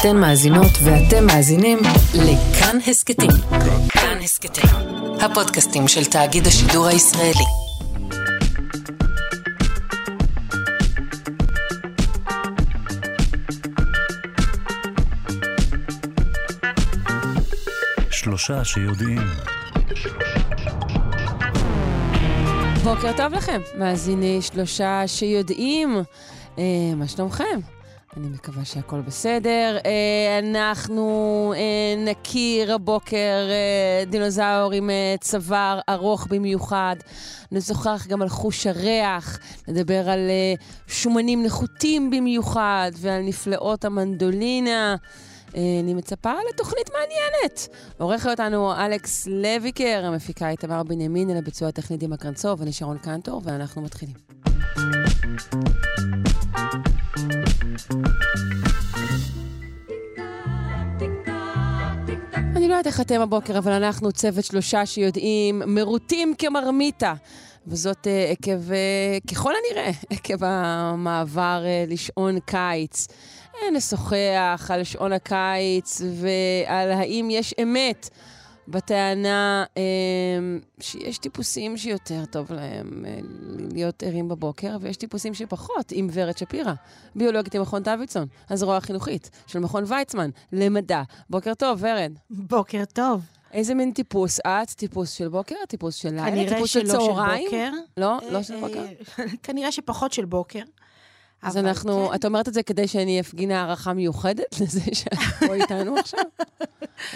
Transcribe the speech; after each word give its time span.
אתן 0.00 0.16
מאזינות 0.16 0.70
ואתם 0.84 1.26
מאזינים 1.26 1.78
לכאן 2.14 2.78
הסכתים. 2.86 3.30
כאן 3.88 4.18
הסכתים, 4.22 4.70
הפודקאסטים 5.20 5.88
של 5.88 6.04
תאגיד 6.04 6.46
השידור 6.46 6.86
הישראלי. 6.86 7.44
שלושה 18.10 18.64
שיודעים. 18.64 19.22
בוקר 22.84 23.12
טוב 23.16 23.32
לכם, 23.32 23.60
מאזיני 23.78 24.42
שלושה 24.42 25.02
שיודעים. 25.06 25.96
אה, 26.58 26.64
מה 26.96 27.08
שלומכם? 27.08 27.75
אני 28.16 28.28
מקווה 28.28 28.64
שהכל 28.64 29.00
בסדר. 29.00 29.78
אה, 29.86 30.38
אנחנו 30.38 31.52
אה, 31.56 32.10
נכיר 32.10 32.74
הבוקר 32.74 33.48
אה, 33.50 34.04
דינוזאור 34.04 34.72
עם 34.72 34.90
צוואר 35.20 35.80
ארוך 35.88 36.26
במיוחד. 36.30 36.96
נשוחח 37.52 38.06
גם 38.08 38.22
על 38.22 38.28
חוש 38.28 38.66
הריח, 38.66 39.38
נדבר 39.68 40.10
על 40.10 40.30
שומנים 40.86 41.42
נחותים 41.42 42.10
במיוחד 42.10 42.90
ועל 42.96 43.22
נפלאות 43.22 43.84
המנדולינה. 43.84 44.96
אני 45.54 45.94
מצפה 45.94 46.32
לתוכנית 46.52 46.90
מעניינת. 46.92 47.68
עורך 47.98 48.26
אותנו 48.26 48.72
אלכס 48.76 49.26
לויקר, 49.26 50.02
המפיקה 50.04 50.48
איתמר 50.48 50.82
בנימין, 50.82 51.30
אל 51.30 51.36
הביצוע 51.36 51.68
הטכני 51.68 51.96
דימה 51.96 52.16
קרנצוב, 52.16 52.62
אני 52.62 52.72
שרון 52.72 52.98
קנטור, 52.98 53.40
ואנחנו 53.44 53.82
מתחילים. 53.82 54.14
אני 62.56 62.68
לא 62.68 62.74
יודעת 62.74 62.86
איך 62.86 63.00
אתם 63.00 63.20
הבוקר, 63.20 63.58
אבל 63.58 63.72
אנחנו 63.72 64.12
צוות 64.12 64.44
שלושה 64.44 64.86
שיודעים, 64.86 65.62
מרוטים 65.66 66.34
כמרמיתה. 66.38 67.14
וזאת 67.66 68.06
uh, 68.06 68.32
עקב, 68.32 68.70
uh, 68.70 69.30
ככל 69.30 69.52
הנראה, 69.56 69.90
עקב 70.10 70.44
המעבר 70.44 71.62
uh, 71.64 71.92
לשעון 71.92 72.40
קיץ. 72.40 73.06
נשוחח 73.72 74.70
על 74.74 74.84
שעון 74.84 75.12
הקיץ 75.12 76.00
ועל 76.20 76.92
האם 76.92 77.28
יש 77.30 77.54
אמת 77.62 78.08
בטענה 78.68 79.64
אה, 79.76 79.82
שיש 80.80 81.18
טיפוסים 81.18 81.76
שיותר 81.76 82.24
טוב 82.24 82.52
להם 82.52 83.04
אה, 83.06 83.18
להיות 83.72 84.02
ערים 84.02 84.28
בבוקר, 84.28 84.76
ויש 84.80 84.96
טיפוסים 84.96 85.34
שפחות, 85.34 85.92
עם 85.92 86.08
ורד 86.12 86.38
שפירא, 86.38 86.72
ביולוגית 87.14 87.54
עם 87.54 87.62
מכון 87.62 87.82
דוידסון, 87.82 88.26
הזרוע 88.50 88.76
החינוכית 88.76 89.30
של 89.46 89.58
מכון 89.58 89.84
ויצמן 89.86 90.30
למדע. 90.52 91.02
בוקר 91.30 91.54
טוב, 91.54 91.78
ורד. 91.82 92.12
בוקר 92.30 92.84
טוב. 92.84 93.22
איזה 93.52 93.74
מין 93.74 93.92
טיפוס 93.92 94.40
את? 94.40 94.70
טיפוס 94.70 95.10
של 95.10 95.28
בוקר? 95.28 95.54
טיפוס 95.68 95.94
של 95.94 96.10
לילה? 96.10 96.48
טיפוס 96.48 96.70
של 96.70 96.86
צהריים? 96.86 97.50
כנראה 97.50 97.70
שלא 97.70 97.72
של 97.72 97.80
בוקר. 97.86 97.96
לא? 97.96 98.18
לא 98.30 98.42
של 98.42 98.60
בוקר? 98.60 98.84
כנראה 99.42 99.72
שפחות 99.72 100.12
של 100.12 100.24
בוקר. 100.24 100.62
אז 101.42 101.56
אנחנו, 101.56 102.08
כן. 102.08 102.14
את 102.14 102.24
אומרת 102.24 102.48
את 102.48 102.54
זה 102.54 102.62
כדי 102.62 102.88
שאני 102.88 103.20
אפגין 103.20 103.50
הערכה 103.50 103.92
מיוחדת 103.92 104.56
לזה 104.60 104.80
שאת 104.92 105.14
פה 105.46 105.54
איתנו 105.62 105.98
עכשיו? 105.98 106.20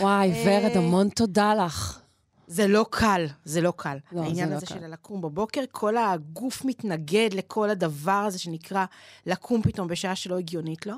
וואי, 0.01 0.33
ורד, 0.47 0.77
המון 0.77 1.09
תודה 1.09 1.55
לך. 1.55 2.01
זה 2.47 2.69
לא 2.69 2.87
קל, 2.91 3.27
זה 3.45 3.61
לא 3.61 3.73
קל. 3.77 3.97
לא, 4.13 4.21
העניין 4.23 4.47
זה 4.49 4.53
לא 4.53 4.57
הזה 4.57 4.67
קל. 4.67 4.75
של 4.75 4.87
לקום 4.93 5.21
בבוקר, 5.21 5.61
כל 5.71 5.97
הגוף 5.97 6.65
מתנגד 6.65 7.29
לכל 7.33 7.71
הדבר 7.71 8.13
הזה 8.27 8.39
שנקרא 8.39 8.85
לקום 9.27 9.63
פתאום 9.63 9.89
בשעה 9.89 10.17
שלא 10.17 10.39
הגיונית 10.39 10.87
לו. 10.87 10.95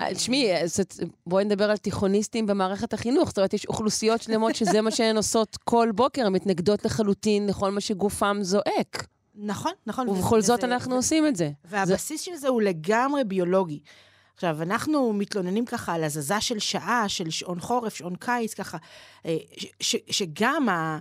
אה, 0.00 0.14
תשמעי, 0.14 0.56
אז 0.62 0.80
את- 0.80 0.94
בואי 1.26 1.44
נדבר 1.44 1.70
על 1.70 1.76
תיכוניסטים 1.76 2.46
במערכת 2.46 2.92
החינוך. 2.92 3.28
זאת 3.28 3.38
אומרת, 3.38 3.54
יש 3.54 3.66
אוכלוסיות 3.66 4.22
שלמות 4.22 4.54
שזה 4.56 4.80
מה 4.80 4.90
שהן 4.90 5.16
עושות 5.16 5.56
כל 5.64 5.88
בוקר, 5.94 6.28
מתנגדות 6.28 6.84
לחלוטין 6.84 7.46
לכל 7.46 7.70
מה 7.70 7.80
שגופם 7.80 8.36
זועק. 8.42 9.06
נכון, 9.36 9.72
נכון. 9.86 10.08
ובכל 10.08 10.40
זאת 10.40 10.58
וזה- 10.64 10.66
אנחנו 10.66 10.94
עושים 10.96 11.26
את 11.26 11.36
זה. 11.36 11.44
זה- 11.64 11.76
והבסיס 11.76 12.20
של 12.20 12.34
זה 12.36 12.48
הוא 12.48 12.62
לגמרי 12.62 13.24
ביולוגי. 13.24 13.80
עכשיו, 14.34 14.62
אנחנו 14.62 15.12
מתלוננים 15.12 15.64
ככה 15.64 15.94
על 15.94 16.04
הזזה 16.04 16.40
של 16.40 16.58
שעה, 16.58 17.04
של 17.08 17.30
שעון 17.30 17.60
חורף, 17.60 17.94
שעון 17.94 18.16
קיץ, 18.16 18.54
ככה, 18.54 18.78
אה, 19.26 19.36
ש- 19.56 19.66
ש- 19.80 19.96
שגם 20.18 20.68
ה- 20.68 20.98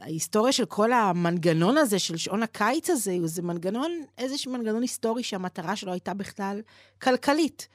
ההיסטוריה 0.00 0.52
של 0.52 0.64
כל 0.64 0.92
המנגנון 0.92 1.76
הזה, 1.78 1.98
של 1.98 2.16
שעון 2.16 2.42
הקיץ 2.42 2.90
הזה, 2.90 3.16
זה 3.24 3.42
מנגנון, 3.42 3.90
איזשהו 4.18 4.52
מנגנון 4.52 4.82
היסטורי 4.82 5.22
שהמטרה 5.22 5.76
שלו 5.76 5.92
הייתה 5.92 6.14
בכלל 6.14 6.60
כלכלית. 7.02 7.68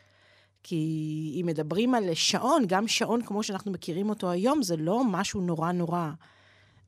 כי 0.63 0.75
אם 1.41 1.45
מדברים 1.45 1.93
על 1.95 2.13
שעון, 2.13 2.63
גם 2.67 2.87
שעון 2.87 3.21
כמו 3.21 3.43
שאנחנו 3.43 3.71
מכירים 3.71 4.09
אותו 4.09 4.29
היום, 4.31 4.63
זה 4.63 4.77
לא 4.77 5.03
משהו 5.03 5.41
נורא 5.41 5.71
נורא 5.71 6.09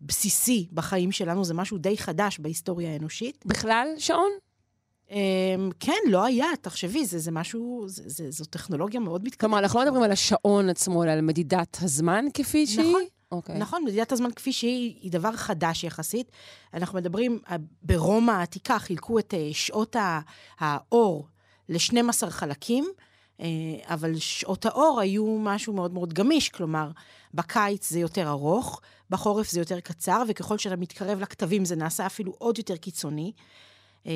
בסיסי 0.02 0.68
בחיים 0.74 1.12
שלנו, 1.12 1.44
זה 1.44 1.54
משהו 1.54 1.78
די 1.78 1.98
חדש 1.98 2.40
בהיסטוריה 2.40 2.94
האנושית. 2.94 3.44
בכלל, 3.46 3.88
שעון? 3.98 4.32
Um, 5.08 5.12
כן, 5.80 5.98
לא 6.08 6.26
היה, 6.26 6.48
תחשבי, 6.62 7.06
זה, 7.06 7.20
זה 7.20 7.32
משהו, 7.32 7.84
זה, 7.88 8.04
זה, 8.06 8.32
זו 8.32 8.46
טכנולוגיה 8.46 9.00
מאוד 9.00 9.24
מתקדמת. 9.24 9.40
כלומר, 9.40 9.60
אנחנו 9.60 9.80
לא 9.80 9.86
מדברים 9.86 10.04
על 10.04 10.12
השעון 10.12 10.70
עצמו, 10.70 11.04
אלא 11.04 11.12
על 11.12 11.22
מדידת 11.22 11.78
הזמן 11.82 12.26
כפי 12.34 12.68
שהיא? 12.68 12.90
נכון. 12.90 13.04
אוקיי. 13.32 13.58
נכון, 13.58 13.84
מדידת 13.84 14.12
הזמן 14.12 14.32
כפי 14.32 14.54
שהיא, 14.54 14.96
היא 15.02 15.12
דבר 15.12 15.32
חדש 15.32 15.84
יחסית. 15.84 16.32
אנחנו 16.74 16.98
מדברים, 16.98 17.40
אה, 17.52 17.56
ברומא 17.84 18.32
העתיקה 18.32 18.80
חילקו 18.80 19.20
את 19.20 19.34
אה, 19.34 19.50
שעות 19.54 19.96
האור 20.60 21.28
ל-12 21.70 22.30
חלקים, 22.30 22.86
אה, 23.42 23.46
אבל 23.84 24.16
שעות 24.18 24.66
האור 24.66 25.00
היו 25.00 25.38
משהו 25.40 25.74
מאוד 25.74 25.94
מאוד 25.94 26.14
גמיש, 26.14 26.50
כלומר, 26.50 26.92
בקיץ 27.34 27.90
זה 27.90 28.00
יותר 28.00 28.30
ארוך, 28.30 28.82
בחורף 29.10 29.50
זה 29.50 29.60
יותר 29.60 29.80
קצר, 29.80 30.24
וככל 30.28 30.58
שאתה 30.58 30.76
מתקרב 30.76 31.20
לכתבים 31.20 31.66
זה 31.66 31.76
נעשה 31.76 32.06
אפילו 32.06 32.34
עוד 32.38 32.58
יותר 32.58 32.78
קיצוני. 32.78 33.32
אה, 34.08 34.12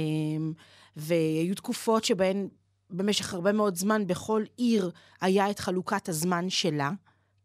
והיו 0.95 1.55
תקופות 1.55 2.05
שבהן 2.05 2.47
במשך 2.89 3.33
הרבה 3.33 3.51
מאוד 3.51 3.75
זמן 3.75 4.07
בכל 4.07 4.43
עיר 4.57 4.91
היה 5.21 5.49
את 5.49 5.59
חלוקת 5.59 6.09
הזמן 6.09 6.49
שלה. 6.49 6.91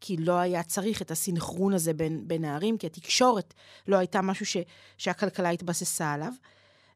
כי 0.00 0.16
לא 0.16 0.32
היה 0.32 0.62
צריך 0.62 1.02
את 1.02 1.10
הסינכרון 1.10 1.72
הזה 1.72 1.92
בין, 1.94 2.28
בין 2.28 2.44
הערים, 2.44 2.78
כי 2.78 2.86
התקשורת 2.86 3.54
לא 3.88 3.96
הייתה 3.96 4.22
משהו 4.22 4.46
ש, 4.46 4.56
שהכלכלה 4.98 5.50
התבססה 5.50 6.12
עליו. 6.12 6.32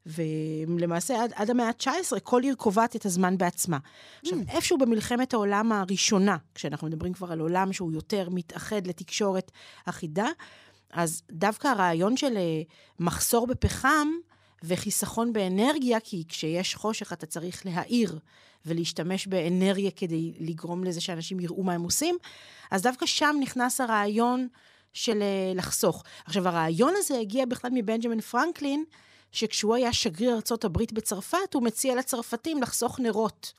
ולמעשה, 0.06 1.22
עד, 1.22 1.32
עד 1.34 1.50
המאה 1.50 1.66
ה-19, 1.68 2.20
כל 2.22 2.42
עיר 2.42 2.54
קובעת 2.54 2.96
את 2.96 3.06
הזמן 3.06 3.38
בעצמה. 3.38 3.78
עכשיו, 4.22 4.38
איפשהו 4.48 4.78
במלחמת 4.78 5.34
העולם 5.34 5.72
הראשונה, 5.72 6.36
כשאנחנו 6.54 6.86
מדברים 6.86 7.12
כבר 7.12 7.32
על 7.32 7.40
עולם 7.40 7.72
שהוא 7.72 7.92
יותר 7.92 8.28
מתאחד 8.30 8.86
לתקשורת 8.86 9.50
אחידה, 9.84 10.26
אז 10.92 11.22
דווקא 11.30 11.68
הרעיון 11.68 12.16
של 12.16 12.36
אה, 12.36 12.62
מחסור 13.00 13.46
בפחם 13.46 14.08
וחיסכון 14.62 15.32
באנרגיה, 15.32 16.00
כי 16.00 16.24
כשיש 16.28 16.74
חושך 16.74 17.12
אתה 17.12 17.26
צריך 17.26 17.66
להאיר 17.66 18.18
ולהשתמש 18.66 19.26
באנרגיה 19.26 19.90
כדי 19.90 20.32
לגרום 20.40 20.84
לזה 20.84 21.00
שאנשים 21.00 21.40
יראו 21.40 21.62
מה 21.62 21.72
הם 21.72 21.82
עושים, 21.82 22.16
אז 22.70 22.82
דווקא 22.82 23.06
שם 23.06 23.36
נכנס 23.40 23.80
הרעיון 23.80 24.48
של 24.92 25.22
אה, 25.22 25.52
לחסוך. 25.54 26.04
עכשיו, 26.24 26.48
הרעיון 26.48 26.94
הזה 26.96 27.18
הגיע 27.18 27.46
בכלל 27.46 27.70
מבנג'מין 27.74 28.20
פרנקלין, 28.20 28.84
שכשהוא 29.32 29.74
היה 29.74 29.92
שגריר 29.92 30.34
ארצות 30.34 30.64
הברית 30.64 30.92
בצרפת, 30.92 31.54
הוא 31.54 31.62
מציע 31.62 31.94
לצרפתים 31.94 32.62
לחסוך 32.62 33.00
נרות. 33.00 33.52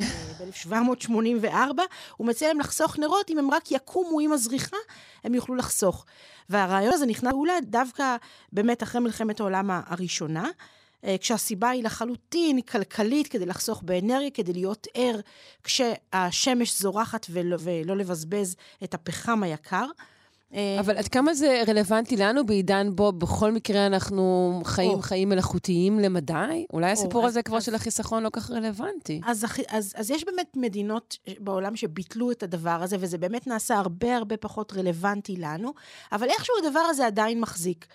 ב-1784, 0.38 1.80
הוא 2.16 2.26
מציע 2.26 2.48
להם 2.48 2.60
לחסוך 2.60 2.98
נרות, 2.98 3.30
אם 3.30 3.38
הם 3.38 3.50
רק 3.50 3.72
יקומו 3.72 4.20
עם 4.20 4.32
הזריחה, 4.32 4.76
הם 5.24 5.34
יוכלו 5.34 5.54
לחסוך. 5.54 6.06
והרעיון 6.48 6.92
הזה 6.92 7.06
נכנס 7.06 7.32
פעולה 7.32 7.52
דווקא 7.62 8.16
באמת 8.52 8.82
אחרי 8.82 9.00
מלחמת 9.00 9.40
העולם 9.40 9.70
הראשונה, 9.86 10.50
אה, 11.04 11.16
כשהסיבה 11.20 11.68
היא 11.68 11.84
לחלוטין 11.84 12.60
כלכלית, 12.60 13.28
כדי 13.28 13.46
לחסוך 13.46 13.82
באנרגיה, 13.82 14.30
כדי 14.30 14.52
להיות 14.52 14.86
ער 14.94 15.20
כשהשמש 15.64 16.80
זורחת 16.80 17.26
ולא, 17.30 17.56
ולא 17.60 17.96
לבזבז 17.96 18.56
את 18.84 18.94
הפחם 18.94 19.42
היקר. 19.42 19.86
אה, 20.54 20.76
אבל 20.80 20.96
עד 20.96 21.08
כמה 21.08 21.34
זה 21.34 21.62
רלוונטי 21.68 22.16
לנו 22.16 22.46
בעידן 22.46 22.90
בו 22.94 23.12
בכל 23.12 23.52
מקרה 23.52 23.86
אנחנו 23.86 24.60
חיים 24.64 24.90
או. 24.92 25.02
חיים 25.02 25.28
מלאכותיים 25.28 25.98
למדי? 26.00 26.64
אולי 26.72 26.90
הסיפור 26.90 27.24
אז- 27.24 27.30
הזה 27.30 27.42
כבר 27.42 27.56
אז- 27.56 27.64
של 27.64 27.74
החיסכון 27.74 28.22
לא 28.22 28.30
כך 28.32 28.50
רלוונטי. 28.50 29.20
אז, 29.26 29.46
אז, 29.68 29.92
אז 29.96 30.10
יש 30.10 30.24
באמת 30.24 30.56
מדינות 30.56 31.16
בעולם 31.38 31.76
שביטלו 31.76 32.30
את 32.30 32.42
הדבר 32.42 32.78
הזה, 32.82 32.96
וזה 33.00 33.18
באמת 33.18 33.46
נעשה 33.46 33.74
הרבה 33.74 34.16
הרבה 34.16 34.36
פחות 34.36 34.72
רלוונטי 34.72 35.36
לנו, 35.36 35.72
אבל 36.12 36.28
איכשהו 36.28 36.54
הדבר 36.64 36.80
הזה 36.80 37.06
עדיין 37.06 37.40
מחזיק. 37.40 37.86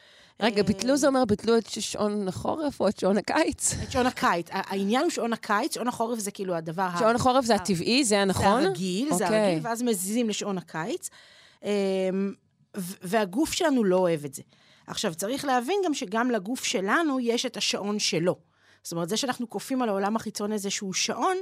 רגע, 0.41 0.57
אה, 0.57 0.63
ביטלו 0.63 0.97
זה 0.97 1.07
אומר 1.07 1.25
ביטלו 1.25 1.57
את 1.57 1.67
שעון 1.69 2.27
החורף 2.27 2.79
או 2.79 2.87
את 2.87 2.99
שעון 2.99 3.17
הקיץ? 3.17 3.73
את 3.83 3.91
שעון 3.91 4.05
הקיץ. 4.05 4.47
העניין 4.51 5.01
הוא 5.01 5.09
שעון 5.09 5.33
הקיץ, 5.33 5.73
שעון 5.73 5.87
החורף 5.87 6.19
זה 6.19 6.31
כאילו 6.31 6.55
הדבר 6.55 6.87
ה... 6.93 6.95
שעון 6.99 7.15
החורף 7.15 7.45
זה 7.45 7.55
הטבעי, 7.55 8.03
זה 8.03 8.19
הנכון? 8.19 8.61
זה 8.61 8.67
הרגיל, 8.67 9.07
זה 9.13 9.23
אוקיי. 9.25 9.45
הרגיל, 9.45 9.59
ואז 9.67 9.81
מזיזים 9.81 10.29
לשעון 10.29 10.57
הקיץ. 10.57 11.09
והגוף 12.77 13.51
שלנו 13.53 13.83
לא 13.83 13.97
אוהב 13.97 14.25
את 14.25 14.33
זה. 14.33 14.41
עכשיו, 14.87 15.15
צריך 15.15 15.45
להבין 15.45 15.81
גם 15.85 15.93
שגם 15.93 16.31
לגוף 16.31 16.63
שלנו 16.63 17.19
יש 17.19 17.45
את 17.45 17.57
השעון 17.57 17.99
שלו. 17.99 18.35
זאת 18.83 18.91
אומרת, 18.91 19.09
זה 19.09 19.17
שאנחנו 19.17 19.49
כופים 19.49 19.81
על 19.81 19.89
העולם 19.89 20.15
החיצון 20.15 20.51
איזשהו 20.51 20.93
שעון, 20.93 21.37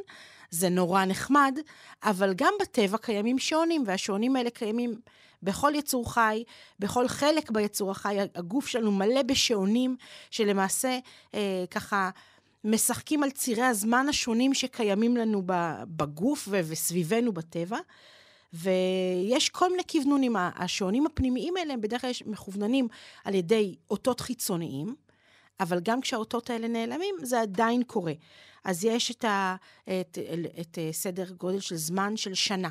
זה 0.50 0.70
נורא 0.70 1.06
נחמד, 1.06 1.60
אבל 2.04 2.34
גם 2.34 2.54
בטבע 2.62 2.98
קיימים 2.98 3.40
שעונים, 3.40 3.84
והשעונים 3.86 4.36
האלה 4.36 4.50
קיימים 4.50 5.00
בכל 5.44 5.72
יצור 5.76 6.14
חי, 6.14 6.44
בכל 6.80 7.08
חלק 7.08 7.52
ביצור 7.52 7.92
החי. 7.92 8.18
הגוף 8.36 8.68
שלנו 8.68 8.92
מלא 8.92 9.22
בשעונים, 9.22 9.96
שלמעשה 10.32 11.00
אה, 11.34 11.64
ככה 11.72 12.10
משחקים 12.64 13.24
על 13.24 13.32
צירי 13.32 13.64
הזמן 13.64 14.06
השונים 14.10 14.54
שקיימים 14.54 15.18
לנו 15.18 15.42
בגוף 15.88 16.48
וסביבנו 16.52 17.32
בטבע. 17.32 17.78
ויש 18.54 19.50
כל 19.50 19.70
מיני 19.70 19.84
כוונונים. 19.92 20.36
השעונים 20.36 21.06
הפנימיים 21.06 21.58
האלה 21.58 21.74
הם 21.74 21.82
בדרך 21.82 22.02
כלל 22.02 22.12
מכווננים 22.26 22.88
על 23.24 23.36
ידי 23.36 23.76
אותות 23.90 24.20
חיצוניים, 24.20 24.96
אבל 25.60 25.80
גם 25.80 26.02
כשהאותות 26.02 26.50
האלה 26.50 26.68
נעלמים, 26.68 27.16
זה 27.22 27.42
עדיין 27.42 27.84
קורה. 27.84 28.14
אז 28.64 28.86
יש 28.86 29.12
את, 29.12 29.24
ה, 29.24 29.56
את, 29.84 30.18
את, 30.62 30.62
את 30.62 30.78
סדר 30.92 31.32
גודל 31.32 31.60
של 31.60 31.76
זמן 31.76 32.18
של 32.18 32.34
שנה, 32.34 32.70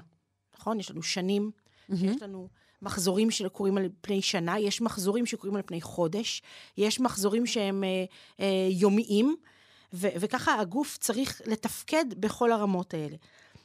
נכון? 0.59 0.81
יש 0.81 0.91
לנו 0.91 1.03
שנים, 1.03 1.51
mm-hmm. 1.51 1.95
יש 2.05 2.23
לנו 2.23 2.49
מחזורים 2.83 3.31
שקורים 3.31 3.77
על 3.79 3.89
פני 4.01 4.23
שנה, 4.23 4.59
יש 4.59 4.81
מחזורים 4.81 5.27
שקורים 5.27 5.57
על 5.57 5.63
פני 5.67 5.81
חודש, 5.81 6.43
יש 6.77 7.01
מחזורים 7.01 7.47
שהם 7.47 7.85
אה, 7.85 8.05
אה, 8.41 8.69
יומיים, 8.71 9.37
ו, 9.95 10.09
וככה 10.21 10.61
הגוף 10.61 10.99
צריך 10.99 11.43
לתפקד 11.47 12.05
בכל 12.21 12.53
הרמות 12.53 12.95
האלה. 12.95 13.17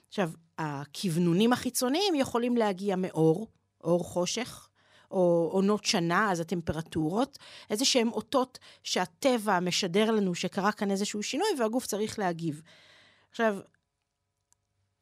עכשיו, 0.09 0.31
הכוונונים 0.57 1.53
החיצוניים 1.53 2.15
יכולים 2.15 2.57
להגיע 2.57 2.95
מאור, 2.95 3.47
אור 3.83 4.03
חושך, 4.03 4.67
או 5.11 5.49
עונות 5.51 5.85
שנה, 5.85 6.31
אז 6.31 6.39
הטמפרטורות, 6.39 7.37
איזה 7.69 7.85
שהם 7.85 8.11
אותות 8.11 8.59
שהטבע 8.83 9.59
משדר 9.59 10.11
לנו 10.11 10.35
שקרה 10.35 10.71
כאן 10.71 10.91
איזשהו 10.91 11.23
שינוי, 11.23 11.47
והגוף 11.59 11.85
צריך 11.85 12.19
להגיב. 12.19 12.61
עכשיו, 13.29 13.57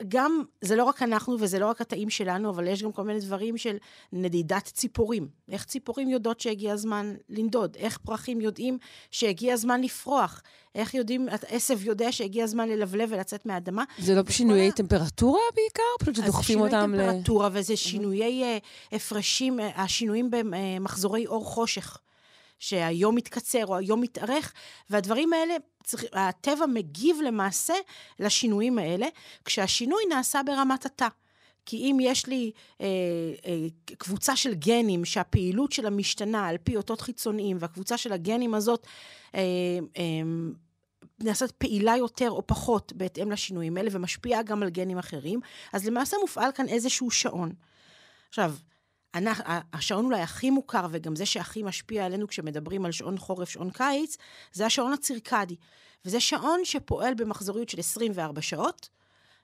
גם, 0.07 0.43
זה 0.61 0.75
לא 0.75 0.83
רק 0.83 1.01
אנחנו 1.01 1.35
וזה 1.39 1.59
לא 1.59 1.69
רק 1.69 1.81
התאים 1.81 2.09
שלנו, 2.09 2.49
אבל 2.49 2.67
יש 2.67 2.83
גם 2.83 2.91
כל 2.91 3.03
מיני 3.03 3.19
דברים 3.19 3.57
של 3.57 3.77
נדידת 4.13 4.63
ציפורים. 4.63 5.27
איך 5.51 5.65
ציפורים 5.65 6.09
יודעות 6.09 6.39
שהגיע 6.39 6.73
הזמן 6.73 7.15
לנדוד? 7.29 7.75
איך 7.79 7.97
פרחים 7.97 8.41
יודעים 8.41 8.77
שהגיע 9.11 9.53
הזמן 9.53 9.81
לפרוח? 9.81 10.41
איך 10.75 10.93
יודעים, 10.93 11.27
עשב 11.47 11.85
יודע 11.85 12.11
שהגיע 12.11 12.43
הזמן 12.43 12.69
ללבלב 12.69 13.09
ולצאת 13.11 13.45
מהאדמה? 13.45 13.83
זה 13.97 14.15
לא 14.15 14.21
שינויי 14.29 14.71
טמפרטורה 14.71 15.39
בעיקר? 15.55 15.83
פשוט 15.99 16.15
שדוחפים 16.15 16.59
אותם 16.59 16.93
ל... 16.93 16.97
זה 16.97 17.01
שינויי 17.01 17.11
טמפרטורה 17.11 17.49
וזה 17.51 17.77
שינויי 17.77 18.43
אה, 18.43 18.57
הפרשים, 18.91 19.59
אה, 19.59 19.83
השינויים 19.83 20.29
במחזורי 20.31 21.27
אור 21.27 21.45
חושך. 21.45 21.97
שהיום 22.59 23.15
מתקצר 23.15 23.65
או 23.65 23.77
היום 23.77 24.01
מתארך, 24.01 24.53
והדברים 24.89 25.33
האלה, 25.33 25.55
צריך, 25.83 26.03
הטבע 26.13 26.65
מגיב 26.65 27.17
למעשה 27.25 27.73
לשינויים 28.19 28.79
האלה, 28.79 29.07
כשהשינוי 29.45 30.03
נעשה 30.09 30.41
ברמת 30.45 30.85
התא. 30.85 31.07
כי 31.65 31.77
אם 31.77 31.97
יש 32.01 32.27
לי 32.27 32.51
אה, 32.81 32.87
אה, 33.45 33.67
קבוצה 33.97 34.35
של 34.35 34.53
גנים 34.53 35.05
שהפעילות 35.05 35.71
שלה 35.71 35.89
משתנה 35.89 36.47
על 36.47 36.57
פי 36.57 36.77
אותות 36.77 37.01
חיצוניים, 37.01 37.57
והקבוצה 37.59 37.97
של 37.97 38.13
הגנים 38.13 38.53
הזאת 38.53 38.87
אה, 39.35 39.41
אה, 39.97 40.03
נעשית 41.19 41.51
פעילה 41.51 41.97
יותר 41.97 42.31
או 42.31 42.47
פחות 42.47 42.93
בהתאם 42.93 43.31
לשינויים 43.31 43.77
האלה, 43.77 43.89
ומשפיעה 43.91 44.43
גם 44.43 44.63
על 44.63 44.69
גנים 44.69 44.97
אחרים, 44.97 45.39
אז 45.73 45.85
למעשה 45.85 46.17
מופעל 46.21 46.51
כאן 46.51 46.67
איזשהו 46.67 47.11
שעון. 47.11 47.53
עכשיו, 48.29 48.55
השעון 49.73 50.05
אולי 50.05 50.21
הכי 50.21 50.49
מוכר, 50.49 50.87
וגם 50.91 51.15
זה 51.15 51.25
שהכי 51.25 51.63
משפיע 51.63 52.05
עלינו 52.05 52.27
כשמדברים 52.27 52.85
על 52.85 52.91
שעון 52.91 53.17
חורף, 53.17 53.49
שעון 53.49 53.69
קיץ, 53.71 54.17
זה 54.53 54.65
השעון 54.65 54.93
הצירקדי. 54.93 55.55
וזה 56.05 56.19
שעון 56.19 56.59
שפועל 56.63 57.13
במחזוריות 57.13 57.69
של 57.69 57.79
24 57.79 58.41
שעות, 58.41 58.89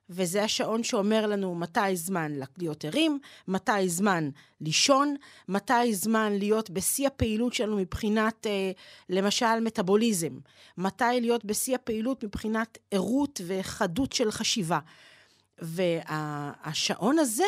וזה 0.09 0.43
השעון 0.43 0.83
שאומר 0.83 1.27
לנו 1.27 1.55
מתי 1.55 1.95
זמן 1.95 2.31
להיות 2.57 2.85
ערים, 2.85 3.19
מתי 3.47 3.89
זמן 3.89 4.29
לישון, 4.61 5.15
מתי 5.47 5.93
זמן 5.93 6.33
להיות 6.33 6.69
בשיא 6.69 7.07
הפעילות 7.07 7.53
שלנו 7.53 7.77
מבחינת, 7.77 8.47
אה, 8.47 8.71
למשל, 9.09 9.59
מטאבוליזם, 9.61 10.37
מתי 10.77 11.05
להיות 11.21 11.45
בשיא 11.45 11.75
הפעילות 11.75 12.23
מבחינת 12.23 12.77
ערות 12.91 13.41
וחדות 13.47 14.11
של 14.11 14.31
חשיבה. 14.31 14.79
והשעון 15.59 17.19
הזה, 17.19 17.43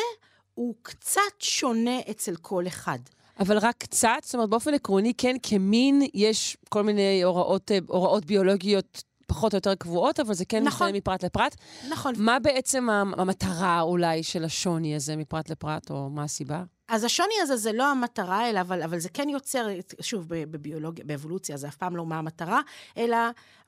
הוא 0.54 0.74
קצת 0.82 1.20
שונה 1.38 2.00
אצל 2.10 2.36
כל 2.36 2.66
אחד. 2.66 2.98
אבל 3.40 3.58
רק 3.58 3.74
קצת? 3.78 4.18
זאת 4.22 4.34
אומרת, 4.34 4.50
באופן 4.50 4.74
עקרוני, 4.74 5.14
כן, 5.14 5.36
כמין 5.42 6.02
יש 6.14 6.56
כל 6.68 6.82
מיני 6.82 7.22
הוראות, 7.22 7.72
אה, 7.72 7.78
הוראות 7.88 8.24
ביולוגיות 8.24 9.02
פחות 9.26 9.52
או 9.52 9.56
יותר 9.56 9.74
קבועות, 9.74 10.20
אבל 10.20 10.34
זה 10.34 10.44
כן 10.44 10.64
נכון. 10.64 10.86
משתנה 10.86 10.98
מפרט 10.98 11.24
לפרט. 11.24 11.56
נכון. 11.90 12.14
מה 12.18 12.38
בעצם 12.38 12.90
המטרה 12.90 13.80
אולי 13.80 14.22
של 14.22 14.44
השוני 14.44 14.94
הזה 14.96 15.16
מפרט 15.16 15.50
לפרט, 15.50 15.90
או 15.90 16.10
מה 16.10 16.22
הסיבה? 16.24 16.62
אז 16.88 17.04
השוני 17.04 17.34
הזה 17.42 17.56
זה 17.56 17.72
לא 17.72 17.90
המטרה, 17.90 18.50
אלא, 18.50 18.60
אבל, 18.60 18.82
אבל 18.82 18.98
זה 18.98 19.08
כן 19.08 19.28
יוצר, 19.28 19.66
שוב, 20.00 20.24
בביולוגיה, 20.28 21.04
באבולוציה, 21.04 21.56
זה 21.56 21.68
אף 21.68 21.76
פעם 21.76 21.96
לא 21.96 22.06
מה 22.06 22.18
המטרה, 22.18 22.60
אלא 22.96 23.16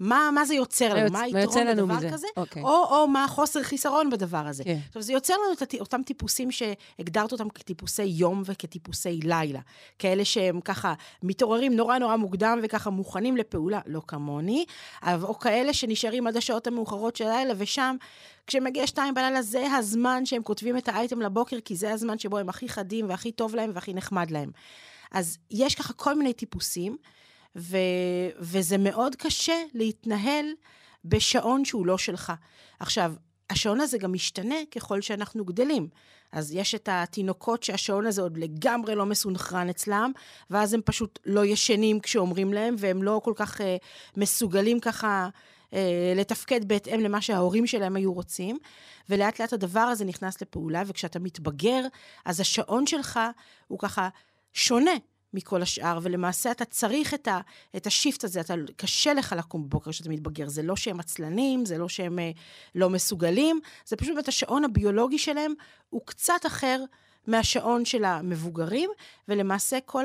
מה, 0.01 0.31
מה 0.35 0.45
זה 0.45 0.55
יוצר 0.55 0.95
לנו, 0.95 1.13
מה 1.13 1.21
היתרון 1.21 1.67
בדבר 1.67 1.95
מזה. 1.95 2.11
כזה, 2.11 2.27
אוקיי. 2.37 2.63
או, 2.63 2.85
או 2.91 3.09
מה 3.09 3.25
החוסר 3.25 3.63
חיסרון 3.63 4.11
בדבר 4.11 4.47
הזה. 4.47 4.65
כן. 4.65 4.79
עכשיו, 4.89 5.03
זה 5.03 5.13
יוצר 5.13 5.35
לנו 5.35 5.53
את 5.53 5.75
אותם 5.81 6.03
טיפוסים 6.03 6.49
שהגדרת 6.51 7.33
אותם 7.33 7.49
כטיפוסי 7.49 8.03
יום 8.03 8.43
וכטיפוסי 8.45 9.21
לילה. 9.25 9.61
כאלה 9.99 10.25
שהם 10.25 10.61
ככה 10.61 10.95
מתעוררים 11.23 11.77
נורא 11.77 11.99
נורא 11.99 12.17
מוקדם 12.17 12.61
וככה 12.63 12.91
מוכנים 12.91 13.37
לפעולה, 13.37 13.81
לא 13.87 14.03
כמוני, 14.07 14.65
או 15.23 15.39
כאלה 15.39 15.73
שנשארים 15.73 16.27
עד 16.27 16.37
השעות 16.37 16.67
המאוחרות 16.67 17.17
של 17.17 17.27
הלילה, 17.27 17.55
ושם 17.57 17.97
כשמגיע 18.46 18.87
שתיים 18.87 19.14
בלילה, 19.14 19.43
זה 19.43 19.66
הזמן 19.72 20.26
שהם 20.26 20.43
כותבים 20.43 20.78
את 20.78 20.88
האייטם 20.88 21.20
לבוקר, 21.20 21.60
כי 21.64 21.76
זה 21.76 21.93
הזמן 21.93 22.19
שבו 22.19 22.38
הם 22.38 22.48
הכי 22.48 22.69
חדים 22.69 23.08
והכי 23.08 23.32
טוב 23.32 23.54
להם 23.54 23.70
והכי 23.75 23.94
נחמד 23.94 24.31
להם. 24.31 24.50
אז 25.12 25.38
יש 25.50 25.75
ככה 25.75 25.93
כל 25.93 26.14
מיני 26.14 26.32
טיפוסים, 26.32 26.96
ו... 27.56 27.76
וזה 28.38 28.78
מאוד 28.78 29.16
קשה 29.16 29.62
להתנהל 29.75 30.46
בשעון 31.04 31.64
שהוא 31.64 31.87
לא 31.87 31.98
שלך. 31.98 32.32
עכשיו, 32.81 33.14
השעון 33.50 33.81
הזה 33.81 33.98
גם 33.98 34.12
משתנה 34.12 34.54
ככל 34.70 35.00
שאנחנו 35.00 35.44
גדלים. 35.44 35.88
אז 36.32 36.52
יש 36.54 36.75
את 36.75 36.88
התינוקות 36.93 37.62
שהשעון 37.62 38.06
הזה 38.06 38.22
עוד 38.22 38.38
לגמרי 38.38 38.94
לא 38.94 39.06
מסונכרן 39.06 39.69
אצלם, 39.69 40.12
ואז 40.50 40.75
הם 40.75 40.81
פשוט 40.84 41.19
לא 41.26 41.44
ישנים 41.44 42.00
כשאומרים 42.00 42.52
להם, 42.52 42.75
והם 42.78 43.02
לא 43.02 43.20
כל 43.25 43.32
כך 43.37 43.60
uh, 43.60 43.64
מסוגלים 44.16 44.81
ככה 44.81 45.08
אה, 45.08 45.28
לתפקד 46.17 46.69
בהתאם 46.69 47.01
למה 47.01 47.21
שההורים 47.21 47.67
שלהם 47.67 47.97
היו 47.97 48.13
רוצים, 48.13 48.59
ולאט 49.09 49.41
לאט 49.41 49.53
הדבר 49.53 49.81
הזה 49.81 50.05
נכנס 50.05 50.43
לפעולה, 50.43 50.82
וכשאתה 50.87 51.19
מתבגר, 51.19 51.81
אז 52.25 52.41
השעון 52.41 52.87
שלך 52.87 53.20
הוא 53.69 53.79
ככה 53.79 54.08
שונה. 54.53 54.94
מכל 55.37 55.63
השאר, 55.63 55.99
ולמעשה 56.03 56.51
אתה 56.51 56.65
צריך 56.65 57.15
את, 57.15 57.29
ה, 57.29 57.41
את 57.77 57.87
השיפט 57.87 58.25
הזה, 58.25 58.41
אתה, 58.41 58.55
קשה 58.77 59.15
לך 59.15 59.35
לקום 59.39 59.65
בבוקר 59.65 59.91
כשאתה 59.91 60.08
מתבגר. 60.08 60.49
זה 60.49 60.63
לא 60.63 60.77
שהם 60.77 61.01
עצלנים, 61.01 61.65
זה 61.65 61.79
לא 61.79 61.89
שהם 61.89 62.19
אה, 62.19 62.31
לא 62.75 62.91
מסוגלים, 62.91 63.61
זה 63.87 63.96
פשוט 63.96 64.15
באמת 64.15 64.29
השעון 64.29 64.65
הביולוגי 64.65 65.19
שלהם 65.19 65.55
הוא 65.91 66.01
קצת 66.05 66.46
אחר 66.46 66.85
מהשעון 67.27 67.85
של 67.85 68.05
המבוגרים, 68.05 68.91
ולמעשה 69.29 69.79
כל 69.81 70.05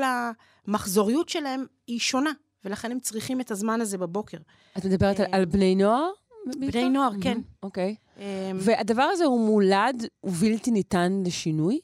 המחזוריות 0.66 1.28
שלהם 1.28 1.64
היא 1.86 2.00
שונה. 2.00 2.32
ולכן 2.64 2.92
הם 2.92 3.00
צריכים 3.00 3.40
את 3.40 3.50
הזמן 3.50 3.80
הזה 3.80 3.98
בבוקר. 3.98 4.38
את 4.78 4.84
מדברת 4.84 5.20
על, 5.20 5.26
על 5.32 5.44
בני 5.44 5.74
נוער? 5.74 6.10
בני 6.46 6.90
נוער, 6.90 7.10
כן. 7.20 7.38
אוקיי. 7.62 7.94
Okay. 7.98 8.20
אמ, 8.20 8.58
והדבר 8.60 9.02
הזה 9.02 9.24
הוא 9.24 9.46
מולד 9.46 10.06
ובלתי 10.24 10.70
ניתן 10.70 11.22
לשינוי? 11.26 11.80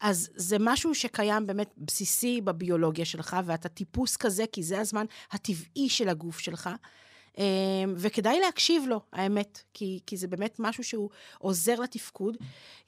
אז 0.00 0.30
זה 0.36 0.56
משהו 0.60 0.94
שקיים 0.94 1.46
באמת 1.46 1.70
בסיסי 1.78 2.40
בביולוגיה 2.40 3.04
שלך, 3.04 3.36
ואתה 3.44 3.68
טיפוס 3.68 4.16
כזה, 4.16 4.44
כי 4.52 4.62
זה 4.62 4.80
הזמן 4.80 5.06
הטבעי 5.32 5.88
של 5.88 6.08
הגוף 6.08 6.38
שלך. 6.38 6.70
אמ, 7.38 7.44
וכדאי 7.96 8.40
להקשיב 8.40 8.84
לו, 8.86 9.00
האמת, 9.12 9.62
כי, 9.74 10.00
כי 10.06 10.16
זה 10.16 10.28
באמת 10.28 10.56
משהו 10.58 10.84
שהוא 10.84 11.10
עוזר 11.38 11.80
לתפקוד. 11.80 12.36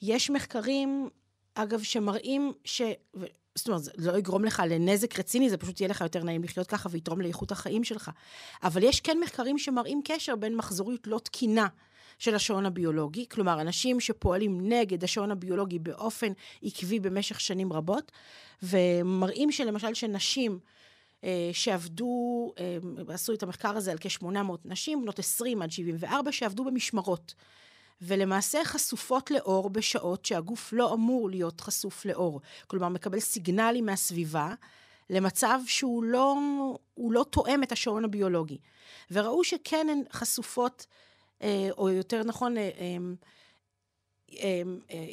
יש 0.01 0.29
מחקרים, 0.29 1.09
אגב, 1.55 1.83
שמראים 1.83 2.53
ש... 2.63 2.81
זאת 3.55 3.67
אומרת, 3.67 3.83
זה 3.83 4.11
לא 4.11 4.17
יגרום 4.17 4.45
לך 4.45 4.63
לנזק 4.69 5.19
רציני, 5.19 5.49
זה 5.49 5.57
פשוט 5.57 5.81
יהיה 5.81 5.89
לך 5.89 6.01
יותר 6.01 6.23
נעים 6.23 6.43
לחיות 6.43 6.67
ככה 6.67 6.89
ויתרום 6.91 7.21
לאיכות 7.21 7.51
החיים 7.51 7.83
שלך. 7.83 8.11
אבל 8.63 8.83
יש 8.83 9.01
כן 9.01 9.17
מחקרים 9.23 9.57
שמראים 9.57 10.01
קשר 10.05 10.35
בין 10.35 10.55
מחזוריות 10.55 11.07
לא 11.07 11.19
תקינה 11.19 11.67
של 12.19 12.35
השעון 12.35 12.65
הביולוגי, 12.65 13.25
כלומר, 13.29 13.61
אנשים 13.61 13.99
שפועלים 13.99 14.69
נגד 14.69 15.03
השעון 15.03 15.31
הביולוגי 15.31 15.79
באופן 15.79 16.31
עקבי 16.63 16.99
במשך 16.99 17.39
שנים 17.39 17.73
רבות, 17.73 18.11
ומראים 18.63 19.51
שלמשל 19.51 19.93
שנשים... 19.93 20.59
אה, 21.23 21.49
שעבדו, 21.53 22.53
אה, 22.59 22.77
עשו 23.13 23.33
את 23.33 23.43
המחקר 23.43 23.77
הזה 23.77 23.91
על 23.91 23.97
כ-800 24.01 24.25
נשים, 24.65 25.01
בנות 25.01 25.19
20 25.19 25.61
עד 25.61 25.71
74, 25.71 26.31
שעבדו 26.31 26.63
במשמרות. 26.63 27.33
ולמעשה 28.05 28.59
חשופות 28.63 29.31
לאור 29.31 29.69
בשעות 29.69 30.25
שהגוף 30.25 30.73
לא 30.73 30.93
אמור 30.93 31.29
להיות 31.29 31.61
חשוף 31.61 32.05
לאור. 32.05 32.41
כלומר, 32.67 32.89
מקבל 32.89 33.19
סיגנלים 33.19 33.85
מהסביבה, 33.85 34.53
למצב 35.09 35.59
שהוא 35.67 36.03
לא, 36.03 36.37
לא 36.97 37.25
תואם 37.29 37.63
את 37.63 37.71
השעון 37.71 38.05
הביולוגי. 38.05 38.57
וראו 39.11 39.43
שכן 39.43 39.87
הן 39.89 40.01
חשופות, 40.13 40.85
אה, 41.41 41.69
או 41.77 41.89
יותר 41.89 42.23
נכון, 42.23 42.57
אה, 42.57 42.69
אה, 44.39 44.61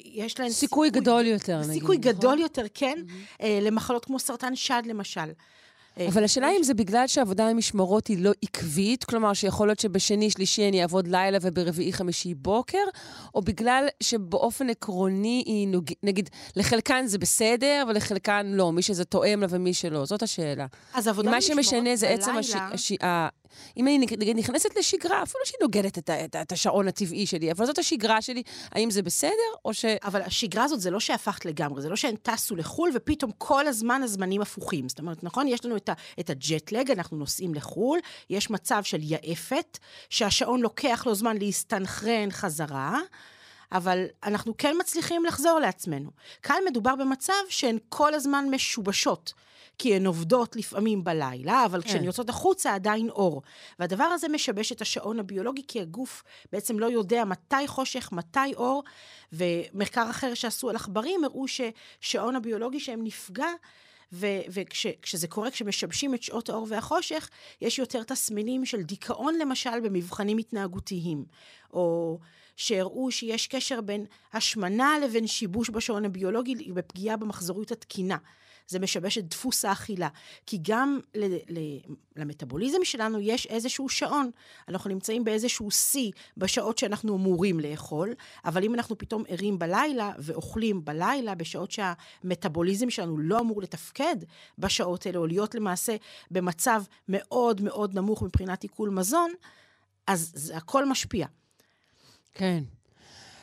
יש 0.04 0.40
להן 0.40 0.50
סיכוי, 0.50 0.88
סיכוי 0.88 0.90
גדול 0.90 1.26
יותר, 1.26 1.58
נגיד. 1.58 1.72
סיכוי 1.72 1.98
נכון? 1.98 2.12
גדול 2.12 2.38
יותר, 2.38 2.64
כן, 2.74 2.98
mm-hmm. 3.06 3.44
למחלות 3.62 4.04
כמו 4.04 4.18
סרטן 4.18 4.56
שד, 4.56 4.82
למשל. 4.86 5.30
אה, 6.00 6.08
אבל 6.08 6.24
השאלה 6.24 6.48
אם 6.58 6.62
זה 6.62 6.74
בגלל 6.74 7.06
שהעבודה 7.06 7.48
עם 7.48 7.56
משמרות 7.56 8.06
היא 8.06 8.24
לא 8.24 8.30
עקבית, 8.42 9.04
כלומר 9.04 9.32
שיכול 9.32 9.68
להיות 9.68 9.78
שבשני, 9.78 10.30
שלישי 10.30 10.68
אני 10.68 10.82
אעבוד 10.82 11.08
לילה 11.08 11.38
וברביעי, 11.40 11.92
חמישי 11.92 12.34
בוקר, 12.34 12.84
או 13.34 13.42
בגלל 13.42 13.86
שבאופן 14.02 14.70
עקרוני 14.70 15.42
היא, 15.46 15.68
נוג... 15.68 15.90
נגיד, 16.02 16.30
לחלקן 16.56 17.06
זה 17.06 17.18
בסדר 17.18 17.84
ולחלקן 17.88 18.46
לא, 18.46 18.72
מי 18.72 18.82
שזה 18.82 19.04
תואם 19.04 19.40
לה 19.40 19.46
ומי 19.50 19.74
שלא, 19.74 20.04
זאת 20.04 20.22
השאלה. 20.22 20.66
אז 20.94 21.08
עבודה 21.08 21.30
עם 21.30 21.36
משמרות 21.36 21.56
בלילה... 21.58 21.62
מה 21.62 21.62
שמשנה 21.62 21.96
זה 21.96 22.08
עצם 22.08 22.36
הש... 22.36 22.54
הש... 22.54 22.92
אם 23.76 23.86
אני 23.86 23.98
נגיד 23.98 24.36
נכנסת 24.36 24.76
לשגרה, 24.76 25.22
אפילו 25.22 25.44
שהיא 25.46 25.58
נוגדת 25.62 25.98
את, 25.98 26.10
את, 26.10 26.36
את 26.36 26.52
השעון 26.52 26.88
הטבעי 26.88 27.26
שלי, 27.26 27.52
אבל 27.52 27.66
זאת 27.66 27.78
השגרה 27.78 28.22
שלי, 28.22 28.42
האם 28.72 28.90
זה 28.90 29.02
בסדר, 29.02 29.30
או 29.64 29.74
ש... 29.74 29.84
אבל 29.84 30.22
השגרה 30.22 30.64
הזאת 30.64 30.80
זה 30.80 30.90
לא 30.90 31.00
שהפכת 31.00 31.44
לגמרי, 31.44 31.82
זה 31.82 31.88
לא 31.88 31.96
שהן 31.96 32.16
טסו 32.22 32.56
לחו"ל 32.56 32.90
ופתאום 32.94 33.30
כל 33.38 33.66
הזמן 33.66 34.02
הזמנים 34.02 34.42
הפוכים. 34.42 34.88
זאת 34.88 34.98
אומרת, 34.98 35.24
נכון? 35.24 35.48
יש 35.48 35.64
לנו 35.64 35.76
את, 35.76 35.90
את 36.20 36.30
הג'טלג, 36.30 36.90
אנחנו 36.90 37.16
נוסעים 37.16 37.54
לחו"ל, 37.54 37.98
יש 38.30 38.50
מצב 38.50 38.82
של 38.84 38.98
יעפת, 39.02 39.78
שהשעון 40.10 40.60
לוקח 40.60 41.06
לו 41.06 41.14
זמן 41.14 41.36
להסתנכרן 41.38 42.30
חזרה. 42.30 43.00
אבל 43.72 44.04
אנחנו 44.24 44.56
כן 44.58 44.76
מצליחים 44.80 45.24
לחזור 45.24 45.58
לעצמנו. 45.58 46.10
כאן 46.42 46.56
מדובר 46.70 46.96
במצב 46.96 47.32
שהן 47.48 47.78
כל 47.88 48.14
הזמן 48.14 48.46
משובשות. 48.50 49.32
כי 49.80 49.94
הן 49.94 50.06
עובדות 50.06 50.56
לפעמים 50.56 51.04
בלילה, 51.04 51.64
אבל 51.64 51.82
כן. 51.82 51.88
כשהן 51.88 52.04
יוצאות 52.04 52.28
החוצה 52.28 52.74
עדיין 52.74 53.10
אור. 53.10 53.42
והדבר 53.78 54.04
הזה 54.04 54.28
משבש 54.28 54.72
את 54.72 54.80
השעון 54.80 55.18
הביולוגי, 55.18 55.62
כי 55.68 55.80
הגוף 55.80 56.22
בעצם 56.52 56.78
לא 56.78 56.86
יודע 56.86 57.24
מתי 57.24 57.66
חושך, 57.66 58.08
מתי 58.12 58.54
אור, 58.56 58.82
ומחקר 59.32 60.10
אחר 60.10 60.34
שעשו 60.34 60.70
על 60.70 60.76
עכברים 60.76 61.24
הראו 61.24 61.44
ששעון 61.48 62.36
הביולוגי 62.36 62.80
שהם 62.80 63.04
נפגע, 63.04 63.48
וכשזה 64.12 65.28
קורה, 65.28 65.50
כשמשבשים 65.50 66.14
את 66.14 66.22
שעות 66.22 66.48
האור 66.48 66.66
והחושך, 66.68 67.30
יש 67.60 67.78
יותר 67.78 68.02
תסמינים 68.02 68.64
של 68.64 68.82
דיכאון, 68.82 69.34
למשל, 69.38 69.80
במבחנים 69.80 70.38
התנהגותיים. 70.38 71.24
או 71.72 72.18
שהראו 72.56 73.10
שיש 73.10 73.46
קשר 73.46 73.80
בין 73.80 74.06
השמנה 74.32 74.98
לבין 75.04 75.26
שיבוש 75.26 75.70
בשעון 75.70 76.04
הביולוגי 76.04 76.72
בפגיעה 76.72 77.16
במחזוריות 77.16 77.72
התקינה. 77.72 78.16
זה 78.70 78.78
משבש 78.78 79.18
את 79.18 79.28
דפוס 79.28 79.64
האכילה. 79.64 80.08
כי 80.46 80.58
גם 80.62 81.00
ל- 81.14 81.58
ל- 81.58 81.78
למטאבוליזם 82.16 82.78
שלנו 82.84 83.20
יש 83.20 83.46
איזשהו 83.46 83.88
שעון. 83.88 84.30
אנחנו 84.68 84.90
נמצאים 84.90 85.24
באיזשהו 85.24 85.70
שיא 85.70 86.12
בשעות 86.36 86.78
שאנחנו 86.78 87.16
אמורים 87.16 87.60
לאכול, 87.60 88.14
אבל 88.44 88.64
אם 88.64 88.74
אנחנו 88.74 88.98
פתאום 88.98 89.24
ערים 89.28 89.58
בלילה 89.58 90.12
ואוכלים 90.18 90.84
בלילה, 90.84 91.34
בשעות 91.34 91.70
שהמטאבוליזם 91.70 92.90
שלנו 92.90 93.18
לא 93.18 93.40
אמור 93.40 93.62
לתפקד 93.62 94.16
בשעות 94.58 95.06
האלה, 95.06 95.18
או 95.18 95.26
להיות 95.26 95.54
למעשה 95.54 95.96
במצב 96.30 96.82
מאוד 97.08 97.60
מאוד 97.60 97.94
נמוך 97.94 98.22
מבחינת 98.22 98.62
עיכול 98.62 98.90
מזון, 98.90 99.30
אז 100.06 100.32
זה 100.34 100.56
הכל 100.56 100.88
משפיע. 100.88 101.26
כן. 102.34 102.64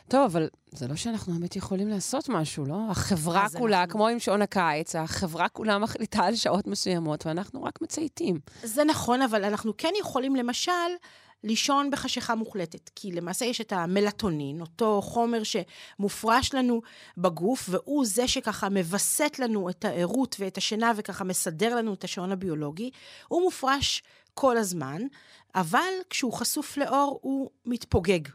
טוב, 0.09 0.23
אבל 0.25 0.47
זה 0.71 0.87
לא 0.87 0.95
שאנחנו 0.95 1.33
באמת 1.33 1.55
יכולים 1.55 1.87
לעשות 1.87 2.29
משהו, 2.29 2.65
לא? 2.65 2.77
החברה 2.89 3.47
כולה, 3.57 3.81
אנחנו... 3.81 3.93
כמו 3.93 4.07
עם 4.07 4.19
שעון 4.19 4.41
הקיץ, 4.41 4.95
החברה 4.95 5.49
כולה 5.49 5.77
מחליטה 5.77 6.23
על 6.23 6.35
שעות 6.35 6.67
מסוימות, 6.67 7.25
ואנחנו 7.25 7.63
רק 7.63 7.81
מצייתים. 7.81 8.39
זה 8.63 8.83
נכון, 8.83 9.21
אבל 9.21 9.43
אנחנו 9.43 9.73
כן 9.77 9.91
יכולים, 9.99 10.35
למשל, 10.35 10.71
לישון 11.43 11.91
בחשיכה 11.91 12.35
מוחלטת, 12.35 12.89
כי 12.95 13.11
למעשה 13.11 13.45
יש 13.45 13.61
את 13.61 13.73
המלטונין, 13.73 14.61
אותו 14.61 15.01
חומר 15.01 15.41
שמופרש 15.43 16.53
לנו 16.53 16.81
בגוף, 17.17 17.69
והוא 17.71 18.05
זה 18.05 18.27
שככה 18.27 18.69
מווסת 18.69 19.39
לנו 19.39 19.69
את 19.69 19.85
הערות 19.85 20.35
ואת 20.39 20.57
השינה 20.57 20.91
וככה 20.95 21.23
מסדר 21.23 21.75
לנו 21.75 21.93
את 21.93 22.03
השעון 22.03 22.31
הביולוגי. 22.31 22.91
הוא 23.27 23.41
מופרש 23.41 24.03
כל 24.33 24.57
הזמן, 24.57 25.01
אבל 25.55 25.93
כשהוא 26.09 26.33
חשוף 26.33 26.77
לאור 26.77 27.19
הוא 27.21 27.49
מתפוגג, 27.65 28.27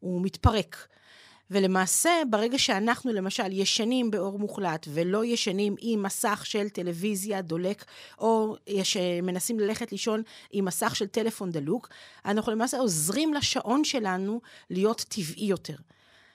הוא 0.00 0.22
מתפרק. 0.22 0.88
ולמעשה, 1.50 2.10
ברגע 2.30 2.58
שאנחנו 2.58 3.12
למשל 3.12 3.52
ישנים 3.52 4.10
באור 4.10 4.38
מוחלט 4.38 4.86
ולא 4.92 5.24
ישנים 5.24 5.74
עם 5.80 6.02
מסך 6.02 6.42
של 6.46 6.68
טלוויזיה 6.68 7.42
דולק, 7.42 7.84
או 8.18 8.56
מנסים 9.22 9.60
ללכת 9.60 9.92
לישון 9.92 10.22
עם 10.50 10.64
מסך 10.64 10.96
של 10.96 11.06
טלפון 11.06 11.50
דלוק, 11.50 11.88
אנחנו 12.24 12.52
למעשה 12.52 12.78
עוזרים 12.78 13.34
לשעון 13.34 13.84
שלנו 13.84 14.40
להיות 14.70 15.04
טבעי 15.08 15.44
יותר. 15.44 15.74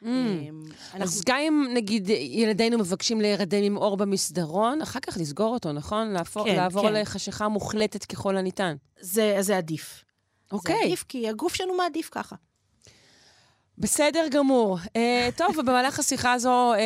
Mm. 0.04 0.06
אמ, 0.06 0.64
אנחנו... 0.94 1.04
אז 1.04 1.22
גם 1.26 1.38
אם 1.38 1.68
נגיד 1.74 2.10
ילדינו 2.10 2.78
מבקשים 2.78 3.22
להירדם 3.22 3.64
עם 3.64 3.78
אור 3.78 3.98
במסדרון, 3.98 4.82
אחר 4.82 5.00
כך 5.00 5.18
לסגור 5.18 5.54
אותו, 5.54 5.72
נכון? 5.72 6.12
להפור, 6.12 6.46
כן, 6.46 6.56
לעבור 6.56 6.84
כן. 6.84 6.94
לחשיכה 6.94 7.48
מוחלטת 7.48 8.06
ככל 8.06 8.38
הניתן. 8.38 8.76
זה, 9.00 9.38
זה 9.40 9.58
עדיף. 9.58 10.04
אוקיי. 10.52 10.76
זה 10.76 10.86
עדיף, 10.86 11.06
כי 11.10 11.30
הגוף 11.30 11.54
שלנו 11.54 11.78
מעדיף 11.78 12.10
ככה. 12.12 12.36
בסדר 13.78 14.26
גמור. 14.32 14.78
Uh, 14.78 15.38
טוב, 15.38 15.58
ובמהלך 15.58 16.00
השיחה 16.00 16.34
הזו 16.34 16.74
uh, 16.74 16.78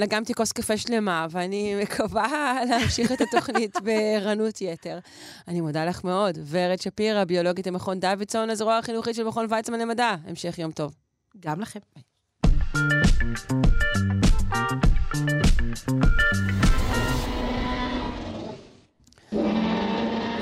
לגמתי 0.00 0.34
כוס 0.34 0.52
קפה 0.52 0.76
שלמה, 0.76 1.26
ואני 1.30 1.74
מקווה 1.82 2.54
להמשיך 2.68 3.12
את 3.12 3.20
התוכנית 3.20 3.76
בערנות 3.82 4.60
יתר. 4.60 4.98
אני 5.48 5.60
מודה 5.60 5.84
לך 5.84 6.04
מאוד. 6.04 6.38
ורד 6.50 6.80
שפירא, 6.80 7.24
ביולוגית 7.24 7.68
במכון 7.68 8.00
דוידסון, 8.00 8.50
הזרוע 8.50 8.78
החינוכית 8.78 9.14
של 9.14 9.24
מכון 9.24 9.46
ויצמן 9.48 9.78
למדע. 9.80 10.14
המשך 10.26 10.58
יום 10.58 10.72
טוב. 10.72 10.94
גם 11.40 11.60
לכם. 11.60 11.80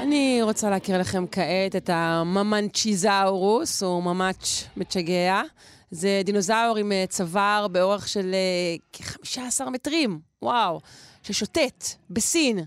אני 0.03 0.39
רוצה 0.43 0.71
להכיר 0.71 0.99
לכם 0.99 1.25
כעת 1.33 1.77
את 1.77 1.91
הממנצ'יזאורוס, 1.93 3.83
או 3.83 4.03
ממאץ' 4.03 4.65
מצ'גע. 4.77 5.43
זה 5.91 6.21
דינוזאור 6.25 6.77
עם 6.77 6.93
אה, 6.93 7.05
צוואר 7.09 7.67
באורך 7.69 8.09
של 8.09 8.31
אה, 8.35 8.77
כ-15 8.93 9.71
מטרים, 9.71 10.21
וואו, 10.43 10.81
ששוטט 11.23 11.85
בסין. 12.11 12.59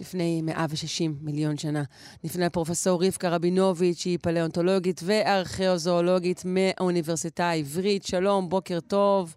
לפני 0.00 0.42
160 0.44 1.14
מיליון 1.22 1.56
שנה. 1.56 1.82
נפנה 2.24 2.46
לפרופסור 2.46 3.04
רבקה 3.06 3.28
רבינוביץ', 3.28 3.98
שהיא 3.98 4.18
פלאונטולוגית 4.22 5.00
וארכיאוזואולוגית 5.06 6.42
מהאוניברסיטה 6.44 7.44
העברית. 7.44 8.02
שלום, 8.02 8.48
בוקר 8.48 8.80
טוב. 8.80 9.36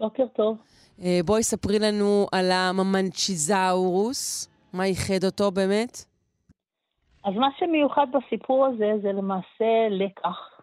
בוקר 0.00 0.26
טוב. 0.26 0.56
אה, 1.02 1.20
בואי 1.24 1.42
ספרי 1.42 1.78
לנו 1.78 2.26
על 2.32 2.50
הממנצ'יזאורוס, 2.50 4.48
מה 4.72 4.86
ייחד 4.86 5.24
אותו 5.24 5.50
באמת? 5.50 6.04
אז 7.24 7.34
מה 7.34 7.48
שמיוחד 7.58 8.06
בסיפור 8.12 8.66
הזה 8.66 8.92
זה 9.02 9.12
למעשה 9.12 9.88
לקח 9.90 10.53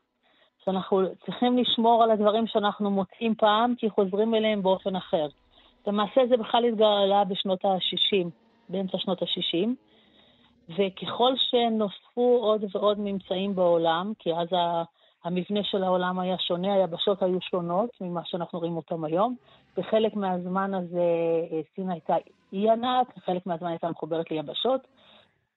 שאנחנו 0.65 1.01
צריכים 1.25 1.57
לשמור 1.57 2.03
על 2.03 2.11
הדברים 2.11 2.47
שאנחנו 2.47 2.91
מוצאים 2.91 3.35
פעם, 3.35 3.75
כי 3.77 3.89
חוזרים 3.89 4.35
אליהם 4.35 4.63
באופן 4.63 4.95
אחר. 4.95 5.27
למעשה 5.87 6.21
זה 6.29 6.37
בכלל 6.37 6.65
התגלה 6.65 7.23
בשנות 7.23 7.65
ה-60, 7.65 8.27
באמצע 8.69 8.97
שנות 8.97 9.21
ה-60, 9.21 9.67
וככל 10.69 11.33
שנוספו 11.35 12.39
עוד 12.41 12.65
ועוד 12.71 12.99
ממצאים 12.99 13.55
בעולם, 13.55 14.13
כי 14.19 14.33
אז 14.33 14.47
המבנה 15.23 15.63
של 15.63 15.83
העולם 15.83 16.19
היה 16.19 16.37
שונה, 16.37 16.73
היבשות 16.73 17.23
היו 17.23 17.41
שונות 17.41 17.89
ממה 18.01 18.21
שאנחנו 18.25 18.59
רואים 18.59 18.77
אותם 18.77 19.03
היום. 19.03 19.35
בחלק 19.77 20.15
מהזמן 20.15 20.73
הזה 20.73 21.05
אה, 21.51 21.59
סין 21.75 21.89
הייתה 21.89 22.15
אי 22.53 22.69
ענק, 22.69 23.17
בחלק 23.17 23.45
מהזמן 23.45 23.69
הייתה 23.69 23.89
מחוברת 23.89 24.31
ליבשות, 24.31 24.87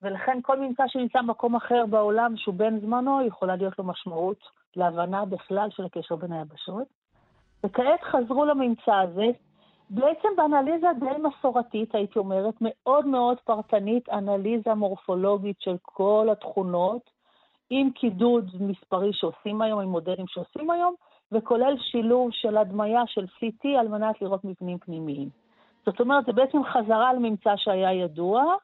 ולכן 0.04 0.38
כל 0.42 0.60
ממצא 0.60 0.84
שנמצא 0.86 1.22
במקום 1.22 1.56
אחר 1.56 1.84
בעולם 1.90 2.36
שהוא 2.36 2.54
בן 2.54 2.80
זמנו, 2.80 3.26
יכולה 3.26 3.56
להיות 3.56 3.78
לו 3.78 3.84
משמעות 3.84 4.38
להבנה 4.76 5.24
בכלל 5.24 5.68
של 5.70 5.84
הקשר 5.84 6.16
בין 6.16 6.32
היבשות. 6.32 6.86
וכעת 7.64 8.02
חזרו 8.02 8.44
לממצא 8.44 8.94
הזה, 8.94 9.26
בעצם 9.90 10.28
באנליזה 10.36 10.86
די 11.00 11.22
מסורתית, 11.22 11.94
הייתי 11.94 12.18
אומרת, 12.18 12.54
מאוד 12.60 13.06
מאוד 13.06 13.40
פרטנית, 13.44 14.08
אנליזה 14.08 14.74
מורפולוגית 14.74 15.60
של 15.60 15.76
כל 15.82 16.28
התכונות, 16.32 17.10
עם 17.70 17.90
קידוד 17.90 18.50
מספרי 18.60 19.12
שעושים 19.12 19.62
היום, 19.62 19.80
עם 19.80 19.88
מודלים 19.88 20.26
שעושים 20.28 20.70
היום, 20.70 20.94
וכולל 21.32 21.76
שילוב 21.78 22.28
של 22.32 22.56
הדמיה 22.56 23.02
של 23.06 23.24
CT 23.24 23.68
על 23.78 23.88
מנת 23.88 24.22
לראות 24.22 24.40
מבנים 24.44 24.78
פנימיים. 24.78 25.28
זאת 25.86 26.00
אומרת, 26.00 26.24
זה 26.26 26.32
בעצם 26.32 26.58
חזרה 26.64 27.10
על 27.10 27.18
ממצא 27.18 27.52
שהיה 27.56 27.92
ידוע, 27.92 28.54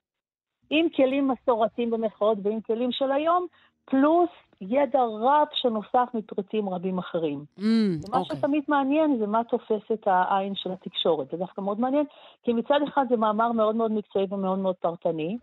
עם 0.71 0.89
כלים 0.97 1.29
מסורתיים 1.29 1.91
במחאות 1.91 2.39
ועם 2.43 2.61
כלים 2.61 2.93
של 2.93 3.13
היום, 3.13 3.47
פלוס 3.85 4.31
ידע 4.61 5.03
רב 5.03 5.47
שנוסף 5.53 6.09
מפריטים 6.15 6.69
רבים 6.69 6.99
אחרים. 6.99 7.45
Mm, 7.59 7.63
ומה 7.63 8.19
אוקיי. 8.19 8.37
שתמיד 8.37 8.65
מעניין 8.69 9.19
זה 9.19 9.27
מה 9.27 9.45
תופס 9.45 9.93
את 9.93 10.03
העין 10.07 10.55
של 10.55 10.73
התקשורת. 10.73 11.31
זה 11.31 11.37
דווקא 11.37 11.61
מאוד 11.61 11.81
מעניין, 11.81 12.05
כי 12.43 12.53
מצד 12.53 12.81
אחד 12.89 13.05
זה 13.09 13.17
מאמר 13.17 13.53
מאוד 13.53 13.77
מאוד 13.77 13.93
מקצועי 13.93 14.27
ומאוד 14.31 14.59
מאוד 14.59 14.75
פרטני. 14.77 15.39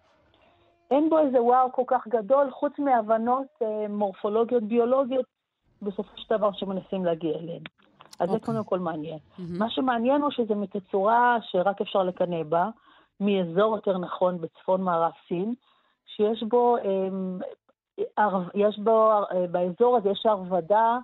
אין 0.91 1.09
בו 1.09 1.19
איזה 1.19 1.41
וואו 1.41 1.71
כל 1.71 1.83
כך 1.87 2.07
גדול, 2.07 2.51
חוץ 2.51 2.79
מהבנות 2.79 3.47
אה, 3.61 3.87
מורפולוגיות 3.89 4.63
ביולוגיות, 4.63 5.25
בסופו 5.81 6.17
של 6.17 6.37
דבר 6.37 6.51
שמנסים 6.51 7.05
להגיע 7.05 7.37
אליהן. 7.37 7.61
אז 8.19 8.29
זה 8.29 8.35
אוקיי. 8.35 8.45
קודם 8.45 8.63
כל 8.63 8.79
מעניין. 8.79 9.17
מהמם. 9.37 9.59
מה 9.59 9.69
שמעניין 9.69 10.21
הוא 10.21 10.31
שזה 10.31 10.55
מתצורה 10.55 11.37
שרק 11.41 11.81
אפשר 11.81 12.03
לקנא 12.03 12.43
בה, 12.43 12.69
מאזור 13.19 13.75
יותר 13.75 13.97
נכון 13.97 14.41
בצפון 14.41 14.81
מערב 14.81 15.11
סין, 15.27 15.53
שיש 16.05 16.43
בו, 16.43 16.77
אמ, 16.77 17.39
יש 18.55 18.79
בו, 18.79 19.11
אה, 19.31 19.47
באזור 19.51 19.97
הזה 19.97 20.09
יש 20.09 20.25
הרבדה 20.25 20.97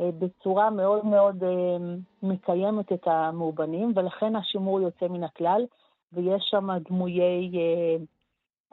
אה, 0.00 0.10
בצורה 0.18 0.70
מאוד 0.70 1.06
מאוד 1.06 1.44
אמ, 1.44 1.96
מקיימת 2.22 2.92
את 2.92 3.06
המאובנים, 3.06 3.92
ולכן 3.96 4.36
השימור 4.36 4.80
יוצא 4.80 5.08
מן 5.08 5.24
הכלל, 5.24 5.66
ויש 6.12 6.42
שם 6.50 6.68
דמויי 6.88 7.50
אה, 7.58 7.96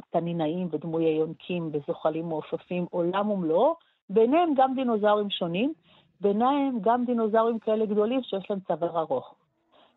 תנינאים 0.09 0.67
ודמויי 0.71 1.15
יונקים 1.15 1.69
וזוחלים 1.73 2.25
מעופפים 2.25 2.85
עולם 2.91 3.29
ומלואו, 3.29 3.75
ביניהם 4.09 4.53
גם 4.55 4.75
דינוזאורים 4.75 5.29
שונים, 5.29 5.73
ביניהם 6.21 6.79
גם 6.81 7.05
דינוזאורים 7.05 7.59
כאלה 7.59 7.85
גדולים 7.85 8.23
שיש 8.23 8.49
להם 8.49 8.59
צוואר 8.59 8.99
ארוך. 8.99 9.33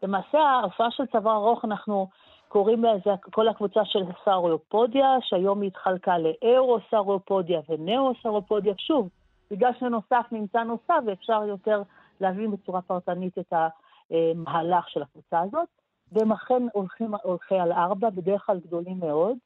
למעשה 0.03 0.39
ההופעה 0.39 0.91
של 0.91 1.07
צוואר 1.07 1.37
ארוך, 1.37 1.65
אנחנו 1.65 2.09
קוראים 2.51 2.85
לזה 2.85 3.11
כל 3.33 3.49
הקבוצה 3.49 3.81
של 3.85 4.05
סאוריופודיה, 4.25 5.07
שהיום 5.21 5.61
היא 5.61 5.69
התחלקה 5.69 6.15
לאירוסאוריופודיה 6.19 7.61
ונאוסאוריופודיה. 7.69 8.75
שוב, 8.79 9.09
בגלל 9.51 9.73
שנוסף 9.79 10.27
נמצא 10.33 10.63
נוסף, 10.63 11.01
ואפשר 11.07 11.43
יותר 11.49 11.83
להבין 12.21 12.51
בצורה 12.51 12.83
פרטנית 12.83 13.39
את 13.39 13.53
המהלך 13.53 14.89
של 14.89 15.03
הקבוצה 15.03 15.41
הזאת. 15.41 15.69
והם 16.13 16.33
אכן 16.33 16.63
הולכים, 16.73 17.15
הולכי 17.23 17.55
על 17.55 17.73
ארבע, 17.73 18.11
בדרך 18.11 18.47
כלל 18.47 18.61
גדולים 18.67 19.01
מאוד, 19.01 19.37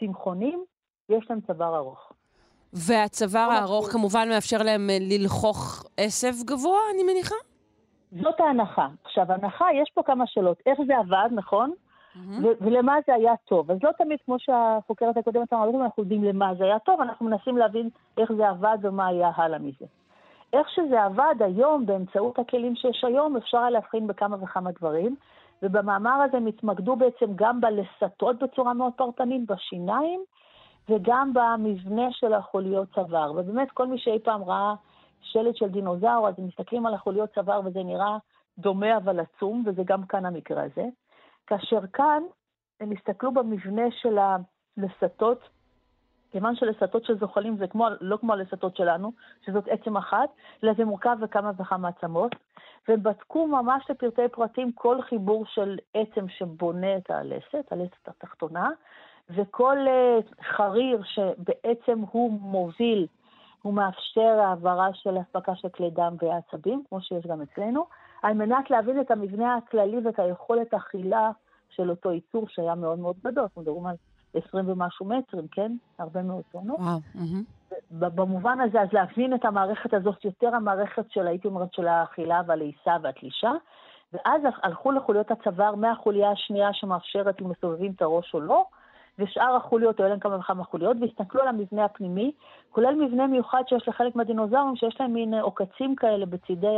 צמחונים, 0.00 0.64
יש 1.08 1.26
להם 1.30 1.40
צוואר 1.40 1.76
ארוך. 1.76 2.12
והצוואר 2.72 3.50
הארוך. 3.50 3.88
כמובן 3.92 4.28
מאפשר 4.28 4.58
להם 4.62 4.90
אה, 4.90 4.98
ללחוך 5.00 5.84
עשב 5.96 6.32
גבוה, 6.44 6.78
אני 6.94 7.02
מניחה? 7.12 7.34
זאת 8.12 8.40
ההנחה. 8.40 8.88
עכשיו, 9.04 9.32
הנחה, 9.32 9.64
יש 9.82 9.90
פה 9.94 10.02
כמה 10.02 10.24
שאלות. 10.26 10.58
איך 10.66 10.78
זה 10.86 10.98
עבד, 10.98 11.28
נכון? 11.34 11.72
ו- 12.42 12.56
ולמה 12.60 12.96
זה 13.06 13.14
היה 13.14 13.32
טוב. 13.44 13.70
אז 13.70 13.78
לא 13.82 13.90
תמיד, 13.98 14.18
כמו 14.24 14.38
שהחוקרת 14.38 15.16
הקודמת 15.16 15.52
אמרה, 15.52 15.84
אנחנו 15.84 16.02
יודעים 16.02 16.24
למה 16.24 16.54
זה 16.54 16.64
היה 16.64 16.78
טוב, 16.78 17.00
אנחנו 17.00 17.26
מנסים 17.26 17.56
להבין 17.56 17.88
איך 18.18 18.32
זה 18.32 18.48
עבד 18.48 18.78
ומה 18.82 19.06
היה 19.06 19.30
הלאה 19.36 19.58
מזה. 19.58 19.84
איך 20.52 20.70
שזה 20.70 21.02
עבד 21.02 21.34
היום, 21.40 21.86
באמצעות 21.86 22.38
הכלים 22.38 22.76
שיש 22.76 23.04
היום, 23.04 23.36
אפשר 23.36 23.58
היה 23.58 23.70
להבחין 23.70 24.06
בכמה 24.06 24.36
וכמה 24.40 24.70
דברים, 24.72 25.16
ובמאמר 25.62 26.22
הזה 26.22 26.36
הם 26.36 26.46
התמקדו 26.46 26.96
בעצם 26.96 27.26
גם 27.34 27.60
בלסתות 27.60 28.42
בצורה 28.42 28.74
מאוד 28.74 28.92
פרטנית, 28.96 29.50
בשיניים, 29.50 30.20
וגם 30.88 31.32
במבנה 31.34 32.12
של 32.12 32.32
החוליות 32.32 32.88
צוואר. 32.94 33.32
ובאמת, 33.36 33.70
כל 33.70 33.86
מי 33.86 33.98
שאי 33.98 34.18
פעם 34.18 34.44
ראה 34.44 34.74
שלט 35.20 35.56
של 35.56 35.68
דינוזאור, 35.68 36.28
אז 36.28 36.34
הם 36.38 36.46
מסתכלים 36.46 36.86
על 36.86 36.94
החוליות 36.94 37.34
צוואר 37.34 37.60
וזה 37.64 37.82
נראה 37.82 38.16
דומה 38.58 38.96
אבל 38.96 39.20
עצום, 39.20 39.62
וזה 39.66 39.82
גם 39.84 40.06
כאן 40.06 40.26
המקרה 40.26 40.62
הזה. 40.62 40.84
כאשר 41.46 41.86
כאן 41.92 42.22
הם 42.80 42.92
הסתכלו 42.92 43.34
במבנה 43.34 43.90
של 43.90 44.18
הלסתות, 44.18 45.48
כיוון 46.30 46.56
שלסתות 46.56 47.04
של 47.04 47.18
זוחלים 47.18 47.56
זה 47.56 47.66
כמו, 47.66 47.88
לא 48.00 48.16
כמו 48.16 48.32
הלסתות 48.32 48.76
שלנו, 48.76 49.12
שזאת 49.46 49.68
עצם 49.68 49.96
אחת, 49.96 50.28
אלא 50.64 50.72
זה 50.76 50.84
מורכב 50.84 51.16
בכמה 51.20 51.52
וכמה 51.58 51.88
עצמות, 51.88 52.34
והם 52.88 53.02
בדקו 53.02 53.46
ממש 53.46 53.84
לפרטי 53.90 54.28
פרטים 54.32 54.72
כל 54.72 55.02
חיבור 55.02 55.44
של 55.46 55.78
עצם 55.94 56.28
שבונה 56.28 56.96
את 56.96 57.10
הלסת, 57.10 57.72
הלסת 57.72 58.08
התחתונה, 58.08 58.70
וכל 59.30 59.76
uh, 59.86 60.44
חריר 60.56 61.02
שבעצם 61.04 62.00
הוא 62.10 62.40
מוביל, 62.40 63.06
הוא 63.62 63.74
מאפשר 63.74 64.40
העברה 64.40 64.88
של 64.92 65.16
אספקה 65.20 65.56
של 65.56 65.68
כלי 65.68 65.90
דם 65.90 66.16
ועצבים, 66.22 66.82
כמו 66.88 67.00
שיש 67.00 67.26
גם 67.26 67.42
אצלנו, 67.42 67.86
על 68.22 68.34
מנת 68.34 68.70
להבין 68.70 69.00
את 69.00 69.10
המבנה 69.10 69.56
הכללי 69.56 69.98
ואת 70.04 70.18
היכולת 70.18 70.74
אכילה 70.74 71.30
של 71.68 71.90
אותו 71.90 72.12
ייצור 72.12 72.48
שהיה 72.48 72.74
מאוד 72.74 72.98
מאוד 72.98 73.16
גדול. 73.24 73.42
אנחנו 73.42 73.62
מדברים 73.62 73.86
על 73.86 73.96
20 74.34 74.68
ומשהו 74.68 75.06
מטרים, 75.06 75.48
כן? 75.48 75.72
הרבה 75.98 76.22
מאוד 76.22 76.42
טונות. 76.52 76.78
וואו. 76.78 76.98
במובן 77.90 78.60
הזה, 78.60 78.80
אז 78.80 78.88
להבין 78.92 79.34
את 79.34 79.44
המערכת 79.44 79.94
הזאת, 79.94 80.24
יותר 80.24 80.54
המערכת 80.54 81.10
של, 81.10 81.26
הייתי 81.26 81.48
אומרת, 81.48 81.74
של 81.74 81.88
האכילה 81.88 82.40
והלעיסה 82.46 82.96
והתלישה, 83.02 83.52
ואז 84.12 84.42
הלכו 84.62 84.92
לחוליות 84.92 85.30
הצוואר 85.30 85.74
מהחוליה 85.74 86.30
השנייה 86.30 86.72
שמאפשרת 86.72 87.42
אם 87.42 87.50
מסובבים 87.50 87.92
את 87.96 88.02
הראש 88.02 88.34
או 88.34 88.40
לא, 88.40 88.64
ושאר 89.18 89.56
החוליות, 89.56 90.00
היו 90.00 90.08
להם 90.08 90.18
כמה 90.18 90.36
וכמה 90.36 90.64
חוליות, 90.64 90.96
והסתכלו 91.00 91.42
על 91.42 91.48
המבנה 91.48 91.84
הפנימי, 91.84 92.32
כולל 92.70 92.94
מבנה 92.94 93.26
מיוחד 93.26 93.62
שיש 93.68 93.88
לחלק 93.88 94.16
מהדינוזאורים, 94.16 94.76
שיש 94.76 95.00
להם 95.00 95.12
מין 95.12 95.34
אה, 95.34 95.42
עוקצים 95.42 95.96
כאלה 95.96 96.26
בצידי 96.26 96.76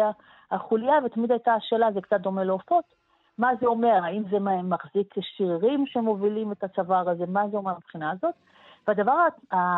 החוליה, 0.51 0.94
ותמיד 1.05 1.31
הייתה 1.31 1.55
השאלה, 1.55 1.92
זה 1.92 2.01
קצת 2.01 2.20
דומה 2.20 2.44
לעופות, 2.44 2.85
מה 3.38 3.51
זה 3.61 3.66
אומר? 3.66 4.01
האם 4.05 4.22
זה 4.31 4.38
מחזיק 4.62 5.14
שרירים 5.20 5.87
שמובילים 5.87 6.53
את 6.53 6.64
הצוואר 6.64 7.09
הזה? 7.09 7.24
מה 7.29 7.48
זה 7.48 7.57
אומר 7.57 7.72
מבחינה 7.77 8.11
הזאת? 8.11 8.35
והדבר 8.88 9.27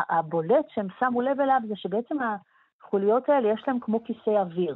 הבולט 0.09 0.65
שהם 0.69 0.87
שמו 0.99 1.21
לב 1.21 1.41
אליו 1.41 1.59
זה 1.67 1.75
שבעצם 1.75 2.17
החוליות 2.81 3.29
האלה 3.29 3.49
יש 3.49 3.63
להם 3.67 3.79
כמו 3.79 4.03
כיסא 4.03 4.29
אוויר. 4.29 4.75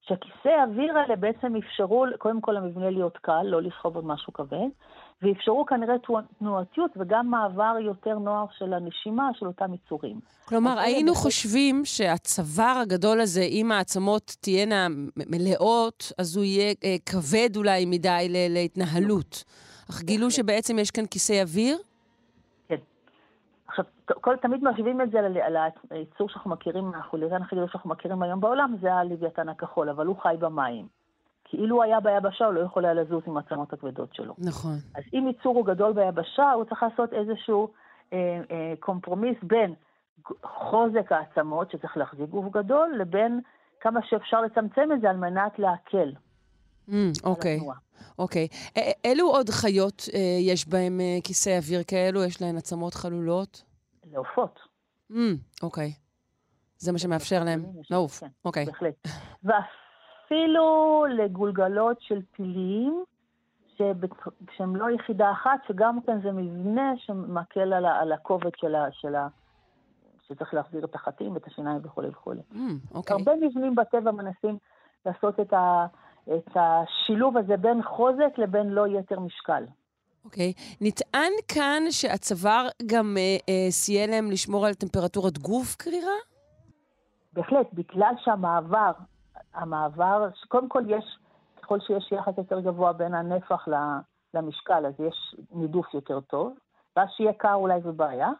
שהכיסא 0.00 0.48
האוויר 0.48 0.98
האלה 0.98 1.16
בעצם 1.16 1.56
אפשרו 1.56 2.04
קודם 2.18 2.40
כל 2.40 2.52
למבנה 2.52 2.90
להיות 2.90 3.16
קל, 3.18 3.42
לא 3.42 3.62
לסחוב 3.62 3.94
עוד 3.94 4.06
משהו 4.06 4.32
כבד, 4.32 4.68
ואפשרו 5.22 5.66
כנראה 5.66 5.98
תנוע- 5.98 6.22
תנועתיות 6.38 6.90
וגם 6.96 7.30
מעבר 7.30 7.74
יותר 7.80 8.18
נוח 8.18 8.52
של 8.52 8.72
הנשימה 8.72 9.30
של 9.34 9.46
אותם 9.46 9.74
יצורים. 9.74 10.20
כלומר, 10.44 10.78
היינו 10.78 11.12
בהחלט- 11.12 11.22
חושבים 11.22 11.84
שהצוואר 11.84 12.78
הגדול 12.82 13.20
הזה, 13.20 13.42
אם 13.42 13.72
העצמות 13.72 14.36
תהיינה 14.40 14.86
מלאות, 15.16 16.12
אז 16.18 16.36
הוא 16.36 16.44
יהיה 16.44 16.74
אה, 16.84 16.96
כבד 17.06 17.56
אולי 17.56 17.84
מדי 17.86 18.26
ל- 18.30 18.52
להתנהלות. 18.54 19.44
אך 19.90 20.02
גילו 20.02 20.30
שבעצם 20.30 20.78
יש 20.78 20.90
כאן 20.90 21.06
כיסא 21.06 21.42
אוויר? 21.42 21.78
כן. 22.68 22.76
עכשיו, 23.68 23.84
כל, 24.20 24.36
תמיד 24.42 24.64
משווים 24.64 25.00
את 25.00 25.10
זה 25.10 25.18
ל- 25.20 25.38
על 25.38 25.56
הייצור 25.90 26.28
שאנחנו 26.28 26.50
מכירים 26.50 26.84
מהחולייתן 26.84 27.42
הכי 27.42 27.56
גדול 27.56 27.68
שאנחנו 27.72 27.90
מכירים 27.90 28.22
היום 28.22 28.40
בעולם, 28.40 28.76
זה 28.80 28.94
הלוויתן 28.94 29.48
הכחול, 29.48 29.88
אבל 29.88 30.06
הוא 30.06 30.16
חי 30.22 30.34
במים. 30.38 30.97
כי 31.50 31.56
אילו 31.56 31.82
היה 31.82 32.00
ביבשה, 32.00 32.46
הוא 32.46 32.54
לא 32.54 32.60
יכול 32.60 32.84
היה 32.84 32.94
לזוז 32.94 33.22
עם 33.26 33.36
העצמות 33.36 33.72
הכבדות 33.72 34.14
שלו. 34.14 34.34
נכון. 34.38 34.74
אז 34.94 35.02
אם 35.14 35.26
ייצור 35.26 35.56
הוא 35.56 35.66
גדול 35.66 35.92
ביבשה, 35.92 36.52
הוא 36.52 36.64
צריך 36.64 36.82
לעשות 36.82 37.12
איזשהו 37.12 37.68
אה, 38.12 38.40
אה, 38.50 38.74
קומפרומיס 38.80 39.36
בין 39.42 39.74
חוזק 40.44 41.12
העצמות, 41.12 41.70
שצריך 41.70 41.96
להחזיק 41.96 42.30
גוף 42.30 42.52
גדול, 42.52 42.94
לבין 42.98 43.40
כמה 43.80 44.00
שאפשר 44.02 44.40
לצמצם 44.40 44.88
את 44.94 45.00
זה 45.00 45.10
על 45.10 45.16
מנת 45.16 45.58
להקל 45.58 46.12
Mm, 46.88 46.92
אוקיי. 47.24 47.60
אוקיי. 48.18 48.48
אילו 49.04 49.30
עוד 49.30 49.50
חיות 49.50 50.02
אה, 50.14 50.20
יש 50.40 50.68
בהן 50.68 51.00
אה, 51.00 51.18
כיסא 51.24 51.56
אוויר 51.56 51.82
כאלו? 51.82 52.24
יש 52.24 52.42
להן 52.42 52.56
עצמות 52.56 52.94
חלולות? 52.94 53.62
לעופות. 54.12 54.58
Mm, 55.12 55.14
אוקיי. 55.62 55.92
זה 56.78 56.92
מה 56.92 56.98
שמאפשר 56.98 57.44
להם 57.44 57.64
לעוף. 57.90 58.20
כן, 58.20 58.26
אוקיי. 58.44 58.66
בהחלט. 58.66 58.94
ואפילו 60.30 61.04
לגולגלות 61.10 61.96
של 62.00 62.20
פילים, 62.32 63.04
שהם 64.56 64.76
לא 64.76 64.90
יחידה 64.90 65.32
אחת, 65.32 65.60
שגם 65.68 65.98
כן 66.06 66.20
זה 66.22 66.32
מבנה 66.32 66.92
שמקל 66.96 67.72
על, 67.72 67.86
על 67.86 68.12
הכובד 68.12 68.50
של 68.56 68.74
ה... 68.74 68.86
של 68.92 69.14
ה... 69.14 69.28
שצריך 70.28 70.54
להחזיר 70.54 70.84
את 70.84 70.94
החטים 70.94 71.32
ואת 71.32 71.46
השיניים 71.46 71.80
וכולי 71.82 72.08
וכולי. 72.08 72.40
Mm, 72.52 72.56
אוקיי. 72.94 73.16
הרבה 73.16 73.32
מבנים 73.34 73.74
בטבע 73.74 74.10
מנסים 74.10 74.58
לעשות 75.06 75.40
את, 75.40 75.52
ה, 75.52 75.86
את 76.24 76.56
השילוב 76.56 77.36
הזה 77.36 77.56
בין 77.56 77.82
חוזק 77.82 78.38
לבין 78.38 78.68
לא 78.68 78.86
יתר 78.86 79.20
משקל. 79.20 79.64
אוקיי. 80.24 80.52
נטען 80.80 81.32
כאן 81.48 81.82
שהצוואר 81.90 82.68
גם 82.86 83.16
אה, 83.18 83.36
אה, 83.48 83.70
סייע 83.70 84.06
להם 84.06 84.30
לשמור 84.30 84.66
על 84.66 84.74
טמפרטורת 84.74 85.38
גוף 85.38 85.76
קרירה? 85.76 86.18
בהחלט, 87.32 87.66
בגלל 87.72 88.14
שהמעבר, 88.24 88.92
המעבר, 89.54 90.28
קודם 90.48 90.68
כל 90.68 90.82
יש, 90.86 91.18
ככל 91.62 91.80
שיש 91.80 92.12
יחס 92.12 92.38
יותר 92.38 92.60
גבוה 92.60 92.92
בין 92.92 93.14
הנפח 93.14 93.68
למשקל, 94.34 94.86
אז 94.86 95.00
יש 95.00 95.34
נידוף 95.50 95.94
יותר 95.94 96.20
טוב, 96.20 96.52
ואז 96.96 97.08
שיהיה 97.16 97.32
קר 97.32 97.54
אולי 97.54 97.80
זו 97.80 97.92
בעיה. 97.92 98.30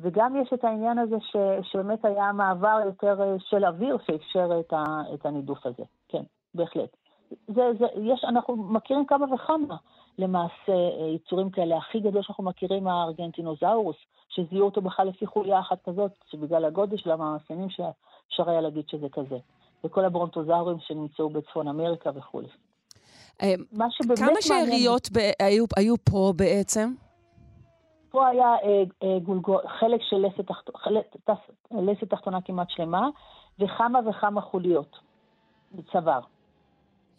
וגם 0.00 0.36
יש 0.36 0.52
את 0.52 0.64
העניין 0.64 0.98
הזה 0.98 1.16
ש, 1.20 1.36
שבאמת 1.62 2.04
היה 2.04 2.32
מעבר 2.32 2.80
יותר 2.84 3.22
אה, 3.22 3.36
של 3.38 3.64
אוויר 3.64 3.98
שאפשר 4.06 4.60
את, 4.60 4.72
ה, 4.72 4.84
את 5.14 5.26
הנידוף 5.26 5.66
הזה. 5.66 5.82
כן, 6.08 6.22
בהחלט. 6.54 6.96
זה, 7.30 7.62
זה, 7.78 7.86
יש, 7.96 8.24
אנחנו 8.24 8.56
מכירים 8.56 9.06
כמה 9.06 9.34
וכמה 9.34 9.76
למעשה 10.18 10.72
אה, 10.72 11.06
יצורים 11.06 11.50
כאלה. 11.50 11.76
הכי 11.76 12.00
גדול 12.00 12.22
שאנחנו 12.22 12.44
מכירים, 12.44 12.88
הארגנטינוזאורוס, 12.88 13.96
שזיהו 14.28 14.64
אותו 14.64 14.80
בכלל 14.80 15.08
לפי 15.08 15.26
חוליה 15.26 15.60
אחת 15.60 15.78
כזאת, 15.84 16.10
שבגלל 16.30 16.64
הגודל 16.64 16.96
של 16.96 17.10
המאפיינים 17.10 17.70
שאפשר 17.70 18.50
היה 18.50 18.60
להגיד 18.60 18.88
שזה 18.88 19.08
כזה. 19.08 19.38
וכל 19.84 20.04
הברונטוזאורים 20.04 20.76
שנמצאו 20.80 21.30
בצפון 21.30 21.68
אמריקה 21.68 22.10
וכולי. 22.14 22.48
אה, 23.42 23.54
כמה 24.16 24.40
שאריות 24.40 25.08
ב- 25.12 25.42
היו, 25.42 25.64
היו 25.76 25.94
פה 26.04 26.32
בעצם? 26.36 26.94
פה 28.10 28.26
היה 28.28 28.46
אה, 28.46 28.82
אה, 29.02 29.18
גולגול, 29.18 29.60
חלק 29.80 30.00
של 30.10 30.16
לסת, 30.16 30.46
תחת, 30.46 30.90
לסת 31.70 32.10
תחתונה 32.10 32.40
כמעט 32.40 32.70
שלמה, 32.70 33.08
וכמה 33.58 33.98
וכמה 34.10 34.40
חוליות 34.40 34.96
בצוואר. 35.72 36.20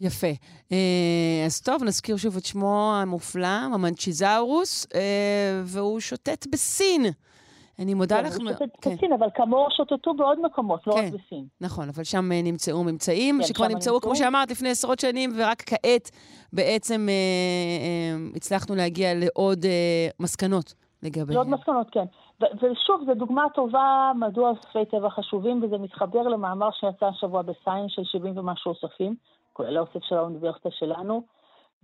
יפה. 0.00 0.26
אה, 0.72 1.42
אז 1.46 1.60
טוב, 1.60 1.84
נזכיר 1.84 2.16
שוב 2.16 2.36
את 2.36 2.44
שמו 2.44 2.92
המופלא, 2.94 3.46
המנצ'יזאורוס, 3.46 4.86
אה, 4.94 5.60
והוא 5.64 6.00
שוטט 6.00 6.46
בסין. 6.52 7.02
אני 7.80 7.94
מודה 7.94 8.16
כן, 8.16 8.24
לך... 8.24 8.58
כן. 8.80 8.94
בסין, 8.94 9.12
אבל 9.12 9.26
כמוהו 9.34 9.66
שוטטו 9.70 10.14
בעוד 10.14 10.38
מקומות, 10.40 10.86
לא 10.86 10.92
כן, 10.92 10.98
רק 10.98 11.04
בסין. 11.12 11.44
נכון, 11.60 11.88
אבל 11.88 12.04
שם 12.04 12.32
אה, 12.32 12.42
נמצאו 12.42 12.84
ממצאים, 12.84 13.38
כן, 13.38 13.46
שכבר 13.46 13.68
נמצאו, 13.68 13.94
נמצאו. 13.94 14.00
כמו 14.00 14.16
שאמרת, 14.16 14.50
לפני 14.50 14.68
עשרות 14.68 15.00
שנים, 15.00 15.30
ורק 15.36 15.62
כעת 15.66 16.10
בעצם 16.52 17.06
אה, 17.08 17.14
אה, 17.14 18.36
הצלחנו 18.36 18.74
להגיע 18.74 19.08
לעוד 19.14 19.64
אה, 19.64 20.08
מסקנות 20.20 20.74
לגביהם. 21.02 21.30
לעוד 21.30 21.48
מסקנות, 21.48 21.86
כן. 21.90 22.04
ושוב, 22.40 23.02
זו 23.06 23.14
דוגמה 23.14 23.44
טובה 23.54 24.12
מדוע 24.14 24.50
אוספי 24.50 24.84
טבע 24.90 25.10
חשובים, 25.10 25.62
וזה 25.62 25.78
מתחבר 25.78 26.22
למאמר 26.22 26.70
שיצא 26.72 27.06
השבוע 27.06 27.42
בסיינס 27.42 27.92
של 27.92 28.02
70 28.04 28.38
ומשהו 28.38 28.72
אוספים, 28.72 29.14
כולל 29.52 29.76
האוסף 29.76 30.00
של 30.02 30.14
האוניברסיטה 30.14 30.68
שלנו, 30.70 31.22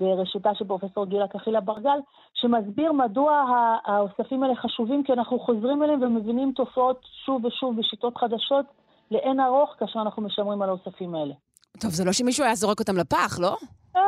בראשותה 0.00 0.50
של 0.54 0.64
פרופסור 0.64 1.06
גילה 1.06 1.28
קחילה 1.28 1.60
ברגל, 1.60 1.98
שמסביר 2.34 2.92
מדוע 2.92 3.42
האוספים 3.84 4.42
האלה 4.42 4.54
חשובים, 4.56 5.04
כי 5.04 5.12
אנחנו 5.12 5.38
חוזרים 5.40 5.82
אליהם 5.82 6.02
ומבינים 6.02 6.52
תופעות 6.56 7.00
שוב 7.26 7.44
ושוב 7.44 7.76
בשיטות 7.78 8.16
חדשות 8.16 8.66
לאין 9.10 9.40
ארוך 9.40 9.70
כאשר 9.78 10.00
אנחנו 10.02 10.22
משמרים 10.22 10.62
על 10.62 10.68
האוספים 10.68 11.14
האלה. 11.14 11.34
טוב, 11.80 11.90
זה 11.90 12.04
לא 12.04 12.12
שמישהו 12.12 12.44
היה 12.44 12.54
זורק 12.54 12.80
אותם 12.80 12.96
לפח, 12.96 13.38
לא? 13.38 13.56
אה, 13.96 14.00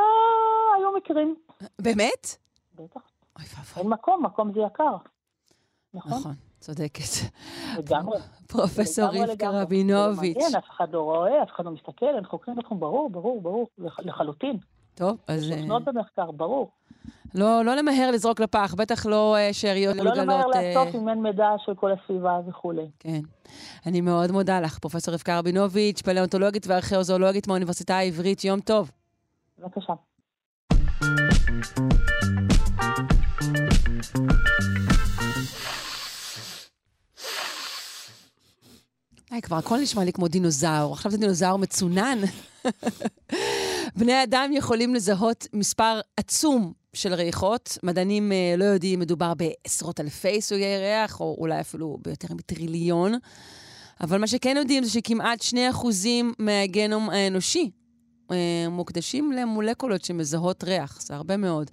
היו 0.77 0.91
מקרים, 0.97 1.35
באמת? 1.81 2.27
בטח. 2.75 3.01
אוי 3.37 3.45
ואבוי. 3.57 3.81
אין 3.83 3.89
מקום, 3.89 4.25
מקום 4.25 4.53
זה 4.53 4.59
יקר. 4.59 4.95
נכון? 5.93 6.11
נכון, 6.19 6.31
צודקת. 6.59 7.03
לגמרי. 7.77 8.17
פרופסור 8.47 9.05
רבקה 9.05 9.25
לגמרי. 9.25 9.61
רבינוביץ'. 9.61 10.55
אף 10.57 10.69
אחד 10.69 10.93
לא 10.93 11.01
רואה, 11.01 11.43
אף 11.43 11.49
אחד 11.55 11.65
לא 11.65 11.71
מסתכל, 11.71 12.05
אין 12.15 12.25
חוקרים 12.25 12.57
בתחום, 12.57 12.79
ברור, 12.79 13.09
ברור, 13.09 13.41
ברור, 13.41 13.67
לח- 13.77 13.99
לחלוטין. 13.99 14.57
טוב, 14.99 15.17
אז 15.27 15.51
אה, 15.51 15.57
תוכנות 15.57 15.85
במחקר, 15.85 16.31
ברור. 16.31 16.71
לא 17.35 17.65
לא 17.65 17.75
למהר 17.75 18.11
לזרוק 18.11 18.39
לפח, 18.39 18.75
בטח 18.77 19.05
לא 19.05 19.35
אה, 19.35 19.53
שאריות 19.53 19.95
ולא 19.99 20.11
למהר 20.11 20.41
גולגלות. 20.41 20.55
אה, 20.55 20.69
לאסוף 20.69 20.95
אם 20.95 21.09
אין 21.09 21.21
מידע 21.21 21.49
של 21.65 21.75
כל 21.75 21.91
הסביבה 21.91 22.39
וכולי. 22.47 22.89
כן. 22.99 23.19
אני 23.85 24.01
מאוד 24.01 24.31
מודה 24.31 24.61
לך, 24.61 24.79
פרופסור 24.79 25.13
רבקה 25.13 25.39
רבינוביץ', 25.39 26.01
פלאונטולוגית 26.01 26.67
וארכיאוזולוגית 26.67 27.47
מהאוניברסיטה 27.47 27.97
העברית. 27.97 28.43
יום 28.43 28.59
טוב. 28.59 28.91
בבקשה. 29.59 29.93
היי, 39.31 39.41
כבר 39.41 39.55
הכל 39.55 39.77
נשמע 39.77 40.03
לי 40.03 40.13
כמו 40.13 40.27
דינוזאור. 40.27 40.93
עכשיו 40.93 41.11
זה 41.11 41.17
דינוזאור 41.17 41.57
מצונן. 41.59 42.19
בני 43.95 44.23
אדם 44.23 44.51
יכולים 44.53 44.95
לזהות 44.95 45.47
מספר 45.53 45.99
עצום 46.17 46.73
של 46.93 47.13
ריחות. 47.13 47.77
מדענים 47.83 48.31
אה, 48.31 48.55
לא 48.57 48.63
יודעים, 48.63 48.99
מדובר 48.99 49.33
בעשרות 49.33 49.99
אלפי 49.99 50.41
סוגי 50.41 50.77
ריח, 50.77 51.19
או 51.19 51.35
אולי 51.39 51.59
אפילו 51.59 51.97
ביותר 52.01 52.33
מטריליון. 52.33 53.13
אבל 54.01 54.17
מה 54.17 54.27
שכן 54.27 54.57
יודעים 54.57 54.83
זה 54.83 54.89
שכמעט 54.89 55.41
2% 55.41 55.55
מהגנום 56.39 57.09
האנושי 57.09 57.71
אה, 58.31 58.69
מוקדשים 58.69 59.31
למולקולות 59.31 60.03
שמזהות 60.03 60.63
ריח, 60.63 61.01
זה 61.01 61.15
הרבה 61.15 61.37
מאוד. 61.37 61.71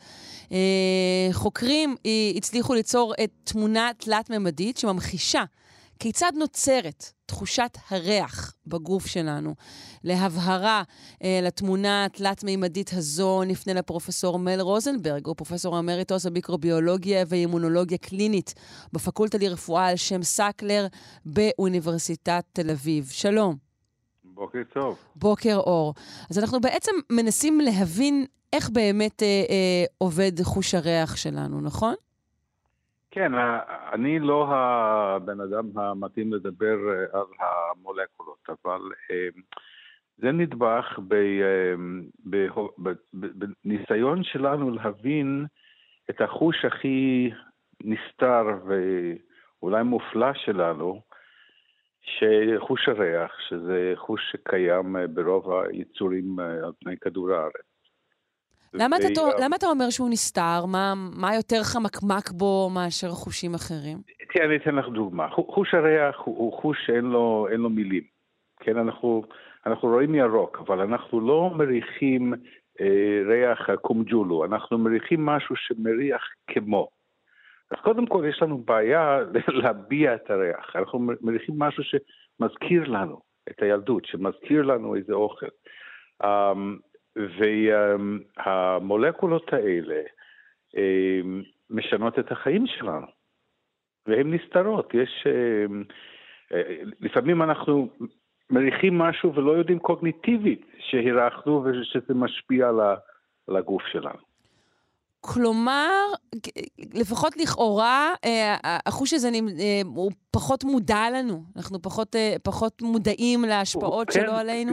אה, 0.53 1.29
חוקרים 1.33 1.97
אה, 2.07 2.11
הצליחו 2.37 2.75
ליצור 2.75 3.15
את 3.25 3.31
תמונה 3.45 3.91
תלת-ממדית 3.99 4.79
שממחישה 4.79 5.45
כיצד 5.99 6.33
נוצרת 6.37 7.13
תחושת 7.27 7.79
הריח 7.89 8.55
בגוף 8.67 9.07
שלנו. 9.07 9.55
להבהרה 10.05 10.83
אה, 11.23 11.41
לתמונה 11.43 12.05
התלת-מימדית 12.05 12.91
הזו 12.93 13.45
נפנה 13.45 13.75
לפרופסור 13.75 14.39
מל 14.39 14.61
רוזנברג, 14.61 15.27
הוא 15.27 15.37
פרופסור 15.37 15.79
אמריטוס 15.79 16.27
במיקרוביולוגיה 16.27 17.25
ואימונולוגיה 17.29 17.99
קלינית 17.99 18.55
בפקולטה 18.93 19.39
לרפואה 19.39 19.87
על 19.87 19.97
שם 19.97 20.23
סקלר 20.23 20.87
באוניברסיטת 21.27 22.45
תל 22.53 22.71
אביב. 22.71 23.09
שלום. 23.11 23.57
בוקר 24.25 24.63
טוב. 24.73 24.97
בוקר 25.17 25.57
אור. 25.57 25.95
אז 26.31 26.39
אנחנו 26.39 26.61
בעצם 26.61 26.93
מנסים 27.11 27.61
להבין 27.61 28.27
איך 28.53 28.71
באמת 28.71 29.23
אה, 29.23 29.27
אה, 29.27 29.85
עובד 29.99 30.43
חוש 30.43 30.75
הריח 30.75 31.17
שלנו, 31.17 31.61
נכון? 31.61 31.95
כן, 33.17 33.35
ה- 33.35 33.61
אני 33.93 34.19
לא 34.21 34.47
הבן 34.51 35.41
אדם 35.41 35.79
המתאים 35.79 36.33
לדבר 36.33 36.77
אה, 36.89 37.21
על 37.21 37.27
המולקולות, 37.39 38.49
אבל 38.49 38.81
אה, 39.11 39.29
זה 40.17 40.33
נדבך 40.33 40.99
אה, 41.13 41.75
בניסיון 43.65 44.25
שלנו 44.25 44.71
להבין 44.71 45.47
את 46.11 46.21
החוש 46.21 46.65
הכי 46.65 47.31
נסתר 47.85 48.45
ואולי 48.67 49.83
מופלא 49.83 50.33
שלנו, 50.35 51.01
שחוש 52.03 52.89
הריח, 52.89 53.33
שזה 53.49 53.93
חוש 53.97 54.21
שקיים 54.33 54.97
אה, 54.97 55.07
ברוב 55.07 55.53
היצורים 55.53 56.41
אה, 56.41 56.45
על 56.45 56.73
פני 56.81 56.97
כדור 56.99 57.33
הארץ. 57.33 57.76
למה 58.79 58.97
אתה, 58.97 59.21
למה 59.45 59.57
אומר 59.67 59.91
שהוא 59.91 60.09
נסתר? 60.11 60.67
מה, 60.67 60.95
מה 61.21 61.35
יותר 61.35 61.63
חמקמק 61.63 62.31
בו 62.33 62.71
מאשר 62.75 63.09
חושים 63.09 63.55
אחרים? 63.55 63.99
תראה, 64.33 64.47
אני 64.47 64.57
אתן 64.57 64.75
לך 64.75 64.89
דוגמה. 64.89 65.29
חו- 65.29 65.53
חוש 65.53 65.75
הריח 65.75 66.17
הוא, 66.25 66.39
הוא 66.39 66.53
חוש 66.61 66.79
שאין 66.87 67.05
לו, 67.05 67.49
אין 67.51 67.61
לו 67.61 67.71
מילים. 67.71 68.03
כן, 68.61 68.77
אנחנו, 68.77 69.23
אנחנו 69.67 69.89
רואים 69.89 70.15
ירוק, 70.15 70.59
אבל 70.67 70.81
אנחנו 70.81 71.21
לא 71.21 71.51
מריחים 71.55 72.35
אה, 72.81 73.21
ריח 73.29 73.71
קומג'ולו, 73.83 74.45
אנחנו 74.45 74.79
מריחים 74.79 75.27
משהו 75.27 75.57
שמריח 75.57 76.23
כמו. 76.51 76.89
אז 77.71 77.79
קודם 77.83 78.07
כל 78.07 78.25
יש 78.29 78.43
לנו 78.43 78.59
בעיה 78.59 79.19
להביע 79.63 80.15
את 80.15 80.31
הריח. 80.31 80.77
אנחנו 80.77 80.99
מריחים 81.21 81.59
משהו 81.59 81.83
שמזכיר 81.85 82.85
לנו 82.85 83.21
את 83.51 83.63
הילדות, 83.63 84.05
שמזכיר 84.05 84.63
לנו 84.63 84.95
איזה 84.97 85.13
אוכל. 85.13 85.47
Um, 86.23 86.27
והמולקולות 87.17 89.53
האלה 89.53 90.03
um, 90.77 90.79
משנות 91.71 92.19
את 92.19 92.33
החיים 92.33 92.67
שלנו. 92.67 93.07
והן 94.07 94.35
נסתרות. 94.35 94.95
יש... 94.95 95.27
אמ, 95.27 95.85
אה, 96.53 96.63
לפעמים 97.01 97.43
אנחנו 97.43 97.89
מריחים 98.51 98.99
משהו 98.99 99.35
ולא 99.35 99.53
יודעים 99.53 99.79
קוגניטיבית 99.79 100.67
שהירחנו 100.79 101.65
ושזה 101.65 102.15
משפיע 102.15 102.69
על 103.49 103.57
הגוף 103.57 103.83
שלנו. 103.93 104.37
כלומר, 105.21 105.93
לפחות 106.95 107.37
לכאורה, 107.37 108.15
אה, 108.25 108.57
החוש 108.87 109.13
הזה 109.13 109.29
אה, 109.29 109.81
הוא 109.85 110.13
פחות 110.31 110.65
מודע 110.65 111.05
לנו. 111.15 111.43
אנחנו 111.57 111.83
פחות, 111.83 112.17
פחות 112.43 112.83
מודעים 112.83 113.43
להשפעות 113.43 114.13
שלו 114.13 114.33
כן, 114.33 114.39
עלינו. 114.39 114.73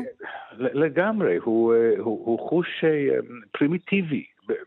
לגמרי, 0.57 1.37
הוא, 1.37 1.73
אה, 1.73 1.89
הוא, 1.97 2.25
הוא 2.25 2.49
חוש 2.49 2.67
אה, 2.83 3.17
פרימיטיבי, 3.51 4.25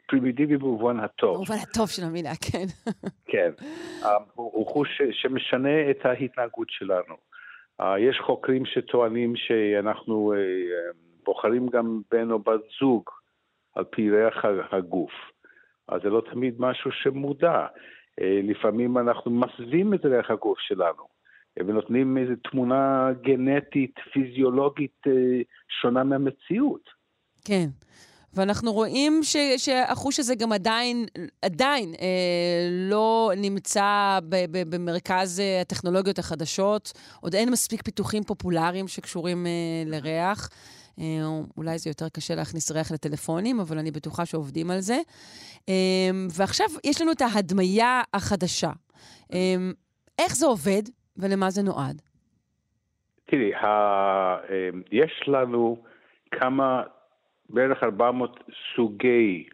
פרימיטיבי 0.08 0.56
במובן 0.56 1.00
הטוב. 1.00 1.34
במובן 1.34 1.54
הטוב 1.62 1.88
של 1.88 2.04
המילה, 2.04 2.32
כן. 2.52 2.66
כן. 3.32 3.50
אה, 4.04 4.16
הוא, 4.34 4.50
הוא 4.54 4.66
חוש 4.66 5.02
שמשנה 5.12 5.90
את 5.90 6.06
ההתנהגות 6.06 6.70
שלנו. 6.70 7.14
יש 7.98 8.20
חוקרים 8.26 8.66
שטוענים 8.66 9.36
שאנחנו 9.36 10.34
בוחרים 11.24 11.68
גם 11.68 12.00
בן 12.10 12.30
או 12.30 12.38
בת 12.38 12.60
זוג 12.80 13.02
על 13.74 13.84
פי 13.84 14.10
ריח 14.10 14.44
הגוף. 14.72 15.12
אז 15.88 16.00
זה 16.02 16.08
לא 16.08 16.22
תמיד 16.32 16.54
משהו 16.58 16.90
שמודע. 16.92 17.66
לפעמים 18.20 18.98
אנחנו 18.98 19.30
מסווים 19.30 19.94
את 19.94 20.04
ריח 20.04 20.30
הגוף 20.30 20.58
שלנו, 20.58 21.15
ונותנים 21.58 22.18
איזו 22.18 22.32
תמונה 22.50 23.08
גנטית, 23.22 23.94
פיזיולוגית 24.12 25.02
אה, 25.06 25.12
שונה 25.80 26.04
מהמציאות. 26.04 26.90
כן. 27.44 27.66
ואנחנו 28.36 28.72
רואים 28.72 29.20
ש, 29.22 29.36
שהחוש 29.56 30.20
הזה 30.20 30.34
גם 30.34 30.52
עדיין, 30.52 31.06
עדיין 31.42 31.94
אה, 32.00 32.68
לא 32.70 33.32
נמצא 33.36 34.18
ב, 34.28 34.36
ב, 34.50 34.74
במרכז 34.74 35.40
אה, 35.40 35.60
הטכנולוגיות 35.60 36.18
החדשות. 36.18 36.92
עוד 37.20 37.34
אין 37.34 37.50
מספיק 37.50 37.82
פיתוחים 37.82 38.24
פופולריים 38.24 38.88
שקשורים 38.88 39.46
אה, 39.46 39.50
לריח. 39.86 40.48
אולי 41.56 41.78
זה 41.78 41.90
יותר 41.90 42.08
קשה 42.08 42.34
להכניס 42.34 42.70
ריח 42.70 42.92
לטלפונים, 42.92 43.60
אבל 43.60 43.78
אני 43.78 43.90
בטוחה 43.90 44.26
שעובדים 44.26 44.70
על 44.70 44.80
זה. 44.80 44.98
ועכשיו 46.30 46.66
יש 46.84 47.00
לנו 47.02 47.12
את 47.12 47.22
ההדמיה 47.22 48.02
החדשה. 48.14 48.70
איך 50.18 50.36
זה 50.36 50.46
עובד 50.46 50.82
ולמה 51.18 51.50
זה 51.50 51.62
נועד? 51.62 52.02
תראי, 53.26 53.54
ה... 53.54 53.66
יש 54.92 55.22
לנו 55.26 55.82
כמה, 56.30 56.82
בערך 57.50 57.82
400 57.82 58.40
סוגי 58.76 59.48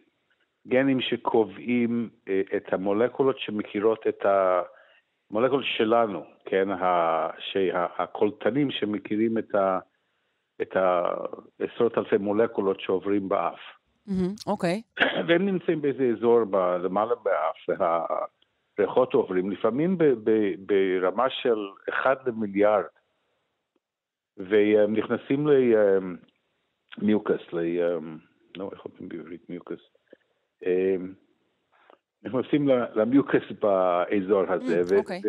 גנים 0.67 1.01
שקובעים 1.01 2.09
אה, 2.29 2.41
את 2.57 2.73
המולקולות 2.73 3.39
שמכירות 3.39 4.07
את 4.07 4.25
המולקולות 5.31 5.65
שלנו, 5.77 6.23
כן, 6.45 6.67
הקולטנים 7.97 8.71
שמכירים 8.71 9.37
את, 9.37 9.55
ה, 9.55 9.79
את 10.61 10.75
העשרות 10.75 11.97
אלפי 11.97 12.17
מולקולות 12.17 12.79
שעוברים 12.79 13.29
באף. 13.29 13.59
אוקיי. 14.47 14.81
Mm-hmm, 14.99 15.01
okay. 15.03 15.03
והם 15.27 15.45
נמצאים 15.45 15.81
באיזה 15.81 16.03
אזור 16.17 16.39
למעלה 16.83 17.15
באף, 17.15 17.79
והריחות 18.77 19.13
עוברים, 19.13 19.51
לפעמים 19.51 19.97
ב, 19.97 20.03
ב, 20.03 20.31
ברמה 20.65 21.29
של 21.29 21.57
1 21.89 22.27
למיליארד, 22.27 22.83
והם 24.37 24.93
נכנסים 24.93 25.47
למיוקס, 26.97 27.53
ל... 27.53 27.59
לא, 28.57 28.69
איך 28.73 28.85
אומרים 28.85 29.09
בעברית 29.09 29.49
מיוקס? 29.49 29.79
נכנסים 32.23 32.67
למיוקס 32.67 33.51
באזור 33.61 34.43
הזה, 34.49 34.81
mm, 34.81 34.93
okay. 34.93 34.97
אוקיי. 34.97 35.21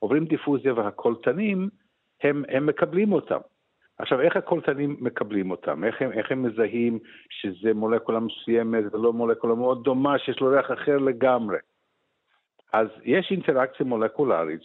ועוברים 0.00 0.24
דיפוזיה 0.24 0.74
והקולטנים, 0.74 1.68
הם, 2.22 2.42
הם 2.48 2.66
מקבלים 2.66 3.12
אותם. 3.12 3.38
עכשיו, 3.98 4.20
איך 4.20 4.36
הקולטנים 4.36 4.96
מקבלים 5.00 5.50
אותם? 5.50 5.84
איך 5.84 6.02
הם, 6.02 6.12
איך 6.12 6.32
הם 6.32 6.42
מזהים 6.42 6.98
שזה 7.30 7.74
מולקולה 7.74 8.20
מסוימת 8.20 8.94
ולא 8.94 9.12
מולקולה 9.12 9.54
מאוד 9.54 9.84
דומה, 9.84 10.18
שיש 10.18 10.40
לו 10.40 10.48
ריח 10.48 10.70
אחר 10.72 10.98
לגמרי? 10.98 11.58
אז 12.72 12.88
יש 13.04 13.30
אינטראקציה 13.30 13.86
מולקולרית 13.86 14.60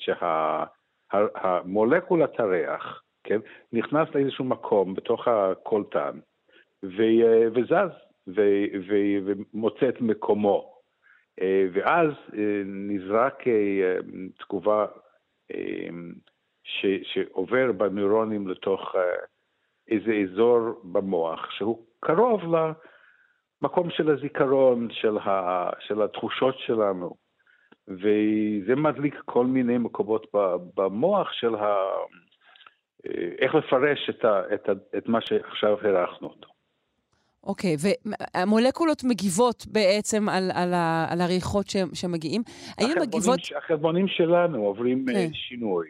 שהמולקולת 1.11 2.39
הריח, 2.39 3.03
כן, 3.23 3.39
נכנס 3.73 4.07
לאיזשהו 4.15 4.45
מקום 4.45 4.93
בתוך 4.93 5.27
הקולטן 5.27 6.19
ו, 6.83 7.03
וזז. 7.55 8.07
ומוצא 8.27 9.89
את 9.89 10.01
מקומו. 10.01 10.73
אה, 11.41 11.65
ואז 11.73 12.11
אה, 12.37 12.61
נזרק 12.65 13.47
אה, 13.47 13.97
תגובה 14.39 14.85
ש, 16.63 16.85
שעובר 17.03 17.71
בנוירונים 17.71 18.47
לתוך 18.47 18.95
איזה 19.87 20.11
אזור 20.13 20.59
במוח 20.83 21.51
שהוא 21.51 21.85
קרוב 21.99 22.41
למקום 22.43 23.89
של 23.89 24.09
הזיכרון, 24.09 24.87
של, 24.91 25.17
ה, 25.17 25.69
של 25.79 26.01
התחושות 26.01 26.55
שלנו. 26.57 27.26
וזה 27.87 28.75
מדליק 28.75 29.15
כל 29.25 29.45
מיני 29.45 29.77
מקומות 29.77 30.27
במוח 30.75 31.31
של 31.31 31.55
ה... 31.55 31.75
איך 33.39 33.55
לפרש 33.55 34.09
את, 34.09 34.25
ה, 34.25 34.41
את, 34.53 34.69
ה, 34.69 34.71
את 34.97 35.07
מה 35.07 35.19
שעכשיו 35.21 35.77
הרחנו 35.81 36.27
אותו. 36.27 36.47
אוקיי, 37.43 37.75
והמולקולות 37.79 39.03
מגיבות 39.03 39.65
בעצם 39.67 40.29
על, 40.29 40.51
על, 40.53 40.73
ה, 40.73 41.07
על 41.09 41.21
הריחות 41.21 41.65
שמגיעים. 41.93 42.41
האם 42.77 42.95
מגיבות... 43.01 43.39
החלבונים 43.57 44.07
שלנו 44.07 44.65
עוברים 44.65 45.05
אה, 45.09 45.13
כן. 45.13 45.33
שינוי. 45.33 45.87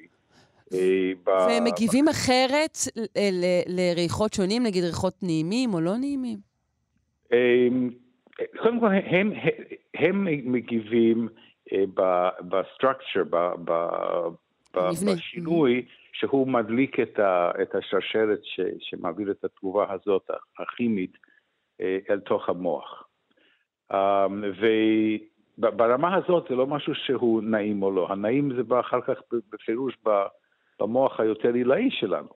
אה, 0.74 1.12
והם 1.26 1.64
מגיבים 1.64 2.08
אחרת 2.08 2.78
לריחות 3.68 4.34
שונים, 4.34 4.64
נגיד 4.64 4.84
ריחות 4.84 5.14
נעימים 5.24 5.74
או 5.74 5.82
לא 5.82 5.98
נעימים? 5.98 6.38
קודם 8.62 8.80
כל, 8.80 8.88
הם, 8.88 9.32
הם 9.94 10.28
מגיבים 10.52 11.28
אה, 11.28 11.47
בסטרקצ'ר, 12.42 13.24
בשינוי, 14.76 15.86
שהוא 16.14 16.48
מדליק 16.48 17.00
את 17.62 17.76
השרשרת 17.76 18.40
שמעביר 18.80 19.32
את 19.32 19.44
התגובה 19.44 19.86
הזאת, 19.94 20.30
הכימית, 20.60 21.18
אה, 21.82 21.98
אל 22.10 22.20
תוך 22.20 22.50
המוח. 22.50 23.04
אמ, 23.94 24.44
וברמה 25.58 26.16
הזאת 26.16 26.46
זה 26.50 26.56
לא 26.56 26.68
משהו 26.68 26.96
שהוא 26.96 27.44
נעים 27.44 27.84
או 27.84 27.92
לא, 27.92 28.12
הנעים 28.12 28.56
זה 28.56 28.64
בא 28.64 28.80
אחר 28.80 29.02
כך 29.02 29.20
בפירוש 29.52 29.98
במוח 30.80 31.20
היותר 31.20 31.54
עילאי 31.54 31.92
שלנו. 31.92 32.30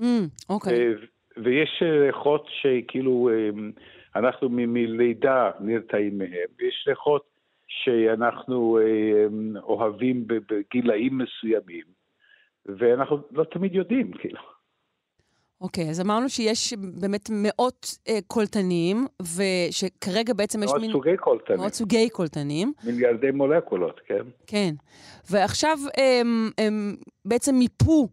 Mm, 0.00 0.04
אוקיי. 0.48 0.94
ויש 1.36 1.82
ריחות 1.82 2.46
שכאילו 2.48 3.30
אמ, 3.32 3.70
אנחנו 4.16 4.48
מלידה 4.50 5.50
נרתעים 5.60 6.18
מהם, 6.18 6.48
ויש 6.58 6.84
ריחות 6.88 7.35
שאנחנו 7.68 8.78
אמ, 8.80 9.56
אוהבים 9.56 10.26
בגילאים 10.26 11.18
מסוימים, 11.18 11.84
ואנחנו 12.66 13.18
לא 13.30 13.44
תמיד 13.44 13.74
יודעים, 13.74 14.12
כאילו. 14.12 14.40
אוקיי, 15.60 15.86
okay, 15.86 15.90
אז 15.90 16.00
אמרנו 16.00 16.28
שיש 16.28 16.74
באמת 17.00 17.28
מאות 17.32 17.86
אה, 18.08 18.18
קולטנים, 18.26 19.06
ושכרגע 19.22 20.34
בעצם 20.34 20.62
יש 20.62 20.70
מין... 20.72 20.90
מאות 20.90 20.92
סוגי 20.92 21.16
קולטנים. 21.16 21.60
מאות 21.60 21.72
סוגי 21.72 22.10
קולטנים. 22.10 22.72
מיליארדי 22.84 23.30
מולקולות, 23.30 24.00
כן. 24.06 24.22
כן. 24.46 24.74
ועכשיו 25.30 25.78
הם, 25.96 26.50
הם 26.58 26.96
בעצם 27.24 27.54
מיפו 27.54 28.02
אה, 28.02 28.08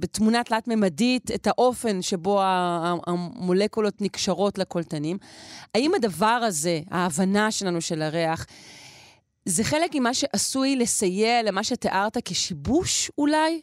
בתמונה 0.00 0.44
תלת-ממדית 0.44 1.30
את 1.34 1.46
האופן 1.46 2.02
שבו 2.02 2.40
המולקולות 3.06 3.94
נקשרות 4.00 4.58
לקולטנים. 4.58 5.16
האם 5.74 5.90
הדבר 5.96 6.40
הזה, 6.46 6.78
ההבנה 6.90 7.50
שלנו 7.50 7.80
של 7.80 8.02
הריח, 8.02 8.46
זה 9.44 9.64
חלק 9.64 9.90
ממה 9.94 10.14
שעשוי 10.14 10.76
לסייע 10.76 11.42
למה 11.42 11.64
שתיארת 11.64 12.16
כשיבוש 12.24 13.10
אולי? 13.18 13.60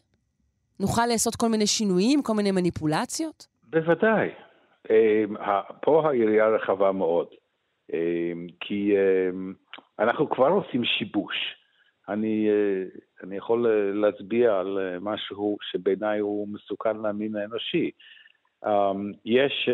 נוכל 0.79 1.05
לעשות 1.05 1.35
כל 1.35 1.47
מיני 1.47 1.67
שינויים, 1.67 2.21
כל 2.23 2.33
מיני 2.33 2.51
מניפולציות? 2.51 3.47
בוודאי. 3.63 4.29
אמ, 4.89 5.35
פה 5.81 6.09
היריעה 6.11 6.49
רחבה 6.49 6.91
מאוד, 6.91 7.27
אמ, 7.93 8.47
כי 8.59 8.93
אנחנו 9.99 10.29
כבר 10.29 10.47
עושים 10.47 10.83
שיבוש. 10.83 11.35
אני, 12.09 12.47
אה, 12.49 12.83
אני 13.23 13.37
יכול 13.37 13.67
אה, 13.67 13.91
להצביע 13.93 14.59
על 14.59 14.77
אה, 14.79 14.99
משהו 15.01 15.57
שבעיניי 15.61 16.19
הוא 16.19 16.47
מסוכן 16.47 16.97
למין 16.97 17.35
האנושי. 17.35 17.91
יש 19.25 19.69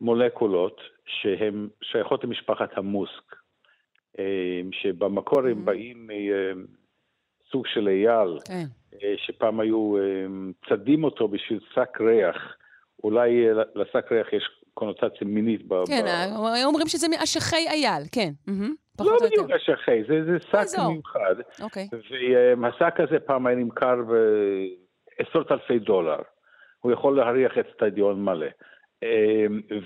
מולקולות 0.00 0.80
שהן 1.06 1.68
שייכות 1.82 2.24
למשפחת 2.24 2.78
המוסק, 2.78 3.36
שבמקור 4.72 5.40
הם 5.40 5.52
mm-hmm. 5.52 5.64
באים 5.64 6.10
מסוג 7.46 7.66
של 7.66 7.88
אייל, 7.88 8.38
כן. 8.44 8.64
אה, 9.02 9.14
שפעם 9.16 9.60
היו 9.60 9.96
אה, 9.96 10.26
צדים 10.68 11.04
אותו 11.04 11.28
בשביל 11.28 11.60
שק 11.74 12.00
ריח. 12.00 12.56
אולי 13.04 13.48
אה, 13.48 13.62
לשק 13.74 14.12
ריח 14.12 14.32
יש 14.32 14.50
קונוטציה 14.76 15.26
מינית. 15.26 15.62
כן, 15.86 16.04
ב... 16.04 16.64
אומרים 16.64 16.86
שזה 16.86 17.08
מאשכי 17.08 17.68
אייל, 17.68 18.02
כן. 18.12 18.30
לא 19.00 19.18
בדיוק 19.22 19.50
אשכי, 19.50 20.04
זה, 20.08 20.24
זה 20.24 20.38
שק 20.50 20.78
מיוחד. 20.88 21.34
אוקיי. 21.62 21.88
והשק 22.62 22.94
הזה 23.00 23.18
פעם 23.18 23.46
היה 23.46 23.56
נמכר 23.56 23.96
בעשרות 25.18 25.52
אלפי 25.52 25.78
דולר. 25.78 26.18
הוא 26.80 26.92
יכול 26.92 27.16
להריח 27.16 27.52
את 27.58 27.66
סטדיון 27.74 28.24
מלא. 28.24 28.46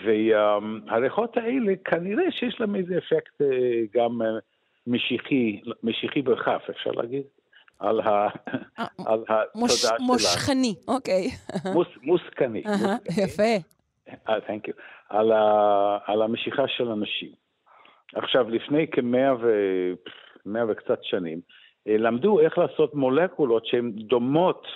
והריחות 0.05 1.37
האלה, 1.37 1.73
כנראה 1.85 2.31
שיש 2.31 2.61
להם 2.61 2.77
איזה 2.77 2.99
אפקט 2.99 3.43
גם 3.95 4.21
משיחי, 4.87 5.61
משיחי 5.83 6.23
בכף, 6.23 6.63
אפשר 6.71 6.91
להגיד. 6.91 7.23
על, 7.79 8.01
ה, 8.01 8.29
אה, 8.79 8.87
על 9.07 9.25
התודעה 9.29 9.69
שלנו. 9.69 10.05
מושכני, 10.07 10.75
אוקיי. 10.89 11.31
מוס, 11.75 11.89
מוסקני. 12.03 12.63
יפה. 13.25 13.80
Uh, 14.29 14.31
thank 14.31 14.69
you. 14.69 14.73
על, 15.09 15.33
ה, 15.33 15.99
על 16.07 16.23
המשיכה 16.23 16.69
של 16.69 16.89
אנשים. 16.89 17.31
עכשיו, 18.15 18.51
לפני 18.51 18.87
כמאה 18.91 19.35
ו... 19.35 19.49
מאה 20.47 20.63
וקצת 20.69 20.99
שנים, 21.03 21.41
אה, 21.89 21.97
למדו 21.99 22.41
איך 22.41 22.59
לעשות 22.59 22.95
מולקולות 22.95 23.67
שהן 23.67 23.93
דומות 23.93 24.67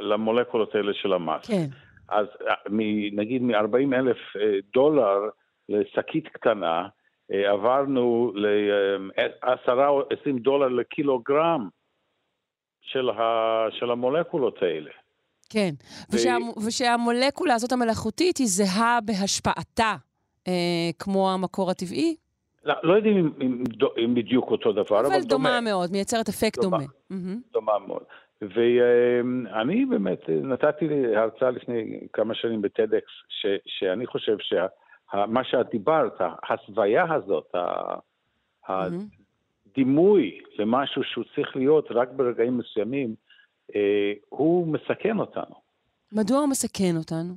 למולקולות 0.00 0.74
האלה 0.74 0.94
של 0.94 1.12
המס. 1.12 1.46
כן. 1.46 1.66
אז 2.08 2.26
נגיד 3.12 3.42
מ-40 3.42 3.94
אלף 3.96 4.18
דולר 4.74 5.18
לשקית 5.68 6.28
קטנה, 6.28 6.88
אה, 7.32 7.50
עברנו 7.50 8.32
ל-10 8.34 9.86
או 9.86 10.02
20 10.20 10.38
דולר 10.38 10.68
לקילוגרם 10.68 11.68
של, 12.80 13.10
ה, 13.10 13.66
של 13.70 13.90
המולקולות 13.90 14.62
האלה. 14.62 14.90
כן, 15.52 15.70
ו... 16.12 16.16
ושה, 16.16 16.36
ושהמולקולה 16.66 17.54
הזאת 17.54 17.72
המלאכותית 17.72 18.36
היא 18.36 18.46
זהה 18.46 18.98
בהשפעתה, 19.04 19.94
אה, 20.48 20.90
כמו 20.98 21.30
המקור 21.30 21.70
הטבעי? 21.70 22.16
לא, 22.64 22.74
לא 22.82 22.94
יודעים 22.94 23.16
אם, 23.18 23.30
אם, 23.40 23.64
אם 24.04 24.14
בדיוק 24.14 24.50
אותו 24.50 24.72
דבר, 24.72 25.00
אבל, 25.00 25.06
אבל 25.06 25.20
דומה. 25.22 25.48
אבל 25.48 25.58
דומה 25.58 25.60
מאוד, 25.60 25.92
מייצרת 25.92 26.28
אפקט 26.28 26.58
דומה. 26.58 26.78
דומה, 27.10 27.34
דומה 27.52 27.72
מאוד. 27.86 28.02
ואני 28.42 29.86
באמת 29.86 30.28
נתתי 30.28 30.88
לי 30.88 31.16
הרצאה 31.16 31.50
לפני 31.50 32.00
כמה 32.12 32.34
שנים 32.34 32.62
בטדקס, 32.62 33.12
שאני 33.66 34.06
חושב 34.06 34.36
שמה 34.38 35.44
שאת 35.44 35.66
דיברת, 35.70 36.12
ההסוויה 36.20 37.14
הזאת, 37.14 37.54
הדימוי 38.68 40.40
למשהו 40.58 41.02
שהוא 41.04 41.24
צריך 41.34 41.56
להיות 41.56 41.86
רק 41.90 42.08
ברגעים 42.16 42.58
מסוימים, 42.58 43.08
אה, 43.08 43.14
הוא 44.28 44.66
מסכן 44.66 45.18
אותנו. 45.18 45.54
מדוע 46.12 46.38
הוא 46.38 46.48
מסכן 46.48 46.96
אותנו? 46.96 47.34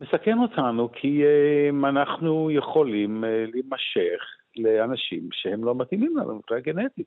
מסכן 0.00 0.38
אותנו 0.38 0.92
כי 0.92 1.22
אה, 1.24 1.88
אנחנו 1.88 2.50
יכולים 2.50 3.24
אה, 3.24 3.44
להימשך 3.46 4.22
לאנשים 4.56 5.28
שהם 5.32 5.64
לא 5.64 5.74
מתאימים 5.74 6.16
לנו 6.16 6.34
מבחינה 6.34 6.60
גנטית. 6.60 7.06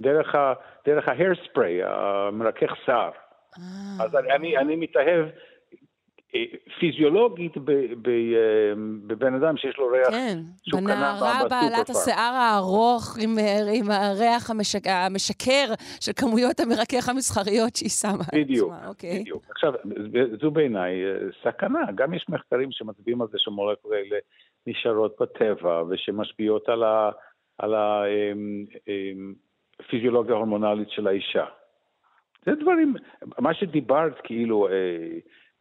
דרך, 0.00 0.34
ה, 0.34 0.52
דרך 0.86 1.08
ההר 1.08 1.32
ספרי, 1.44 1.80
המרכך 1.84 2.72
שיער. 2.84 3.10
אז 4.00 4.14
אני, 4.34 4.58
אני 4.58 4.76
מתאהב 4.76 5.26
פיזיולוגית 6.80 7.56
בבן 9.06 9.34
אדם 9.34 9.56
שיש 9.56 9.78
לו 9.78 9.88
ריח 9.88 10.10
כן, 10.10 10.38
שהוא 10.62 10.80
קנה 10.80 11.14
בסופר. 11.14 11.32
כן, 11.32 11.48
בנערה 11.48 11.50
בעלת 11.70 11.90
השיער 11.90 12.34
הארוך 12.34 13.16
עם, 13.22 13.30
עם 13.74 13.90
הריח 13.90 14.50
המשק, 14.50 14.86
המשקר 14.86 15.74
של 16.00 16.12
כמויות 16.16 16.60
המרכך 16.60 17.08
המסחריות 17.08 17.76
שהיא 17.76 17.90
שמה 17.90 18.24
בדיוק, 18.32 18.72
עצמה. 18.72 18.88
אוקיי. 18.88 19.20
בדיוק. 19.20 19.44
עכשיו, 19.50 19.72
זו 20.40 20.50
בעיניי 20.50 21.04
אה, 21.04 21.10
סכנה. 21.44 21.92
גם 21.94 22.14
יש 22.14 22.26
מחקרים 22.28 22.68
שמצביעים 22.72 23.22
על 23.22 23.28
זה 23.32 23.38
שמולקולות 23.38 23.96
האלה 23.96 24.16
נשארות 24.66 25.16
בטבע 25.20 25.82
ושמשפיעות 25.88 26.68
על, 26.68 26.82
ה, 26.82 27.10
על 27.58 27.74
הפיזיולוגיה 27.74 30.34
אמ, 30.34 30.36
אמ, 30.36 30.36
ההורמונלית 30.36 30.90
של 30.90 31.06
האישה. 31.06 31.44
זה 32.46 32.54
דברים, 32.54 32.94
מה 33.38 33.54
שדיברת 33.54 34.20
כאילו... 34.24 34.68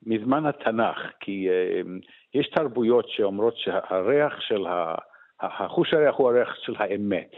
מזמן 0.05 0.45
התנ"ך, 0.45 0.97
כי 1.19 1.49
uh, 1.49 1.88
יש 2.33 2.49
תרבויות 2.49 3.09
שאומרות 3.09 3.57
שהריח 3.57 4.39
של 4.39 4.67
ה... 4.67 4.95
החוש 5.39 5.93
הריח 5.93 6.15
הוא 6.15 6.29
הריח 6.29 6.55
של 6.55 6.73
האמת, 6.77 7.31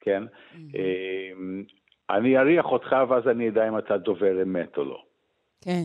כן? 0.00 0.22
Mm-hmm. 0.22 0.56
Uh, 0.56 1.70
אני 2.10 2.38
אריח 2.38 2.64
אותך 2.64 2.96
ואז 3.08 3.28
אני 3.28 3.48
אדע 3.48 3.68
אם 3.68 3.78
אתה 3.78 3.98
דובר 3.98 4.42
אמת 4.42 4.76
או 4.78 4.84
לא. 4.84 5.02
כן. 5.60 5.84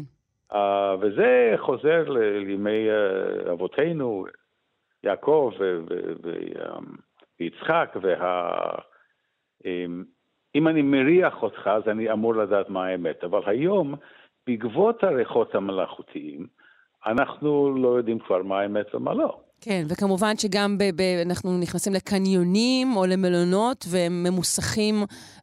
Uh, 0.52 0.58
וזה 1.02 1.56
חוזר 1.58 2.10
לימי 2.10 2.88
uh, 2.90 3.52
אבותינו, 3.52 4.26
יעקב 5.04 5.52
ויצחק, 7.40 7.96
וה... 8.02 8.52
Um, 9.64 10.06
אם 10.56 10.68
אני 10.68 10.82
מריח 10.82 11.44
אותך, 11.44 11.68
אז 11.68 11.88
אני 11.88 12.12
אמור 12.12 12.36
לדעת 12.36 12.70
מה 12.70 12.86
האמת. 12.86 13.24
אבל 13.24 13.42
היום, 13.46 13.96
בעקבות 14.48 15.04
הריחות 15.04 15.56
המלאכותיים, 15.56 16.48
אנחנו 17.06 17.78
לא 17.78 17.98
יודעים 17.98 18.20
כבר 18.20 18.44
מה 18.44 18.60
האמת 18.60 18.96
ומה 18.96 19.14
לא. 19.14 19.40
כן, 19.62 19.84
וכמובן 19.90 20.36
שגם 20.38 20.78
ב- 20.78 21.02
ב- 21.02 21.22
אנחנו 21.26 21.50
נכנסים 21.62 21.94
לקניונים 21.94 22.88
או 22.96 23.06
למלונות 23.06 23.86
והם 23.92 24.24
ממוסכים 24.24 24.96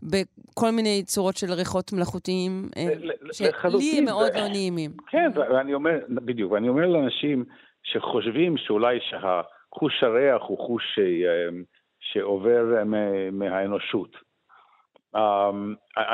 בכל 0.03 0.71
מיני 0.71 1.03
צורות 1.05 1.37
של 1.37 1.53
ריחות 1.53 1.93
מלאכותיים, 1.93 2.69
אה, 2.77 2.93
שלי 3.33 3.99
הם 3.99 4.05
מאוד 4.05 4.35
לא 4.35 4.49
נעימים. 4.49 4.91
כן, 5.11 5.31
ואני 5.37 5.75
אומר, 5.75 5.99
בדיוק, 6.09 6.53
ואני 6.53 6.69
אומר 6.69 6.87
לאנשים 6.87 7.45
שחושבים 7.83 8.57
שאולי 8.57 8.99
שהחוש 9.01 10.03
הריח 10.03 10.43
הוא 10.47 10.59
חוש 10.59 10.83
ש... 10.95 10.99
אה, 10.99 11.63
שעובר 12.01 12.65
מהאנושות. 13.33 14.17
אה, 15.17 15.51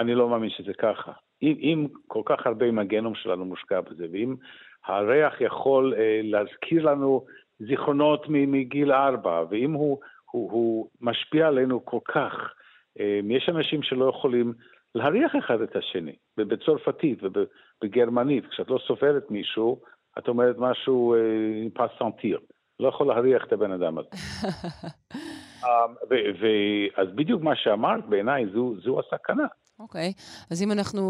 אני 0.00 0.14
לא 0.14 0.28
מאמין 0.28 0.50
שזה 0.50 0.72
ככה. 0.78 1.12
אם, 1.42 1.54
אם 1.58 1.86
כל 2.06 2.22
כך 2.24 2.46
הרבה 2.46 2.70
מהגנום 2.70 3.14
שלנו 3.14 3.44
מושקע 3.44 3.80
בזה, 3.80 4.06
ואם 4.12 4.34
הריח 4.86 5.40
יכול 5.40 5.94
אה, 5.98 6.20
להזכיר 6.22 6.90
לנו 6.90 7.24
זיכרונות 7.58 8.26
מגיל 8.28 8.92
ארבע, 8.92 9.44
ואם 9.50 9.72
הוא, 9.72 9.98
הוא, 10.30 10.52
הוא 10.52 10.88
משפיע 11.00 11.48
עלינו 11.48 11.84
כל 11.84 12.00
כך, 12.04 12.52
אה, 13.00 13.20
יש 13.30 13.48
אנשים 13.48 13.82
שלא 13.82 14.08
יכולים 14.08 14.52
להריח 14.94 15.32
אחד 15.38 15.60
את 15.60 15.76
השני, 15.76 16.16
בצרפתית 16.36 17.18
ובגרמנית, 17.22 18.46
כשאת 18.46 18.70
לא 18.70 18.78
סופרת 18.86 19.30
מישהו, 19.30 19.80
את 20.18 20.28
אומרת 20.28 20.56
משהו 20.58 21.14
פס 21.74 22.02
אה, 22.02 22.06
לא 22.80 22.88
יכול 22.88 23.06
להריח 23.06 23.44
את 23.44 23.52
הבן 23.52 23.72
אדם 23.72 23.98
הזה. 23.98 24.08
אה, 25.64 25.86
אז 26.96 27.08
בדיוק 27.14 27.42
מה 27.42 27.56
שאמרת, 27.56 28.06
בעיניי 28.06 28.46
זו, 28.46 28.74
זו 28.80 29.00
הסכנה. 29.00 29.46
אוקיי, 29.80 30.12
okay. 30.16 30.46
אז 30.50 30.62
אם 30.62 30.72
אנחנו 30.72 31.00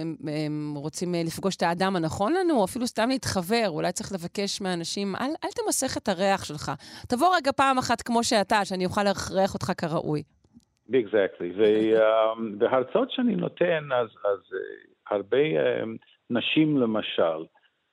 הם, 0.00 0.16
הם 0.46 0.74
רוצים 0.76 1.14
אה, 1.14 1.22
לפגוש 1.26 1.56
את 1.56 1.62
האדם 1.62 1.96
הנכון 1.96 2.32
לנו, 2.32 2.58
או 2.58 2.64
אפילו 2.64 2.86
סתם 2.86 3.08
להתחבר, 3.08 3.64
אולי 3.68 3.92
צריך 3.92 4.12
לבקש 4.12 4.60
מאנשים, 4.60 5.16
אל, 5.16 5.30
אל 5.44 5.48
תמסך 5.50 5.96
את 5.96 6.08
הריח 6.08 6.44
שלך. 6.44 6.72
תבוא 7.08 7.36
רגע 7.36 7.52
פעם 7.52 7.78
אחת 7.78 8.02
כמו 8.02 8.24
שאתה, 8.24 8.64
שאני 8.64 8.84
אוכל 8.84 9.02
להכריח 9.02 9.54
אותך 9.54 9.72
כראוי. 9.78 10.22
אקזקטלי. 11.00 11.52
ובהרצאות 11.58 13.10
שאני 13.10 13.36
נותן, 13.36 13.88
אז, 13.92 14.08
אז 14.08 14.38
uh, 14.38 15.14
הרבה 15.14 15.38
uh, 15.38 15.86
נשים 16.30 16.78
למשל, 16.78 17.44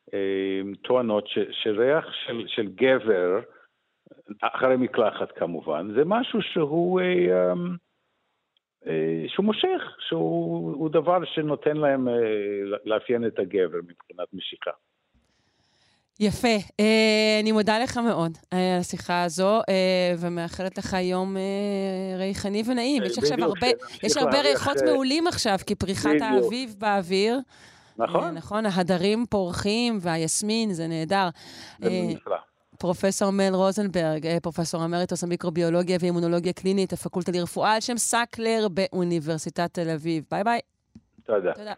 uh, 0.07 0.11
טוענות 0.81 1.27
ש, 1.27 1.39
שריח 1.63 2.05
של, 2.25 2.43
של 2.47 2.67
גבר, 2.67 3.39
אחרי 4.41 4.77
מקלחת 4.77 5.31
כמובן, 5.31 5.87
זה 5.95 6.01
משהו 6.05 6.41
שהוא... 6.41 6.99
אה, 8.87 9.23
שהוא 9.27 9.45
מושך, 9.45 9.81
שהוא 10.07 10.89
דבר 10.89 11.25
שנותן 11.25 11.77
להם 11.77 12.07
אה, 12.07 12.13
לאפיין 12.85 13.27
את 13.27 13.39
הגבר 13.39 13.77
מבחינת 13.77 14.27
משיכה. 14.33 14.71
יפה. 16.19 16.57
אה, 16.79 17.39
אני 17.41 17.51
מודה 17.51 17.79
לך 17.79 17.97
מאוד 17.97 18.31
על 18.51 18.59
השיחה 18.79 19.23
הזו, 19.23 19.61
ומאחלת 20.19 20.77
לך 20.77 20.93
יום 21.01 21.37
ריחני 22.17 22.63
ונעים. 22.65 23.03
יש 23.03 23.17
עכשיו 23.17 23.43
הרבה, 23.43 23.67
יש 24.03 24.17
הרבה 24.17 24.41
ריחות 24.41 24.77
מעולים 24.85 25.27
עכשיו, 25.27 25.57
כי 25.67 25.75
פריחת 25.75 26.21
האביב 26.21 26.75
באוויר. 26.77 27.39
נכון. 27.97 28.33
נכון, 28.33 28.65
ההדרים 28.65 29.25
פורחים 29.29 29.97
והיסמין, 30.01 30.73
זה 30.73 30.87
נהדר. 30.87 31.29
זה 31.79 31.89
נפלא. 31.89 32.35
פרופסור 32.79 33.29
מל 33.29 33.51
רוזנברג, 33.53 34.27
אה, 34.27 34.39
פרופסור 34.39 34.85
אמריטוס 34.85 35.23
המיקרוביולוגיה 35.23 35.97
ואימונולוגיה 36.01 36.53
קלינית, 36.53 36.93
הפקולטה 36.93 37.31
לרפואה 37.31 37.73
על 37.73 37.81
שם 37.81 37.97
סאקלר 37.97 38.67
באוניברסיטת 38.71 39.73
תל 39.73 39.89
אביב. 39.89 40.23
ביי 40.31 40.43
ביי. 40.43 40.59
תודה. 41.25 41.51
תודה. 41.53 41.73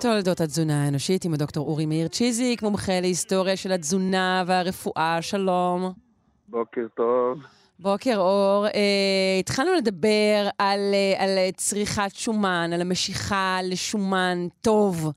תולדות 0.00 0.40
התזונה 0.40 0.84
האנושית 0.84 1.24
עם 1.24 1.34
הדוקטור 1.34 1.68
אורי 1.68 1.86
מאיר 1.86 2.08
צ'יזיק, 2.08 2.62
מומחה 2.62 3.00
להיסטוריה 3.00 3.56
של 3.56 3.72
התזונה 3.72 4.44
והרפואה. 4.46 5.18
שלום. 5.22 6.11
בוקר 6.52 6.86
טוב. 6.94 7.38
בוקר 7.78 8.16
אור. 8.16 8.66
אה, 8.66 9.38
התחלנו 9.40 9.70
לדבר 9.74 10.48
על, 10.58 10.80
אה, 10.94 11.24
על 11.24 11.50
צריכת 11.56 12.14
שומן, 12.14 12.70
על 12.74 12.80
המשיכה 12.80 13.58
לשומן 13.70 14.38
טוב, 14.60 15.12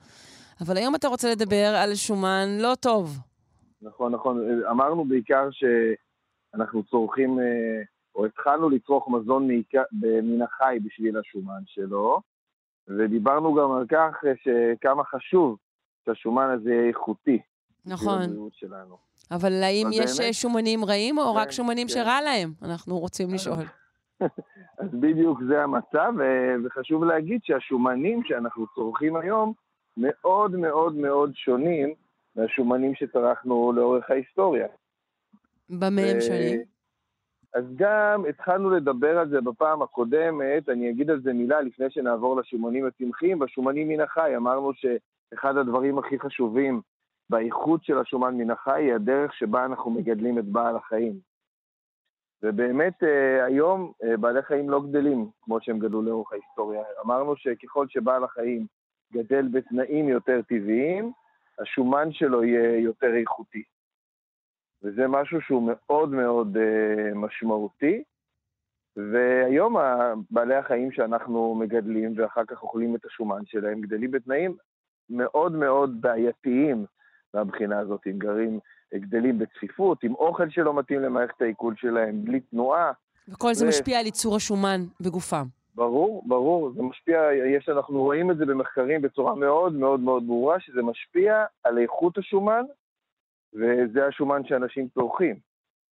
אבל 0.62 0.78
היום 0.78 0.96
אתה 0.96 1.08
רוצה 1.08 1.32
לדבר 1.32 1.76
על 1.84 1.96
שומן 1.96 2.48
לא 2.60 2.74
טוב. 2.82 3.18
נכון, 3.82 4.12
נכון. 4.12 4.64
אמרנו 4.70 5.06
בעיקר 5.06 5.50
שאנחנו 5.52 6.84
צורכים, 6.84 7.40
אה, 7.40 7.82
או 8.16 8.26
התחלנו 8.26 8.70
לצרוך 8.70 9.10
מזון 9.10 9.48
מן 10.24 10.42
החי 10.42 10.78
בשביל 10.86 11.18
השומן 11.18 11.62
שלו, 11.66 12.22
ודיברנו 12.88 13.54
גם 13.54 13.72
על 13.72 13.86
כך 13.90 14.24
שכמה 14.44 15.04
חשוב 15.04 15.58
שהשומן 16.06 16.50
הזה 16.50 16.70
יהיה 16.70 16.88
איכותי. 16.88 17.40
נכון. 17.86 18.50
שלנו. 18.52 18.98
אבל 19.32 19.64
האם 19.64 19.88
יש 19.92 20.20
באמת... 20.20 20.34
שומנים 20.34 20.86
רעים 20.86 21.18
או 21.18 21.34
כן, 21.34 21.40
רק 21.40 21.52
שומנים 21.52 21.88
כן. 21.88 21.94
שרע 21.94 22.22
להם? 22.22 22.54
אנחנו 22.62 23.00
רוצים 23.00 23.34
לשאול. 23.34 23.64
אז 24.80 24.88
בדיוק 24.94 25.40
זה 25.50 25.64
המצב, 25.64 26.14
וחשוב 26.66 27.04
להגיד 27.04 27.42
שהשומנים 27.44 28.24
שאנחנו 28.24 28.66
צורכים 28.76 29.16
היום 29.16 29.54
מאוד 29.98 30.56
מאוד 30.56 30.96
מאוד 30.96 31.32
שונים 31.36 31.94
מהשומנים 32.36 32.96
שצרכנו 32.96 33.72
לאורך 33.76 34.10
ההיסטוריה. 34.10 34.68
במה 35.70 36.02
הם 36.02 36.22
שונים? 36.22 36.62
אז 37.54 37.64
גם 37.76 38.26
התחלנו 38.30 38.70
לדבר 38.70 39.18
על 39.18 39.30
זה 39.30 39.42
בפעם 39.42 39.82
הקודמת, 39.82 40.70
אני 40.70 40.90
אגיד 40.90 41.10
על 41.10 41.22
זה 41.22 41.34
מילה 41.34 41.62
לפני 41.62 41.86
שנעבור 41.90 42.40
לשומנים 42.40 42.86
הצמחיים. 42.86 43.40
בשומנים 43.40 43.88
מן 43.88 44.02
החי 44.02 44.36
אמרנו 44.36 44.72
שאחד 44.74 45.58
הדברים 45.58 45.98
הכי 45.98 46.20
חשובים 46.20 46.82
באיכות 47.30 47.84
של 47.84 47.98
השומן 47.98 48.38
מן 48.38 48.52
החי 48.52 48.84
היא 48.84 48.94
הדרך 48.94 49.34
שבה 49.34 49.66
אנחנו 49.66 49.92
מגדלים 49.92 50.40
את 50.40 50.46
בעל 50.46 50.76
החיים. 50.76 51.20
ובאמת 52.44 53.04
אה, 53.04 53.46
היום 53.46 53.92
אה, 54.04 54.18
בעלי 54.18 54.42
חיים 54.42 54.70
לא 54.70 54.82
גדלים 54.82 55.30
כמו 55.42 55.58
שהם 55.62 55.80
גדלו 55.80 56.02
לאורך 56.02 56.32
ההיסטוריה. 56.32 56.82
אמרנו 57.06 57.36
שככל 57.38 57.88
שבעל 57.88 58.24
החיים 58.24 58.66
גדל 59.14 59.48
בתנאים 59.52 60.10
יותר 60.10 60.42
טבעיים, 60.42 61.12
השומן 61.60 62.12
שלו 62.12 62.44
יהיה 62.44 62.80
יותר 62.80 63.16
איכותי. 63.16 63.64
וזה 64.84 65.08
משהו 65.08 65.42
שהוא 65.42 65.72
מאוד 65.72 66.10
מאוד 66.10 66.58
uh, 66.58 67.16
משמעותי. 67.16 68.04
והיום 68.98 69.76
בעלי 70.32 70.56
החיים 70.56 70.92
שאנחנו 70.92 71.56
מגדלים 71.56 72.14
ואחר 72.18 72.46
כך 72.48 72.64
אוכלים 72.64 72.96
את 72.96 73.06
השומן 73.06 73.46
שלהם 73.46 73.82
גדלים 73.82 74.12
בתנאים 74.12 74.56
מאוד 75.10 75.52
מאוד 75.52 76.02
בעייתיים 76.02 76.86
מהבחינה 77.36 77.80
הזאת. 77.80 78.02
הם 78.06 78.20
גרים, 78.20 78.60
גדלים 78.96 79.40
בצפיפות, 79.40 80.04
עם 80.04 80.14
אוכל 80.16 80.50
שלא 80.50 80.74
מתאים 80.74 81.02
למערכת 81.02 81.42
העיכול 81.42 81.76
שלהם, 81.78 82.26
בלי 82.26 82.40
תנועה. 82.40 82.92
וכל 83.28 83.54
זה 83.54 83.66
ו... 83.66 83.70
משפיע 83.70 84.00
על 84.00 84.06
ייצור 84.06 84.36
השומן 84.36 84.82
בגופם. 85.02 85.46
ברור, 85.76 86.24
ברור, 86.28 86.72
זה 86.76 86.82
משפיע, 86.82 87.20
יש, 87.58 87.70
אנחנו 87.70 88.02
רואים 88.02 88.32
את 88.32 88.38
זה 88.38 88.46
במחקרים 88.46 89.02
בצורה 89.02 89.36
מאוד 89.36 89.74
מאוד 89.74 90.00
מאוד 90.00 90.28
ברורה, 90.28 90.60
שזה 90.60 90.82
משפיע 90.82 91.46
על 91.64 91.78
איכות 91.78 92.18
השומן, 92.18 92.64
וזה 93.54 94.06
השומן 94.08 94.42
שאנשים 94.46 94.88
צורכים. 94.94 95.36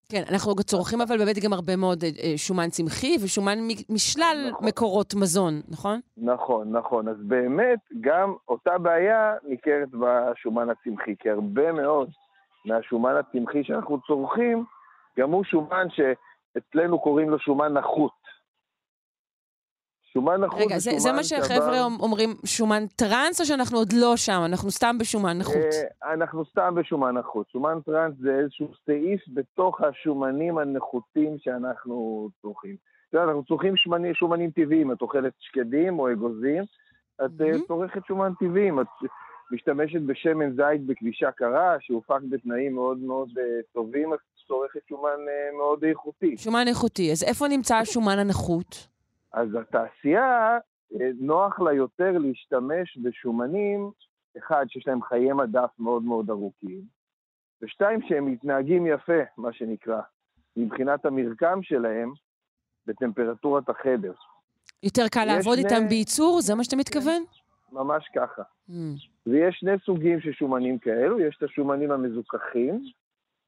כן, 0.09 0.23
אנחנו 0.31 0.55
צורכים 0.55 1.01
אבל 1.01 1.19
באמת 1.19 1.37
גם 1.45 1.53
הרבה 1.53 1.77
מאוד 1.77 2.05
אה, 2.05 2.33
שומן 2.37 2.69
צמחי 2.69 3.17
ושומן 3.25 3.59
משלל 3.91 4.49
נכון. 4.51 4.69
מקורות 4.69 5.15
מזון, 5.15 5.61
נכון? 5.69 6.01
נכון, 6.17 6.77
נכון. 6.77 7.09
אז 7.09 7.17
באמת, 7.21 7.79
גם 8.01 8.35
אותה 8.49 8.79
בעיה 8.79 9.35
ניכרת 9.45 9.89
בשומן 9.93 10.71
הצמחי, 10.71 11.15
כי 11.19 11.31
הרבה 11.31 11.73
מאוד 11.73 12.11
מהשומן 12.65 13.17
הצמחי 13.17 13.65
שאנחנו 13.65 14.01
צורכים, 14.07 14.65
גם 15.19 15.31
הוא 15.31 15.45
שומן 15.45 15.87
שאצלנו 15.91 16.99
קוראים 16.99 17.31
לו 17.31 17.39
שומן 17.39 17.73
נחות. 17.73 18.22
שומן 20.13 20.41
נחות 20.41 20.61
רגע, 20.61 20.79
זה, 20.79 20.91
זה 20.97 21.13
מה 21.13 21.25
שהחבר'ה 21.25 21.75
שבא... 21.75 22.05
אומרים, 22.05 22.31
שומן 22.45 22.87
טראנס, 22.97 23.41
או 23.41 23.47
שאנחנו 23.47 23.79
עוד 23.79 23.93
לא 23.93 24.17
שם? 24.17 24.43
אנחנו 24.45 24.71
סתם 24.71 24.99
בשומן 24.99 25.39
נחות. 25.39 25.57
אה, 26.05 26.13
אנחנו 26.13 26.45
סתם 26.45 26.75
בשומן 26.75 27.19
נחות. 27.19 27.51
שומן 27.51 27.79
טראנס 27.87 28.15
זה 28.21 28.39
איזשהו 28.39 28.69
סעיף 28.87 29.21
בתוך 29.29 29.81
השומנים 29.81 30.59
הנחותים 30.59 31.37
שאנחנו 31.39 32.29
צורכים. 32.43 32.77
אנחנו 33.15 33.45
צורכים 33.45 33.77
שמני, 33.77 34.15
שומנים 34.15 34.51
טבעיים, 34.51 34.93
את 34.93 35.03
אוכלת 35.03 35.33
שקדים 35.41 35.99
או 35.99 36.13
אגוזים, 36.13 36.63
את 37.25 37.31
mm-hmm. 37.41 37.67
צורכת 37.69 38.07
שומן 38.07 38.33
טבעיים, 38.41 38.81
את 38.81 38.87
משתמשת 39.51 40.01
בשמן 40.01 40.51
זית 40.51 40.87
בכבישה 40.87 41.31
קרה, 41.31 41.77
שהופק 41.81 42.21
בתנאים 42.31 42.75
מאוד 42.75 42.99
מאוד 42.99 43.29
uh, 43.29 43.43
טובים, 43.73 44.15
את 44.15 44.19
צורכת 44.49 44.81
שומן 44.89 45.19
מאוד 45.59 45.85
איכותי. 45.85 46.37
שומן 46.37 46.65
איכותי. 46.69 47.13
אז 47.13 47.25
איפה 47.25 47.49
נמצא 47.49 47.77
השומן 47.77 48.19
הנחות? 48.19 48.92
אז 49.33 49.49
התעשייה, 49.55 50.59
אה, 51.01 51.11
נוח 51.21 51.61
לה 51.61 51.73
יותר 51.73 52.19
להשתמש 52.19 52.99
בשומנים, 53.03 53.91
אחד, 54.39 54.67
שיש 54.69 54.87
להם 54.87 55.03
חיי 55.03 55.33
מדף 55.33 55.71
מאוד 55.79 56.03
מאוד 56.03 56.31
ארוכים, 56.31 56.81
ושתיים, 57.63 58.01
שהם 58.09 58.27
מתנהגים 58.27 58.87
יפה, 58.87 59.23
מה 59.39 59.53
שנקרא, 59.53 60.01
מבחינת 60.57 61.05
המרקם 61.05 61.63
שלהם 61.63 62.13
בטמפרטורת 62.87 63.69
החדר. 63.69 64.13
יותר 64.83 65.09
קל 65.11 65.25
לעבוד 65.25 65.59
שני... 65.59 65.65
איתם 65.65 65.89
בייצור? 65.89 66.41
זה 66.41 66.55
מה 66.55 66.65
שאתה 66.65 66.77
מתכוון? 66.77 67.23
ממש 67.73 68.09
ככה. 68.15 68.43
Mm. 68.71 68.73
ויש 69.27 69.57
שני 69.61 69.73
סוגים 69.85 70.21
של 70.21 70.33
שומנים 70.33 70.79
כאלו, 70.79 71.21
יש 71.21 71.37
את 71.39 71.43
השומנים 71.43 71.91
המזוכחים, 71.91 72.81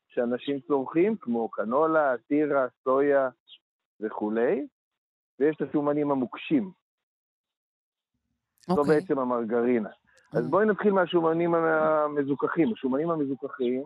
שאנשים 0.09 0.61
צורכים, 0.61 1.17
כמו 1.17 1.49
קנולה, 1.49 2.15
טירה, 2.29 2.67
סויה 2.85 3.29
וכולי, 4.01 4.67
ויש 5.41 5.57
את 5.57 5.69
השומנים 5.69 6.11
המוקשים. 6.11 6.71
Okay. 8.71 8.75
זו 8.75 8.81
אוקיי. 8.81 9.01
בעצם 9.01 9.19
המרגרינה. 9.19 9.89
Mm. 9.89 10.39
אז 10.39 10.49
בואי 10.49 10.67
נתחיל 10.67 10.93
מהשומנים 10.93 11.55
המזוכחים. 11.55 12.73
השומנים 12.73 13.11
המזוכחים, 13.11 13.85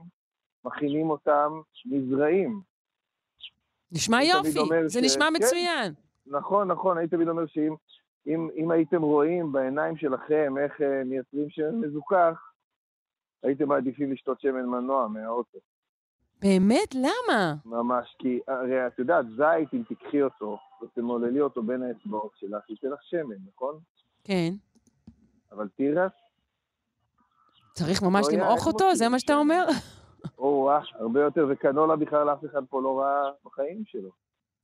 מכינים 0.64 1.10
אותם 1.10 1.60
מזרעים. 1.86 2.60
נשמע 3.92 4.22
יופי, 4.22 4.50
זה 4.86 5.00
ש... 5.00 5.04
נשמע 5.04 5.24
כן, 5.24 5.32
מצוין. 5.36 5.92
נכון, 6.26 6.68
נכון, 6.68 6.98
אני 6.98 7.08
תמיד 7.08 7.28
אומר 7.28 7.46
שאם 7.46 7.74
אם, 8.28 8.48
אם 8.56 8.70
הייתם 8.70 9.02
רואים 9.02 9.52
בעיניים 9.52 9.96
שלכם 9.96 10.54
איך 10.58 10.80
uh, 10.80 11.04
מייצרים 11.04 11.50
שמן 11.50 11.74
מזוכח, 11.74 12.52
הייתם 13.42 13.68
מעדיפים 13.68 14.12
לשתות 14.12 14.40
שמן 14.40 14.66
מנוע 14.66 15.08
מהאוטו. 15.08 15.58
באמת? 16.42 16.94
למה? 16.94 17.54
ממש, 17.64 18.16
כי 18.18 18.40
הרי 18.48 18.86
את 18.86 18.98
יודעת, 18.98 19.26
זית, 19.36 19.74
אם 19.74 19.82
תיקחי 19.88 20.22
אותו 20.22 20.58
ותמוללי 20.82 21.40
אותו 21.40 21.62
בין 21.62 21.82
האצבעות 21.82 22.32
שלך, 22.36 22.70
ייתן 22.70 22.88
לך 22.88 23.02
שמן, 23.02 23.36
נכון? 23.54 23.78
כן. 24.24 24.50
אבל 25.52 25.68
תירס? 25.68 26.12
צריך 27.72 28.02
ממש 28.02 28.26
לא 28.26 28.38
למעוך 28.38 28.66
אותו? 28.66 28.94
זה 28.94 29.08
מה 29.08 29.18
שאתה 29.18 29.34
אומר? 29.34 29.64
או, 30.38 30.70
הרבה 30.94 31.20
יותר, 31.20 31.46
וקנולה 31.50 31.96
בכלל 31.96 32.32
אף 32.32 32.44
אחד 32.44 32.62
פה 32.70 32.82
לא 32.82 33.00
ראה 33.00 33.30
בחיים 33.44 33.82
שלו. 33.86 34.10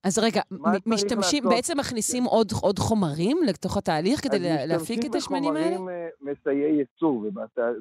אז 0.05 0.19
רגע, 0.19 0.41
משתמשים, 0.87 1.45
בעצם 1.45 1.79
מכניסים 1.79 2.25
עוד, 2.25 2.47
עוד 2.63 2.79
חומרים 2.79 3.39
לתוך 3.49 3.77
התהליך 3.77 4.21
כדי 4.23 4.39
להפיק 4.67 5.05
את 5.07 5.15
השמנים 5.15 5.57
האלה? 5.57 5.65
משתמשים 5.65 5.75
בחומרים 5.75 5.89
אה, 5.89 6.09
מסייעי 6.21 6.77
ייצור 6.77 7.27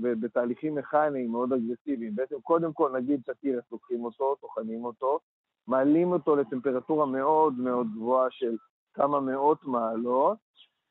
ובתהליכים 0.04 0.76
מכניים 0.76 1.32
מאוד 1.32 1.54
אגרסיביים. 1.54 2.16
בעצם 2.16 2.36
קודם 2.42 2.74
כל 2.74 2.92
נגיד 2.98 3.22
התירס, 3.30 3.64
לוקחים 3.72 4.06
אותו, 4.06 4.36
טוחנים 4.42 4.86
אותו, 4.86 5.20
מעלים 5.68 6.12
אותו 6.12 6.36
לטמפרטורה 6.36 7.06
מאוד 7.06 7.54
מאוד 7.54 7.88
גבוהה 7.96 8.28
של 8.32 8.56
כמה 8.94 9.20
מאות 9.20 9.64
מעלות, 9.64 10.38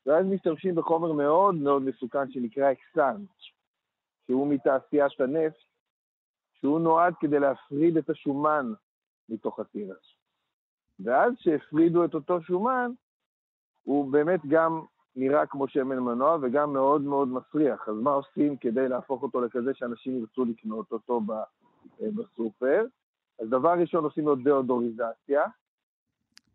ואז 0.06 0.26
משתמשים 0.26 0.74
בחומר 0.74 1.12
מאוד 1.12 1.54
מאוד 1.54 1.82
מסוכן 1.82 2.30
שנקרא 2.30 2.72
אקסן, 2.72 3.24
שהוא 4.26 4.48
מתעשיית 4.48 5.20
הנפט, 5.20 5.64
שהוא 6.54 6.80
נועד 6.80 7.14
כדי 7.20 7.38
להפריד 7.38 7.96
את 7.96 8.10
השומן 8.10 8.72
מתוך 9.28 9.60
התירס. 9.60 10.11
ואז 11.04 11.32
שהפרידו 11.38 12.04
את 12.04 12.14
אותו 12.14 12.42
שומן, 12.42 12.90
הוא 13.82 14.12
באמת 14.12 14.40
גם 14.48 14.82
נראה 15.16 15.46
כמו 15.46 15.68
שמן 15.68 15.98
מנוע 15.98 16.38
וגם 16.42 16.72
מאוד 16.72 17.02
מאוד 17.02 17.28
מסריח. 17.28 17.88
אז 17.88 17.94
מה 17.94 18.10
עושים 18.10 18.56
כדי 18.56 18.88
להפוך 18.88 19.22
אותו 19.22 19.40
לכזה 19.40 19.70
שאנשים 19.74 20.18
ירצו 20.18 20.44
לקנות 20.44 20.92
אותו 20.92 21.20
אה, 21.30 22.06
בסופר? 22.14 22.84
אז 23.40 23.48
דבר 23.48 23.72
ראשון 23.80 24.04
עושים 24.04 24.24
לו 24.24 24.34
דאודוריזציה. 24.34 25.42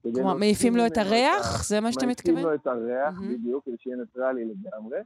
כלומר, 0.01 0.33
מעיפים 0.33 0.75
לו 0.75 0.85
את 0.85 0.97
הריח? 0.97 1.63
זה 1.67 1.81
מה 1.81 1.91
שאתה 1.91 2.05
מתכוון? 2.05 2.33
מעיפים 2.33 2.49
לו 2.49 2.55
את 2.55 2.67
הריח, 2.67 3.21
בדיוק, 3.21 3.65
כדי 3.65 3.75
שיהיה 3.79 3.97
ניטרלי 3.97 4.45
לגמרי. 4.45 4.97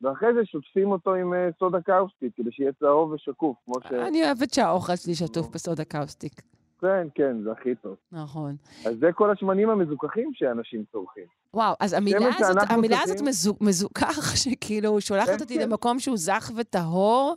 ואחרי 0.00 0.34
זה 0.34 0.44
שוטפים 0.44 0.92
אותו 0.92 1.14
עם 1.14 1.34
אה, 1.34 1.48
סודה 1.58 1.80
קאוסטית, 1.80 2.32
כדי 2.36 2.52
שיהיה 2.52 2.72
צהוב 2.72 3.12
ושקוף, 3.12 3.56
כמו 3.64 3.74
ש... 3.88 3.92
אני 3.92 4.24
אוהבת 4.24 4.54
שהאוכל 4.54 4.96
שלי 4.96 5.14
שטוף 5.14 5.48
בסודה 5.48 5.84
קאוסטיק. 5.84 6.42
כן, 6.80 7.06
כן, 7.14 7.42
זה 7.42 7.52
הכי 7.52 7.74
טוב. 7.74 7.96
נכון. 8.12 8.56
אז 8.86 8.98
זה 8.98 9.12
כל 9.12 9.30
השמנים 9.30 9.70
המזוככים 9.70 10.30
שאנשים 10.34 10.84
צורכים. 10.92 11.24
וואו, 11.54 11.74
אז 11.80 11.92
המילה 11.92 12.28
הזאת, 12.38 12.70
המילה 12.70 12.98
הזאת 13.02 13.20
מזוכך, 13.60 14.34
שכאילו 14.42 15.00
שולחת 15.00 15.28
כן, 15.28 15.40
אותי 15.40 15.58
כן. 15.58 15.68
למקום 15.68 15.98
שהוא 15.98 16.16
זך 16.16 16.50
וטהור. 16.56 17.34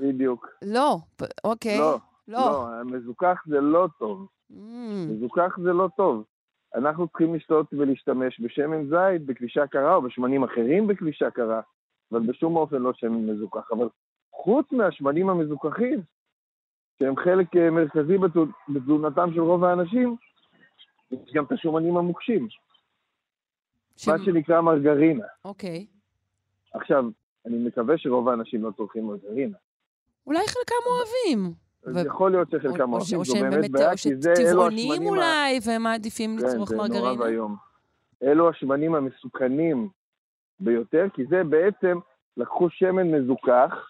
בדיוק. 0.00 0.46
לא, 0.62 0.96
אוקיי. 1.44 1.78
לא, 1.78 1.98
לא. 2.28 2.38
לא, 2.38 2.84
מזוכך 2.84 3.44
זה 3.46 3.60
לא 3.60 3.88
טוב. 3.98 4.26
ממ. 4.50 4.54
מזוכך 5.08 5.58
זה 5.62 5.72
לא 5.72 5.88
טוב. 5.96 6.24
אנחנו 6.74 7.08
צריכים 7.08 7.34
לשתות 7.34 7.66
ולהשתמש 7.72 8.40
בשמן 8.40 8.88
זית 8.88 9.26
בכבישה 9.26 9.66
קרה 9.66 9.94
או 9.94 10.02
בשמנים 10.02 10.44
אחרים 10.44 10.86
בכבישה 10.86 11.30
קרה, 11.30 11.60
אבל 12.12 12.20
בשום 12.20 12.56
אופן 12.56 12.76
לא 12.76 12.92
שמן 12.94 13.30
מזוכח. 13.30 13.72
אבל 13.72 13.88
חוץ 14.32 14.72
מהשמנים 14.72 15.28
המזוכחים, 15.30 16.00
שהם 16.98 17.16
חלק 17.16 17.56
אה, 17.56 17.70
מרכזי 17.70 18.16
בתזונתם 18.68 19.30
של 19.34 19.40
רוב 19.40 19.64
האנשים, 19.64 20.16
יש 21.10 21.32
גם 21.34 21.44
את 21.44 21.52
השומנים 21.52 21.96
המוקשים. 21.96 22.48
ש... 23.96 24.08
מה 24.08 24.14
שנקרא 24.24 24.60
מרגרינה. 24.60 25.24
אוקיי. 25.44 25.86
עכשיו, 26.74 27.04
אני 27.46 27.58
מקווה 27.58 27.98
שרוב 27.98 28.28
האנשים 28.28 28.62
לא 28.62 28.70
צורכים 28.76 29.06
מרגרינה. 29.06 29.56
אולי 30.26 30.38
חלקם 30.38 30.74
אוהבים. 30.86 31.54
ו... 31.86 32.06
יכול 32.06 32.30
להיות 32.30 32.50
שחלקם 32.50 32.92
אוהבים, 32.92 33.24
זו 33.24 33.34
באמת 33.34 33.70
בעיה, 33.70 33.96
כי 33.96 34.16
זה 34.16 34.32
אלו 34.38 34.66
השמנים... 34.66 34.90
או 34.90 34.94
שטבעונים 34.94 35.06
אולי, 35.06 35.58
והם 35.66 35.82
מעדיפים 35.82 36.38
כן, 36.38 36.46
לצרוך 36.46 36.72
מרגרינה. 36.72 36.94
כן, 36.94 37.00
זה 37.00 37.16
נורא 37.16 37.26
ואיום. 37.26 37.56
אלו 38.22 38.48
השמנים 38.48 38.94
המסוכנים 38.94 39.88
ביותר, 40.60 41.06
כי 41.14 41.24
זה 41.24 41.44
בעצם, 41.44 41.98
לקחו 42.36 42.70
שמן 42.70 43.10
מזוכח, 43.10 43.88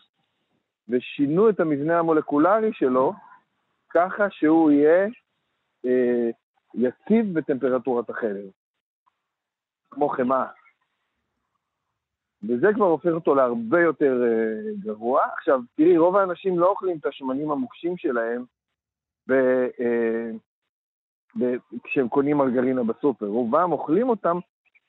ושינו 0.88 1.50
את 1.50 1.60
המבנה 1.60 1.98
המולקולרי 1.98 2.72
שלו 2.72 3.12
ככה 3.90 4.30
שהוא 4.30 4.70
יהיה 4.70 5.08
אה, 5.84 6.30
יציב 6.74 7.38
בטמפרטורת 7.38 8.10
החדר, 8.10 8.46
כמו 9.90 10.08
חמאה. 10.08 10.46
וזה 12.42 12.66
כבר 12.74 12.86
הופך 12.86 13.10
אותו 13.10 13.34
להרבה 13.34 13.80
יותר 13.80 14.22
אה, 14.22 14.72
גרוע. 14.78 15.24
עכשיו, 15.38 15.60
תראי, 15.76 15.98
רוב 15.98 16.16
האנשים 16.16 16.58
לא 16.58 16.70
אוכלים 16.70 16.96
את 16.98 17.06
השמנים 17.06 17.50
המוקשים 17.50 17.96
שלהם 17.96 18.44
ב, 19.28 19.32
אה, 19.80 20.30
ב, 21.38 21.44
כשהם 21.84 22.08
קונים 22.08 22.36
מרגרינה 22.36 22.84
בסופר. 22.84 23.26
רובם 23.26 23.72
אוכלים 23.72 24.08
אותם 24.08 24.38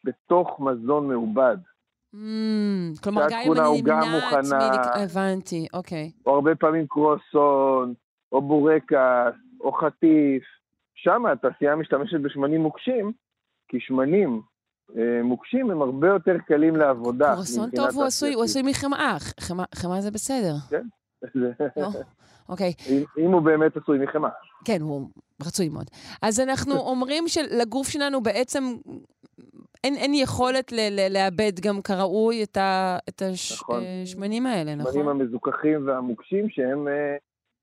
בתוך 0.04 0.60
מזון 0.60 1.08
מעובד. 1.08 1.58
Mm, 2.14 2.18
כלומר, 3.04 3.28
גם 3.30 3.40
אם 3.46 3.54
אני 3.54 3.82
נמנעת. 3.82 4.34
מלק- 4.44 4.88
הבנתי, 4.96 5.68
אוקיי. 5.74 6.12
או 6.26 6.36
הרבה 6.36 6.56
פעמים 6.56 6.88
קרואסון, 6.88 7.94
או 8.32 8.42
בורקס, 8.42 8.96
או 9.62 9.72
חטיף. 9.72 10.44
שם 10.96 11.26
התעשייה 11.26 11.76
משתמשת 11.76 12.20
בשמנים 12.24 12.62
מוקשים, 12.62 13.12
כי 13.68 13.78
שמנים 13.80 14.42
אה, 14.98 15.24
מוקשים 15.24 15.72
הם 15.72 15.82
הרבה 15.82 16.08
יותר 16.08 16.38
קלים 16.48 16.76
לעבודה. 16.76 17.36
מבחינה 17.40 17.66
טוב 17.76 17.96
הוא 17.96 18.04
עשוי, 18.06 18.34
הוא. 18.34 18.44
עשוי 18.44 18.62
מחמאה. 18.66 19.18
חמאה- 19.40 19.66
חמאה 19.76 20.02
זה 20.02 20.12
בסדר. 20.12 20.54
זה- 20.70 21.52
לא? 21.78 21.88
אוקיי. 22.50 22.74
אם 23.18 23.32
הוא 23.32 23.42
באמת 23.42 23.78
עשוי 23.78 24.00
מחמאה. 24.00 24.30
כן, 24.66 24.82
הוא 24.82 25.08
רצוי 25.46 25.70
מאוד. 25.70 25.86
אז 26.22 26.40
אנחנו 26.40 26.76
אומרים 26.76 27.28
שלגוף 27.28 27.88
שלנו 27.88 28.22
בעצם 28.24 28.64
אין, 29.84 29.96
אין 29.96 30.14
יכולת 30.14 30.72
ל- 30.72 30.90
ל- 30.90 31.14
לאבד 31.14 31.60
גם 31.62 31.82
כראוי 31.82 32.44
את, 32.44 32.58
ה, 32.58 32.98
את 33.10 33.22
נכון. 33.54 33.84
השמנים 34.04 34.46
האלה, 34.46 34.72
השמנים 34.72 34.88
נכון? 34.88 35.08
המזוכחים 35.08 35.88
והמוקשים, 35.88 36.50
שהם 36.50 36.88
אה, 36.88 37.16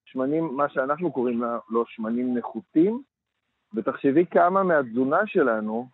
שמנים, 0.04 0.56
מה 0.56 0.68
שאנחנו 0.68 1.12
קוראים 1.12 1.42
לו 1.70 1.84
שמנים 1.86 2.38
נחותים, 2.38 3.02
ותחשבי 3.74 4.26
כמה 4.30 4.62
מהתזונה 4.62 5.20
שלנו, 5.26 5.88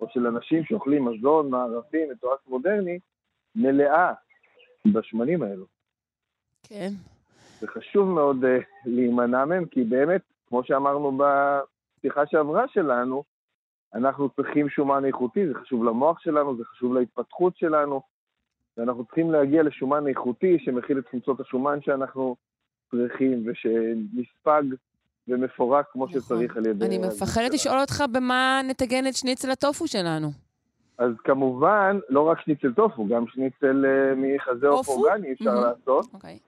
או 0.00 0.06
של 0.12 0.26
אנשים 0.26 0.64
שאוכלים 0.64 1.04
מזון 1.04 1.50
מערבי 1.50 2.10
מתועש 2.10 2.40
מודרני, 2.46 2.98
מלאה 3.56 4.12
בשמנים 4.92 5.42
האלו. 5.42 5.66
כן. 6.62 6.90
זה 7.60 7.66
חשוב 7.66 8.08
מאוד 8.08 8.44
uh, 8.44 8.64
להימנע 8.84 9.44
מהם, 9.44 9.64
כי 9.64 9.84
באמת, 9.84 10.20
כמו 10.48 10.64
שאמרנו 10.64 11.18
בפתיחה 11.18 12.26
שעברה 12.26 12.68
שלנו, 12.68 13.24
אנחנו 13.94 14.28
צריכים 14.28 14.68
שומן 14.68 15.04
איכותי, 15.04 15.48
זה 15.48 15.54
חשוב 15.54 15.84
למוח 15.84 16.20
שלנו, 16.20 16.56
זה 16.56 16.64
חשוב 16.64 16.94
להתפתחות 16.94 17.56
שלנו, 17.56 18.02
ואנחנו 18.76 19.04
צריכים 19.04 19.30
להגיע 19.30 19.62
לשומן 19.62 20.08
איכותי 20.08 20.58
שמכיל 20.58 20.98
את 20.98 21.04
חומצות 21.10 21.40
השומן 21.40 21.78
שאנחנו 21.82 22.36
צריכים, 22.90 23.44
ושנספג 23.46 24.62
ומפורק 25.28 25.86
כמו 25.92 26.06
נכון. 26.06 26.20
שצריך 26.20 26.56
על 26.56 26.66
ידי... 26.66 26.86
אני 26.86 26.98
מפחדת. 26.98 27.54
לשאול 27.54 27.80
אותך 27.80 28.04
במה 28.12 28.60
נטגן 28.68 29.06
את 29.06 29.14
שניצל 29.14 29.50
הטופו 29.50 29.86
שלנו. 29.86 30.28
אז 30.98 31.12
כמובן, 31.24 31.98
לא 32.08 32.20
רק 32.20 32.40
שניצל 32.40 32.72
טופו, 32.72 33.06
גם 33.06 33.24
שניצל 33.26 33.84
uh, 33.84 34.16
מחזה? 34.16 34.68
אורגני 34.68 35.32
אפשר 35.32 35.44
מהמם. 35.44 35.62
לעשות. 35.62 36.06
אוקיי. 36.14 36.38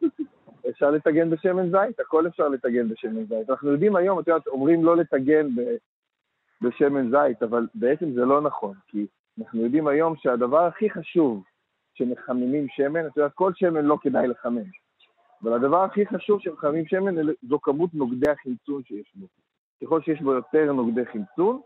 אפשר 0.71 0.91
לטגן 0.91 1.31
בשמן 1.31 1.71
זית, 1.71 2.01
הכל 2.01 2.27
אפשר 2.27 2.49
לטגן 2.49 2.89
בשמן 2.89 3.25
זית. 3.25 3.51
אנחנו 3.51 3.73
יודעים 3.73 3.97
היום, 3.97 4.21
את 4.21 4.29
יודעת, 4.29 4.47
אומרים 4.47 4.85
לא 4.85 4.97
לטגן 4.97 5.49
ב, 5.55 5.61
בשמן 6.63 7.11
זית, 7.11 7.43
אבל 7.43 7.67
בעצם 7.75 8.13
זה 8.13 8.25
לא 8.25 8.41
נכון, 8.41 8.75
כי 8.87 9.07
אנחנו 9.39 9.61
יודעים 9.61 9.87
היום 9.87 10.17
שהדבר 10.17 10.65
הכי 10.67 10.91
חשוב 10.91 11.45
שמחממים 11.95 12.67
שמן, 12.69 13.07
את 13.07 13.17
יודעת, 13.17 13.33
כל 13.35 13.53
שמן 13.55 13.85
לא 13.85 13.99
כדאי 14.01 14.29
לחמם, 14.29 14.71
אבל 15.43 15.53
הדבר 15.53 15.85
הכי 15.85 16.07
חשוב 16.07 16.41
שמחממים 16.41 16.87
שמן 16.87 17.15
זו 17.43 17.61
כמות 17.61 17.95
נוגדי 17.95 18.31
החמצון 18.31 18.83
שיש 18.85 19.13
בו. 19.15 19.27
ככל 19.83 20.01
שיש 20.03 20.23
בו 20.23 20.33
יותר 20.33 20.73
נוגדי 20.73 21.07
חמצון, 21.07 21.61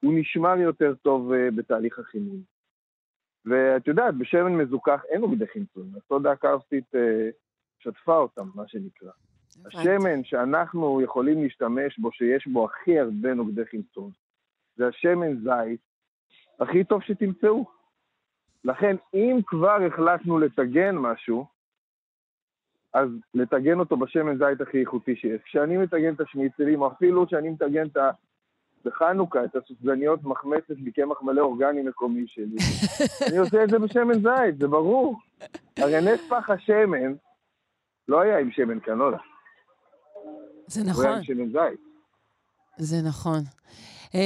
הוא 0.00 0.12
נשמר 0.16 0.56
יותר 0.56 0.94
טוב 0.94 1.32
uh, 1.32 1.54
בתהליך 1.56 1.98
החימום. 1.98 2.40
ואת 3.46 3.86
יודעת, 3.86 4.14
בשמן 4.14 4.52
מזוכח 4.52 5.02
אין 5.08 5.20
נוגדי 5.20 5.46
חמצון, 5.46 5.90
הסודה 5.96 6.32
הקרסטית 6.32 6.94
uh, 6.94 6.98
שטפה 7.78 8.16
אותם, 8.16 8.48
מה 8.54 8.68
שנקרא. 8.68 9.10
השמן 9.66 10.24
שאנחנו 10.24 11.00
יכולים 11.00 11.42
להשתמש 11.42 11.98
בו, 11.98 12.12
שיש 12.12 12.46
בו 12.46 12.64
הכי 12.64 12.98
הרבה 12.98 13.34
נוגדי 13.34 13.62
חמצון, 13.70 14.10
זה 14.76 14.88
השמן 14.88 15.36
זית 15.36 15.80
הכי 16.60 16.84
טוב 16.84 17.02
שתמצאו. 17.02 17.64
לכן, 18.64 18.96
אם 19.14 19.38
כבר 19.46 19.78
החלטנו 19.86 20.38
לטגן 20.38 20.94
משהו, 20.94 21.46
אז 22.92 23.08
לטגן 23.34 23.78
אותו 23.78 23.96
בשמן 23.96 24.38
זית 24.38 24.60
הכי 24.60 24.80
איכותי 24.80 25.16
שיש. 25.16 25.40
כשאני 25.44 25.76
מטגן 25.76 26.14
את 26.14 26.20
השניצלים, 26.20 26.82
או 26.82 26.92
אפילו 26.92 27.26
כשאני 27.26 27.50
מטגן 27.50 27.86
את 27.86 27.96
ה... 27.96 28.10
בחנוכה, 28.84 29.44
את 29.44 29.56
הסופגניות 29.56 30.24
מחמצת 30.24 30.74
מקמח 30.78 31.22
מלא 31.22 31.40
אורגני 31.40 31.82
מקומי 31.82 32.24
שלי, 32.26 32.56
אני 33.28 33.38
עושה 33.38 33.64
את 33.64 33.70
זה 33.70 33.78
בשמן 33.78 34.14
זית, 34.14 34.58
זה 34.58 34.68
ברור. 34.68 35.16
הרי 35.78 36.00
נס 36.00 36.28
פח 36.28 36.50
השמן 36.50 37.12
לא 38.08 38.20
היה 38.20 38.38
עם 38.38 38.50
שמן 38.50 38.80
קנולה, 38.80 39.18
זה 40.66 40.80
הוא 40.80 41.02
היה 41.02 41.10
נכון, 41.10 41.24
שמן 41.24 41.46
זית. 41.46 41.80
זה 42.78 43.02
נכון. 43.02 43.42
Uh, 44.08 44.16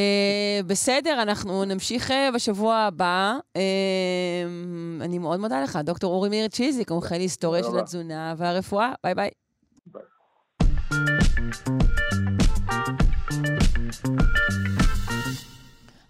בסדר, 0.67 1.23
אנחנו 1.23 1.65
נמשיך 1.65 2.11
uh, 2.11 2.15
בשבוע 2.35 2.77
הבא. 2.77 3.39
Uh, 3.55 3.59
אני 5.01 5.19
מאוד 5.19 5.41
מודה 5.41 5.63
לך, 5.63 5.79
דוקטור 5.85 6.15
אורי 6.15 6.29
מאיר 6.29 6.49
צ'יזיק, 6.49 6.91
מומחה 6.91 7.19
להיסטוריה 7.19 7.63
של. 7.63 7.79
התזונה 7.79 8.35
והרפואה. 8.37 8.93
ביי 9.05 9.15
ביי. 9.15 9.31
ביי. 9.87 10.03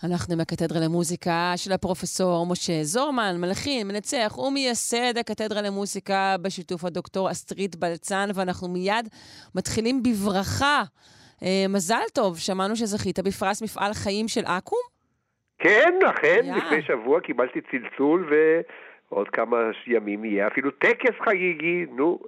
אנחנו 0.05 0.35
עם 0.35 0.41
הקתדרה 0.41 0.81
למוזיקה 0.81 1.53
של 1.57 1.73
הפרופסור 1.73 2.47
משה 2.51 2.83
זורמן, 2.83 3.37
מלחין, 3.41 3.89
מנצח 3.89 4.39
ומייסד 4.39 5.19
הקתדרה 5.21 5.63
למוזיקה 5.63 6.37
בשיתוף 6.43 6.85
הדוקטור 6.85 7.31
אסטרית 7.31 7.77
בלצן, 7.77 8.29
ואנחנו 8.35 8.69
מיד 8.69 9.09
מתחילים 9.55 10.03
בברכה. 10.03 10.83
אה, 11.43 11.65
מזל 11.69 12.09
טוב, 12.15 12.39
שמענו 12.39 12.77
שזכית 12.77 13.19
בפרס 13.19 13.63
מפעל 13.63 13.93
חיים 13.95 14.29
של 14.29 14.45
אקו"ם? 14.45 14.79
כן, 15.59 15.99
אכן, 16.11 16.41
יא. 16.45 16.55
לפני 16.55 16.83
שבוע 16.83 17.21
קיבלתי 17.21 17.61
צלצול 17.71 18.31
ועוד 19.11 19.29
כמה 19.29 19.57
ימים 19.87 20.25
יהיה 20.25 20.47
אפילו 20.47 20.71
טקס 20.71 21.15
חגיגי, 21.25 21.87
נו. 21.97 22.19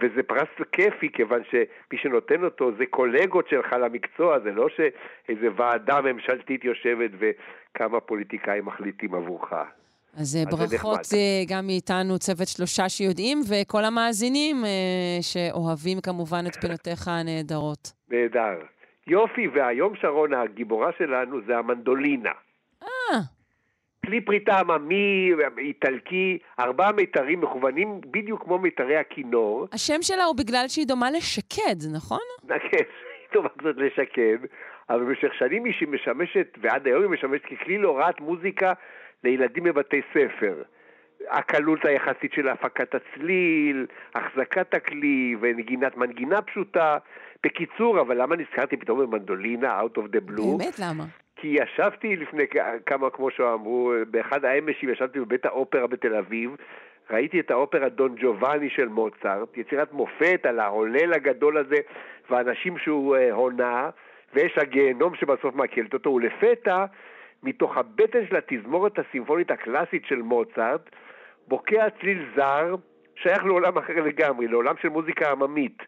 וזה 0.00 0.22
פרס 0.22 0.48
כיפי, 0.72 1.12
כיוון 1.12 1.42
שמי 1.50 1.98
שנותן 1.98 2.44
אותו 2.44 2.70
זה 2.78 2.86
קולגות 2.90 3.48
שלך 3.48 3.72
למקצוע, 3.72 4.38
זה 4.38 4.50
לא 4.50 4.68
שאיזה 4.68 5.48
ועדה 5.56 6.00
ממשלתית 6.00 6.64
יושבת 6.64 7.10
וכמה 7.18 8.00
פוליטיקאים 8.00 8.64
מחליטים 8.64 9.14
עבורך. 9.14 9.52
אז 9.52 9.66
אה, 10.18 10.24
זה 10.24 10.44
ברכות 10.50 11.00
נחמד. 11.00 11.18
אה, 11.18 11.42
גם 11.48 11.66
מאיתנו, 11.66 12.18
צוות 12.18 12.48
שלושה 12.48 12.88
שיודעים, 12.88 13.38
וכל 13.50 13.84
המאזינים 13.84 14.56
אה, 14.64 15.18
שאוהבים 15.20 16.00
כמובן 16.00 16.44
את 16.46 16.56
פינותיך 16.56 17.08
הנהדרות. 17.08 17.92
נהדר. 18.10 18.58
יופי, 19.06 19.48
והיום 19.48 19.92
שרון 20.00 20.34
הגיבורה 20.34 20.90
שלנו 20.98 21.40
זה 21.46 21.58
המנדולינה. 21.58 22.32
אה, 22.82 23.18
כלי 24.06 24.20
פריטה 24.20 24.58
עממי, 24.58 25.32
איטלקי, 25.58 26.38
ארבעה 26.60 26.92
מיתרים 26.92 27.40
מכוונים 27.40 28.00
בדיוק 28.10 28.42
כמו 28.44 28.58
מיתרי 28.58 28.96
הכינור. 28.96 29.68
השם 29.72 30.02
שלה 30.02 30.24
הוא 30.24 30.36
בגלל 30.36 30.64
שהיא 30.68 30.86
דומה 30.86 31.10
לשקד, 31.10 31.76
נכון? 31.94 32.18
כן, 32.48 32.54
היא 33.20 33.32
טובה 33.32 33.48
קצת 33.48 33.76
לשקד, 33.76 34.38
אבל 34.90 35.04
במשך 35.04 35.34
שנים 35.38 35.64
היא 35.64 35.88
משמשת, 35.88 36.58
ועד 36.60 36.86
היום 36.86 37.02
היא 37.02 37.10
משמשת 37.10 37.44
ככלי 37.44 37.78
להוראת 37.78 38.20
מוזיקה 38.20 38.72
לילדים 39.24 39.64
בבתי 39.64 40.00
ספר. 40.10 40.62
הקלות 41.30 41.84
היחסית 41.84 42.32
של 42.32 42.48
הפקת 42.48 42.94
הצליל, 42.94 43.86
החזקת 44.14 44.74
הכלי 44.74 45.36
ונגינת 45.40 45.96
מנגינה 45.96 46.42
פשוטה. 46.42 46.98
בקיצור, 47.44 48.00
אבל 48.00 48.22
למה 48.22 48.36
נזכרתי 48.36 48.76
פתאום 48.76 48.98
במנדולינה, 48.98 49.80
out 49.80 49.98
of 49.98 50.02
the 50.02 50.30
blue? 50.30 50.58
באמת, 50.58 50.78
למה? 50.78 51.04
כי 51.40 51.56
ישבתי 51.62 52.16
לפני 52.16 52.44
כמה, 52.86 53.10
כמו 53.10 53.30
שאמרו, 53.30 53.92
באחד 54.10 54.44
האמשים 54.44 54.90
ישבתי 54.90 55.20
בבית 55.20 55.46
האופרה 55.46 55.86
בתל 55.86 56.14
אביב, 56.14 56.56
ראיתי 57.10 57.40
את 57.40 57.50
האופרה 57.50 57.88
דון 57.88 58.14
ג'ובאני 58.18 58.70
של 58.70 58.88
מוצרט, 58.88 59.56
יצירת 59.56 59.92
מופת 59.92 60.46
על 60.48 60.60
ההולל 60.60 61.12
הגדול 61.12 61.58
הזה 61.58 61.76
והאנשים 62.30 62.78
שהוא 62.78 63.16
אה, 63.16 63.32
הונה, 63.32 63.90
ויש 64.34 64.58
הגיהנום 64.58 65.14
שבסוף 65.14 65.54
מעכלת 65.54 65.94
אותו, 65.94 66.10
ולפתע, 66.10 66.84
מתוך 67.42 67.76
הבטן 67.76 68.26
של 68.26 68.36
התזמורת 68.36 68.98
הסימפונית 68.98 69.50
הקלאסית 69.50 70.04
של 70.06 70.22
מוצרט, 70.22 70.90
בוקע 71.48 71.90
צליל 72.00 72.24
זר, 72.36 72.74
שייך 73.14 73.44
לעולם 73.44 73.78
אחר 73.78 74.00
לגמרי, 74.02 74.48
לעולם 74.48 74.74
של 74.82 74.88
מוזיקה 74.88 75.30
עממית. 75.30 75.82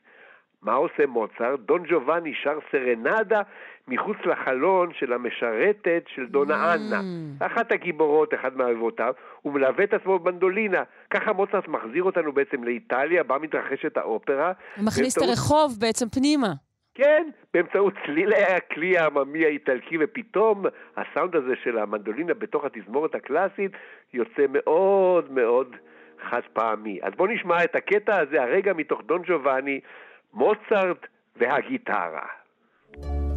מה 0.63 0.73
עושה 0.73 1.07
מוצרט? 1.07 1.61
דון 1.61 1.83
ג'ובאני 1.89 2.35
שר 2.35 2.59
סרנדה 2.71 3.43
מחוץ 3.91 4.17
לחלון 4.25 4.91
של 4.99 5.13
המשרתת 5.13 6.05
של 6.15 6.27
דונה 6.27 6.75
אנה. 6.75 7.01
אחת 7.41 7.73
הגיבורות, 7.73 8.35
אחד 8.35 8.57
מאהבותיו, 8.57 9.13
הוא 9.43 9.53
מלווה 9.53 9.85
את 9.85 9.95
עצמו 9.95 10.19
במנדולינה. 10.19 10.83
ככה 11.11 11.33
מוצרט 11.33 11.69
מחזיר 11.69 12.05
אותנו 12.05 12.33
בעצם 12.33 12.65
לאיטליה, 12.65 13.23
בה 13.23 13.39
מתרחשת 13.39 13.97
האופרה. 13.97 14.53
הוא 14.77 14.85
מכניס 14.87 15.19
את 15.19 15.23
הרחוב 15.23 15.77
בעצם 15.81 16.09
פנימה. 16.09 16.53
כן, 16.95 17.29
באמצעות 17.55 17.95
צליל 18.07 18.33
הכלי 18.33 18.99
העממי 18.99 19.45
האיטלקי, 19.45 19.97
ופתאום 20.01 20.65
הסאונד 20.97 21.37
הזה 21.37 21.53
של 21.65 21.79
המנדולינה 21.79 22.35
בתוך 22.35 22.65
התזמורת 22.65 23.15
הקלאסית 23.15 23.73
יוצא 24.13 24.45
מאוד 24.49 25.33
מאוד 25.33 25.77
חד 26.31 26.43
פעמי. 26.53 26.99
אז 27.03 27.13
בואו 27.17 27.29
נשמע 27.29 27.65
את 27.65 27.77
הקטע 27.77 28.21
הזה, 28.21 28.43
הרגע 28.43 28.73
מתוך 28.73 29.01
דון 29.07 29.23
ג'ובאני, 29.27 29.81
מוצרט 30.35 31.07
והגיטרה. 31.37 32.27
vieni 32.93 33.17
alla 33.17 33.30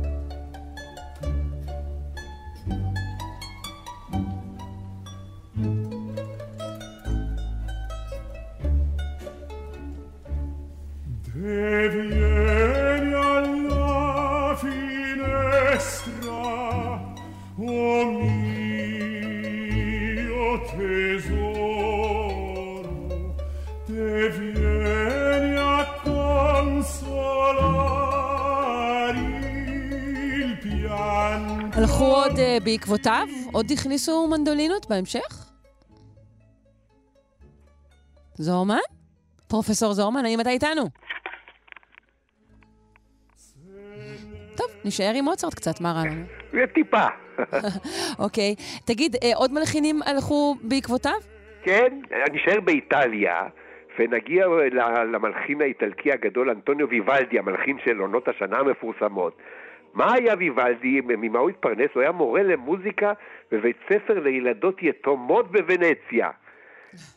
הלכו 31.73 32.05
עוד 32.05 32.39
אה, 32.39 32.57
בעקבותיו? 32.63 33.27
עוד 33.51 33.71
הכניסו 33.71 34.27
מנדולינות 34.27 34.89
בהמשך? 34.89 35.51
זורמן? 38.37 38.77
פרופסור 39.47 39.93
זורמן, 39.93 40.25
האם 40.25 40.41
אתה 40.41 40.49
איתנו? 40.49 40.89
נשאר 44.85 45.11
עם 45.15 45.25
מוצרט 45.25 45.53
קצת, 45.53 45.81
מה 45.81 45.91
רע 45.91 46.03
לנו? 46.05 46.65
טיפה. 46.75 47.05
אוקיי. 48.25 48.55
תגיד, 48.85 49.15
אה, 49.23 49.31
עוד 49.35 49.53
מלחינים 49.53 49.99
הלכו 50.05 50.55
בעקבותיו? 50.61 51.19
כן, 51.63 51.99
נשאר 52.33 52.59
באיטליה, 52.59 53.41
ונגיע 53.99 54.45
למלחין 55.11 55.61
האיטלקי 55.61 56.11
הגדול 56.11 56.49
אנטוניו 56.49 56.89
ויוולדי, 56.89 57.39
המלחין 57.39 57.77
של 57.85 57.99
עונות 57.99 58.27
השנה 58.27 58.57
המפורסמות. 58.57 59.37
מה 59.93 60.13
היה 60.13 60.33
ויוולדי, 60.37 61.01
ממה 61.03 61.39
הוא 61.39 61.49
התפרנס? 61.49 61.89
הוא 61.93 62.01
היה 62.01 62.11
מורה 62.11 62.43
למוזיקה 62.43 63.13
בבית 63.51 63.77
ספר 63.89 64.19
לילדות 64.19 64.83
יתומות 64.83 65.51
בוונציה. 65.51 66.29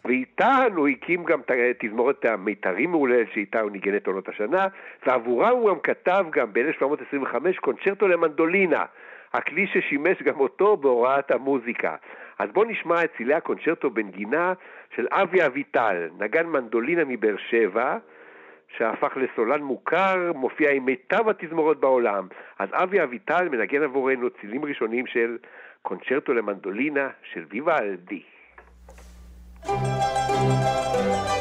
ואיתן 0.05 0.69
הוא 0.77 0.89
הקים 0.89 1.25
גם 1.25 1.41
תזמורת 1.79 2.25
המיתרים 2.25 2.91
מעולה, 2.91 3.23
שאיתה 3.33 3.61
הוא 3.61 3.71
ניגן 3.71 3.97
את 3.97 4.07
עונות 4.07 4.29
השנה, 4.29 4.67
ועבורם 5.07 5.51
הוא 5.51 5.71
גם 5.71 5.81
כתב 5.81 6.25
גם 6.31 6.53
ב-1725 6.53 7.61
קונצ'רטו 7.61 8.09
למנדולינה, 8.09 8.85
הכלי 9.33 9.67
ששימש 9.67 10.23
גם 10.23 10.41
אותו 10.41 10.77
בהוראת 10.77 11.31
המוזיקה. 11.31 11.97
אז 12.39 12.51
בואו 12.53 12.71
נשמע 12.71 13.05
את 13.05 13.11
צילי 13.17 13.35
הקונצ'רטו 13.35 13.91
בנגינה 13.91 14.53
של 14.97 15.07
אבי 15.11 15.47
אביטל, 15.47 16.09
נגן 16.19 16.47
מנדולינה 16.47 17.05
מבאר 17.05 17.37
שבע, 17.37 17.99
שהפך 18.77 19.17
לסולן 19.17 19.63
מוכר, 19.63 20.33
מופיע 20.35 20.71
עם 20.71 20.85
מיטב 20.85 21.29
התזמורות 21.29 21.81
בעולם. 21.81 22.27
אז 22.59 22.69
אבי 22.73 23.03
אביטל 23.03 23.49
מנגן 23.49 23.83
עבורנו 23.83 24.31
צילים 24.31 24.65
ראשונים 24.65 25.07
של 25.07 25.39
קונצ'רטו 25.83 26.35
למנדולינה 26.35 27.09
של 27.33 27.45
ויוולדי. 27.51 28.23
אה, 29.69 31.36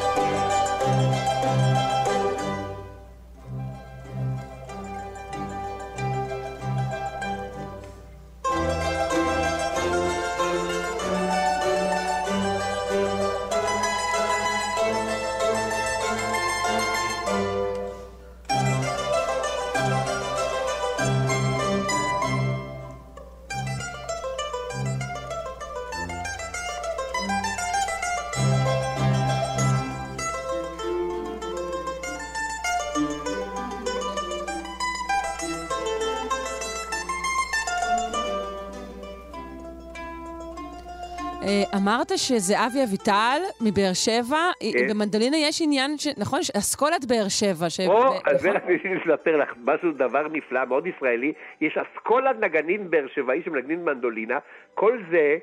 אמרת 41.85 42.11
שזה 42.15 42.53
אבי 42.65 42.83
אביטל 42.83 43.39
מבאר 43.61 43.93
שבע. 43.93 44.37
כן. 44.73 44.87
במנדולינה 44.89 45.37
יש 45.37 45.61
עניין, 45.61 45.97
ש... 45.97 46.07
נכון? 46.17 46.39
אסכולת 46.57 47.05
באר 47.05 47.27
שבע. 47.29 47.69
ש... 47.69 47.79
או, 47.79 48.13
ב- 48.13 48.29
אז 48.29 48.41
זה 48.41 48.49
נכון? 48.49 48.61
רציתי 48.71 48.95
לספר 48.95 49.37
לך, 49.37 49.53
משהו, 49.65 49.91
דבר 49.91 50.27
נפלא, 50.27 50.65
מאוד 50.65 50.87
ישראלי. 50.87 51.33
יש 51.61 51.77
אסכולת 51.77 52.35
נגנים 52.39 52.91
באר 52.91 53.05
שבעי 53.13 53.41
שמנגנים 53.45 53.85
מנדולינה. 53.85 54.39
כל 54.73 54.97
זה 55.11 55.37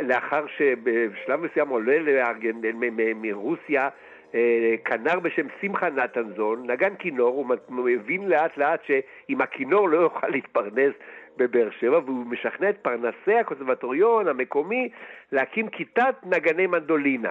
לאחר 0.00 0.44
שבשלב 0.56 1.40
מסוים 1.40 1.68
עולה 1.68 1.98
לארגן, 1.98 2.56
מ- 2.56 2.96
מ- 2.96 3.22
מרוסיה 3.22 3.88
אה, 4.34 4.74
כנר 4.84 5.20
בשם 5.20 5.46
שמחה 5.60 5.90
נתנזון, 5.90 6.70
נגן 6.70 6.94
כינור, 6.98 7.46
הוא 7.66 7.76
מבין 7.76 8.28
לאט 8.28 8.56
לאט 8.56 8.80
שעם 8.86 9.40
הכינור 9.40 9.88
לא 9.88 9.98
יוכל 9.98 10.28
להתפרנס 10.28 10.92
בבאר 11.38 11.68
שבע, 11.80 11.98
והוא 11.98 12.26
משכנע 12.26 12.70
את 12.70 12.76
פרנסי 12.82 13.34
הקונסרבטוריון 13.40 14.28
המקומי 14.28 14.88
להקים 15.32 15.68
כיתת 15.68 16.14
נגני 16.24 16.66
מנדולינה. 16.66 17.30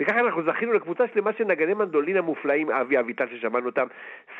וככה 0.00 0.20
אנחנו 0.20 0.42
זכינו 0.42 0.72
לקבוצה 0.72 1.04
שלמה 1.14 1.30
של 1.38 1.44
נגני 1.44 1.74
מנדולינה 1.74 2.20
מופלאים, 2.20 2.70
אבי 2.70 2.98
אביטל 2.98 3.26
ששמענו 3.34 3.66
אותם, 3.66 3.86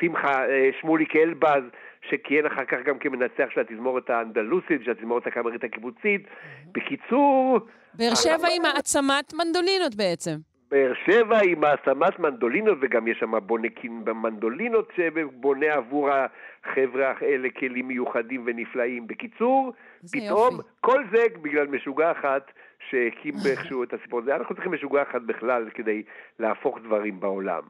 שמחה, 0.01 0.49
אה, 0.49 0.71
שמוליק 0.81 1.17
אלבז, 1.17 1.63
שכיהן 2.11 2.47
אחר 2.47 2.65
כך 2.65 2.79
גם 2.85 2.99
כמנצח 2.99 3.47
של 3.55 3.61
התזמורת 3.61 4.11
האנדלוסית, 4.11 4.85
של 4.85 4.91
התזמורת 4.91 5.27
הקאמרית 5.27 5.65
הקיבוצית. 5.65 6.27
בקיצור, 6.73 7.59
באר 7.95 8.15
שבע 8.15 8.49
עם 8.57 8.65
העצמת 8.65 9.33
מנדולינות 9.35 9.95
בעצם. 9.97 10.48
באר 10.71 10.93
שבע 11.07 11.39
עם 11.45 11.64
העצמת 11.64 12.19
מנדולינות, 12.19 12.79
וגם 12.81 13.09
יש 13.09 13.19
שם 13.19 13.33
בונקים 13.47 14.05
במנדולינות 14.05 14.93
שבונה 14.97 15.75
עבור 15.75 16.09
החבר'ה 16.11 17.12
האלה 17.21 17.49
כלים 17.59 17.89
מיוחדים 17.89 18.43
ונפלאים. 18.47 19.07
בקיצור, 19.07 19.73
פתאום, 20.12 20.55
יופי. 20.55 20.69
כל 20.81 21.05
זה 21.12 21.25
בגלל 21.43 21.66
משוגע 21.66 22.12
אחת 22.12 22.51
שהקים 22.91 23.35
באיכשהו 23.45 23.83
את 23.83 23.93
הסיפור 23.93 24.21
הזה. 24.21 24.37
אנחנו 24.37 24.55
צריכים 24.55 24.73
משוגע 24.73 25.03
אחת 25.03 25.23
בכלל 25.27 25.69
כדי 25.75 26.03
להפוך 26.39 26.79
דברים 26.85 27.21
בעולם. 27.21 27.62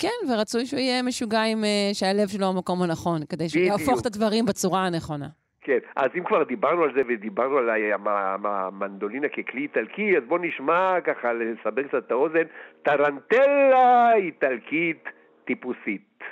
כן, 0.00 0.32
ורצוי 0.32 0.66
שהוא 0.66 0.80
יהיה 0.80 1.02
משוגע 1.02 1.42
עם 1.42 1.64
אה, 1.64 1.90
שהלב 1.92 2.28
שלו 2.28 2.52
במקום 2.52 2.82
הנכון, 2.82 3.20
כדי 3.28 3.48
שהוא 3.48 3.62
בדיוק. 3.62 3.80
יהפוך 3.80 4.00
את 4.00 4.06
הדברים 4.06 4.44
בצורה 4.46 4.86
הנכונה. 4.86 5.26
כן, 5.64 5.78
אז 5.96 6.08
אם 6.18 6.24
כבר 6.24 6.42
דיברנו 6.42 6.82
על 6.82 6.94
זה 6.94 7.02
ודיברנו 7.08 7.58
על 7.58 7.70
המ- 7.70 8.08
המ- 8.08 8.46
המנדולינה 8.46 9.28
ככלי 9.28 9.62
איטלקי, 9.62 10.16
אז 10.16 10.22
בואו 10.28 10.40
נשמע 10.42 11.00
ככה, 11.04 11.32
לסבר 11.32 11.82
קצת 11.82 11.94
את 12.06 12.10
האוזן, 12.10 12.42
טרנטלה 12.82 14.14
איטלקית 14.14 15.08
טיפוסית. 15.44 16.24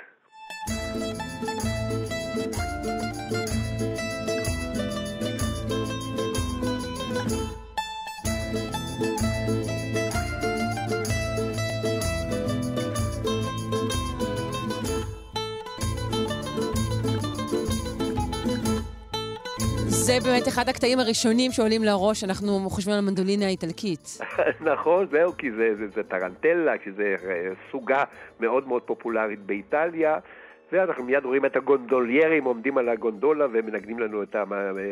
זה 20.05 20.13
באמת 20.23 20.47
אחד 20.47 20.69
הקטעים 20.69 20.99
הראשונים 20.99 21.51
שעולים 21.51 21.83
לראש, 21.83 22.23
אנחנו 22.23 22.69
חושבים 22.69 22.93
על 22.93 22.99
המנדולינה 22.99 23.45
האיטלקית. 23.45 24.17
נכון, 24.71 25.07
זהו, 25.11 25.37
כי 25.37 25.51
זה, 25.51 25.75
זה, 25.75 25.87
זה 25.87 26.03
טרנטלה, 26.03 26.77
כי 26.77 26.91
זה 26.91 27.15
אה, 27.25 27.49
סוגה 27.71 28.03
מאוד 28.39 28.67
מאוד 28.67 28.81
פופולרית 28.81 29.39
באיטליה, 29.39 30.17
ואנחנו 30.71 31.03
מיד 31.03 31.25
רואים 31.25 31.45
את 31.45 31.55
הגונדוליירים 31.55 32.43
עומדים 32.43 32.77
על 32.77 32.89
הגונדולה 32.89 33.45
ומנגנים 33.53 33.99
לנו 33.99 34.23
את 34.23 34.35
ה... 34.35 34.43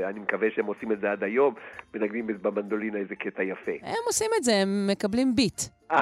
אני 0.10 0.20
מקווה 0.20 0.48
שהם 0.56 0.66
עושים 0.66 0.92
את 0.92 1.00
זה 1.00 1.12
עד 1.12 1.24
היום, 1.24 1.54
מנגנים 1.94 2.28
במנדולינה 2.42 2.98
איזה 2.98 3.16
קטע 3.16 3.44
יפה. 3.44 3.72
הם 3.82 4.04
עושים 4.06 4.30
את 4.38 4.44
זה, 4.44 4.52
הם 4.56 4.88
מקבלים 4.92 5.36
ביט. 5.36 5.62
אה, 5.92 6.02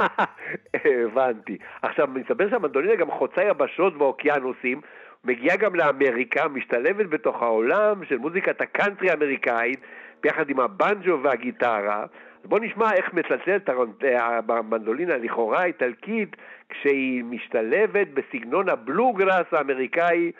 הבנתי. 1.04 1.58
עכשיו, 1.82 2.06
מסתבר 2.06 2.50
שהמנדולינה 2.50 2.96
גם 2.96 3.10
חוצה 3.10 3.42
יבשות 3.42 3.94
ואוקיינוסים, 3.98 4.80
מגיעה 5.24 5.56
גם 5.56 5.74
לאמריקה, 5.74 6.48
משתלבת 6.48 7.06
בתוך 7.06 7.42
העולם 7.42 8.04
של 8.04 8.18
מוזיקת 8.18 8.60
הקאנטרי 8.60 9.10
האמריקאית, 9.10 9.80
ביחד 10.22 10.50
עם 10.50 10.60
הבנג'ו 10.60 11.22
והגיטרה. 11.22 12.02
אז 12.42 12.48
בואו 12.48 12.62
נשמע 12.62 12.92
איך 12.92 13.14
מצלצלת 13.14 13.68
הרונ- 13.68 14.04
אה, 14.04 14.40
המנדולינה 14.48 15.16
לכאורה 15.16 15.60
האיטלקית, 15.60 16.36
כשהיא 16.68 17.24
משתלבת 17.24 18.08
בסגנון 18.08 18.68
הבלוגראס 18.68 19.46
האמריקאי 19.52 20.32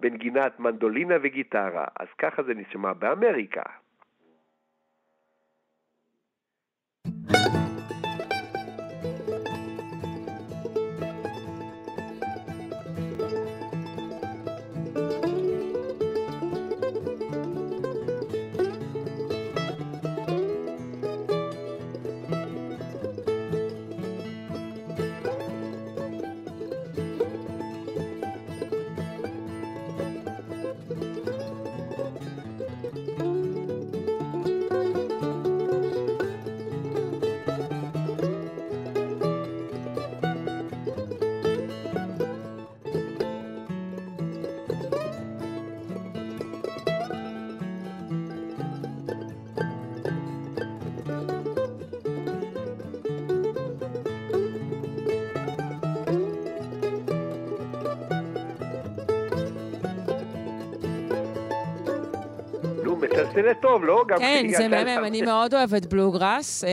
בנגינת 0.00 0.60
מנדולינה 0.60 1.14
וגיטרה. 1.22 1.84
אז 2.00 2.06
ככה 2.18 2.42
זה 2.42 2.52
נשמע 2.54 2.92
באמריקה. 2.92 3.62
מצלצלת 63.32 63.60
טוב, 63.60 63.84
לא? 63.84 64.04
כן, 64.18 64.44
זה 64.48 64.68
מהמם. 64.68 65.04
אני 65.04 65.22
מאוד 65.22 65.54
אוהבת 65.54 65.86
בלוגראס. 65.86 66.64
אה, 66.64 66.70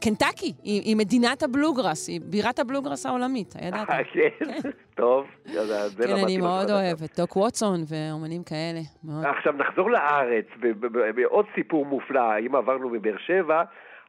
קנטקי, 0.00 0.52
היא 0.62 0.96
מדינת 0.96 1.42
הבלוגראס, 1.42 2.08
היא 2.08 2.20
בירת 2.24 2.58
הבלוגראס 2.58 3.06
העולמית, 3.06 3.54
הידעת? 3.58 3.90
אה, 3.90 4.04
כן, 4.04 4.44
טוב. 4.94 5.26
אז 5.46 5.92
זה 5.96 6.06
כן, 6.06 6.16
אני 6.24 6.36
מאוד. 6.36 6.70
אוהבת. 6.70 7.20
דוק 7.20 7.36
ווטסון 7.36 7.80
ואומנים 7.88 8.42
כאלה. 8.42 8.80
עכשיו 9.30 9.52
נחזור 9.52 9.90
לארץ, 9.90 10.46
בעוד 11.14 11.46
סיפור 11.54 11.86
מופלא, 11.86 12.38
אם 12.46 12.54
עברנו 12.54 12.90
מבאר 12.90 13.16
שבע, 13.26 13.62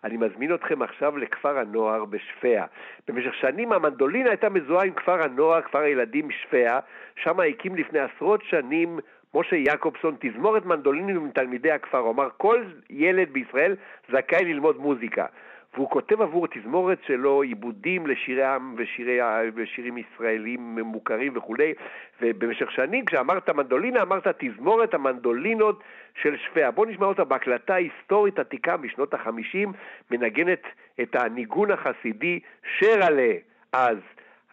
אני 0.04 0.18
מזמין 0.18 0.54
אתכם 0.54 0.82
עכשיו 0.82 1.18
לכפר 1.18 1.58
הנוער 1.58 2.06
בשפיה. 2.06 2.66
במשך 3.08 3.34
שנים 3.42 3.74
המנדולינה 3.74 4.30
הייתה 4.30 4.50
מזוהה 4.50 4.86
עם 4.86 4.94
כפר 4.94 5.24
הנוער, 5.24 5.62
כפר 5.62 5.80
הילדים 5.80 6.28
שפיה, 6.32 6.80
שם 7.24 7.40
הקים 7.40 7.76
לפני 7.76 8.00
עשרות 8.00 8.44
שנים 8.50 9.00
משה 9.34 9.56
יעקובסון 9.56 10.16
תזמורת 10.20 10.66
מנדולינים 10.66 11.16
עם 11.16 11.32
תלמידי 11.32 11.72
הכפר. 11.72 11.98
הוא 11.98 12.12
אמר, 12.12 12.30
כל 12.38 12.64
ילד 12.90 13.30
בישראל 13.32 13.76
זכאי 14.12 14.46
ללמוד 14.46 14.78
מוזיקה. 14.78 15.26
והוא 15.74 15.90
כותב 15.90 16.22
עבור 16.22 16.46
התזמורת 16.46 16.98
שלו 17.08 17.42
עיבודים 17.42 18.08
לשירי 18.08 18.44
עם 18.44 18.76
ושירי, 18.78 19.20
ושירים 19.56 19.98
ישראלים 19.98 20.80
מוכרים 20.80 21.34
וכולי, 21.36 21.74
ובמשך 22.22 22.72
שנים 22.72 23.06
כשאמרת 23.06 23.50
מנדולינה 23.50 24.02
אמרת 24.02 24.28
תזמורת 24.38 24.94
המנדולינות 24.94 25.84
של 26.22 26.38
שפיה. 26.38 26.72
בואו 26.72 26.90
נשמע 26.90 27.06
אותה 27.06 27.24
בהקלטה 27.24 27.76
היסטורית 27.76 28.40
עתיקה 28.40 28.78
משנות 28.78 29.14
החמישים, 29.14 29.72
מנגנת 30.12 30.64
את 31.02 31.16
הניגון 31.16 31.72
החסידי 31.72 32.40
שרלה. 32.80 33.32
אז 33.74 33.98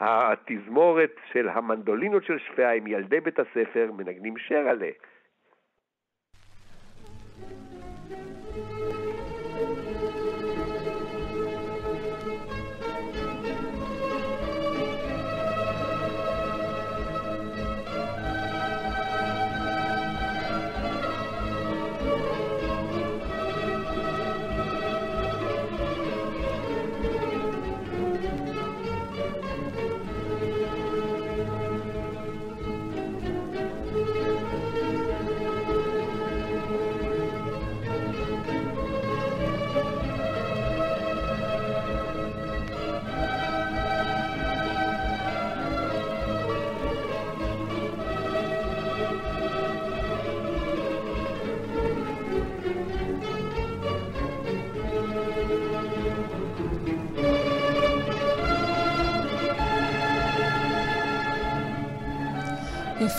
התזמורת 0.01 1.15
של 1.33 1.49
המנדולינות 1.49 2.25
של 2.25 2.39
שפיה 2.39 2.73
עם 2.73 2.87
ילדי 2.87 3.21
בית 3.21 3.39
הספר 3.39 3.91
מנגנים 3.97 4.39
שרלה. 4.39 4.91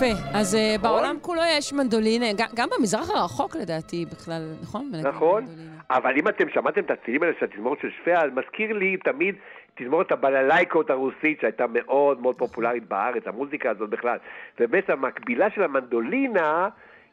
יפה. 0.05 0.37
אז 0.39 0.55
אה, 0.55 0.75
בעולם 0.81 1.15
כולו 1.21 1.41
יש 1.57 1.73
מנדולינה, 1.73 2.25
גם- 2.37 2.47
גם 2.55 2.67
במזרח 2.77 3.09
הרחוק 3.09 3.55
לדעתי 3.55 4.05
בכלל, 4.11 4.41
נכון? 4.61 4.91
נכון. 5.03 5.45
אבל 5.89 6.13
אם 6.17 6.27
אתם 6.27 6.49
שמעתם 6.49 6.81
את 6.81 6.91
הצלילים 6.91 7.23
האלה 7.23 7.33
של 7.39 7.45
התזמורת 7.45 7.79
של 7.81 7.89
שפיה, 8.01 8.19
מזכיר 8.35 8.73
לי 8.73 8.97
תמיד 8.97 9.35
תזמורת 9.75 10.11
הבללייקות 10.11 10.89
הרוסית 10.89 11.39
שהייתה 11.41 11.65
מאוד 11.73 12.21
מאוד 12.21 12.37
פופולרית 12.37 12.87
בארץ, 12.87 13.23
המוזיקה 13.27 13.69
הזאת 13.69 13.89
בכלל. 13.89 14.17
ובאמת 14.59 14.89
המקבילה 14.89 15.47
של 15.55 15.63
המנדולינה 15.63 16.69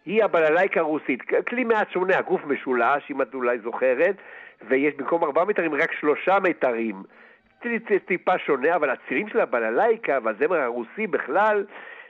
היא 0.06 0.24
הבללייקה 0.24 0.80
הרוסית. 0.80 1.20
כלי 1.48 1.64
מעט 1.64 1.90
שונה, 1.90 2.18
הגוף 2.18 2.40
משולש, 2.44 3.10
אם 3.10 3.22
את 3.22 3.34
אולי 3.34 3.58
זוכרת, 3.58 4.16
ויש 4.68 4.94
במקום 4.94 5.24
ארבעה 5.24 5.44
מיתרים 5.44 5.74
רק 5.74 5.92
שלושה 6.00 6.38
מיתרים. 6.42 7.02
טיפ- 7.62 7.98
טיפה 8.06 8.38
שונה, 8.38 8.74
אבל 8.76 8.90
הצירים 8.90 9.28
של 9.28 9.40
הבללייקה 9.40 10.18
והזמר 10.24 10.56
הרוסי 10.60 11.06
בכלל 11.06 11.64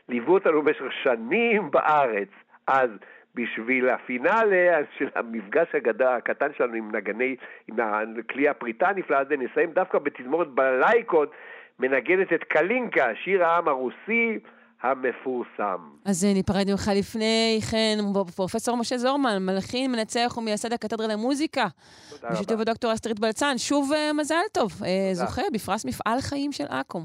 ליוו 0.09 0.35
אותנו 0.35 0.63
במשך 0.63 0.93
שנים 1.03 1.71
בארץ. 1.71 2.29
אז 2.67 2.91
בשביל 3.35 3.89
הפינאלה 3.89 4.79
של 4.99 5.09
המפגש 5.15 5.67
הגדה, 5.75 6.17
הקטן 6.17 6.49
שלנו 6.57 6.75
עם 6.75 6.97
נגני, 6.97 7.37
עם 7.69 7.77
הכלי 8.21 8.49
הפריטה 8.49 8.89
הנפלא 8.89 9.17
הזה, 9.17 9.35
נסיים 9.37 9.71
דווקא 9.71 9.99
בתזמורת 9.99 10.49
בללייקות, 10.49 11.31
מנגנת 11.79 12.33
את 12.33 12.45
קלינקה, 12.45 13.07
שיר 13.25 13.45
העם 13.45 13.69
הרוסי 13.69 14.39
המפורסם. 14.83 15.81
אז 16.05 16.25
ניפרד 16.25 16.71
ממך 16.71 16.91
לפני 16.95 17.59
כן, 17.71 17.97
פרופסור 18.37 18.77
משה 18.77 18.99
זורמן, 18.99 19.47
מלחין, 19.47 19.93
מנצח 19.93 20.35
ומייסד 20.37 20.73
הקתדרה 20.73 21.07
למוזיקה. 21.07 21.67
תודה 22.11 22.29
בשיתוף 22.31 22.53
רבה. 22.53 22.63
הדוקטור 22.63 22.93
אסטרית 22.93 23.21
בלצן. 23.21 23.59
שוב 23.59 23.93
אה, 23.93 24.13
מזל 24.13 24.35
טוב. 24.53 24.71
אה. 24.85 25.15
זוכה 25.15 25.43
בפרס 25.53 25.85
מפעל 25.85 26.21
חיים 26.21 26.53
של 26.53 26.65
אקו"ם. 26.69 27.03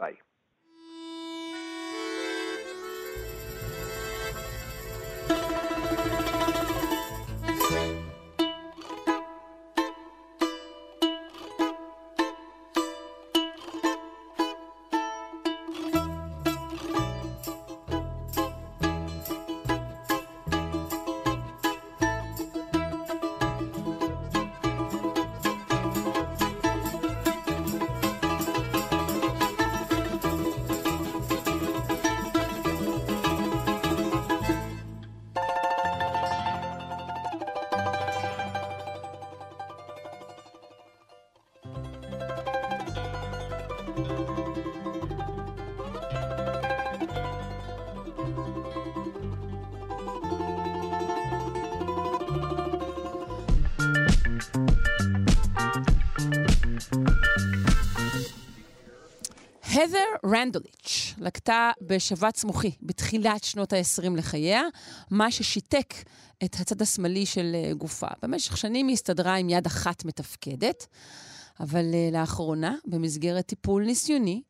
ביי. 0.00 0.27
הת'ר 60.38 60.58
רנדוליץ' 60.58 61.14
לקטה 61.18 61.70
בשבץ 61.80 62.44
מוחי 62.44 62.70
בתחילת 62.82 63.44
שנות 63.44 63.72
ה-20 63.72 64.16
לחייה, 64.16 64.62
מה 65.10 65.30
ששיתק 65.30 65.94
את 66.44 66.56
הצד 66.60 66.82
השמאלי 66.82 67.26
של 67.26 67.52
אה, 67.54 67.74
גופה. 67.74 68.06
במשך 68.22 68.56
שנים 68.56 68.88
היא 68.88 68.94
הסתדרה 68.94 69.34
עם 69.34 69.48
יד 69.50 69.66
אחת 69.66 70.04
מתפקדת, 70.04 70.86
אבל 71.60 71.94
אה, 71.94 72.08
לאחרונה, 72.12 72.74
במסגרת 72.86 73.46
טיפול 73.46 73.84
ניסיוני, 73.84 74.42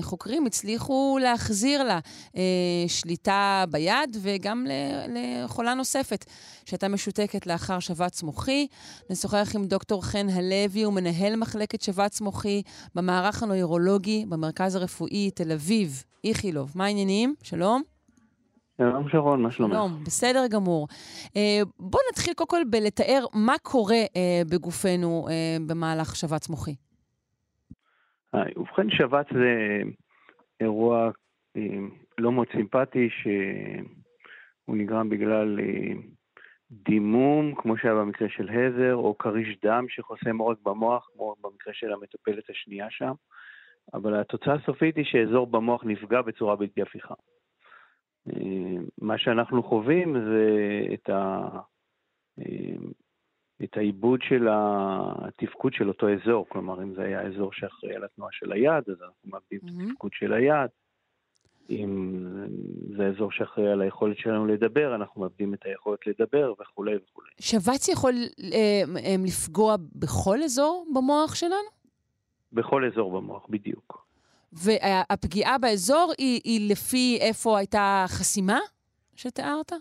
חוקרים 0.00 0.46
הצליחו 0.46 1.18
להחזיר 1.22 1.82
לה 1.82 1.98
אה, 2.36 2.42
שליטה 2.88 3.64
ביד 3.70 4.16
וגם 4.22 4.66
לחולה 5.08 5.74
נוספת 5.74 6.24
שהייתה 6.64 6.88
משותקת 6.88 7.46
לאחר 7.46 7.78
שבץ 7.78 8.22
מוחי. 8.22 8.66
נשוחח 9.10 9.52
עם 9.54 9.64
דוקטור 9.64 10.04
חן 10.04 10.26
הלוי, 10.28 10.82
הוא 10.82 10.92
מנהל 10.92 11.36
מחלקת 11.36 11.82
שבץ 11.82 12.20
מוחי 12.20 12.62
במערך 12.94 13.42
הנוירולוגי 13.42 14.24
במרכז 14.28 14.74
הרפואי 14.74 15.30
תל 15.30 15.52
אביב, 15.52 16.04
איכילוב. 16.24 16.72
מה 16.74 16.84
העניינים? 16.84 17.34
שלום. 17.42 17.82
שלום 18.78 19.08
שרון, 19.12 19.42
מה 19.42 19.50
שלומך? 19.50 19.72
שלום, 19.74 20.04
בסדר 20.04 20.46
גמור. 20.50 20.88
אה, 21.36 21.60
בואו 21.78 22.02
נתחיל 22.12 22.34
קודם 22.34 22.48
כל 22.48 22.62
בלתאר 22.70 23.26
מה 23.34 23.54
קורה 23.62 23.96
אה, 23.96 24.42
בגופנו 24.50 25.26
אה, 25.30 25.56
במהלך 25.66 26.16
שבץ 26.16 26.48
מוחי. 26.48 26.74
ובכן, 28.56 28.90
שבץ 28.90 29.26
זה 29.32 29.82
אירוע 30.60 31.10
אה, 31.56 31.78
לא 32.18 32.32
מאוד 32.32 32.46
סימפטי, 32.52 33.08
שהוא 33.10 34.76
נגרם 34.76 35.08
בגלל 35.08 35.60
אה, 35.60 35.92
דימום, 36.70 37.54
כמו 37.54 37.76
שהיה 37.76 37.94
במקרה 37.94 38.28
של 38.28 38.48
הזר, 38.50 38.94
או 38.94 39.18
כריש 39.18 39.56
דם 39.62 39.84
שחוסם 39.88 40.38
עורק 40.38 40.58
במוח, 40.62 41.08
כמו 41.12 41.34
במקרה 41.40 41.74
של 41.74 41.92
המטופלת 41.92 42.50
השנייה 42.50 42.86
שם, 42.90 43.12
אבל 43.94 44.20
התוצאה 44.20 44.54
הסופית 44.54 44.96
היא 44.96 45.04
שאזור 45.04 45.46
במוח 45.46 45.84
נפגע 45.84 46.22
בצורה 46.22 46.56
בלתי 46.56 46.82
הפיכה. 46.82 47.14
אה, 48.28 48.76
מה 49.02 49.18
שאנחנו 49.18 49.62
חווים 49.62 50.16
זה 50.20 50.46
את 50.94 51.10
אה, 51.10 51.60
את 53.64 53.76
העיבוד 53.76 54.20
של 54.22 54.48
התפקוד 54.50 55.72
של 55.72 55.88
אותו 55.88 56.06
אזור, 56.14 56.46
כלומר 56.48 56.82
אם 56.82 56.94
זה 56.94 57.02
היה 57.02 57.22
אזור 57.22 57.52
שאחראי 57.52 57.94
על 57.94 58.04
התנועה 58.04 58.30
של 58.32 58.52
היד, 58.52 58.84
אז 58.90 59.02
אנחנו 59.02 59.30
מאבדים 59.30 59.60
את 59.64 59.70
התפקוד 59.82 60.10
של 60.14 60.32
היד. 60.32 60.70
אם 61.70 62.24
זה 62.96 63.06
אזור 63.06 63.32
שאחראי 63.32 63.72
על 63.72 63.82
היכולת 63.82 64.18
שלנו 64.18 64.46
לדבר, 64.46 64.94
אנחנו 64.94 65.20
מאבדים 65.20 65.54
את 65.54 65.64
היכולת 65.64 66.06
לדבר 66.06 66.52
וכולי 66.60 66.96
וכולי. 66.96 67.30
שבץ 67.40 67.88
יכול 67.88 68.14
אה, 68.52 68.82
אה, 69.04 69.14
לפגוע 69.26 69.76
בכל 69.94 70.42
אזור 70.42 70.86
במוח 70.94 71.34
שלנו? 71.34 71.68
בכל 72.52 72.84
אזור 72.84 73.20
במוח, 73.20 73.46
בדיוק. 73.48 74.08
והפגיעה 74.52 75.58
באזור 75.58 76.12
היא, 76.18 76.40
היא 76.44 76.70
לפי 76.70 77.18
איפה 77.20 77.58
הייתה 77.58 78.04
חסימה 78.08 78.58
שתיארת? 79.16 79.72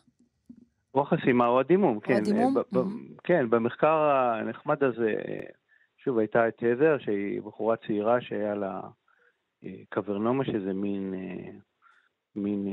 או 0.98 1.02
החסימה 1.02 1.48
או 1.48 1.60
הדימום, 1.60 2.00
כן. 2.00 2.14
או 2.14 2.18
הדימום? 2.18 2.54
ב- 2.54 2.78
ב- 2.78 3.18
כן, 3.24 3.50
במחקר 3.50 3.98
הנחמד 3.98 4.84
הזה, 4.84 5.16
שוב, 5.98 6.18
הייתה 6.18 6.48
את 6.48 6.58
תדר, 6.58 6.98
שהיא 7.00 7.42
בחורה 7.42 7.76
צעירה 7.76 8.22
שהיה 8.22 8.56
לה 8.56 8.82
אה, 9.64 9.82
קברנומה, 9.90 10.46
שזה 10.46 10.74
מין, 10.74 11.14
אה, 11.14 11.52
מין 12.36 12.68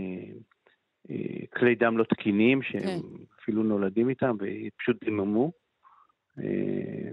אה, 1.10 1.46
כלי 1.56 1.74
דם 1.74 1.98
לא 1.98 2.04
תקינים, 2.04 2.62
שהם 2.62 2.80
כן. 2.82 3.24
אפילו 3.42 3.62
נולדים 3.62 4.08
איתם, 4.08 4.36
ופשוט 4.40 5.04
דיממו. 5.04 5.52
אה, 6.38 7.10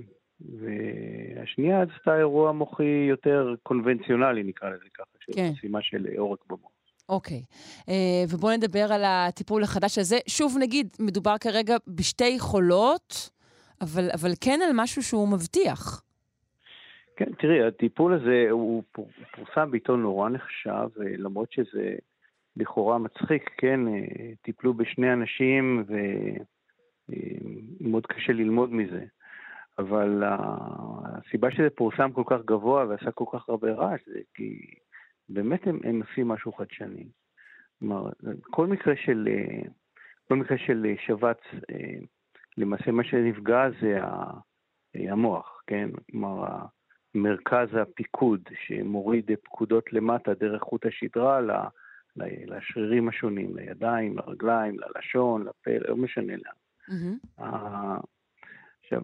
והשנייה 0.60 1.82
עשתה 1.82 2.18
אירוע 2.18 2.52
מוחי 2.52 3.06
יותר 3.10 3.56
קונבנציונלי, 3.64 4.44
נקרא 4.44 4.70
לזה 4.70 4.86
ככה, 4.94 5.12
של 5.20 5.34
כן. 5.34 5.52
חסימה 5.58 5.82
של 5.82 6.08
עורק 6.18 6.40
במוח. 6.48 6.72
אוקיי. 7.12 7.44
אה, 7.90 8.24
ובואו 8.30 8.58
נדבר 8.58 8.94
על 8.94 9.02
הטיפול 9.06 9.64
החדש 9.64 9.98
הזה. 9.98 10.18
שוב, 10.28 10.58
נגיד, 10.60 10.88
מדובר 11.00 11.36
כרגע 11.38 11.76
בשתי 11.88 12.40
חולות, 12.40 13.30
אבל, 13.82 14.10
אבל 14.14 14.32
כן 14.42 14.60
על 14.68 14.72
משהו 14.76 15.04
שהוא 15.04 15.28
מבטיח. 15.28 16.04
כן, 17.16 17.34
תראי, 17.40 17.68
הטיפול 17.68 18.14
הזה 18.14 18.48
הוא 18.50 18.84
פור- 18.92 19.10
פורסם 19.36 19.72
בעיתון 19.72 20.02
נורא 20.02 20.30
נחשב, 20.30 20.88
אה, 21.02 21.18
למרות 21.18 21.52
שזה 21.52 21.96
לכאורה 22.58 22.98
מצחיק, 22.98 23.50
כן, 23.58 23.88
אה, 23.88 24.04
טיפלו 24.42 24.74
בשני 24.74 25.14
אנשים 25.14 25.86
ומאוד 27.80 28.06
קשה 28.06 28.34
ללמוד 28.34 28.74
מזה. 28.74 29.06
אבל 29.80 30.24
הסיבה 30.26 31.52
שזה 31.52 31.68
פורסם 31.76 32.12
כל 32.12 32.24
כך 32.26 32.38
גבוה 32.46 32.86
ועשה 32.90 33.12
כל 33.12 33.26
כך 33.34 33.50
הרבה 33.50 33.72
רעש, 33.72 34.02
זה 34.06 34.20
כי 34.34 34.74
באמת 35.30 35.68
הם, 35.68 35.80
הם 35.84 36.02
עושים 36.10 36.28
משהו 36.28 36.54
חדשני. 36.54 37.08
כלומר, 37.80 38.10
כל 38.42 38.68
מקרה 38.68 38.94
של, 38.96 39.28
אה, 39.32 39.62
כל 40.28 40.36
מקרה 40.36 40.58
של 40.58 40.86
אה, 40.86 40.94
שבץ, 41.06 41.40
אה, 41.72 42.00
למעשה 42.58 42.92
מה 42.92 43.04
שנפגע 43.04 43.70
זה 43.82 44.00
המוח, 45.12 45.62
כן? 45.68 45.90
כלומר, 46.12 46.46
מרכז 47.16 47.68
הפיקוד 47.82 48.42
שמוריד 48.66 49.32
פקודות 49.44 49.94
למטה 49.94 50.34
דרך 50.34 50.62
חוט 50.62 50.86
השדרה 50.86 51.42
ל- 51.42 51.52
לשרירים 52.18 53.10
השונים, 53.10 53.56
לידיים, 53.56 54.18
לרגליים, 54.18 54.76
ללשון, 54.80 55.42
לפה, 55.44 55.72
לא 55.88 55.96
משנה 55.98 56.34
לאן. 56.34 56.54
ה- 57.38 58.00
עכשיו, 58.84 59.02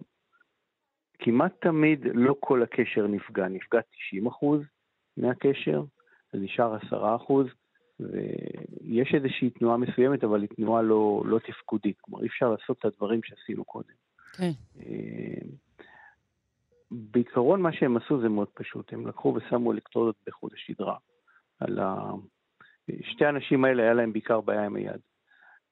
כמעט 1.18 1.52
תמיד 1.60 2.00
לא 2.14 2.34
כל 2.40 2.62
הקשר 2.62 3.06
נפגע, 3.06 3.48
נפגע 3.48 3.80
90% 3.80 4.64
מהקשר, 5.16 5.82
זה 6.32 6.38
נשאר 6.38 6.76
10%, 6.76 6.92
ויש 8.00 9.14
איזושהי 9.14 9.50
תנועה 9.50 9.76
מסוימת, 9.76 10.24
אבל 10.24 10.40
היא 10.40 10.48
תנועה 10.48 10.82
לא, 10.82 11.22
לא 11.26 11.38
תפקודית, 11.38 12.00
כלומר 12.00 12.22
אי 12.22 12.26
אפשר 12.26 12.50
לעשות 12.50 12.78
את 12.78 12.84
הדברים 12.84 13.22
שעשינו 13.22 13.64
קודם. 13.64 13.94
כן. 14.36 14.50
אה, 14.80 15.48
בעיקרון 16.90 17.62
מה 17.62 17.72
שהם 17.72 17.96
עשו 17.96 18.20
זה 18.20 18.28
מאוד 18.28 18.48
פשוט, 18.54 18.92
הם 18.92 19.06
לקחו 19.06 19.34
ושמו 19.36 19.72
אלקטרודות 19.72 20.16
בחוט 20.26 20.52
השדרה. 20.52 20.96
על 21.60 21.78
ה... 21.78 22.10
שתי 23.02 23.24
האנשים 23.24 23.64
האלה 23.64 23.82
היה 23.82 23.94
להם 23.94 24.12
בעיקר 24.12 24.40
בעיה 24.40 24.66
עם 24.66 24.76
היד. 24.76 25.00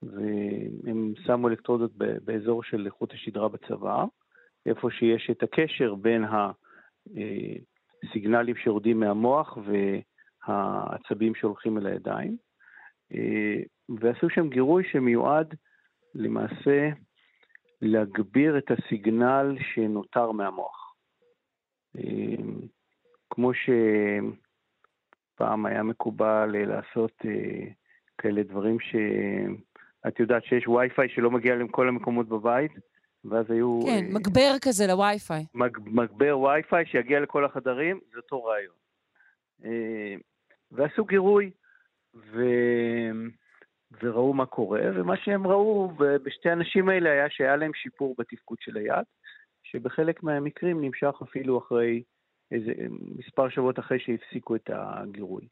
והם 0.03 1.13
שמו 1.27 1.49
אלקטרודות 1.49 1.93
באזור 1.97 2.63
של 2.63 2.89
חוט 2.91 3.13
השדרה 3.13 3.49
בצוואר, 3.49 4.05
איפה 4.67 4.91
שיש 4.91 5.31
את 5.31 5.43
הקשר 5.43 5.95
בין 5.95 6.25
הסיגנלים 8.05 8.57
שיורדים 8.57 9.01
מהמוח 9.01 9.59
והעצבים 10.49 11.35
שהולכים 11.35 11.79
אל 11.79 11.87
הידיים. 11.87 12.37
אה, 13.15 13.63
ועשו 14.01 14.31
שם 14.31 14.49
גירוי 14.49 14.85
שמיועד 14.93 15.55
למעשה 16.15 16.89
להגביר 17.83 18.59
את 18.59 18.71
הסיגנל 18.71 19.57
שנותר 19.75 20.33
מהמוח. 20.33 20.95
אה, 21.99 22.37
כמו 23.31 23.51
שפעם 25.35 25.67
היה 25.67 25.83
מקובל 25.83 26.55
אה, 26.55 26.65
לעשות 26.65 27.13
כאלה 28.19 28.43
דברים 28.43 28.77
שאת 28.81 30.21
יודעת 30.21 30.45
שיש 30.45 30.69
וי-פיי 30.69 31.09
שלא 31.09 31.31
מגיע 31.31 31.55
לכל 31.55 31.89
המקומות 31.89 32.29
בבית, 32.29 32.73
ואז 33.25 33.51
היו... 33.51 33.81
כן, 33.87 34.05
אה, 34.05 34.13
מגבר 34.13 34.53
כזה 34.63 34.87
לווי-פיי. 34.87 35.45
מג, 35.55 35.79
מגבר 35.87 36.39
וי-פיי 36.39 36.87
שיגיע 36.87 37.21
לכל 37.21 37.45
החדרים, 37.45 38.01
זה 38.13 38.17
אותו 38.17 38.45
רעיון. 38.45 38.75
אה, 39.65 40.15
ועשו 40.77 41.05
גירוי, 41.05 41.51
ו... 42.15 42.43
וראו 44.03 44.35
מה 44.35 44.47
קורה, 44.47 44.81
ומה 44.95 45.15
שהם 45.17 45.47
ראו 45.47 45.91
בשתי 45.97 46.49
האנשים 46.49 46.89
האלה 46.89 47.11
היה 47.11 47.31
שהיה 47.31 47.57
להם 47.57 47.71
שיפור 47.75 48.15
בתפקוד 48.19 48.59
של 48.61 48.77
היד, 48.77 49.05
שבחלק 49.63 50.23
מהמקרים 50.23 50.85
נמשך 50.85 51.15
אפילו 51.23 51.59
אחרי 51.59 52.03
איזה 52.51 52.73
מספר 53.19 53.49
שבועות 53.49 53.79
אחרי 53.79 53.99
שהפסיקו 54.01 54.57
את 54.57 54.71
הגירוי. 54.73 55.47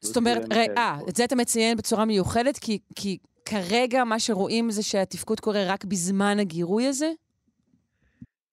זאת 0.00 0.16
אומרת, 0.16 0.42
אה, 0.52 0.96
את 1.08 1.16
זה 1.16 1.24
אתה 1.24 1.36
מציין 1.36 1.76
בצורה 1.76 2.04
מיוחדת, 2.04 2.58
כי, 2.58 2.78
כי 2.96 3.18
כרגע 3.48 4.04
מה 4.04 4.18
שרואים 4.18 4.70
זה 4.70 4.82
שהתפקוד 4.82 5.40
קורה 5.40 5.60
רק 5.68 5.84
בזמן 5.84 6.36
הגירוי 6.40 6.86
הזה? 6.86 7.10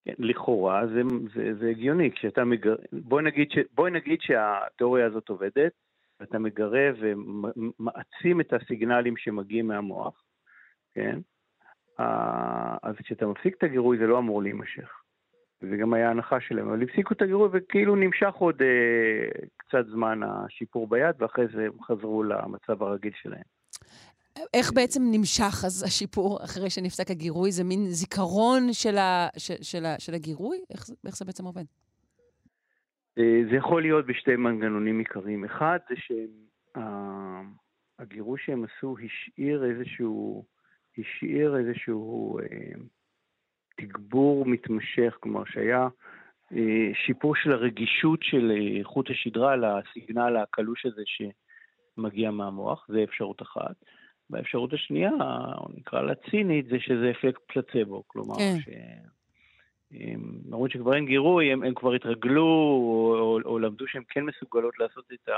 כן, 0.05 0.13
לכאורה 0.19 0.87
זה, 0.87 1.01
זה, 1.35 1.53
זה 1.59 1.69
הגיוני, 1.69 2.11
כשאתה 2.11 2.43
מגר... 2.43 2.75
בואי 2.91 3.23
נגיד, 3.23 3.51
ש... 3.51 3.57
בואי 3.75 3.91
נגיד 3.91 4.19
שהתיאוריה 4.21 5.05
הזאת 5.05 5.29
עובדת, 5.29 5.71
ואתה 6.21 6.39
מגרה 6.39 6.89
ומעצים 6.99 8.41
את 8.41 8.53
הסיגנלים 8.53 9.17
שמגיעים 9.17 9.67
מהמוח, 9.67 10.23
כן? 10.93 11.19
אז 12.83 12.95
כשאתה 12.97 13.25
מפסיק 13.25 13.55
את 13.57 13.63
הגירוי 13.63 13.97
זה 13.97 14.07
לא 14.07 14.19
אמור 14.19 14.43
להימשך. 14.43 14.89
זה 15.61 15.77
גם 15.77 15.93
היה 15.93 16.09
הנחה 16.09 16.41
שלהם, 16.41 16.67
אבל 16.67 16.83
הפסיקו 16.83 17.13
את 17.13 17.21
הגירוי 17.21 17.49
וכאילו 17.51 17.95
נמשך 17.95 18.33
עוד 18.33 18.61
אה, 18.61 19.45
קצת 19.57 19.85
זמן 19.91 20.19
השיפור 20.23 20.87
ביד, 20.87 21.15
ואחרי 21.19 21.45
זה 21.55 21.65
הם 21.65 21.83
חזרו 21.83 22.23
למצב 22.23 22.83
הרגיל 22.83 23.11
שלהם. 23.21 23.43
איך 24.53 24.73
בעצם 24.73 25.01
נמשך 25.11 25.65
אז 25.65 25.83
השיפור 25.87 26.43
אחרי 26.43 26.69
שנפסק 26.69 27.11
הגירוי? 27.11 27.51
זה 27.51 27.63
מין 27.63 27.85
זיכרון 27.85 28.73
של, 28.73 28.97
ה, 28.97 29.27
של, 29.37 29.55
של, 29.61 29.85
של 29.99 30.13
הגירוי? 30.13 30.57
איך, 30.69 30.85
איך 31.05 31.17
זה 31.17 31.25
בעצם 31.25 31.45
עובד? 31.45 31.63
אה, 33.17 33.41
זה 33.49 33.55
יכול 33.55 33.81
להיות 33.81 34.05
בשתי 34.05 34.35
מנגנונים 34.35 34.99
עיקריים. 34.99 35.45
אחד 35.45 35.79
זה 35.89 35.95
שהגירוי 37.99 38.39
שהם 38.45 38.63
עשו 38.63 38.95
השאיר 39.05 39.65
איזשהו, 39.65 40.45
השאיר 40.97 41.57
איזשהו 41.57 42.39
אה, 42.39 42.45
תגבור 43.77 44.45
מתמשך, 44.45 45.17
כלומר 45.19 45.43
שהיה 45.45 45.87
אה, 46.53 46.91
שיפור 47.05 47.35
של 47.35 47.51
הרגישות 47.51 48.23
של 48.23 48.51
אה, 48.51 48.83
חוט 48.83 49.09
השדרה 49.09 49.55
לסיגנל 49.55 50.37
הקלוש 50.37 50.85
הזה 50.85 51.01
שמגיע 51.05 52.31
מהמוח, 52.31 52.85
זה 52.89 53.03
אפשרות 53.03 53.41
אחת. 53.41 53.75
והאפשרות 54.29 54.73
השנייה, 54.73 55.11
נקרא 55.77 56.01
לה 56.01 56.13
צינית, 56.15 56.65
זה 56.65 56.79
שזה 56.79 57.11
אפקט 57.11 57.41
פלצבו, 57.47 58.03
כלומר 58.07 58.35
כן. 58.35 58.57
ש... 58.59 58.69
למרות 60.47 60.71
שכבר 60.71 60.95
אין 60.95 61.05
גירוי, 61.05 61.51
הם, 61.51 61.63
הם 61.63 61.73
כבר 61.73 61.93
התרגלו 61.93 62.43
או, 62.43 63.15
או, 63.19 63.39
או 63.45 63.59
למדו 63.59 63.87
שהן 63.87 64.03
כן 64.09 64.23
מסוגלות 64.23 64.79
לעשות 64.79 65.05
את 65.13 65.29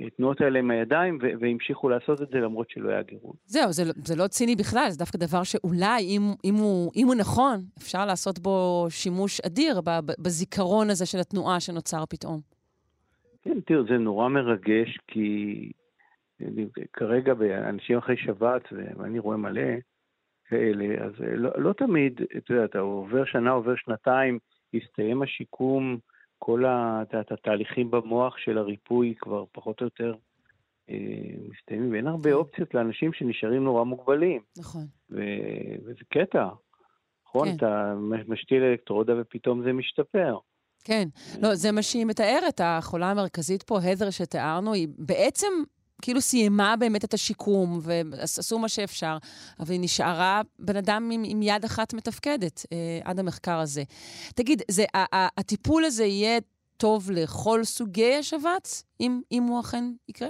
התנועות 0.00 0.40
האלה 0.40 0.58
עם 0.58 0.70
הידיים, 0.70 1.18
והמשיכו 1.40 1.88
לעשות 1.88 2.22
את 2.22 2.28
זה 2.28 2.38
למרות 2.38 2.70
שלא 2.70 2.88
היה 2.90 3.02
גירוי. 3.02 3.32
זהו, 3.46 3.72
זה, 3.72 3.84
לא- 3.84 3.92
זה 4.04 4.16
לא 4.16 4.26
ציני 4.26 4.56
בכלל, 4.56 4.86
זה 4.90 4.98
דווקא 4.98 5.18
דבר 5.18 5.42
שאולי, 5.42 6.02
אם, 6.02 6.22
אם, 6.44 6.54
הוא, 6.54 6.92
אם 6.96 7.06
הוא 7.06 7.14
נכון, 7.14 7.60
אפשר 7.78 8.06
לעשות 8.06 8.38
בו 8.38 8.86
שימוש 8.90 9.40
אדיר 9.40 9.80
בזיכרון 10.18 10.90
הזה 10.90 11.06
של 11.06 11.18
התנועה 11.18 11.60
שנוצר 11.60 12.06
פתאום. 12.06 12.40
כן, 13.42 13.60
תראו, 13.66 13.84
זה 13.84 13.98
נורא 13.98 14.28
מרגש, 14.28 14.98
כי 15.06 15.72
כרגע 16.92 17.34
באנשים 17.34 17.98
אחרי 17.98 18.16
שבת, 18.16 18.62
ואני 18.96 19.18
רואה 19.18 19.36
מלא 19.36 19.62
כאלה, 20.48 21.04
אז 21.04 21.12
אה, 21.22 21.36
לא, 21.36 21.50
לא 21.56 21.72
תמיד, 21.72 22.20
אתה 22.36 22.52
יודע, 22.52 22.64
אתה 22.64 22.78
עובר 22.78 23.24
שנה, 23.24 23.50
עובר 23.50 23.74
שנתיים, 23.76 24.38
הסתיים 24.74 25.22
השיקום, 25.22 25.98
כל 26.38 26.64
ה- 26.64 27.02
את 27.02 27.12
יודעת, 27.12 27.32
התהליכים 27.32 27.90
במוח 27.90 28.36
של 28.38 28.58
הריפוי 28.58 29.14
כבר 29.18 29.44
פחות 29.52 29.80
או 29.80 29.86
יותר 29.86 30.14
אה, 30.90 30.94
מסתיימים, 31.50 31.92
ואין 31.92 32.06
הרבה 32.06 32.32
אופציות 32.32 32.74
לאנשים 32.74 33.12
שנשארים 33.12 33.64
נורא 33.64 33.84
מוגבלים. 33.84 34.42
נכון. 34.58 34.82
ו- 35.10 35.20
וזה 35.84 36.00
קטע. 36.08 36.48
נכון? 37.26 37.48
כן. 37.48 37.54
אתה 37.56 37.94
משתיל 38.28 38.62
אלקטרודה 38.62 39.12
ופתאום 39.20 39.62
זה 39.62 39.72
משתפר. 39.72 40.36
כן. 40.84 41.08
לא, 41.42 41.54
זה 41.54 41.72
מה 41.72 41.82
שהיא 41.82 42.06
מתארת, 42.06 42.60
החולה 42.64 43.10
המרכזית 43.10 43.62
פה, 43.62 43.78
הדר 43.82 44.10
שתיארנו, 44.10 44.72
היא 44.72 44.88
בעצם 44.98 45.46
כאילו 46.02 46.20
סיימה 46.20 46.74
באמת 46.78 47.04
את 47.04 47.14
השיקום, 47.14 47.78
ועשו 47.82 48.58
מה 48.58 48.68
שאפשר, 48.68 49.16
אבל 49.60 49.72
היא 49.72 49.80
נשארה 49.80 50.40
בן 50.58 50.76
אדם 50.76 51.10
עם, 51.12 51.22
עם 51.26 51.42
יד 51.42 51.64
אחת 51.64 51.94
מתפקדת 51.94 52.66
אה, 52.72 53.00
עד 53.04 53.18
המחקר 53.18 53.58
הזה. 53.58 53.82
תגיד, 54.34 54.62
זה, 54.70 54.84
ה- 54.94 55.16
ה- 55.16 55.40
הטיפול 55.40 55.84
הזה 55.84 56.04
יהיה 56.04 56.38
טוב 56.76 57.10
לכל 57.10 57.64
סוגי 57.64 58.14
השבץ, 58.14 58.84
אם, 59.00 59.20
אם 59.32 59.42
הוא 59.42 59.60
אכן 59.60 59.84
יקרה? 60.08 60.28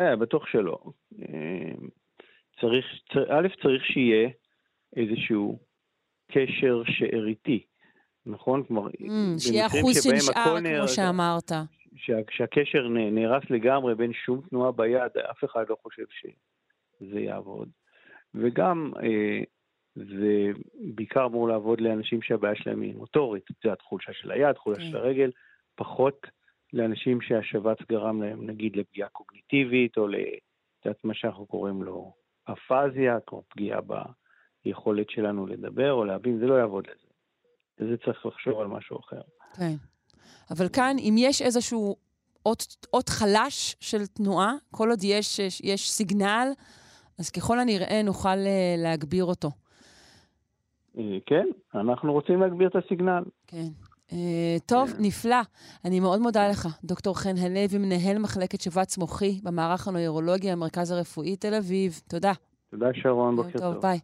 אה, 0.00 0.16
בטוח 0.16 0.42
שלא. 0.52 0.78
אה, 1.22 1.26
צריך, 2.60 2.84
צר, 3.12 3.22
א', 3.38 3.48
צריך 3.62 3.82
שיהיה 3.92 4.28
איזשהו 4.96 5.58
קשר 6.32 6.82
שאריתי, 6.86 7.64
נכון? 8.26 8.64
כלומר, 8.68 8.88
Mm, 8.88 9.38
שיהיה 9.38 9.66
אחוז 9.66 10.02
שנשאר, 10.02 10.56
כמו 10.78 10.88
שאמרת. 10.88 11.52
שה, 11.98 12.18
שהקשר 12.30 12.88
נהרס 12.88 13.42
לגמרי 13.50 13.94
בין 13.94 14.12
שום 14.12 14.40
תנועה 14.50 14.72
ביד, 14.72 15.18
אף 15.30 15.44
אחד 15.44 15.64
לא 15.68 15.76
חושב 15.82 16.04
שזה 16.10 17.20
יעבוד. 17.20 17.68
וגם 18.34 18.92
אה, 19.02 19.42
זה 19.94 20.50
בעיקר 20.94 21.26
אמור 21.26 21.48
לעבוד 21.48 21.80
לאנשים 21.80 22.22
שהבעיה 22.22 22.54
שלהם 22.54 22.80
היא 22.80 22.94
מוטורית, 22.94 23.44
זה 23.64 23.72
התחושה 23.72 24.12
של 24.12 24.30
היד, 24.30 24.52
תחושה 24.52 24.80
כן. 24.80 24.90
של 24.90 24.96
הרגל, 24.96 25.30
פחות 25.74 26.26
לאנשים 26.72 27.20
שהשבץ 27.20 27.78
גרם 27.88 28.22
להם 28.22 28.46
נגיד 28.46 28.76
לפגיעה 28.76 29.08
קוגניטיבית, 29.08 29.96
או 29.96 30.08
לדעת 30.08 31.04
מה 31.04 31.14
שאנחנו 31.14 31.46
קוראים 31.46 31.82
לו 31.82 32.12
אפזיה, 32.44 33.18
כמו 33.26 33.42
פגיעה 33.48 33.80
ביכולת 34.64 35.10
שלנו 35.10 35.46
לדבר 35.46 35.92
או 35.92 36.04
להבין, 36.04 36.38
זה 36.38 36.46
לא 36.46 36.54
יעבוד 36.54 36.86
לזה. 36.86 37.08
לזה 37.78 37.96
צריך 38.04 38.26
לחשוב 38.26 38.60
על 38.60 38.66
משהו 38.66 38.98
אחר. 39.00 39.20
כן. 39.56 39.74
אבל 40.50 40.68
כאן, 40.68 40.96
אם 40.98 41.14
יש 41.18 41.42
איזשהו 41.42 41.96
אות, 42.46 42.86
אות 42.92 43.08
חלש 43.08 43.76
של 43.80 44.06
תנועה, 44.06 44.54
כל 44.70 44.90
עוד 44.90 44.98
יש, 45.02 45.38
יש, 45.38 45.60
יש 45.60 45.90
סיגנל, 45.90 46.48
אז 47.18 47.30
ככל 47.30 47.58
הנראה 47.58 48.02
נוכל 48.04 48.28
אה, 48.28 48.74
להגביר 48.78 49.24
אותו. 49.24 49.48
אה, 50.98 51.18
כן, 51.26 51.46
אנחנו 51.74 52.12
רוצים 52.12 52.40
להגביר 52.40 52.68
את 52.68 52.76
הסיגנל. 52.84 53.22
כן. 53.46 53.68
Uh, 54.08 54.12
טוב, 54.66 54.90
כן. 54.90 55.02
נפלא. 55.02 55.40
אני 55.84 56.00
מאוד 56.00 56.20
מודה 56.20 56.48
לך, 56.48 56.68
דוקטור 56.84 57.18
חן 57.18 57.36
הלוי, 57.36 57.78
מנהל 57.78 58.18
מחלקת 58.18 58.60
שבץ 58.60 58.98
מוחי 58.98 59.40
במערך 59.42 59.88
הנוירולוגי, 59.88 60.50
המרכז 60.50 60.90
הרפואי 60.90 61.36
תל 61.36 61.54
אביב. 61.54 62.00
תודה. 62.08 62.32
תודה 62.70 62.86
שרון, 62.94 63.36
בוקר 63.36 63.58
טוב. 63.58 63.74
טוב, 63.74 63.82
ביי. 63.82 63.98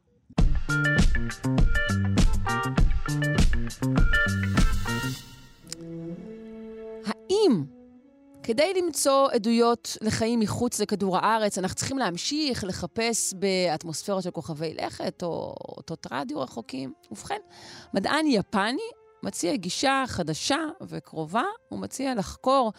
האם 7.30 7.64
כדי 8.42 8.82
למצוא 8.82 9.28
עדויות 9.30 9.96
לחיים 10.00 10.40
מחוץ 10.40 10.80
לכדור 10.80 11.16
הארץ, 11.16 11.58
אנחנו 11.58 11.76
צריכים 11.76 11.98
להמשיך 11.98 12.64
לחפש 12.64 13.34
באטמוספירות 13.34 14.22
של 14.22 14.30
כוכבי 14.30 14.74
לכת 14.74 15.22
או 15.22 15.54
אותות 15.68 16.06
רדיו 16.10 16.40
רחוקים? 16.40 16.92
ובכן, 17.10 17.40
מדען 17.94 18.26
יפני 18.26 18.82
מציע 19.24 19.56
גישה 19.56 20.04
חדשה 20.06 20.58
וקרובה, 20.88 21.42
הוא 21.68 21.80
מציע 21.80 22.14
לחקור 22.14 22.72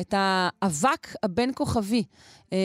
את 0.00 0.14
האבק 0.16 1.06
הבין-כוכבי 1.22 2.02
אה, 2.52 2.58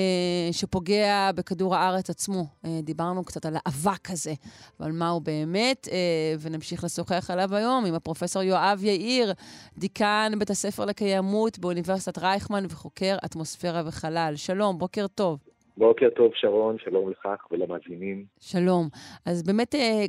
שפוגע 0.51 1.31
בכדור 1.35 1.75
הארץ 1.75 2.09
עצמו. 2.09 2.43
אה, 2.65 2.69
דיברנו 2.83 3.23
קצת 3.23 3.45
על 3.45 3.53
האבק 3.55 4.09
הזה, 4.09 4.33
ועל 4.79 4.91
מה 4.91 5.09
הוא 5.09 5.21
באמת, 5.21 5.87
אה, 5.91 6.35
ונמשיך 6.41 6.83
לשוחח 6.83 7.31
עליו 7.31 7.55
היום 7.55 7.85
עם 7.85 7.93
הפרופסור 7.93 8.43
יואב 8.43 8.83
יאיר, 8.83 9.33
דיקן 9.77 10.31
בית 10.39 10.49
הספר 10.49 10.85
לקיימות 10.85 11.59
באוניברסיטת 11.59 12.17
רייכמן 12.17 12.65
וחוקר 12.65 13.17
אטמוספירה 13.25 13.81
וחלל. 13.87 14.33
שלום, 14.35 14.77
בוקר 14.77 15.07
טוב. 15.07 15.39
בוקר 15.77 16.09
טוב, 16.15 16.31
שרון, 16.35 16.75
שלום 16.79 17.11
לך 17.11 17.51
ולמאזינים. 17.51 18.25
שלום. 18.39 18.87
אז 19.25 19.43
באמת, 19.43 19.75
אה, 19.75 20.05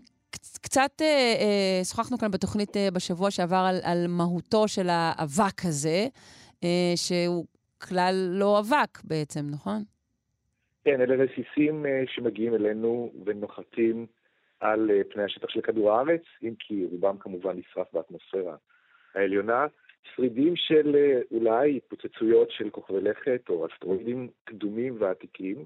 קצת 0.62 0.90
אה, 1.00 1.06
אה, 1.40 1.84
שוחחנו 1.84 2.18
כאן 2.18 2.30
בתוכנית 2.30 2.76
אה, 2.76 2.88
בשבוע 2.90 3.30
שעבר 3.30 3.64
על, 3.68 3.76
על 3.82 4.06
מהותו 4.08 4.68
של 4.68 4.86
האבק 4.90 5.64
הזה, 5.64 6.06
אה, 6.64 6.92
שהוא 6.96 7.44
כלל 7.88 8.14
לא 8.30 8.60
אבק 8.60 8.98
בעצם, 9.04 9.40
נכון? 9.50 9.82
כן, 10.84 11.00
אלה 11.00 11.24
רסיסים 11.24 11.86
אה, 11.86 12.02
שמגיעים 12.06 12.54
אלינו 12.54 13.12
ונוחתים 13.24 14.06
על 14.60 14.90
אה, 14.90 15.00
פני 15.10 15.22
השטח 15.22 15.48
של 15.48 15.60
כדור 15.60 15.92
הארץ, 15.92 16.22
אם 16.42 16.54
כי 16.58 16.86
רובם 16.90 17.18
כמובן 17.18 17.56
נשרף 17.56 17.86
באטמוספירה 17.92 18.56
העליונה. 19.14 19.66
שרידים 20.14 20.56
של 20.56 20.96
אה, 20.96 21.20
אולי 21.30 21.76
התפוצצויות 21.76 22.50
של 22.50 22.70
כוכבי 22.70 23.00
לכת 23.00 23.40
או 23.48 23.66
אסטרואידים 23.66 24.28
קדומים 24.44 24.96
ועתיקים. 24.98 25.64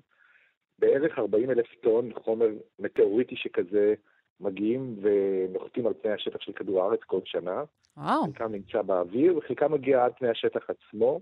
בערך 0.78 1.18
40 1.18 1.50
אלף 1.50 1.74
טון 1.80 2.10
חומר 2.14 2.48
מטאוריטי 2.78 3.36
שכזה 3.36 3.94
מגיעים 4.40 4.96
ונוחתים 5.02 5.86
על 5.86 5.92
פני 6.02 6.12
השטח 6.12 6.40
של 6.40 6.52
כדור 6.52 6.82
הארץ 6.82 7.00
כל 7.06 7.20
שנה. 7.24 7.64
וואו. 7.96 8.22
חלקם 8.24 8.52
נמצא 8.52 8.82
באוויר 8.82 9.36
וחלקם 9.36 9.72
מגיע 9.72 10.04
עד 10.04 10.12
פני 10.18 10.28
השטח 10.28 10.70
עצמו, 10.70 11.20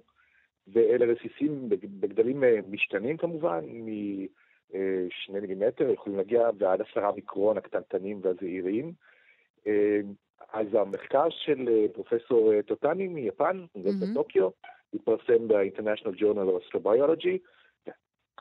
ואלה 0.73 1.07
רסיסים 1.07 1.69
בג- 1.69 2.01
בגדלים 2.01 2.45
אה, 2.45 2.59
משתנים 2.69 3.17
כמובן, 3.17 3.65
משני 4.75 5.41
מילימטר, 5.41 5.91
יכולים 5.91 6.19
להגיע 6.19 6.51
ועד 6.59 6.81
עשרה 6.81 7.13
מיקרון 7.13 7.59
הקטנטנים 7.59 8.21
והזעירים. 8.23 8.93
אה, 9.67 10.01
אז 10.53 10.67
המחקר 10.75 11.31
של 11.31 11.69
אה, 11.69 11.87
פרופסור 11.93 12.53
אה, 12.53 12.63
טוטני 12.63 13.09
מיפן, 13.09 13.65
אוניברסיטת 13.75 14.03
מהמם. 14.03 14.15
טוקיו, 14.15 14.49
התפרסם 14.95 15.49
ב-International 15.49 16.21
Journal 16.21 16.49
of 16.49 16.77
Astrobiology. 16.77 17.39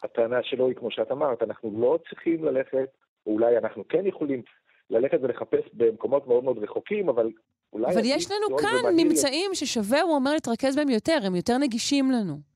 הטענה 0.03 0.43
שלו 0.43 0.67
היא, 0.67 0.75
כמו 0.75 0.91
שאת 0.91 1.11
אמרת, 1.11 1.43
אנחנו 1.43 1.81
לא 1.81 1.99
צריכים 2.09 2.43
ללכת, 2.43 2.89
או 3.25 3.31
אולי 3.33 3.57
אנחנו 3.57 3.87
כן 3.87 4.07
יכולים 4.07 4.41
ללכת 4.89 5.17
ולחפש 5.21 5.63
במקומות 5.73 6.27
מאוד 6.27 6.43
מאוד 6.43 6.57
רחוקים, 6.57 7.09
אבל 7.09 7.31
אולי... 7.73 7.93
אבל 7.93 8.01
יש 8.03 8.31
לנו 8.31 8.57
כאן 8.57 8.93
ממצאים 8.97 9.51
ששווה, 9.53 10.01
הוא 10.01 10.15
אומר, 10.15 10.33
להתרכז 10.33 10.75
בהם 10.75 10.89
יותר, 10.89 11.17
הם 11.23 11.35
יותר 11.35 11.57
נגישים 11.57 12.11
לנו. 12.11 12.49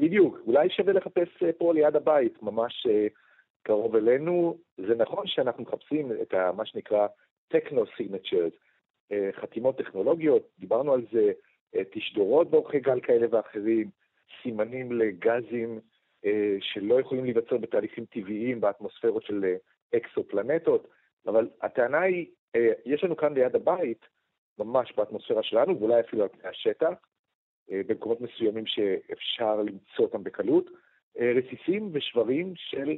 בדיוק, 0.00 0.38
אולי 0.46 0.70
שווה 0.70 0.92
לחפש 0.92 1.28
אה, 1.42 1.52
פה 1.52 1.74
ליד 1.74 1.96
הבית, 1.96 2.42
ממש 2.42 2.86
אה, 2.90 3.06
קרוב 3.62 3.96
אלינו. 3.96 4.56
זה 4.76 4.94
נכון 4.94 5.26
שאנחנו 5.26 5.62
מחפשים 5.62 6.12
את 6.22 6.34
ה, 6.34 6.52
מה 6.56 6.66
שנקרא 6.66 7.06
techno-signatures, 7.54 8.54
אה, 9.12 9.30
חתימות 9.40 9.78
טכנולוגיות, 9.78 10.48
דיברנו 10.58 10.92
על 10.92 11.02
זה, 11.12 11.32
תשדורות 11.92 12.50
באורכי 12.50 12.80
גל 12.80 13.00
כאלה 13.00 13.26
ואחרים, 13.30 13.90
סימנים 14.42 14.92
לגזים 14.92 15.80
שלא 16.60 17.00
יכולים 17.00 17.24
להיווצר 17.24 17.56
בתהליכים 17.56 18.04
טבעיים 18.04 18.60
באטמוספירות 18.60 19.22
של 19.22 19.54
אקסופלנטות, 19.96 20.88
אבל 21.26 21.48
הטענה 21.62 22.00
היא, 22.00 22.26
אה, 22.56 22.72
יש 22.84 23.04
לנו 23.04 23.16
כאן 23.16 23.34
ליד 23.34 23.56
הבית, 23.56 24.06
ממש 24.58 24.92
באטמוספירה 24.96 25.42
שלנו, 25.42 25.80
ואולי 25.80 26.00
אפילו 26.00 26.22
על 26.22 26.28
פני 26.28 26.48
השטח, 26.48 26.92
אה, 27.70 27.80
במקומות 27.86 28.20
מסוימים 28.20 28.66
שאפשר 28.66 29.56
למצוא 29.56 30.04
אותם 30.04 30.24
בקלות, 30.24 30.70
אה, 31.18 31.32
רסיסים 31.36 31.90
ושברים 31.92 32.52
של 32.56 32.96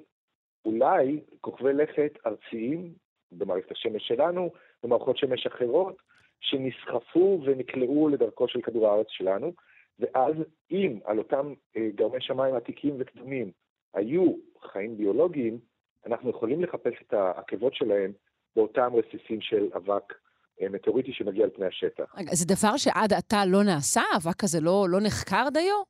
אולי 0.65 1.21
כוכבי 1.41 1.73
לכת 1.73 2.13
ארציים 2.27 2.95
במערכת 3.33 3.71
השמש 3.71 4.09
שלנו, 4.09 4.51
במערכות 4.83 5.19
שמש 5.19 5.47
אחרות, 5.47 5.97
שנסחפו 6.41 7.41
ונקלעו 7.45 8.09
לדרכו 8.09 8.49
של 8.49 8.63
כדור 8.63 8.89
הארץ 8.89 9.07
שלנו, 9.11 9.53
ואז 9.99 10.35
אם 10.71 10.99
על 11.05 11.19
אותם 11.19 11.55
גרמי 11.95 12.21
שמיים 12.21 12.55
עתיקים 12.55 12.95
וקדומים 12.99 13.51
היו 13.95 14.35
חיים 14.63 14.97
ביולוגיים, 14.97 15.59
אנחנו 16.07 16.31
יכולים 16.31 16.63
לחפש 16.63 16.95
את 17.07 17.13
העקבות 17.13 17.75
שלהם 17.75 18.13
באותם 18.57 18.91
רסיסים 18.95 19.41
של 19.41 19.69
אבק 19.77 20.15
אה, 20.63 20.69
מטאוריטי 20.69 21.13
שמגיע 21.13 21.45
על 21.45 21.51
פני 21.51 21.67
השטח. 21.67 22.15
רגע, 22.19 22.35
זה 22.35 22.55
דבר 22.55 22.77
שעד 22.77 23.13
עתה 23.13 23.45
לא 23.47 23.65
נעשה? 23.65 24.01
האבק 24.13 24.45
הזה 24.45 24.61
לא, 24.61 24.87
לא 24.91 24.99
נחקר 25.01 25.49
דיו? 25.53 25.83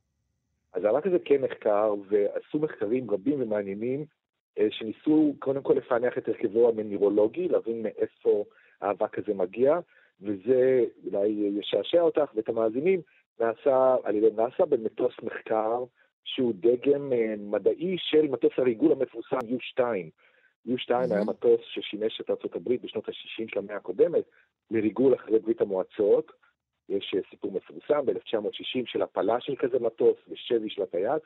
אז 0.72 0.84
האבק 0.84 1.06
הזה 1.06 1.16
כן 1.24 1.44
נחקר, 1.44 1.94
ועשו 2.08 2.58
מחקרים 2.58 3.10
רבים 3.10 3.42
ומעניינים, 3.42 4.04
אה, 4.58 4.66
שניסו 4.70 5.34
קודם 5.38 5.62
כל 5.62 5.74
לפענח 5.74 6.18
את 6.18 6.28
הרכבו 6.28 6.68
המנירולוגי, 6.68 7.48
להבין 7.48 7.82
מאיפה 7.82 8.44
האבק 8.80 9.18
הזה 9.18 9.34
מגיע, 9.34 9.78
וזה 10.20 10.84
אולי 11.06 11.28
ישעשע 11.28 12.00
אותך 12.00 12.30
ואת 12.34 12.48
המאזינים, 12.48 13.00
נעשה 13.40 13.96
על 14.04 14.14
ידי 14.14 14.30
נאס"א 14.36 14.64
במטוס 14.64 15.14
מחקר 15.22 15.84
שהוא 16.27 16.53
דגם 16.61 17.12
אה, 17.12 17.35
מדעי 17.39 17.97
של 17.99 18.29
מטוס 18.29 18.53
הריגול 18.59 18.93
המפורסם 18.93 19.37
U-2. 19.37 19.81
U-2 20.68 20.95
היה 20.95 21.24
מטוס 21.24 21.61
ששימש 21.64 22.20
את 22.20 22.31
ארה"ב 22.31 22.74
בשנות 22.83 23.09
ה-60 23.09 23.45
של 23.49 23.59
המאה 23.59 23.77
הקודמת 23.77 24.24
לריגול 24.70 25.14
אחרי 25.14 25.39
ברית 25.39 25.61
המועצות. 25.61 26.33
יש 26.89 27.14
אה, 27.16 27.20
סיפור 27.31 27.53
מפורסם 27.53 28.07
ב-1960 28.07 28.83
של 28.87 29.03
הפלה 29.03 29.41
של 29.41 29.57
כזה 29.57 29.79
מטוס 29.79 30.16
ושבי 30.29 30.70
של 30.70 30.83
הטייס, 30.83 31.22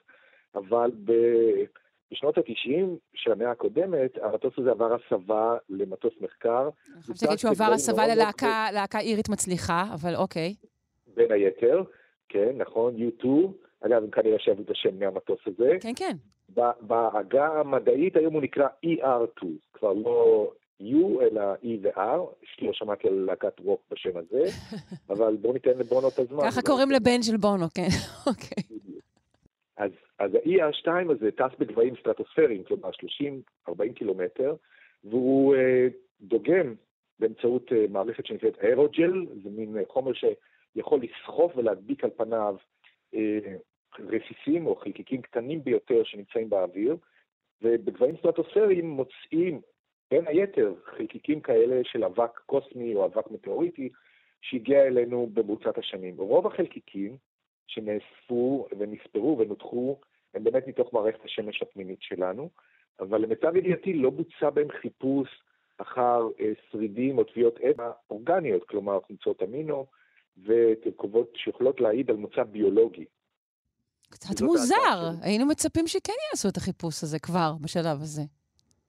אבל 0.54 0.90
בשנות 2.10 2.38
ה-90 2.38 2.84
של 3.14 3.32
המאה 3.32 3.50
הקודמת, 3.50 4.18
המטוס 4.22 4.54
הזה 4.58 4.70
עבר 4.70 4.94
הסבה 4.94 5.56
למטוס 5.68 6.14
מחקר. 6.20 6.68
אני 6.92 7.02
חושבת 7.02 7.22
להגיד 7.22 7.38
שהוא 7.38 7.50
עבר 7.50 7.72
הסבה 7.72 8.06
ללהקה 8.06 9.00
אירית 9.00 9.28
מצליחה, 9.28 9.84
אבל 9.94 10.16
אוקיי. 10.16 10.54
בין 11.06 11.32
היתר, 11.32 11.82
כן, 12.28 12.52
נכון, 12.56 12.96
U2, 12.96 13.26
אגב, 13.80 14.02
הם 14.02 14.10
כנראה 14.10 14.38
שאהבו 14.38 14.62
את 14.62 14.70
השם 14.70 14.98
מהמטוס 14.98 15.40
הזה. 15.46 15.76
כן, 15.80 15.92
כן. 15.96 16.16
בעגה 16.80 17.46
המדעית 17.46 18.16
היום 18.16 18.34
הוא 18.34 18.42
נקרא 18.42 18.68
ER2, 18.86 19.46
כבר 19.72 19.92
לא 19.92 20.50
U 20.80 21.22
אלא 21.22 21.54
E 21.54 21.68
ו-R, 21.82 22.20
לא 22.62 22.72
שמעתי 22.72 23.08
על 23.08 23.14
להקת 23.14 23.60
רוק 23.60 23.80
בשם 23.90 24.16
הזה, 24.16 24.44
אבל 25.10 25.36
בואו 25.36 25.52
ניתן 25.52 25.78
לבונו 25.78 26.08
את 26.08 26.18
הזמן. 26.18 26.50
ככה 26.50 26.62
קוראים 26.62 26.90
לבן 26.90 27.22
של 27.22 27.36
בונו, 27.36 27.66
כן, 27.74 27.88
אוקיי. 28.30 28.78
אז, 29.76 29.90
אז 30.18 30.34
ה-ER2 30.34 31.12
הזה 31.12 31.30
טס 31.30 31.58
בגבהים 31.58 31.94
סטרטוספריים, 32.00 32.64
כלומר 32.64 32.90
30-40 33.68 33.72
קילומטר, 33.94 34.54
והוא 35.04 35.54
אה, 35.54 35.86
דוגם 36.20 36.74
באמצעות 37.18 37.72
אה, 37.72 37.84
מערכת 37.90 38.26
שנקראת 38.26 38.58
אירוג'ל, 38.62 39.26
זה 39.42 39.50
מין 39.50 39.76
אה, 39.76 39.82
חומר 39.88 40.12
שיכול 40.12 41.00
לסחוף 41.02 41.52
ולהדביק 41.56 42.04
על 42.04 42.10
פניו 42.16 42.56
אה, 43.14 43.56
רסיסים 43.98 44.66
או 44.66 44.76
חלקיקים 44.76 45.22
קטנים 45.22 45.64
ביותר 45.64 46.04
שנמצאים 46.04 46.50
באוויר, 46.50 46.96
ובגבהים 47.62 48.16
סטרטוספריים 48.16 48.86
מוצאים 48.86 49.60
בין 50.10 50.26
היתר 50.26 50.74
חלקיקים 50.84 51.40
כאלה 51.40 51.80
של 51.84 52.04
אבק 52.04 52.38
קוסמי 52.46 52.94
או 52.94 53.04
אבק 53.04 53.30
מטאוריטי 53.30 53.88
שהגיע 54.40 54.86
אלינו 54.86 55.28
במרוצת 55.32 55.78
השנים. 55.78 56.16
רוב 56.16 56.46
החלקיקים 56.46 57.16
שנאספו 57.66 58.66
ונספרו 58.78 59.38
ונותחו 59.38 60.00
הם 60.34 60.44
באמת 60.44 60.66
מתוך 60.66 60.92
מערכת 60.92 61.24
השמש 61.24 61.62
הפנימית 61.62 62.02
שלנו, 62.02 62.50
אבל 63.00 63.20
למיטב 63.20 63.56
ידיעתי 63.56 63.92
לא 63.92 64.10
בוצע 64.10 64.50
בהם 64.50 64.68
חיפוש 64.70 65.42
אחר 65.78 66.28
אה, 66.40 66.52
שרידים 66.70 67.18
או 67.18 67.24
טביעות 67.24 67.60
אצבע 67.60 67.90
אורגניות, 68.10 68.64
כלומר 68.68 69.00
חומצות 69.00 69.42
אמינו 69.42 69.86
ותרכובות 70.44 71.32
שיכולות 71.36 71.80
להעיד 71.80 72.10
על 72.10 72.16
מוצא 72.16 72.42
ביולוגי. 72.42 73.04
קצת 74.10 74.40
מוזר, 74.42 75.10
היינו 75.22 75.46
מצפים 75.46 75.86
שכן 75.86 76.12
יעשו 76.30 76.48
את 76.48 76.56
החיפוש 76.56 77.02
הזה 77.02 77.18
כבר 77.18 77.52
בשלב 77.60 77.98
הזה. 78.02 78.22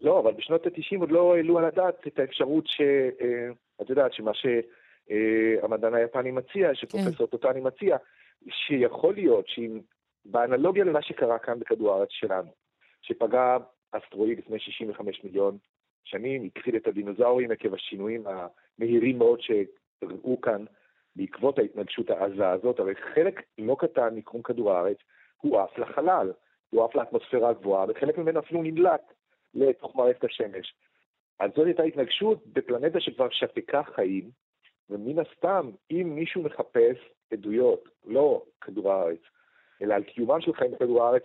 לא, 0.02 0.20
אבל 0.20 0.34
בשנות 0.34 0.66
ה-90 0.66 1.00
עוד 1.00 1.12
לא 1.12 1.36
העלו 1.36 1.60
על 1.60 1.66
הדעת 1.66 2.08
את 2.08 2.20
האפשרות 2.20 2.68
ש... 2.68 2.82
אה, 3.22 3.50
את 3.82 3.90
יודעת, 3.90 4.14
שמה 4.14 4.32
שהמדען 4.34 5.94
היפני 5.94 6.32
מציע, 6.32 6.70
שפרופסור 6.74 7.28
כן. 7.28 7.38
טוטני 7.38 7.62
מציע, 7.62 7.98
שיכול 8.50 9.14
להיות 9.14 9.48
שאם, 9.48 9.80
באנלוגיה 10.26 10.84
למה 10.84 11.02
שקרה 11.02 11.40
כאן 11.40 11.60
בכדור 11.60 11.94
הארץ 11.94 12.10
שלנו, 12.12 12.52
שפגע 13.02 13.58
אסטרואיד 13.92 14.38
לפני 14.38 14.60
65 14.60 15.24
מיליון 15.24 15.58
שנים, 16.04 16.50
הכחיד 16.56 16.76
את 16.76 16.88
הדינוזאורים 16.88 17.52
עקב 17.52 17.74
השינויים 17.74 18.24
המהירים 18.28 19.18
מאוד 19.18 19.40
שראו 19.42 20.42
כאן 20.42 20.66
בעקבות 21.16 21.60
ההתנגשות 21.60 22.10
העזה 22.10 22.50
הזאת, 22.50 22.80
הרי 22.80 22.94
חלק 22.96 23.42
לא 23.58 23.76
קטן 23.80 24.16
מקרום 24.16 24.42
כדור 24.42 24.72
הארץ 24.72 24.98
הוא 25.38 25.60
עף 25.60 25.78
לחלל, 25.78 26.32
הוא 26.70 26.84
עף 26.84 26.96
לאטמוספירה 26.96 27.50
הגבוהה, 27.50 27.86
וחלק 27.90 28.18
ממנו 28.18 28.40
אפילו 28.40 28.64
נמלט 28.64 29.14
לתוך 29.54 29.96
מערכת 29.96 30.24
השמש. 30.24 30.76
אז 31.40 31.52
זאת 31.56 31.66
הייתה 31.66 31.84
התנגשות 31.84 32.48
בפלנטה 32.48 33.00
שכבר 33.00 33.28
שתקה 33.32 33.82
חיים, 33.96 34.30
ומן 34.90 35.20
הסתם, 35.20 35.72
אם 35.92 36.12
מישהו 36.16 36.44
מחפש 36.44 36.98
עדויות, 37.32 37.90
לא 38.06 38.44
כדור 38.62 38.92
הארץ, 38.92 39.20
אלא 39.82 39.94
על 39.94 40.04
קיומם 40.04 40.42
של 40.42 40.54
חיים 40.54 40.72
בכדור 40.72 41.04
הארץ 41.04 41.24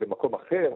במקום 0.00 0.34
אחר, 0.34 0.70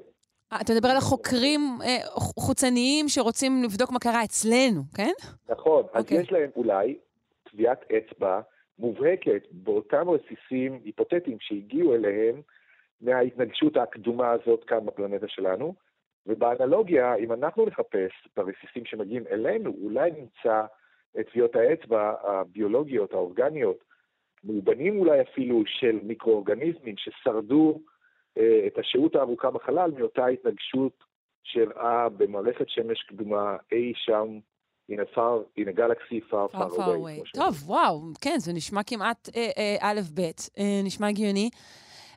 אה, 0.53 0.61
אתה 0.61 0.73
מדבר 0.73 0.89
על 0.89 0.97
החוקרים 0.97 1.61
אה, 1.85 1.99
חוצניים 2.17 3.09
שרוצים 3.09 3.63
לבדוק 3.65 3.91
מה 3.91 3.99
קרה 3.99 4.25
אצלנו, 4.25 4.83
כן? 4.95 5.13
נכון, 5.49 5.85
אז 5.93 5.95
okay. 5.95 5.99
אוקיי. 5.99 6.21
יש 6.21 6.33
להם 6.33 6.51
אולי 6.57 6.99
טביעת 7.53 7.85
אצבע 7.93 8.41
מובהקת 8.79 9.43
באותם 9.51 10.07
רסיסים 10.09 10.81
היפותטיים 10.85 11.37
שהגיעו 11.41 11.95
אליהם 11.95 12.41
מההתנגשות 13.01 13.77
הקדומה 13.77 14.31
הזאת 14.31 14.65
כאן 14.65 14.87
בפלנטה 14.87 15.29
שלנו, 15.29 15.75
ובאנלוגיה, 16.27 17.15
אם 17.15 17.33
אנחנו 17.33 17.67
נחפש 17.67 18.11
ברסיסים 18.37 18.85
שמגיעים 18.85 19.25
אלינו, 19.31 19.75
אולי 19.83 20.11
נמצא 20.11 20.65
את 21.21 21.29
טביעות 21.29 21.57
האצבע 21.57 22.15
הביולוגיות, 22.23 23.13
האורגניות, 23.13 23.85
מאובנים 24.45 24.99
אולי 24.99 25.21
אפילו 25.21 25.63
של 25.67 25.99
מיקרואורגניזמים 26.03 26.95
ששרדו 26.97 27.81
אה, 28.39 28.67
את 28.67 28.79
השהות 28.79 29.17
הארוכה 29.17 29.51
בחלל 29.51 29.91
מאותה 29.99 30.27
התנגשות 30.27 31.05
שאירעה 31.43 32.09
במערכת 32.09 32.69
שמש 32.69 33.03
קדומה 33.03 33.57
אי 33.73 33.93
שם 33.97 34.39
in 34.89 35.01
a 35.01 35.07
far, 35.15 35.41
in 35.57 35.69
a 35.69 35.73
galaxy 35.73 36.21
far 36.31 36.49
far, 36.49 36.69
far, 36.69 36.77
far 36.77 36.95
away. 36.95 37.21
away. 37.21 37.31
טוב, 37.35 37.55
וואו, 37.67 38.01
כן, 38.21 38.39
זה 38.39 38.53
נשמע 38.53 38.83
כמעט 38.83 39.29
אה, 39.37 39.51
אה, 39.59 39.77
א' 39.81 40.01
ב', 40.15 40.21
אה, 40.21 40.81
נשמע 40.85 41.09
הגיוני. 41.09 41.51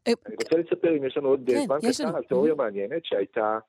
אה, 0.08 0.14
אני 0.26 0.36
רוצה 0.36 0.58
לספר, 0.58 0.98
אם 0.98 1.06
יש 1.06 1.18
לנו 1.18 1.30
עוד 1.30 1.50
אה, 1.50 1.56
כן, 1.56 1.66
זמן 1.66 1.78
קטן, 1.92 2.16
על 2.16 2.24
תיאוריה 2.24 2.54
mm-hmm. 2.54 2.58
מעניינת 2.58 3.06
שהייתה 3.06 3.60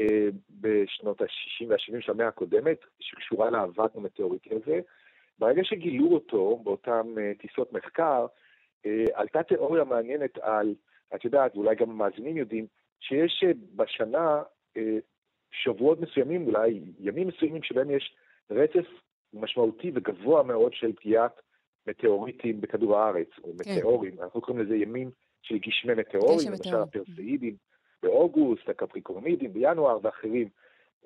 אה, 0.00 0.28
בשנות 0.60 1.20
ה-60 1.20 1.66
וה-70 1.68 2.00
של 2.00 2.12
המאה 2.12 2.28
הקודמת, 2.28 2.78
שקשורה 3.00 3.50
לאבק 3.50 3.96
המטאוריטי 3.96 4.50
הזה. 4.54 4.80
ברגע 5.38 5.64
שגילו 5.64 6.14
אותו 6.14 6.60
באותן 6.64 7.02
אה, 7.18 7.32
טיסות 7.38 7.72
מחקר, 7.72 8.26
אה, 8.86 9.04
עלתה 9.14 9.42
תיאוריה 9.42 9.84
מעניינת 9.84 10.38
על, 10.38 10.74
את 11.14 11.24
יודעת, 11.24 11.56
ואולי 11.56 11.74
גם 11.74 11.90
המאזינים 11.90 12.36
יודעים, 12.36 12.66
שיש 13.00 13.44
בשנה 13.76 14.42
שבועות 15.50 16.00
מסוימים, 16.00 16.46
אולי 16.46 16.80
ימים 16.98 17.28
מסוימים, 17.28 17.62
שבהם 17.62 17.90
יש 17.90 18.14
רצף 18.50 18.86
משמעותי 19.32 19.90
וגבוה 19.94 20.42
מאוד 20.42 20.72
של 20.74 20.92
פגיעת 20.92 21.40
מטאוריטים 21.86 22.60
בכדור 22.60 22.98
הארץ, 22.98 23.28
או 23.44 23.52
כן. 23.64 23.76
מטאורים, 23.76 24.12
אנחנו 24.22 24.40
קוראים 24.40 24.64
לזה 24.64 24.76
ימים 24.76 25.10
של 25.42 25.58
גשמי 25.58 25.94
מטאורים, 25.94 26.38
למשל 26.50 26.76
הפרסאידים, 26.76 27.56
באוגוסט, 28.02 28.68
הקפריקורנידים 28.68 29.52
בינואר 29.52 29.98
ואחרים. 30.02 30.48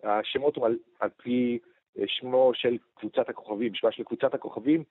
השמות 0.02 0.56
הם 0.56 0.64
על, 0.64 0.78
על 1.00 1.10
פי 1.16 1.58
אה, 1.98 2.04
שמו 2.06 2.50
של 2.54 2.78
קבוצת 2.94 3.28
הכוכבים, 3.28 3.74
שמה 3.74 3.92
של 3.92 4.04
קבוצת 4.04 4.34
הכוכבים 4.34 4.84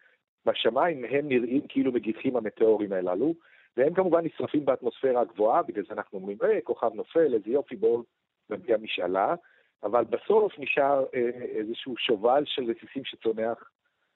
בשמיים, 0.46 1.06
הם 1.06 1.28
נראים 1.28 1.62
כאילו 1.70 1.92
מגיחים 1.92 2.38
המטאורים 2.38 2.94
הללו, 2.94 3.34
והם 3.78 3.94
כמובן 3.94 4.26
נשרפים 4.26 4.66
באטמוספירה 4.66 5.22
הגבוהה, 5.22 5.64
בגלל 5.64 5.84
זה 5.88 5.94
אנחנו 5.94 6.18
אומרים, 6.18 6.38
אה, 6.44 6.62
כוכב 6.64 6.94
נופל, 6.94 7.34
איזה 7.34 7.50
יופי, 7.50 7.76
בואו 7.76 8.04
נביע 8.50 8.78
משאלה, 8.78 9.36
אבל 9.84 10.04
בסוף 10.04 10.60
נשאר 10.60 11.06
אה, 11.14 11.30
איזשהו 11.44 11.98
שובל 11.98 12.44
של 12.46 12.64
רסיסים 12.64 13.06
שצונח 13.06 13.72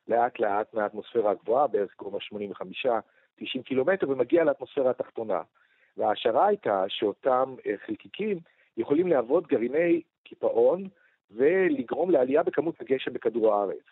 לאט 0.07 0.39
לאט 0.39 0.73
מהאטמוספירה 0.73 1.31
הגבוהה, 1.31 1.67
בערך 1.67 1.95
גובה 1.97 2.17
85-90 3.41 3.63
קילומטר, 3.63 4.09
ומגיע 4.09 4.43
לאטמוספירה 4.43 4.89
התחתונה. 4.91 5.41
וההשערה 5.97 6.47
הייתה 6.47 6.85
שאותם 6.87 7.55
אה, 7.65 7.73
חלקיקים 7.85 8.39
יכולים 8.77 9.07
להוות 9.07 9.47
גרעיני 9.47 10.01
קיפאון 10.23 10.87
ולגרום 11.31 12.11
לעלייה 12.11 12.43
בכמות 12.43 12.81
הגשם 12.81 13.13
בכדור 13.13 13.53
הארץ, 13.53 13.83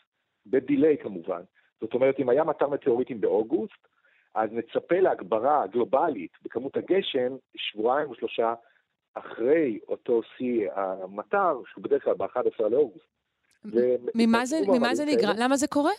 בדיליי 0.46 0.98
כמובן. 0.98 1.42
זאת 1.82 1.94
אומרת, 1.94 2.20
אם 2.20 2.30
היה 2.30 2.44
מטר 2.44 2.68
מטאוריטים 2.70 3.22
באוגוסט, 3.22 3.88
אז 4.36 4.50
נצפה 4.54 5.00
להגברה 5.00 5.68
גלובלית 5.68 6.32
בכמות 6.44 6.78
הגשם 6.78 7.36
שבועיים 7.56 8.10
או 8.10 8.16
שלושה 8.16 8.54
אחרי 9.14 9.80
אותו 9.88 10.22
שיא 10.38 10.70
המטר, 10.76 11.62
שהוא 11.72 11.84
בדרך 11.84 12.04
כלל 12.04 12.14
ב-11 12.14 12.70
לאוגוסט. 12.70 13.06
ממה 14.16 14.46
זה, 14.46 14.58
ממה 14.68 14.96
זה 14.96 15.06
נגרם? 15.06 15.36
למה 15.38 15.56
זה 15.56 15.68
קורה? 15.68 15.92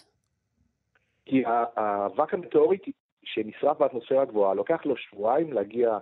כי 1.25 1.43
האבק 1.47 2.35
המטאוריטי 2.35 2.93
שנשרף 3.25 3.79
באטמוספירה 3.79 4.23
הגבוהה, 4.23 4.55
לוקח 4.55 4.81
לו 4.85 4.97
שבועיים 4.97 5.53
להגיע 5.53 5.99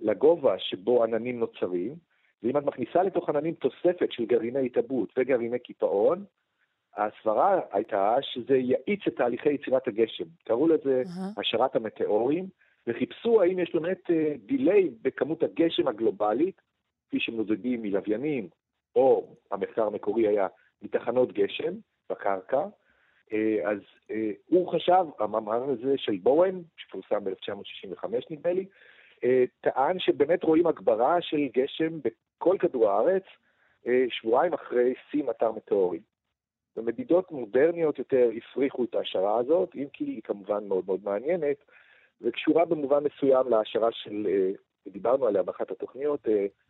לגובה 0.00 0.58
שבו 0.58 1.04
עננים 1.04 1.40
נוצרים, 1.40 1.94
ואם 2.42 2.58
את 2.58 2.64
מכניסה 2.64 3.02
לתוך 3.02 3.28
עננים 3.28 3.54
תוספת 3.54 4.12
של 4.12 4.24
גרעיני 4.24 4.66
התאבות 4.66 5.12
וגרעיני 5.16 5.58
קיפאון, 5.58 6.24
הסברה 6.96 7.60
הייתה 7.72 8.16
שזה 8.20 8.56
יאיץ 8.56 9.00
את 9.08 9.16
תהליכי 9.16 9.52
יצירת 9.52 9.88
הגשם. 9.88 10.24
קראו 10.44 10.68
לזה 10.68 11.02
uh-huh. 11.04 11.40
השערת 11.40 11.76
המטאורים, 11.76 12.48
וחיפשו 12.86 13.42
האם 13.42 13.58
יש 13.58 13.74
באמת 13.74 14.10
דיליי 14.46 14.90
בכמות 15.02 15.42
הגשם 15.42 15.88
הגלובלית, 15.88 16.60
כפי 17.08 17.20
שמוזגים 17.20 17.82
מלוויינים, 17.82 18.48
או 18.96 19.36
המחקר 19.50 19.86
המקורי 19.86 20.28
היה 20.28 20.46
מתחנות 20.82 21.32
גשם 21.32 21.74
בקרקע, 22.10 22.66
אה, 23.32 23.70
אז 23.70 23.78
אה, 24.10 24.30
הוא 24.46 24.72
חשב, 24.72 25.04
המאמר 25.18 25.64
הזה 25.64 25.98
של 25.98 26.16
בורן, 26.16 26.62
שפורסם 26.76 27.24
ב-1965 27.24 28.08
נדמה 28.30 28.52
לי, 28.52 28.66
אה, 29.24 29.44
טען 29.60 29.98
שבאמת 29.98 30.44
רואים 30.44 30.66
הגברה 30.66 31.22
של 31.22 31.48
גשם 31.54 31.98
בכל 32.04 32.56
כדור 32.58 32.90
הארץ 32.90 33.22
שבועיים 34.08 34.52
אחרי 34.52 34.94
שיא 35.10 35.24
מטר 35.24 35.52
מטאורי. 35.52 36.00
ומדידות 36.76 37.30
מודרניות 37.30 37.98
יותר 37.98 38.30
הפריחו 38.36 38.84
את 38.84 38.94
ההשערה 38.94 39.38
הזאת, 39.38 39.74
אם 39.74 39.86
כי 39.92 40.04
היא 40.04 40.22
כמובן 40.24 40.68
מאוד 40.68 40.84
מאוד 40.86 41.00
מעניינת, 41.04 41.56
וקשורה 42.20 42.64
במובן 42.64 43.04
מסוים 43.04 43.48
להשערה 43.48 43.92
של, 43.92 44.26
דיברנו 44.88 45.26
עליה 45.26 45.42
באחת 45.42 45.70
התוכניות, 45.70 46.20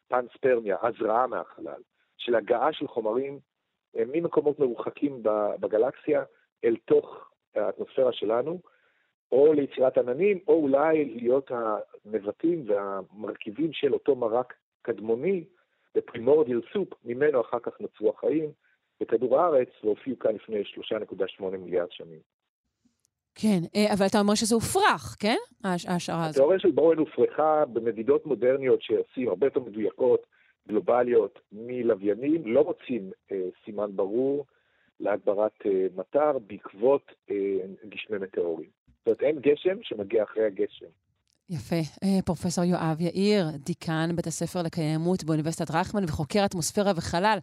פנספרמיה, 0.09 0.77
הזרעה 0.83 1.27
מהחלל, 1.27 1.83
של 2.16 2.35
הגעה 2.35 2.73
של 2.73 2.89
חומרים 2.89 3.39
אה, 3.97 4.03
ממקומות 4.12 4.59
מרוחקים 4.59 5.23
בגלקסיה 5.61 6.23
אל 6.65 6.77
תוך 6.85 7.31
האטמוספירה 7.55 8.12
שלנו, 8.12 8.61
או 9.33 9.53
ליצירת 9.53 9.99
עננים, 9.99 10.39
או 10.49 10.55
אולי 10.55 11.05
להיות 11.05 11.51
הנבטים 11.51 12.65
והמרכיבים 12.66 13.73
של 13.73 13.93
אותו 13.93 14.16
מרק 14.16 14.55
קדמוני 14.83 15.45
בפרימורדיאל 15.95 16.61
סופ, 16.73 16.89
ממנו 17.05 17.41
אחר 17.41 17.59
כך 17.59 17.81
נוצרו 17.81 18.11
החיים 18.11 18.51
בכדור 19.01 19.41
הארץ 19.41 19.69
והופיעו 19.85 20.19
כאן 20.19 20.35
לפני 20.35 20.62
3.8 20.62 21.45
מיליארד 21.45 21.91
שנים. 21.93 22.34
כן, 23.35 23.59
אה, 23.77 23.93
אבל 23.93 24.06
אתה 24.06 24.20
אומר 24.20 24.35
שזה 24.35 24.55
הופרך, 24.55 25.16
כן? 25.19 25.36
ההשערה 25.65 26.24
הזאת. 26.24 26.36
התיאוריה 26.36 26.59
של 26.59 26.70
בורן 26.70 26.98
הופרכה 26.98 27.65
במדידות 27.73 28.27
מודרניות 28.27 28.82
שעושים 28.82 29.28
הרבה 29.28 29.47
יותר 29.47 29.61
מדויקות, 29.61 30.27
גלובליות, 30.69 31.39
מלוויינים, 31.52 32.47
לא 32.47 32.61
רוצים 32.61 33.11
אה, 33.32 33.36
סימן 33.65 33.90
ברור 33.97 34.44
להגברת 35.01 35.52
אה, 35.66 35.86
מטר 35.97 36.39
בעקבות 36.47 37.12
אה, 37.31 37.36
גשמי 37.89 38.19
מטאורים. 38.19 38.69
זאת 38.98 39.06
אומרת, 39.06 39.20
אין 39.20 39.40
גשם 39.40 39.77
שמגיע 39.82 40.23
אחרי 40.23 40.44
הגשם. 40.44 40.86
יפה. 41.51 41.77
אה, 41.77 42.23
פרופסור 42.24 42.65
יואב 42.65 43.01
יאיר, 43.01 43.44
דיקן 43.56 44.11
בית 44.16 44.27
הספר 44.27 44.62
לקיימות 44.62 45.24
באוניברסיטת 45.24 45.70
רייכמן 45.70 46.05
וחוקר 46.05 46.44
אטמוספירה 46.44 46.93
וחלל. 46.97 47.39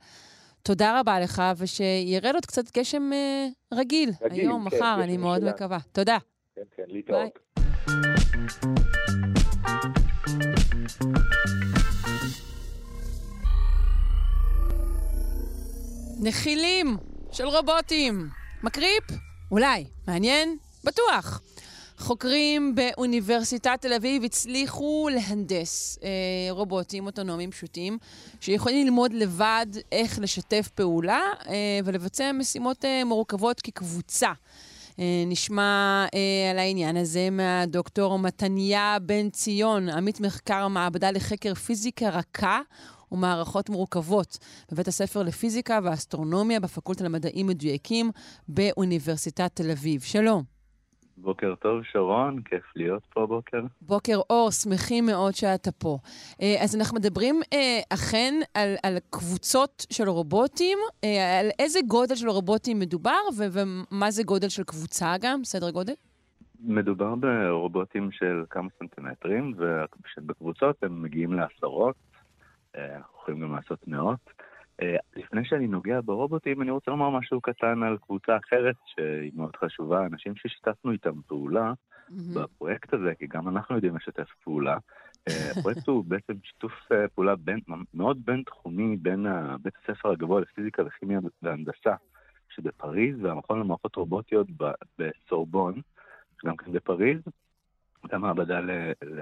תודה 0.63 0.99
רבה 0.99 1.19
לך, 1.19 1.41
ושירד 1.57 2.33
עוד 2.35 2.45
קצת 2.45 2.77
גשם 2.77 3.13
אה, 3.13 3.47
רגיל. 3.73 4.11
רגיל, 4.21 4.39
היום, 4.41 4.69
כן, 4.69 4.75
מחר, 4.77 4.97
אני 5.03 5.17
מאוד 5.17 5.41
שלה. 5.41 5.51
מקווה. 5.51 5.77
תודה. 5.91 6.17
כן, 6.55 6.61
כן, 6.75 6.83
להתראות. 6.87 7.39
נחילים 16.19 16.97
של 17.31 17.45
רובוטים. 17.45 18.29
מקריפ? 18.63 19.03
אולי. 19.51 19.85
מעניין? 20.07 20.57
בטוח. 20.83 21.41
חוקרים 22.01 22.75
באוניברסיטת 22.75 23.77
תל 23.81 23.93
אביב 23.93 24.23
הצליחו 24.23 25.09
להנדס 25.13 25.99
אה, 26.03 26.09
רובוטים 26.49 27.05
אוטונומיים 27.05 27.51
פשוטים, 27.51 27.97
שיכולים 28.39 28.85
ללמוד 28.85 29.13
לבד 29.13 29.65
איך 29.91 30.19
לשתף 30.19 30.69
פעולה 30.75 31.21
אה, 31.47 31.79
ולבצע 31.85 32.31
משימות 32.31 32.85
אה, 32.85 33.05
מורכבות 33.05 33.61
כקבוצה. 33.61 34.31
אה, 34.99 35.23
נשמע 35.27 36.05
אה, 36.13 36.51
על 36.51 36.59
העניין 36.59 36.97
הזה 36.97 37.29
מהדוקטור 37.29 38.19
מתניה 38.19 38.97
בן 39.01 39.29
ציון, 39.29 39.89
עמית 39.89 40.19
מחקר 40.19 40.63
המעבדה 40.63 41.11
לחקר 41.11 41.53
פיזיקה 41.53 42.09
רכה 42.09 42.59
ומערכות 43.11 43.69
מורכבות 43.69 44.37
בבית 44.71 44.87
הספר 44.87 45.23
לפיזיקה 45.23 45.79
ואסטרונומיה 45.83 46.59
בפקולטה 46.59 47.03
למדעים 47.03 47.47
מדויקים 47.47 48.11
באוניברסיטת 48.47 49.51
תל 49.53 49.71
אביב. 49.71 50.01
שלום. 50.01 50.60
בוקר 51.21 51.55
טוב, 51.55 51.83
שרון, 51.83 52.41
כיף 52.41 52.63
להיות 52.75 53.03
פה 53.13 53.23
הבוקר. 53.23 53.61
בוקר 53.81 54.19
אור, 54.29 54.51
שמחים 54.51 55.05
מאוד 55.05 55.33
שאתה 55.33 55.71
פה. 55.71 55.97
אה, 56.41 56.55
אז 56.63 56.75
אנחנו 56.75 56.97
מדברים 56.97 57.41
אה, 57.53 57.79
אכן 57.93 58.33
על, 58.53 58.75
על 58.83 58.97
קבוצות 59.09 59.85
של 59.89 60.09
רובוטים, 60.09 60.77
אה, 61.03 61.39
על 61.39 61.49
איזה 61.59 61.79
גודל 61.87 62.15
של 62.15 62.29
רובוטים 62.29 62.79
מדובר, 62.79 63.19
ו- 63.37 63.47
ומה 63.51 64.11
זה 64.11 64.23
גודל 64.23 64.49
של 64.49 64.63
קבוצה 64.63 65.15
גם, 65.21 65.43
סדר 65.43 65.71
גודל? 65.71 65.93
מדובר 66.59 67.15
ברובוטים 67.15 68.11
של 68.11 68.43
כמה 68.49 68.69
סנטימטרים, 68.79 69.53
ובקבוצות 69.57 70.83
הם 70.83 71.01
מגיעים 71.01 71.33
לעשרות, 71.33 71.95
אנחנו 72.75 73.13
יכולים 73.21 73.41
גם 73.41 73.55
לעשות 73.55 73.87
מאות. 73.87 74.29
אה, 75.41 75.45
לפני 75.45 75.57
שאני 75.57 75.67
נוגע 75.67 75.99
ברובוטים, 76.05 76.61
אני 76.61 76.71
רוצה 76.71 76.91
לומר 76.91 77.09
משהו 77.09 77.41
קטן 77.41 77.83
על 77.83 77.97
קבוצה 77.97 78.37
אחרת 78.37 78.75
שהיא 78.85 79.31
מאוד 79.35 79.55
חשובה, 79.55 80.05
אנשים 80.05 80.35
ששיתפנו 80.35 80.91
איתם 80.91 81.21
פעולה 81.27 81.73
בפרויקט 82.35 82.93
הזה, 82.93 83.13
כי 83.19 83.27
גם 83.27 83.47
אנחנו 83.47 83.75
יודעים 83.75 83.95
לשתף 83.95 84.29
פעולה. 84.43 84.77
אה, 85.27 85.51
הפרויקט 85.51 85.87
הוא 85.87 86.05
בעצם 86.05 86.33
שיתוף 86.43 86.71
אה, 86.91 87.07
פעולה 87.07 87.35
בין, 87.35 87.59
מאוד 87.93 88.25
בין-תחומי 88.25 88.97
בין 88.97 89.25
בית 89.61 89.73
הספר 89.83 90.11
הגבוה 90.11 90.41
לפיזיקה 90.41 90.83
וכימיה 90.85 91.19
והנדסה 91.41 91.95
שבפריז 92.49 93.15
והמכון 93.21 93.59
למערכות 93.59 93.95
רובוטיות 93.95 94.47
בסורבון, 94.99 95.81
גם 96.45 96.57
כן 96.57 96.71
בפריז, 96.71 97.19
גם 98.11 98.21
מעבדה 98.21 98.59
ל, 98.59 98.71
ל, 99.03 99.21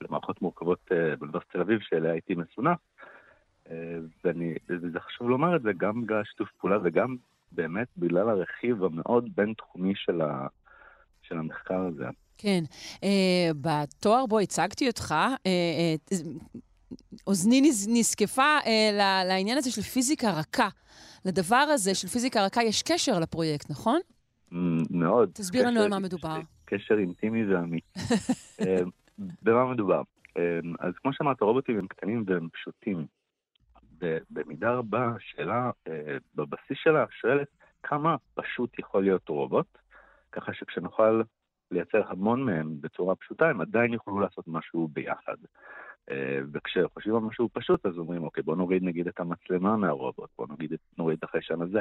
למערכות 0.00 0.42
מורכבות 0.42 0.90
באוניברסיטת 1.18 1.52
תל 1.52 1.60
אביב 1.60 1.80
שאליה 1.80 2.12
הייתי 2.12 2.34
מסונף. 2.34 2.78
ואני, 4.24 4.54
וזה 4.68 5.00
חשוב 5.00 5.28
לומר 5.28 5.56
את 5.56 5.62
זה 5.62 5.70
גם 5.76 6.02
בגלל 6.02 6.24
שיתוף 6.24 6.48
פעולה 6.58 6.78
וגם 6.84 7.16
באמת 7.52 7.88
בגלל 7.96 8.28
הרכיב 8.28 8.84
המאוד 8.84 9.28
בין-תחומי 9.36 9.92
של, 9.96 10.20
ה, 10.20 10.46
של 11.22 11.38
המחקר 11.38 11.80
הזה. 11.80 12.04
כן. 12.38 12.64
אה, 13.02 13.50
בתואר 13.60 14.26
בו 14.26 14.38
הצגתי 14.38 14.86
אותך, 14.86 15.14
אה, 15.18 15.36
אה, 15.46 16.16
אוזני 17.26 17.60
נזקפה 17.88 18.58
אה, 18.66 19.24
לעניין 19.24 19.58
הזה 19.58 19.70
של 19.70 19.82
פיזיקה 19.82 20.30
רכה. 20.30 20.68
לדבר 21.24 21.56
הזה 21.56 21.94
של 21.94 22.08
פיזיקה 22.08 22.44
רכה 22.44 22.62
יש 22.62 22.82
קשר 22.82 23.18
לפרויקט, 23.20 23.70
נכון? 23.70 24.00
מאוד. 24.90 25.30
תסביר 25.32 25.66
לנו 25.66 25.80
על 25.80 25.88
מה 25.88 25.98
מדובר. 25.98 26.40
קשר 26.64 26.98
אינטימי 26.98 27.54
ואמיתי. 27.54 27.86
אה, 28.60 28.80
במה 29.42 29.72
מדובר? 29.72 30.02
אה, 30.38 30.58
אז 30.80 30.92
כמו 31.02 31.12
שאמרת, 31.12 31.40
רובוטים 31.40 31.78
הם 31.78 31.86
קטנים 31.86 32.24
והם 32.26 32.48
פשוטים. 32.52 33.06
ובמידה 34.00 34.70
רבה 34.70 35.12
השאלה 35.16 35.70
אה, 35.88 36.16
בבסיס 36.34 36.78
שלה 36.82 37.04
שואלת 37.10 37.48
כמה 37.82 38.16
פשוט 38.34 38.78
יכול 38.78 39.02
להיות 39.02 39.28
רובוט, 39.28 39.78
ככה 40.32 40.54
שכשנוכל 40.54 41.22
לייצר 41.70 42.02
המון 42.08 42.42
מהם 42.42 42.80
בצורה 42.80 43.14
פשוטה, 43.16 43.48
הם 43.48 43.60
עדיין 43.60 43.92
יוכלו 43.92 44.20
לעשות 44.20 44.44
משהו 44.48 44.88
ביחד. 44.92 45.36
אה, 46.10 46.38
וכשחושבים 46.52 47.14
על 47.14 47.20
משהו 47.20 47.48
פשוט, 47.52 47.86
אז 47.86 47.98
אומרים, 47.98 48.22
אוקיי, 48.22 48.42
בוא 48.42 48.56
נוריד 48.56 48.82
נגיד 48.82 49.08
את 49.08 49.20
המצלמה 49.20 49.76
מהרובוט, 49.76 50.30
בוא 50.38 50.46
נגיד, 50.50 50.72
נוריד 50.98 51.18
את 51.18 51.24
החיישן 51.24 51.62
הזה. 51.62 51.80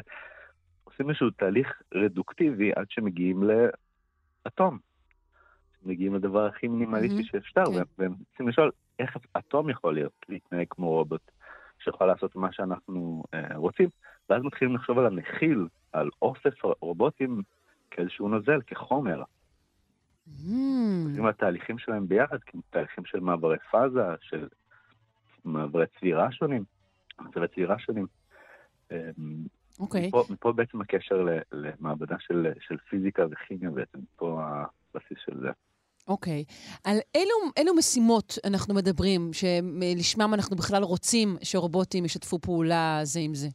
עושים 0.83 1.09
איזשהו 1.09 1.29
תהליך 1.29 1.81
רדוקטיבי 1.93 2.71
עד 2.75 2.85
שמגיעים 2.89 3.43
לאטום. 4.45 4.77
מגיעים 5.85 6.15
לדבר 6.15 6.45
הכי 6.45 6.67
מינימליסטי 6.67 7.19
mm-hmm. 7.19 7.31
שאפשר, 7.31 7.63
כן. 7.65 7.83
והם 7.97 8.13
רוצים 8.31 8.47
לשאול 8.47 8.71
איך 8.99 9.17
אטום 9.37 9.69
יכול 9.69 9.93
להיות, 9.93 10.25
להתנהג 10.29 10.65
כמו 10.69 10.89
רובוט. 10.89 11.31
שיכול 11.87 12.07
לעשות 12.07 12.35
מה 12.35 12.51
שאנחנו 12.51 13.23
אה, 13.33 13.57
רוצים, 13.57 13.89
ואז 14.29 14.41
מתחילים 14.43 14.75
לחשוב 14.75 14.99
על 14.99 15.05
המכיל, 15.05 15.67
על 15.93 16.09
אוסף 16.21 16.63
רובוטים 16.81 17.41
כאיזשהו 17.91 18.29
נוזל, 18.29 18.61
כחומר. 18.67 19.23
Mm. 20.27 21.29
התהליכים 21.29 21.77
שלהם 21.77 22.07
ביחד, 22.07 22.37
תהליכים 22.69 23.05
של 23.05 23.19
מעברי 23.19 23.57
פאזה, 23.71 24.01
של 24.21 24.47
מעברי 25.45 25.85
צבירה 25.99 26.31
שונים, 26.31 26.63
מעברי 27.19 27.47
צבירה 27.47 27.79
שונים. 27.79 28.05
אמ, 28.91 28.97
אוקיי. 29.79 30.03
Okay. 30.03 30.07
מפה, 30.07 30.23
מפה 30.29 30.51
בעצם 30.51 30.81
הקשר 30.81 31.27
למעבדה 31.51 32.15
של, 32.19 32.47
של 32.59 32.77
פיזיקה 32.89 33.25
וכימיה 33.31 33.69
בעצם, 33.69 33.99
פה 34.15 34.41
הבסיס 34.43 35.17
של 35.25 35.39
זה. 35.39 35.49
אוקיי. 36.07 36.43
Okay. 36.47 36.79
על 36.83 36.97
אילו, 37.15 37.35
אילו 37.57 37.75
משימות 37.75 38.37
אנחנו 38.45 38.73
מדברים, 38.73 39.29
שלשמם 39.33 40.33
אנחנו 40.33 40.55
בכלל 40.55 40.83
רוצים 40.83 41.37
שרובוטים 41.43 42.05
ישתפו 42.05 42.39
פעולה 42.39 42.99
זה 43.03 43.19
עם 43.19 43.33
זה? 43.35 43.47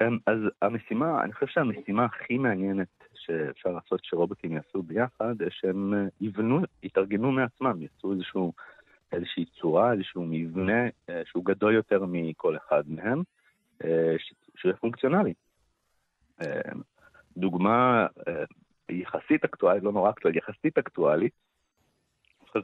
אמ, 0.00 0.18
אז 0.26 0.38
המשימה, 0.62 1.22
אני 1.24 1.32
חושב 1.32 1.46
שהמשימה 1.46 2.04
הכי 2.04 2.38
מעניינת 2.38 2.88
שאפשר 3.14 3.70
לעשות 3.70 4.00
שרובוטים 4.02 4.52
יעשו 4.52 4.82
ביחד, 4.82 5.34
שהם 5.50 5.94
אה, 5.94 6.06
יבנו, 6.20 6.60
יתארגנו 6.82 7.32
מעצמם, 7.32 7.82
יעשו 7.82 8.12
איזשהו, 8.12 8.52
איזושהי 9.12 9.44
צורה, 9.60 9.92
איזשהו 9.92 10.24
מבנה 10.26 10.82
אה, 11.10 11.22
שהוא 11.24 11.44
גדול 11.44 11.74
יותר 11.74 12.04
מכל 12.08 12.56
אחד 12.56 12.82
מהם, 12.86 13.22
אה, 13.84 14.16
שהוא 14.56 14.72
פונקציונלי. 14.80 15.34
דוגמה 17.36 18.06
יחסית 18.90 19.44
אקטואלית, 19.44 19.82
לא 19.82 19.92
נורא 19.92 20.10
אקטואלית, 20.10 20.42
יחסית 20.42 20.78
אקטואלית. 20.78 21.32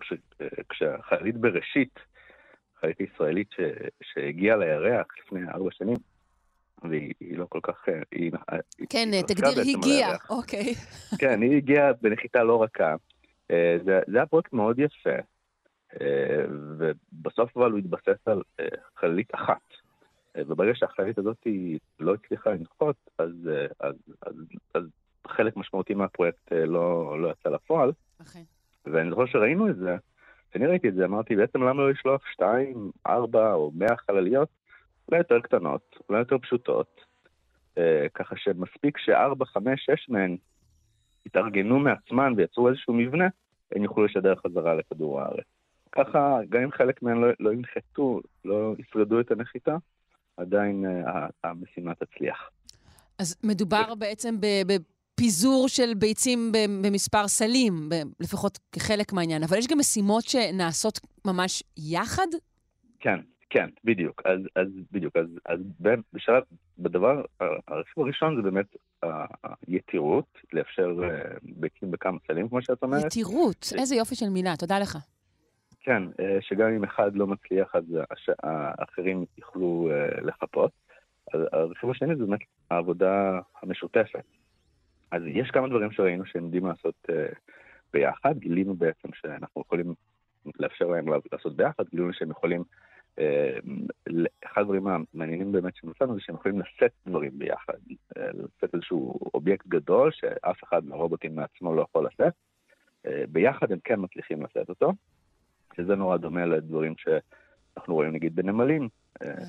כש, 0.01 0.13
כשהחיילית 0.69 1.37
בראשית, 1.37 1.99
חיילית 2.81 3.01
ישראלית 3.01 3.49
ש, 3.51 3.61
שהגיעה 4.03 4.57
לירח 4.57 5.07
לפני 5.19 5.41
ארבע 5.55 5.71
שנים, 5.73 5.97
והיא 6.83 7.39
לא 7.39 7.47
כל 7.49 7.61
כך... 7.63 7.85
היא, 8.13 8.33
כן, 8.91 9.09
היא 9.13 9.23
תגדיר 9.23 9.61
הגיעה, 9.61 10.17
אוקיי. 10.31 10.75
כן, 11.21 11.43
היא 11.43 11.57
הגיעה 11.57 11.93
בנחיתה 11.93 12.43
לא 12.43 12.63
רכה. 12.63 12.95
אה, 13.51 13.77
זה, 13.85 14.01
זה 14.07 14.17
היה 14.17 14.27
פרויקט 14.27 14.53
מאוד 14.53 14.79
יפה, 14.79 15.17
אה, 16.01 16.45
ובסוף 16.79 17.57
אבל 17.57 17.71
הוא 17.71 17.79
התבסס 17.79 18.27
על 18.27 18.43
אה, 18.61 18.67
חללית 18.97 19.35
אחת. 19.35 19.63
וברגע 20.39 20.73
שהחללית 20.75 21.19
הזאת 21.19 21.47
לא 22.01 22.15
הצליחה 22.15 22.51
לנחות, 22.51 22.97
אז, 23.19 23.51
אז, 23.81 23.95
אז, 24.23 24.35
אז 24.75 24.83
חלק 25.27 25.57
משמעותי 25.57 25.95
מהפרויקט 25.95 26.53
אה, 26.53 26.67
לא, 26.67 27.17
לא 27.21 27.29
יצא 27.29 27.49
לפועל. 27.49 27.93
אכן. 28.23 28.43
ואני 28.87 29.11
זוכר 29.11 29.27
שראינו 29.27 29.71
את 29.71 29.77
זה, 29.77 29.97
כשאני 30.51 30.67
ראיתי 30.67 30.89
את 30.89 30.95
זה, 30.95 31.05
אמרתי, 31.05 31.37
בעצם 31.37 31.63
למה 31.63 31.83
לא 31.83 31.91
לשלוח 31.91 32.23
שתיים, 32.33 32.91
ארבע 33.07 33.53
או 33.53 33.73
מאה 33.75 33.97
חלליות, 33.97 34.49
אולי 35.09 35.21
יותר 35.21 35.41
קטנות, 35.41 35.97
אולי 36.09 36.19
יותר 36.19 36.39
פשוטות, 36.39 37.01
אה, 37.79 38.07
ככה 38.15 38.35
שמספיק 38.37 38.99
שארבע, 38.99 39.45
חמש, 39.45 39.87
שש 39.87 40.09
מהן 40.09 40.37
התארגנו 41.27 41.79
מעצמן 41.79 42.33
ויצרו 42.37 42.69
איזשהו 42.69 42.95
מבנה, 42.95 43.29
הן 43.73 43.83
יוכלו 43.83 44.05
לשדר 44.05 44.35
חזרה 44.35 44.75
לכדור 44.75 45.21
הארץ. 45.21 45.45
ככה, 45.93 46.39
גם 46.49 46.63
אם 46.63 46.73
חלק 46.73 47.03
מהן 47.03 47.21
לא, 47.21 47.29
לא 47.41 47.53
ינחתו, 47.53 48.21
לא 48.45 48.75
ישרדו 48.79 49.21
את 49.21 49.31
הנחיתה, 49.31 49.77
עדיין 50.37 50.85
אה, 50.87 51.27
המשימה 51.45 51.95
תצליח. 51.95 52.51
אז 53.19 53.37
מדובר 53.45 53.95
בעצם 53.95 54.37
בפיזור 55.15 55.69
של 55.69 55.95
ביצים 55.95 56.53
במספר 56.83 57.29
סלים, 57.29 57.89
לפחות 58.21 58.59
כחלק 58.73 59.13
מהעניין, 59.13 59.43
אבל 59.43 59.59
יש 59.59 59.67
גם 59.67 59.79
משימות 59.79 60.25
שנעשות 60.25 61.01
ממש 61.27 61.63
יחד? 61.77 62.27
כן, 63.01 63.21
כן, 63.51 63.69
בדיוק. 63.85 64.23
אז, 64.25 64.41
אז 64.57 64.69
בדיוק, 64.93 65.17
אז, 65.17 65.27
אז 65.47 65.61
בשלב, 66.13 66.43
בדבר, 66.79 67.23
הרכיב 67.41 68.05
הראשון 68.05 68.37
זה 68.37 68.43
באמת 68.43 68.67
היתירות, 69.67 70.39
לאפשר 70.53 70.91
אה, 71.03 71.09
ביצים 71.43 71.91
בכמה 71.91 72.19
סלים, 72.27 72.49
כמו 72.49 72.63
שאת 72.63 72.83
אומרת. 72.83 73.05
יתירות, 73.05 73.73
איזה 73.79 73.97
יופי 73.97 74.15
של 74.15 74.29
מילה, 74.29 74.57
תודה 74.57 74.79
לך. 74.79 74.99
כן, 75.81 76.03
אה, 76.21 76.39
שגם 76.41 76.69
אם 76.77 76.85
אחד 76.85 77.17
לא 77.17 77.27
מצליח, 77.27 77.75
אז 77.75 77.85
האחרים 78.43 79.25
יוכלו 79.39 79.91
אה, 79.91 80.21
לחפות. 80.21 80.71
הרכיב 81.53 81.91
השני 81.91 82.17
זה 82.17 82.25
באמת 82.25 82.41
העבודה 82.71 83.39
המשותפת. 83.63 84.25
אז 85.15 85.23
יש 85.27 85.51
כמה 85.51 85.69
דברים 85.69 85.93
שראינו 85.93 86.27
שהם 86.27 86.45
יודעים 86.45 86.67
לעשות 86.67 86.95
ביחד, 87.93 88.39
גילינו 88.39 88.75
בעצם 88.75 89.09
שאנחנו 89.15 89.61
יכולים 89.61 89.95
לאפשר 90.59 90.87
להם 90.87 91.07
לעשות 91.33 91.57
ביחד, 91.57 91.85
גילינו 91.91 92.13
שהם 92.13 92.31
יכולים 92.31 92.63
אה, 93.19 93.59
אחד 94.45 94.61
הדברים 94.61 94.87
המעניינים 94.87 95.53
באמת 95.53 95.77
שמצאנו 95.77 96.15
זה 96.15 96.21
שהם 96.21 96.35
יכולים 96.35 96.61
לשאת 96.61 96.93
דברים 97.07 97.39
ביחד, 97.39 97.79
אה, 98.17 98.27
לשאת 98.33 98.75
איזשהו 98.75 99.21
אובייקט 99.35 99.67
גדול 99.67 100.11
שאף 100.13 100.65
אחד 100.65 100.85
מהרובוטים 100.85 101.37
מעצמו 101.37 101.75
לא 101.75 101.83
יכול 101.83 102.07
לשאת, 102.07 102.33
אה, 103.07 103.25
ביחד 103.29 103.73
הם 103.73 103.79
כן 103.85 104.01
מצליחים 104.01 104.43
לשאת 104.43 104.69
אותו, 104.69 104.93
שזה 105.77 105.95
נורא 105.95 106.17
דומה 106.17 106.47
לדברים 106.47 106.95
שאנחנו 106.97 107.95
רואים 107.95 108.13
נגיד 108.13 108.37
בנמלים, 108.37 108.89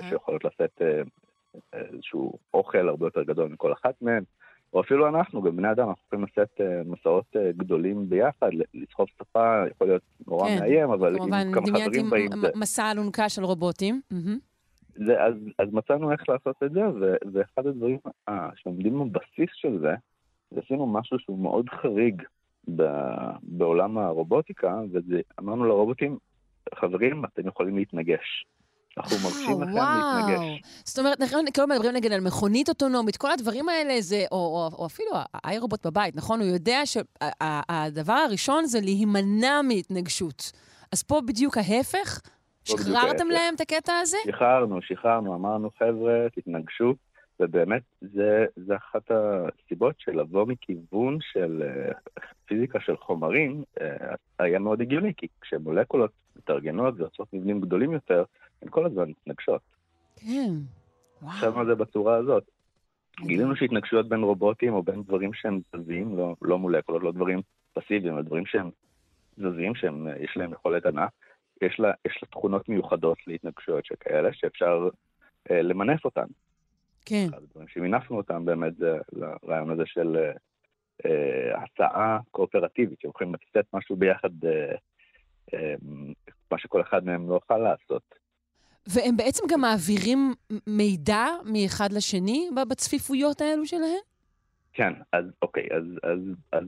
שיכולות 0.09 0.45
לשאת 0.45 0.81
איזשהו 1.73 2.33
אוכל 2.53 2.89
הרבה 2.89 3.07
יותר 3.07 3.23
גדול 3.23 3.49
מכל 3.49 3.73
אחת 3.73 4.01
מהן, 4.01 4.23
או 4.73 4.81
אפילו 4.81 5.07
אנחנו, 5.07 5.41
גם 5.41 5.55
בני 5.55 5.71
אדם, 5.71 5.89
אנחנו 5.89 6.03
יכולים 6.07 6.25
לשאת 6.25 6.59
uh, 6.59 6.89
מסעות 6.89 7.25
uh, 7.35 7.57
גדולים 7.57 8.09
ביחד, 8.09 8.49
לסחוב 8.73 9.07
שפה 9.19 9.63
יכול 9.71 9.87
להיות 9.87 10.01
נורא 10.27 10.47
כן, 10.47 10.59
מאיים, 10.59 10.89
אבל 10.89 11.15
עם 11.15 11.29
כמה 11.53 11.67
חברים 11.77 12.09
באים... 12.09 12.29
כמובן, 12.29 12.37
דמיינתי 12.37 12.59
מסע 12.59 12.91
אלונקה 12.91 13.29
של 13.29 13.43
רובוטים. 13.43 14.01
זה, 14.95 15.23
אז, 15.23 15.33
אז 15.59 15.73
מצאנו 15.73 16.11
איך 16.11 16.29
לעשות 16.29 16.55
את 16.65 16.71
זה, 16.71 16.81
ו, 16.81 17.15
ואחד 17.33 17.67
הדברים 17.67 17.97
uh, 18.29 18.33
שעומדים 18.55 19.11
בבסיס 19.11 19.49
של 19.53 19.79
זה, 19.79 19.93
זה 20.51 20.61
עשינו 20.65 20.87
משהו 20.87 21.19
שהוא 21.19 21.39
מאוד 21.39 21.69
חריג 21.69 22.21
ב, 22.75 22.83
בעולם 23.43 23.97
הרובוטיקה, 23.97 24.81
ואמרנו 24.91 25.65
לרובוטים, 25.65 26.17
חברים, 26.75 27.25
אתם 27.25 27.47
יכולים 27.47 27.77
להתנגש. 27.77 28.45
אנחנו 28.97 29.17
מרשים 29.30 29.61
לכם 29.61 29.73
להתנגש. 29.73 30.61
זאת 30.85 30.99
אומרת, 30.99 31.22
אנחנו 31.22 31.38
כאילו 31.53 31.67
מדברים 31.67 31.95
נגיד 31.95 32.11
על 32.11 32.22
מכונית 32.22 32.69
אוטונומית, 32.69 33.17
כל 33.17 33.31
הדברים 33.31 33.69
האלה 33.69 34.01
זה, 34.01 34.23
או, 34.31 34.38
או, 34.38 34.69
או 34.77 34.85
אפילו 34.85 35.09
האי 35.34 35.57
רובוט 35.57 35.85
בבית, 35.85 36.15
נכון? 36.15 36.39
הוא 36.39 36.47
יודע 36.47 36.81
שהדבר 36.85 38.13
הראשון 38.13 38.65
זה 38.65 38.80
להימנע 38.81 39.61
מהתנגשות. 39.67 40.51
אז 40.91 41.03
פה 41.03 41.22
בדיוק 41.26 41.57
ההפך? 41.57 42.22
שחררתם 42.63 43.27
להם 43.27 43.55
את 43.55 43.61
הקטע 43.61 43.93
הזה? 44.01 44.17
שחררנו, 44.27 44.81
שחררנו, 44.81 45.35
אמרנו, 45.35 45.69
חבר'ה, 45.80 46.30
תתנגשו, 46.35 46.93
ובאמת, 47.39 47.81
זה, 48.01 48.45
זה 48.55 48.76
אחת 48.76 49.11
הסיבות 49.11 49.95
של 49.97 50.19
לבוא 50.19 50.45
מכיוון 50.45 51.17
של 51.22 51.63
uh, 51.63 52.11
פיזיקה 52.45 52.80
של 52.80 52.97
חומרים, 52.97 53.63
uh, 53.80 53.84
היה 54.39 54.59
מאוד 54.59 54.81
הגיוני, 54.81 55.13
כי 55.17 55.27
כשמולקולות 55.41 56.11
מתארגנות 56.35 56.93
ויוצאות 56.97 57.34
מבנים 57.34 57.61
גדולים 57.61 57.91
יותר, 57.91 58.23
כל 58.69 58.86
הזמן 58.86 59.10
מתנגשות. 59.10 59.61
כן, 60.15 60.52
וואו. 61.22 61.34
חשבנו 61.34 61.60
על 61.60 61.65
זה 61.65 61.76
בצורה 61.76 62.15
הזאת. 62.15 62.44
גילינו 63.22 63.56
שהתנגשויות 63.56 64.10
בין 64.10 64.23
רובוטים 64.23 64.73
או 64.73 64.84
בין 64.84 65.03
דברים 65.03 65.34
שהם 65.34 65.60
זזים, 65.76 66.18
לא, 66.18 66.36
לא 66.41 66.60
מולקולות, 66.60 67.03
לא 67.03 67.11
דברים 67.11 67.41
פסיביים, 67.73 68.14
אלא 68.14 68.22
דברים 68.22 68.45
שהם 68.45 68.69
זזים, 69.38 69.76
שיש 69.76 70.38
להם 70.38 70.53
יכולת 70.53 70.86
ענק, 70.86 71.10
יש 71.61 71.80
לה, 71.80 71.91
יש 72.07 72.19
לה 72.23 72.27
תכונות 72.27 72.69
מיוחדות 72.69 73.18
להתנגשויות 73.27 73.86
שכאלה, 73.86 74.34
שאפשר 74.34 74.90
אה, 75.52 75.61
למנף 75.61 76.06
אותן. 76.06 76.26
כן. 77.06 77.27
אחד 77.30 77.44
הדברים 77.44 77.68
שמינפנו 77.68 78.18
אותם 78.18 78.45
באמת 78.45 78.76
זה 78.76 78.98
לרעיון 79.14 79.69
הזה 79.69 79.84
של 79.86 80.18
אה, 80.18 80.32
אה, 81.06 81.64
הצעה 81.64 82.19
קואופרטיבית, 82.32 83.02
שהם 83.02 83.11
יכולים 83.11 83.34
לתת 83.34 83.65
משהו 83.73 83.95
ביחד, 83.95 84.45
אה, 84.45 84.76
אה, 85.53 85.73
מה 86.52 86.57
שכל 86.57 86.82
אחד 86.82 87.06
מהם 87.06 87.30
לא 87.30 87.34
יוכל 87.34 87.57
לעשות. 87.57 88.15
והם 88.87 89.17
בעצם 89.17 89.43
גם 89.49 89.61
מעבירים 89.61 90.33
מידע 90.67 91.25
מאחד 91.45 91.93
לשני 91.93 92.49
בצפיפויות 92.69 93.41
האלו 93.41 93.65
שלהם? 93.65 94.01
כן, 94.73 94.93
אז 95.11 95.25
אוקיי, 95.41 95.67
אז, 95.71 95.83
אז, 96.03 96.19
אז 96.51 96.63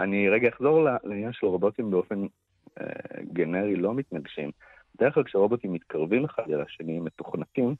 אני 0.00 0.28
רגע 0.28 0.48
אחזור 0.48 0.88
לעניין 1.04 1.32
של 1.32 1.46
רובוטים 1.46 1.90
באופן 1.90 2.26
אה, 2.80 2.86
גנרי 3.32 3.76
לא 3.76 3.94
מתנגשים. 3.94 4.50
בדרך 4.94 5.14
כלל 5.14 5.24
כשרובוטים 5.24 5.72
מתקרבים 5.72 6.24
אחד 6.24 6.42
אל 6.50 6.60
השני, 6.60 6.96
הם 6.96 7.04
מתוכנתים, 7.04 7.74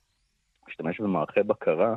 להשתמש 0.68 1.00
במערכי 1.00 1.42
בקרה 1.42 1.94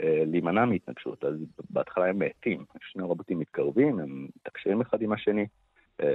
אה, 0.00 0.22
להימנע 0.26 0.64
מהתנגשות. 0.64 1.24
אז 1.24 1.34
בהתחלה 1.70 2.06
הם 2.06 2.18
מאטים, 2.18 2.64
שני 2.80 3.02
רובוטים 3.02 3.38
מתקרבים, 3.38 3.98
הם 4.00 4.26
מתקשרים 4.36 4.80
אחד 4.80 5.02
עם 5.02 5.12
השני, 5.12 5.46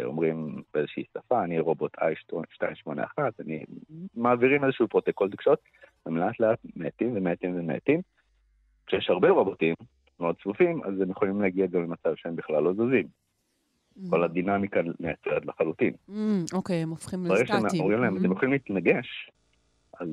אומרים 0.04 0.62
באיזושהי 0.74 1.04
שפה, 1.14 1.44
אני 1.44 1.60
רובוט 1.60 1.96
i281, 1.98 3.20
אני 3.40 3.64
מעבירים 4.16 4.64
איזשהו 4.64 4.88
פרוטוקול 4.88 5.32
תקשורת, 5.32 5.60
הם 6.06 6.18
לאט 6.18 6.40
לאט 6.40 6.60
מאטים 6.76 7.18
ומאטים 7.18 7.60
ומאטים. 7.60 8.02
כשיש 8.88 9.10
הרבה 9.10 9.30
רובוטים 9.30 9.76
מאוד 10.20 10.36
צפופים, 10.40 10.84
אז 10.84 11.02
הם 11.02 11.10
יכולים 11.10 11.42
להגיע 11.42 11.66
גם 11.68 11.82
למצב 11.82 12.16
שהם 12.16 12.36
בכלל 12.36 12.64
לא 12.64 12.74
זזים. 12.74 13.08
Mm. 13.08 14.10
כל 14.10 14.24
הדינמיקה 14.24 14.80
נעצרת 15.00 15.46
לחלוטין. 15.46 15.94
Mm, 16.10 16.14
אוקיי, 16.54 16.76
הם 16.76 16.90
הופכים 16.90 17.26
לסטטיים. 17.26 17.62
ברגע 17.62 17.70
שאומרים 17.70 18.00
להם, 18.02 18.18
אתם 18.18 18.32
mm. 18.32 18.36
יכולים 18.36 18.52
להתנגש, 18.52 19.32
אז 20.00 20.08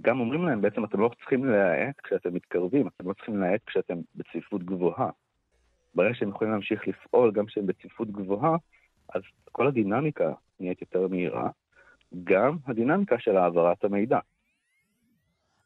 גם 0.00 0.20
אומרים 0.20 0.44
להם, 0.44 0.60
בעצם 0.60 0.84
אתם 0.84 1.00
לא 1.00 1.10
צריכים 1.18 1.44
להאט 1.44 2.00
כשאתם 2.02 2.34
מתקרבים, 2.34 2.86
אתם 2.86 3.08
לא 3.08 3.12
צריכים 3.12 3.40
להאט 3.40 3.60
כשאתם 3.66 3.98
בצפיפות 4.14 4.62
גבוהה. 4.62 5.10
ברגע 5.94 6.14
שהם 6.14 6.28
יכולים 6.28 6.52
להמשיך 6.52 6.88
לפעול 6.88 7.32
גם 7.32 7.46
כשהם 7.46 7.66
בצפיפות 7.66 8.10
גבוהה, 8.10 8.56
אז 9.14 9.22
כל 9.52 9.66
הדינמיקה 9.66 10.32
נהיית 10.60 10.80
יותר 10.80 11.08
מהירה, 11.08 11.50
גם 12.24 12.56
הדינמיקה 12.66 13.16
של 13.18 13.36
העברת 13.36 13.84
המידע. 13.84 14.18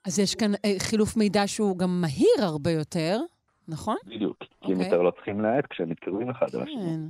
אז 0.04 0.18
יש 0.18 0.34
כאן 0.34 0.52
אה, 0.64 0.74
חילוף 0.78 1.16
מידע 1.16 1.46
שהוא 1.46 1.78
גם 1.78 2.00
מהיר 2.00 2.44
הרבה 2.44 2.70
יותר, 2.70 3.20
נכון? 3.68 3.96
בדיוק, 4.06 4.38
כי 4.38 4.46
okay. 4.46 4.66
הם 4.66 4.72
אוקיי. 4.72 4.86
יותר 4.86 5.02
לא 5.02 5.10
צריכים 5.10 5.40
להאט 5.40 5.66
כשהם 5.70 5.88
מתקרבים 5.88 6.30
אחד. 6.30 6.46
כן. 6.50 7.00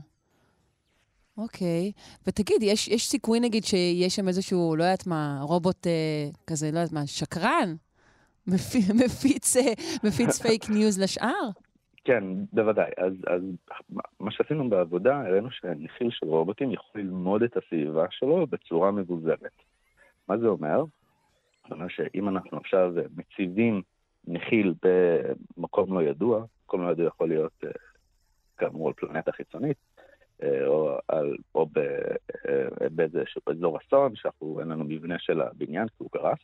אוקיי. 1.38 1.92
ותגיד, 2.26 2.62
יש, 2.62 2.88
יש 2.88 3.09
סיכוי 3.09 3.40
נגיד 3.40 3.64
שיש 3.64 4.16
שם 4.16 4.28
איזשהו, 4.28 4.76
לא 4.76 4.84
יודעת 4.84 5.06
מה, 5.06 5.38
רובוט 5.42 5.86
אה, 5.86 6.28
כזה, 6.46 6.70
לא 6.72 6.78
יודעת 6.78 6.92
מה, 6.92 7.06
שקרן? 7.06 7.74
מפיץ, 8.94 9.56
אה, 9.56 9.72
מפיץ 10.04 10.38
פייק 10.42 10.70
ניוז 10.70 11.00
לשאר? 11.00 11.50
כן, 12.04 12.24
בוודאי. 12.52 12.90
אז, 12.96 13.12
אז 13.26 13.42
מה 14.20 14.30
שעשינו 14.30 14.70
בעבודה, 14.70 15.20
הראינו 15.20 15.50
שנחיל 15.50 16.10
של 16.10 16.26
רובוטים 16.26 16.72
יכול 16.72 17.00
ללמוד 17.00 17.42
את 17.42 17.56
הסביבה 17.56 18.06
שלו 18.10 18.46
בצורה 18.46 18.90
מבוזרת. 18.90 19.62
מה 20.28 20.38
זה 20.38 20.46
אומר? 20.46 20.84
זאת 21.62 21.72
אומרת 21.72 21.90
שאם 21.90 22.28
אנחנו 22.28 22.58
עכשיו 22.58 22.92
מציבים 23.16 23.82
נחיל 24.26 24.74
במקום 24.82 25.94
לא 25.94 26.02
ידוע, 26.02 26.44
מקום 26.64 26.82
לא 26.82 26.90
ידוע 26.90 27.06
יכול 27.06 27.28
להיות 27.28 27.64
אה, 27.64 27.70
כאמור 28.58 28.88
על 28.88 28.94
פלנטה 28.94 29.32
חיצונית, 29.32 29.76
אה, 30.42 30.66
או, 30.66 30.98
על, 31.08 31.36
או 31.54 31.66
אה, 32.48 32.88
באיזשהו 32.90 33.42
אזור 33.46 33.78
אסון, 33.78 34.16
שאנחנו, 34.16 34.60
אין 34.60 34.68
לנו 34.68 34.84
מבנה 34.84 35.18
של 35.18 35.40
הבניין 35.40 35.88
כי 35.88 35.94
הוא 35.98 36.10
קרס, 36.10 36.38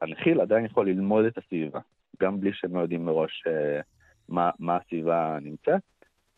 הנחיל 0.00 0.40
עדיין 0.40 0.64
יכול 0.64 0.88
ללמוד 0.88 1.24
את 1.24 1.38
הסביבה, 1.38 1.80
גם 2.20 2.40
בלי 2.40 2.50
שהם 2.52 2.76
לא 2.76 2.80
יודעים 2.80 3.04
מראש 3.04 3.44
מה, 4.28 4.50
מה 4.58 4.76
הסביבה 4.76 5.38
נמצאת, 5.42 5.82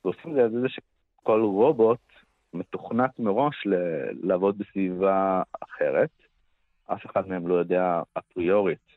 ועושים 0.05 0.41
את 0.41 0.51
זה 0.51 0.69
שכל 0.69 1.41
רובוט 1.41 2.01
מתוכנת 2.55 3.19
מראש 3.19 3.67
ל- 3.67 4.29
לעבוד 4.29 4.59
בסביבה 4.59 5.43
אחרת. 5.61 6.11
אף 6.87 7.07
אחד 7.07 7.29
מהם 7.29 7.49
לא 7.49 7.55
יודע 7.55 8.03
אפריורית 8.19 8.97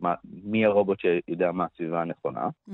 מה, 0.00 0.14
מי 0.24 0.64
הרובוט 0.64 0.98
שיודע 1.00 1.52
מה 1.52 1.64
הסביבה 1.64 2.02
הנכונה. 2.02 2.48
Mm. 2.68 2.72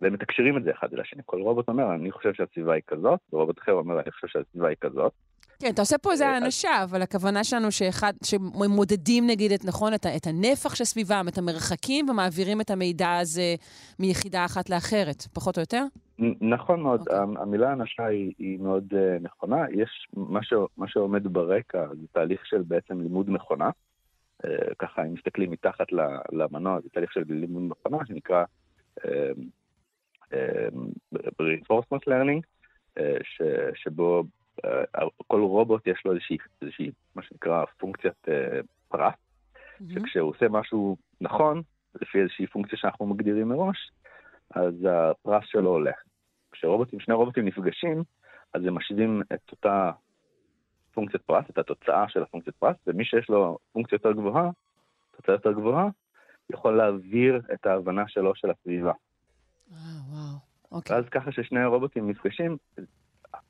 והם 0.00 0.12
מתקשרים 0.12 0.56
את 0.56 0.64
זה 0.64 0.70
אחד 0.70 0.94
אל 0.94 1.00
השני. 1.00 1.22
כל 1.26 1.40
רובוט 1.40 1.68
אומר, 1.68 1.94
אני 1.94 2.10
חושב 2.10 2.34
שהסביבה 2.34 2.72
היא 2.74 2.82
כזאת, 2.86 3.20
ורובוט 3.32 3.58
אחר 3.58 3.72
אומר, 3.72 4.00
אני 4.00 4.10
חושב 4.10 4.26
שהסביבה 4.26 4.68
היא 4.68 4.76
כזאת. 4.80 5.12
כן, 5.58 5.70
אתה 5.70 5.82
עושה 5.82 5.98
פה 5.98 6.12
איזה 6.12 6.24
אה, 6.26 6.34
האנשה, 6.34 6.82
אבל 6.84 7.02
הכוונה 7.02 7.44
שלנו 7.44 7.72
שאחד, 7.72 8.12
שמודדים 8.24 9.26
נגיד 9.26 9.52
את, 9.52 9.64
נכון, 9.64 9.94
את, 9.94 10.06
את 10.06 10.26
הנפח 10.26 10.74
שסביבם, 10.74 11.26
את 11.28 11.38
המרחקים, 11.38 12.08
ומעבירים 12.08 12.60
את 12.60 12.70
המידע 12.70 13.12
הזה 13.18 13.54
מיחידה 13.98 14.44
אחת 14.44 14.70
לאחרת, 14.70 15.22
פחות 15.32 15.56
או 15.56 15.62
יותר? 15.62 15.84
נכון 16.40 16.80
מאוד, 16.82 17.00
אוקיי. 17.00 17.18
המ- 17.18 17.36
המילה 17.36 17.72
אנשה 17.72 18.04
היא, 18.04 18.32
היא 18.38 18.58
מאוד 18.58 18.84
uh, 18.92 19.22
נכונה. 19.22 19.64
יש 19.70 20.08
מה, 20.16 20.42
ש, 20.42 20.52
מה 20.76 20.88
שעומד 20.88 21.26
ברקע 21.32 21.86
זה 22.00 22.06
תהליך 22.12 22.46
של 22.46 22.62
בעצם 22.62 23.00
לימוד 23.00 23.30
מכונה. 23.30 23.70
Uh, 24.42 24.48
ככה, 24.78 25.02
אם 25.04 25.14
מסתכלים 25.14 25.50
מתחת 25.50 25.86
למנוע, 26.32 26.80
זה 26.80 26.88
תהליך 26.92 27.12
של 27.12 27.22
לימוד 27.28 27.62
מכונה 27.62 27.98
שנקרא 28.06 28.44
um, 29.00 29.04
um, 30.30 30.34
reinforcement 31.42 32.08
learning, 32.08 32.40
uh, 32.98 33.02
ש, 33.22 33.42
שבו 33.74 34.22
uh, 34.22 34.43
כל 35.26 35.40
רובוט 35.40 35.86
יש 35.86 36.02
לו 36.04 36.12
איזושהי, 36.12 36.36
איזושהי 36.62 36.90
מה 37.14 37.22
שנקרא 37.22 37.64
פונקציית 37.78 38.28
uh, 38.28 38.30
פרט, 38.88 39.14
שכשהוא 39.88 40.30
עושה 40.30 40.48
משהו 40.48 40.96
נכון, 41.20 41.62
לפי 42.00 42.20
איזושהי 42.20 42.46
פונקציה 42.46 42.78
שאנחנו 42.78 43.06
מגדירים 43.06 43.48
מראש, 43.48 43.90
אז 44.50 44.74
הפרס 44.90 45.44
שלו 45.46 45.70
עולה. 45.70 45.92
כשרובוטים, 46.52 47.00
שני 47.00 47.14
רובוטים 47.14 47.44
נפגשים, 47.44 48.02
אז 48.54 48.64
הם 48.64 48.74
משווים 48.74 49.22
את 49.32 49.52
אותה 49.52 49.90
פונקציית 50.94 51.22
פרס, 51.22 51.44
את 51.50 51.58
התוצאה 51.58 52.08
של 52.08 52.22
הפונקציית 52.22 52.56
פרס, 52.56 52.76
ומי 52.86 53.04
שיש 53.04 53.28
לו 53.28 53.58
פונקציה 53.72 53.96
יותר 53.96 54.12
גבוהה, 54.12 54.50
תוצאה 55.16 55.34
יותר 55.34 55.52
גבוהה, 55.52 55.88
יכול 56.50 56.76
להעביר 56.76 57.40
את 57.54 57.66
ההבנה 57.66 58.08
שלו 58.08 58.34
של 58.34 58.50
הסביבה. 58.50 58.92
אה, 59.72 59.76
וואו. 60.10 60.38
אוקיי. 60.72 60.96
ואז 60.96 61.04
ככה 61.08 61.32
ששני 61.32 61.60
הרובוטים 61.60 62.10
נפגשים, 62.10 62.56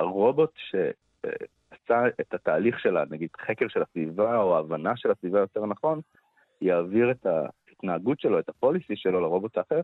הרובוט 0.00 0.50
שעשה 0.56 2.02
את 2.20 2.34
התהליך 2.34 2.80
שלה, 2.80 3.04
נגיד 3.10 3.28
חקר 3.46 3.68
של 3.68 3.82
הסביבה 3.82 4.36
או 4.36 4.56
ההבנה 4.56 4.96
של 4.96 5.10
הסביבה 5.10 5.38
יותר 5.38 5.66
נכון, 5.66 6.00
יעביר 6.60 7.10
את 7.10 7.26
ההתנהגות 7.26 8.20
שלו, 8.20 8.38
את 8.38 8.48
ה 8.48 8.55
policy 8.55 8.96
שלו 8.96 9.20
לרובוט 9.20 9.58
האחר, 9.58 9.80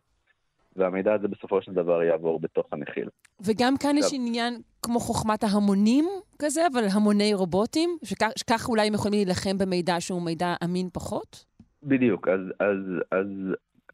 והמידע 0.77 1.15
הזה 1.15 1.29
בסופו 1.29 1.63
של 1.63 1.73
דבר 1.73 2.03
יעבור 2.03 2.41
בתוך 2.41 2.67
הנחיל. 2.73 3.09
וגם 3.41 3.75
כאן 3.77 3.97
יש 3.99 4.07
עניין 4.15 4.61
כמו 4.83 5.01
חוכמת 5.01 5.45
ההמונים 5.45 6.05
כזה, 6.39 6.67
אבל 6.73 6.83
המוני 6.95 7.35
רובוטים, 7.35 7.91
שכך, 8.05 8.29
שכך 8.37 8.69
אולי 8.69 8.87
הם 8.87 8.95
יכולים 8.95 9.17
להילחם 9.17 9.59
במידע 9.59 10.01
שהוא 10.01 10.23
מידע 10.23 10.55
אמין 10.65 10.89
פחות? 10.93 11.45
בדיוק, 11.83 12.29
אז, 12.29 12.41
אז, 12.61 12.77
אז 13.11 13.27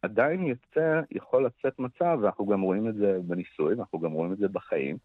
עדיין 0.02 0.46
יוצא, 0.46 1.00
יכול 1.10 1.46
לצאת 1.46 1.78
מצב, 1.78 2.18
ואנחנו 2.22 2.46
גם 2.46 2.60
רואים 2.60 2.88
את 2.88 2.94
זה 2.94 3.18
בניסוי, 3.22 3.74
ואנחנו 3.74 4.00
גם 4.00 4.12
רואים 4.12 4.32
את 4.32 4.38
זה 4.38 4.48
בחיים, 4.48 4.96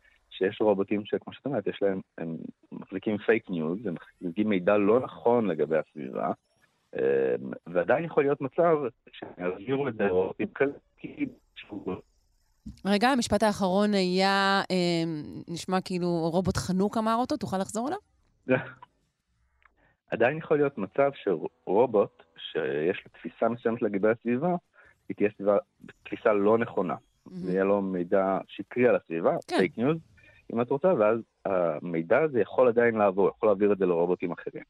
שיש 0.42 0.62
רובוטים 0.62 1.06
שכמו 1.06 1.34
שאת 1.34 1.46
אומרת, 1.46 1.68
יש 1.68 1.80
להם, 1.82 2.02
הם 2.18 2.38
מחזיקים 2.72 3.18
פייק 3.18 3.50
ניוז, 3.50 3.80
הם 3.86 3.94
מחזיקים 3.94 4.50
מידע 4.50 4.78
לא 4.78 5.00
נכון 5.00 5.48
לגבי 5.48 5.78
הסביבה, 5.78 6.32
אמ, 6.96 7.02
ועדיין 7.68 8.06
יכול 8.06 8.24
להיות 8.24 8.42
מצב 8.42 8.78
שהם 9.12 9.30
יעבירו 9.38 9.88
את 9.88 9.94
זה 9.94 10.04
לרובוטים 10.04 10.48
כאלה, 10.48 10.72
רגע, 12.86 13.10
המשפט 13.10 13.44
האחרון 13.44 13.94
היה, 13.94 14.62
אה, 14.72 15.04
נשמע 15.48 15.82
כאילו 15.82 16.08
רובוט 16.08 16.58
חנוק 16.58 16.98
אמר 16.98 17.16
אותו, 17.16 17.38
תוכל 17.38 17.58
לחזור 17.58 17.88
עליו? 17.88 18.00
עדיין 20.12 20.38
יכול 20.38 20.58
להיות 20.58 20.78
מצב 20.78 21.12
שרובוט, 21.14 22.24
שיש 22.38 23.04
לו 23.06 23.12
תפיסה 23.12 23.50
מסוימת 23.50 23.82
לגבי 23.82 24.10
הסביבה, 24.10 24.56
היא 25.10 25.16
תהיה 25.16 25.30
סביבה, 25.36 25.58
תפיסה 26.04 26.34
לא 26.34 26.58
נכונה. 26.58 26.96
זה 27.26 27.52
יהיה 27.52 27.64
לו 27.64 27.82
מידע 27.82 28.38
שקרי 28.48 28.88
על 28.88 28.96
הסביבה, 28.96 29.36
כן. 29.48 29.58
פייק 29.58 29.78
ניוז, 29.78 29.98
אם 30.54 30.62
את 30.62 30.70
רוצה, 30.70 30.94
ואז 31.00 31.20
המידע 31.46 32.20
הזה 32.20 32.42
יכול 32.42 32.68
עדיין 32.68 32.96
לעבור, 32.96 33.30
יכול 33.30 33.50
להעביר 33.50 33.74
את 33.74 33.78
זה 33.78 33.86
לרובוטים 33.86 34.32
אחרים. 34.32 34.64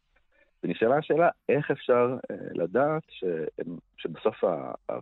ונשאלה 0.64 0.98
השאלה, 0.98 1.30
איך 1.50 1.72
אפשר 1.72 2.18
אה, 2.32 2.36
לדעת 2.54 3.04
ש, 3.10 3.24
שבסוף 3.98 4.44
ה, 4.44 4.72
ה, 4.90 5.00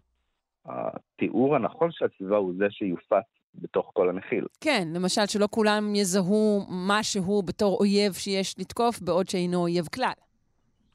התיאור 0.65 1.55
הנכון 1.55 1.91
של 1.91 2.05
הסביבה 2.05 2.37
הוא 2.37 2.53
זה 2.57 2.65
שיופץ 2.69 3.23
בתוך 3.55 3.91
כל 3.93 4.09
הנחיל. 4.09 4.45
כן, 4.61 4.87
למשל, 4.93 5.25
שלא 5.25 5.47
כולם 5.51 5.95
יזהו 5.95 6.65
משהו 6.69 7.41
בתור 7.41 7.77
אויב 7.79 8.13
שיש 8.13 8.59
לתקוף, 8.59 8.99
בעוד 9.01 9.29
שאינו 9.29 9.57
אויב 9.57 9.85
כלל. 9.95 10.13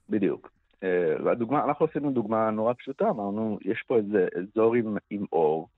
בדיוק. 0.08 0.50
אה, 0.82 1.14
והדוגמה, 1.24 1.64
אנחנו 1.64 1.86
עשינו 1.86 2.10
דוגמה 2.10 2.50
נורא 2.50 2.72
פשוטה, 2.72 3.08
אמרנו, 3.10 3.58
יש 3.64 3.82
פה 3.86 3.96
איזה 3.96 4.26
אזור 4.38 4.74
עם, 4.74 4.96
עם 5.10 5.24
אור, 5.32 5.68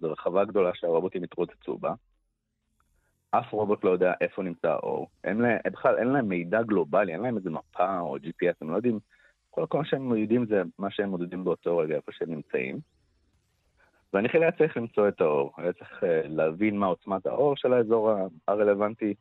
זו 0.00 0.12
רחבה 0.12 0.44
גדולה 0.44 0.70
שהרובוטים 0.74 1.22
התרוצצו 1.22 1.78
בה. 1.78 1.94
אף 3.30 3.52
רובוט 3.52 3.84
לא 3.84 3.90
יודע 3.90 4.12
איפה 4.20 4.42
נמצא 4.42 4.68
האור. 4.68 5.08
אין 5.24 5.38
להם, 5.38 5.58
בכלל 5.72 5.98
אין 5.98 6.08
להם 6.08 6.28
מידע 6.28 6.62
גלובלי, 6.62 7.12
אין 7.12 7.20
להם 7.20 7.36
איזה 7.36 7.50
מפה 7.50 8.00
או 8.00 8.16
GPS, 8.16 8.54
הם 8.60 8.70
לא 8.70 8.76
יודעים, 8.76 8.98
כל 9.50 9.78
מה 9.78 9.84
שהם 9.84 10.16
יודעים 10.16 10.46
זה 10.46 10.62
מה 10.78 10.90
שהם 10.90 11.08
מודדים 11.08 11.44
באותו 11.44 11.78
רגע, 11.78 11.96
איפה 11.96 12.12
שהם 12.12 12.30
נמצאים. 12.30 12.78
והנחיל 14.12 14.42
היה 14.42 14.52
צריך 14.52 14.76
למצוא 14.76 15.08
את 15.08 15.20
האור, 15.20 15.52
היה 15.56 15.72
צריך 15.72 16.04
אה, 16.04 16.22
להבין 16.24 16.78
מה 16.78 16.86
עוצמת 16.86 17.26
האור 17.26 17.56
של 17.56 17.72
האזור 17.72 18.12
הרלוונטי, 18.48 19.14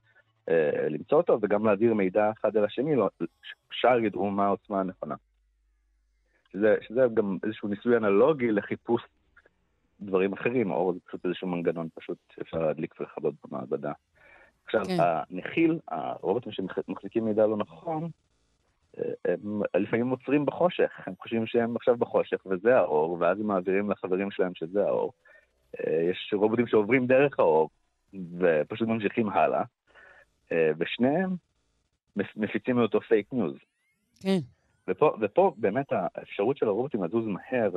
אה, 0.50 0.90
למצוא 0.90 1.18
אותו, 1.18 1.40
וגם 1.42 1.66
להעביר 1.66 1.94
מידע 1.94 2.32
אחד 2.32 2.58
אל 2.58 2.64
השני, 2.64 2.96
לא- 2.96 3.10
שער 3.72 4.00
ידעו 4.00 4.32
מה 4.32 4.46
העוצמה 4.46 4.80
הנכונה. 4.80 5.16
שזה, 6.54 6.76
שזה 6.82 7.02
גם 7.14 7.38
איזשהו 7.44 7.70
ניסוי 7.70 7.98
אנלוגי 7.98 8.52
לחיפוש 8.52 9.02
דברים 10.02 10.34
אחרים, 10.34 10.72
אור 10.72 10.94
זה 10.94 11.00
פשוט 11.08 11.26
איזשהו 11.26 11.48
מנגנון 11.48 11.88
פשוט 11.96 12.18
שאפשר 12.36 12.58
להדליק 12.58 13.00
ולכבות 13.00 13.34
במעבדה. 13.46 13.92
עכשיו, 14.66 14.86
כן. 14.86 14.98
הנחיל, 15.00 15.80
הרובוטים 15.88 16.52
שמחזיקים 16.52 17.26
מידע 17.26 17.48
לא 17.48 17.58
נכון, 17.58 18.10
הם 19.26 19.62
לפעמים 19.78 20.10
עוצרים 20.10 20.46
בחושך, 20.46 20.92
הם 21.06 21.14
חושבים 21.22 21.46
שהם 21.46 21.76
עכשיו 21.76 21.98
בחושך 21.98 22.46
וזה 22.46 22.78
האור, 22.78 23.18
ואז 23.20 23.40
הם 23.40 23.48
מעבירים 23.48 23.92
לחברים 23.92 24.32
שלהם 24.32 24.52
שזה 24.56 24.88
האור. 24.88 25.14
אה, 25.80 26.08
יש 26.12 26.34
רובוטים 26.38 26.68
שעוברים 26.68 27.08
דרך 27.08 27.40
האור 27.40 27.70
ופשוט 28.38 28.88
ממשיכים 28.88 29.30
הלאה, 29.30 29.64
אה, 30.52 30.72
ושניהם 30.78 31.30
מפ- 32.16 32.38
מפיצים 32.38 32.76
מאותו 32.76 33.02
פייק 33.02 33.34
ניוז. 33.34 33.56
כן. 34.24 34.38
ופה, 34.88 35.16
ופה 35.22 35.54
באמת 35.58 35.86
האפשרות 35.92 36.58
של 36.58 36.68
הרובוטים 36.68 37.04
לזוז 37.04 37.26
מהר 37.26 37.70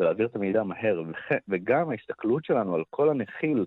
ולהעביר 0.00 0.26
את 0.26 0.36
המידע 0.36 0.62
מהר, 0.62 1.02
וגם 1.48 1.90
ההסתכלות 1.90 2.44
שלנו 2.44 2.74
על 2.74 2.82
כל 2.90 3.10
הנחיל 3.10 3.64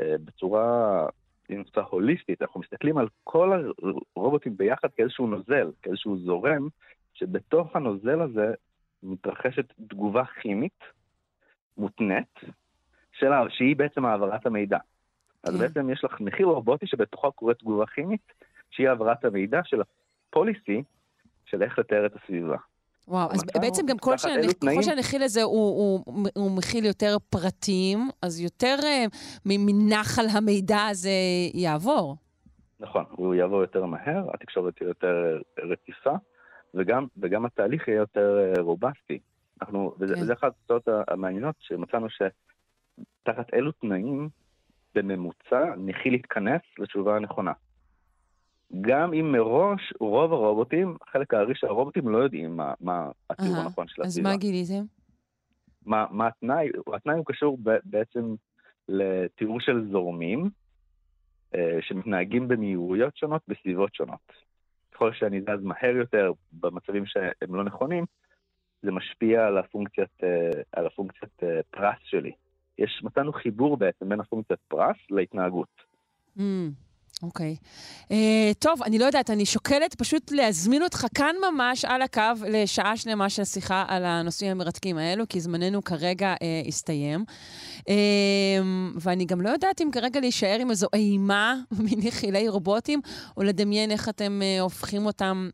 אה, 0.00 0.14
בצורה, 0.24 1.06
אם 1.50 1.56
נמצא 1.56 1.80
הוליסטית, 1.80 2.42
אנחנו 2.42 2.60
מסתכלים 2.60 2.98
על 2.98 3.08
כל 3.24 3.72
הרובוטים 4.16 4.56
ביחד 4.56 4.88
כאיזשהו 4.96 5.26
נוזל, 5.26 5.70
כאיזשהו 5.82 6.18
זורם, 6.18 6.68
שבתוך 7.14 7.76
הנוזל 7.76 8.20
הזה 8.20 8.54
מתרחשת 9.02 9.72
תגובה 9.88 10.24
כימית 10.24 10.80
מותנית, 11.78 12.40
של, 13.12 13.32
ה- 13.32 13.50
שהיא 13.50 13.76
בעצם 13.76 14.04
העברת 14.04 14.46
המידע. 14.46 14.78
אז 15.44 15.54
כן. 15.54 15.58
בעצם 15.58 15.90
יש 15.90 16.04
לך 16.04 16.20
נחיל 16.20 16.46
רובוטי 16.46 16.86
שבתוכו 16.86 17.32
קורית 17.32 17.58
תגובה 17.58 17.86
כימית, 17.86 18.32
שהיא 18.70 18.88
העברת 18.88 19.24
המידע 19.24 19.60
של 19.64 19.80
הפוליסי 19.80 20.82
של 21.44 21.62
איך 21.62 21.78
לתאר 21.78 22.06
את 22.06 22.16
הסביבה. 22.16 22.56
וואו, 23.08 23.32
אז 23.32 23.44
בעצם 23.60 23.86
גם 23.86 23.98
כל. 23.98 24.14
אילו 24.28 24.52
ככל? 24.60 24.82
שהנחיל 24.82 25.22
הזה 25.22 25.42
הוא, 25.42 25.52
הוא, 26.06 26.26
הוא 26.34 26.56
מכיל 26.56 26.84
יותר 26.84 27.16
פרטים, 27.30 27.98
אז 28.22 28.40
יותר 28.40 28.76
אה, 28.84 29.04
מנחל 29.46 30.26
המידע 30.32 30.86
הזה 30.90 31.10
יעבור. 31.54 32.16
נכון, 32.80 33.04
הוא 33.10 33.34
יעבור 33.34 33.60
יותר 33.60 33.86
מהר, 33.86 34.30
התקשורת 34.34 34.76
תהיה 34.76 34.88
יותר 34.88 35.40
רציפה, 35.58 36.14
וגם, 36.74 37.06
וגם 37.16 37.44
התהליך 37.44 37.88
יהיה 37.88 37.98
יותר 37.98 38.38
אה, 38.38 38.62
רובסטי. 38.62 39.18
אנחנו, 39.62 39.94
וזה, 39.98 40.14
כן. 40.14 40.22
וזה 40.22 40.32
אחת 40.32 40.52
התוצאות 40.52 40.88
המעניינות, 41.08 41.54
שמצאנו 41.58 42.06
שתחת 42.10 43.54
אילו 43.54 43.72
תנאים 43.72 44.28
בממוצע 44.94 45.74
נחיל 45.76 46.12
להתכנס 46.12 46.60
לתשובה 46.78 47.16
הנכונה. 47.16 47.52
גם 48.80 49.14
אם 49.14 49.32
מראש 49.32 49.92
רוב 50.00 50.32
הרובוטים, 50.32 50.96
חלק 51.10 51.34
הארי 51.34 51.54
של 51.54 51.66
הרובוטים 51.66 52.08
לא 52.08 52.18
יודעים 52.18 52.56
מה, 52.56 52.74
מה 52.80 53.10
התיאור 53.30 53.56
הנכון 53.56 53.88
של 53.88 54.02
אז 54.02 54.08
הסביבה. 54.08 54.28
מה 54.30 54.36
גיליתם? 54.36 54.84
מה, 55.86 56.06
מה 56.10 56.26
התנאי? 56.26 56.68
התנאי 56.94 57.16
הוא 57.16 57.24
קשור 57.26 57.58
ב, 57.62 57.76
בעצם 57.84 58.34
לתיאור 58.88 59.60
של 59.60 59.88
זורמים 59.90 60.50
אה, 61.54 61.78
שמתנהגים 61.80 62.48
במהירויות 62.48 63.16
שונות 63.16 63.42
בסביבות 63.48 63.94
שונות. 63.94 64.32
ככל 64.92 65.12
שאני 65.12 65.40
זז 65.40 65.62
מהר 65.62 65.96
יותר 65.96 66.32
במצבים 66.52 67.06
שהם 67.06 67.54
לא 67.54 67.64
נכונים, 67.64 68.04
זה 68.82 68.92
משפיע 68.92 69.46
על 69.46 69.58
הפונקציית, 69.58 70.24
אה, 70.24 70.50
על 70.72 70.86
הפונקציית 70.86 71.42
אה, 71.42 71.60
פרס 71.70 71.98
שלי. 72.04 72.32
יש, 72.78 73.00
מצאנו 73.04 73.32
חיבור 73.32 73.76
בעצם 73.76 74.08
בין 74.08 74.20
הפונקציית 74.20 74.60
פרס 74.68 74.96
להתנהגות. 75.10 75.82
Mm, 76.38 76.40
אוקיי. 77.22 77.56
אה, 78.10 78.52
טוב, 78.58 78.82
אני 78.82 78.98
לא 78.98 79.04
יודעת, 79.04 79.30
אני 79.30 79.46
שוקלת 79.46 79.94
פשוט 79.94 80.32
להזמין 80.32 80.82
אותך 80.82 81.06
כאן 81.14 81.34
ממש 81.50 81.84
על 81.84 82.02
הקו 82.02 82.22
לשעה 82.48 82.96
שלמה 82.96 83.30
של 83.30 83.44
שיחה 83.44 83.84
על 83.88 84.04
הנושאים 84.04 84.50
המרתקים 84.50 84.98
האלו, 84.98 85.24
כי 85.28 85.40
זמננו 85.40 85.84
כרגע 85.84 86.34
אה, 86.42 86.62
הסתיים. 86.68 87.24
אה, 87.88 87.94
ואני 88.96 89.24
גם 89.24 89.40
לא 89.40 89.48
יודעת 89.48 89.80
אם 89.80 89.88
כרגע 89.92 90.20
להישאר 90.20 90.56
עם 90.60 90.70
איזו 90.70 90.86
אימה 90.94 91.56
מנחילי 91.92 92.48
רובוטים, 92.48 93.00
או 93.36 93.42
לדמיין 93.42 93.90
איך 93.90 94.08
אתם 94.08 94.40
אה, 94.42 94.60
הופכים 94.60 95.06
אותם 95.06 95.48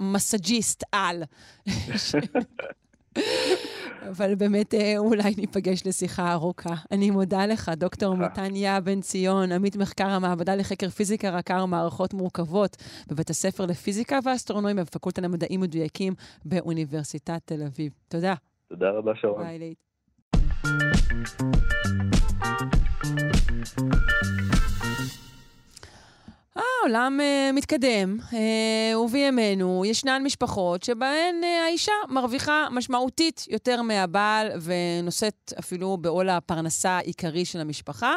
למסאג'יסט 0.00 0.82
על. 0.92 1.22
אבל 4.10 4.34
באמת 4.34 4.74
אה, 4.74 4.94
אולי 4.98 5.34
ניפגש 5.38 5.86
לשיחה 5.86 6.32
ארוכה. 6.32 6.74
אני 6.90 7.10
מודה 7.10 7.46
לך, 7.46 7.70
דוקטור 7.76 8.16
מתניה 8.16 8.80
בן 8.80 9.00
ציון, 9.00 9.52
עמית 9.52 9.76
מחקר 9.76 10.08
המעבדה 10.08 10.54
לחקר 10.54 10.88
פיזיקה 10.88 11.30
רכה 11.30 11.62
ומערכות 11.64 12.14
מורכבות 12.14 12.76
בבית 13.08 13.30
הספר 13.30 13.66
לפיזיקה 13.66 14.18
ואסטרונומיה 14.24 14.84
בפקולטה 14.84 15.22
למדעים 15.22 15.60
מדויקים 15.60 16.14
באוניברסיטת 16.44 17.40
תל 17.44 17.62
אביב. 17.62 17.92
תודה. 18.08 18.34
תודה 18.68 18.90
רבה, 18.90 19.12
שרון. 19.14 19.44
ביי, 19.44 19.58
לית. 19.58 19.92
העולם 26.56 27.20
uh, 27.20 27.52
מתקדם, 27.56 28.18
uh, 28.20 28.96
ובימינו 28.96 29.84
ישנן 29.84 30.22
משפחות 30.24 30.82
שבהן 30.82 31.34
uh, 31.42 31.46
האישה 31.64 31.92
מרוויחה 32.08 32.66
משמעותית 32.70 33.44
יותר 33.48 33.82
מהבעל 33.82 34.46
ונושאת 34.62 35.52
אפילו 35.58 35.96
בעול 35.96 36.28
הפרנסה 36.28 36.90
העיקרי 36.90 37.44
של 37.44 37.60
המשפחה. 37.60 38.14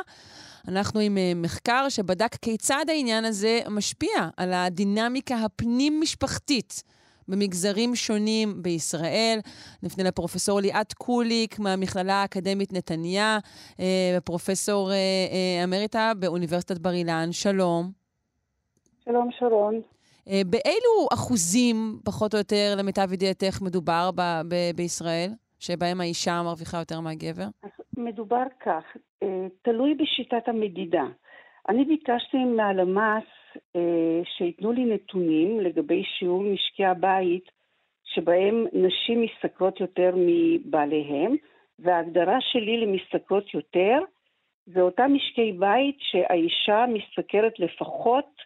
אנחנו 0.67 0.99
עם 0.99 1.17
uh, 1.17 1.37
מחקר 1.37 1.89
שבדק 1.89 2.35
כיצד 2.35 2.85
העניין 2.87 3.25
הזה 3.25 3.59
משפיע 3.69 4.29
על 4.37 4.53
הדינמיקה 4.53 5.35
הפנים-משפחתית 5.35 6.83
במגזרים 7.27 7.95
שונים 7.95 8.63
בישראל. 8.63 9.39
נפנה 9.83 10.03
לפרופסור 10.03 10.59
ליאת 10.59 10.93
קוליק 10.93 11.59
מהמכללה 11.59 12.13
האקדמית 12.13 12.73
נתניה, 12.73 13.37
uh, 13.71 13.79
פרופסור 14.23 14.91
uh, 14.91 15.63
אמריטה 15.63 16.11
באוניברסיטת 16.19 16.77
בר 16.77 16.93
אילן. 16.93 17.31
שלום. 17.31 18.04
שלום, 19.09 19.29
שרון. 19.39 19.81
אה, 20.27 20.41
באילו 20.49 21.07
אחוזים, 21.13 21.75
פחות 22.05 22.33
או 22.33 22.39
יותר, 22.39 22.75
למיטב 22.77 23.13
ידיעתך, 23.13 23.61
מדובר 23.61 24.09
ב- 24.15 24.41
ב- 24.49 24.75
בישראל, 24.75 25.29
שבהם 25.59 26.01
האישה 26.01 26.41
מרוויחה 26.43 26.77
יותר 26.77 26.99
מהגבר? 26.99 27.47
מדובר 27.97 28.43
כך, 28.59 28.83
אה, 29.23 29.47
תלוי 29.61 29.95
בשיטת 29.95 30.47
המדידה. 30.47 31.03
אני 31.69 31.85
ביקשתי 31.85 32.37
מהלמ"ס 32.37 33.23
אה, 33.75 34.21
שייתנו 34.37 34.71
לי 34.71 34.85
נתונים 34.85 35.59
לגבי 35.59 36.03
שיעור 36.03 36.41
משקי 36.43 36.85
הבית 36.85 37.51
שבהם 38.03 38.65
נשים 38.73 39.23
משתכרות 39.23 39.79
יותר 39.79 40.11
מבעליהם, 40.15 41.35
וההגדרה 41.79 42.37
שלי 42.41 42.77
למשתכרות 42.77 43.53
יותר 43.53 43.97
זה 44.65 44.81
אותם 44.81 45.11
משקי 45.13 45.51
בית 45.51 45.97
שהאישה 45.99 46.85
משתכרת 46.93 47.59
לפחות 47.59 48.44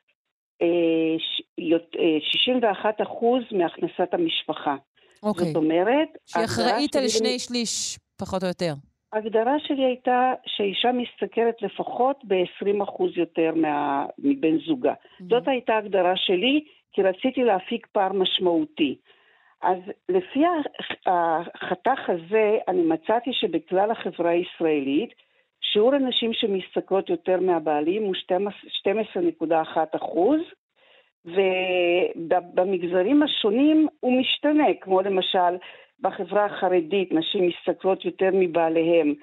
61 2.21 3.01
אחוז 3.01 3.43
מהכנסת 3.51 4.13
המשפחה. 4.13 4.75
אוקיי. 5.23 5.45
זאת 5.45 5.55
אומרת... 5.55 6.07
שהיא 6.25 6.45
אחראית 6.45 6.95
על 6.95 7.07
שני 7.07 7.29
לי... 7.29 7.39
שליש, 7.39 7.99
פחות 8.17 8.43
או 8.43 8.47
יותר. 8.47 8.73
ההגדרה 9.13 9.55
שלי 9.59 9.85
הייתה 9.85 10.33
שהאישה 10.45 10.91
משתכרת 10.91 11.55
לפחות 11.61 12.17
ב-20 12.27 12.83
אחוז 12.83 13.11
יותר 13.15 13.51
מה... 13.55 14.05
מבן 14.19 14.57
זוגה. 14.67 14.93
Mm-hmm. 14.93 15.23
זאת 15.29 15.47
הייתה 15.47 15.73
ההגדרה 15.73 16.13
שלי, 16.15 16.63
כי 16.93 17.01
רציתי 17.01 17.43
להפיק 17.43 17.87
פער 17.91 18.13
משמעותי. 18.13 18.95
אז 19.61 19.77
לפי 20.09 20.39
החתך 21.05 21.99
הזה, 22.07 22.57
אני 22.67 22.81
מצאתי 22.81 23.29
שבכלל 23.33 23.91
החברה 23.91 24.29
הישראלית, 24.29 25.09
שיעור 25.71 25.95
הנשים 25.95 26.33
שמשתכרות 26.33 27.09
יותר 27.09 27.39
מהבעלים 27.39 28.03
הוא 28.03 28.15
12.1 29.41 29.77
אחוז, 29.95 30.39
ובמגזרים 31.25 33.23
השונים 33.23 33.87
הוא 33.99 34.19
משתנה, 34.19 34.65
כמו 34.81 35.01
למשל 35.01 35.57
בחברה 36.01 36.45
החרדית 36.45 37.11
נשים 37.11 37.47
משתכרות 37.47 38.05
יותר 38.05 38.29
מבעליהם 38.33 39.13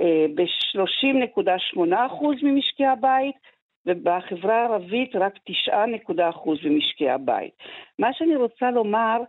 אה, 0.00 0.26
ב-30.8 0.34 1.80
אחוז 2.06 2.36
ממשקי 2.42 2.86
הבית, 2.86 3.36
ובחברה 3.86 4.62
הערבית 4.62 5.16
רק 5.16 5.32
9 5.44 5.84
אחוז 6.28 6.58
ממשקי 6.64 7.10
הבית. 7.10 7.52
מה 7.98 8.12
שאני 8.12 8.36
רוצה 8.36 8.70
לומר, 8.70 9.22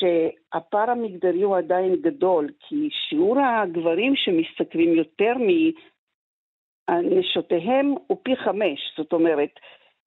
שהפער 0.00 0.90
המגדרי 0.90 1.42
הוא 1.42 1.56
עדיין 1.56 1.96
גדול, 1.96 2.48
כי 2.60 2.88
שיעור 3.08 3.40
הגברים 3.40 4.16
שמשתכרים 4.16 4.94
יותר 4.94 5.32
מנשותיהם 6.90 7.94
הוא 8.06 8.18
פי 8.22 8.36
חמש. 8.36 8.94
זאת 8.96 9.12
אומרת, 9.12 9.50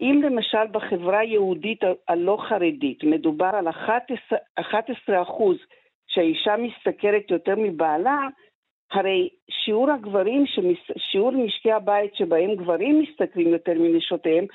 אם 0.02 0.22
למשל 0.24 0.68
בחברה 0.72 1.20
היהודית 1.20 1.80
הלא 2.07 2.38
חרדית 2.49 3.03
מדובר 3.03 3.52
על 3.53 3.70
11, 3.70 4.38
11 4.56 5.22
אחוז 5.22 5.57
שהאישה 6.07 6.56
משתכרת 6.57 7.32
יותר 7.32 7.53
מבעלה, 7.57 8.28
הרי 8.91 9.30
שיעור 9.49 9.91
הגברים, 9.91 10.45
שמס... 10.45 10.78
שיעור 10.98 11.32
משקי 11.32 11.72
הבית 11.72 12.15
שבהם 12.15 12.56
גברים 12.56 13.02
משתכרים 13.02 13.48
יותר 13.48 13.74
מנשותיהם, 13.74 14.45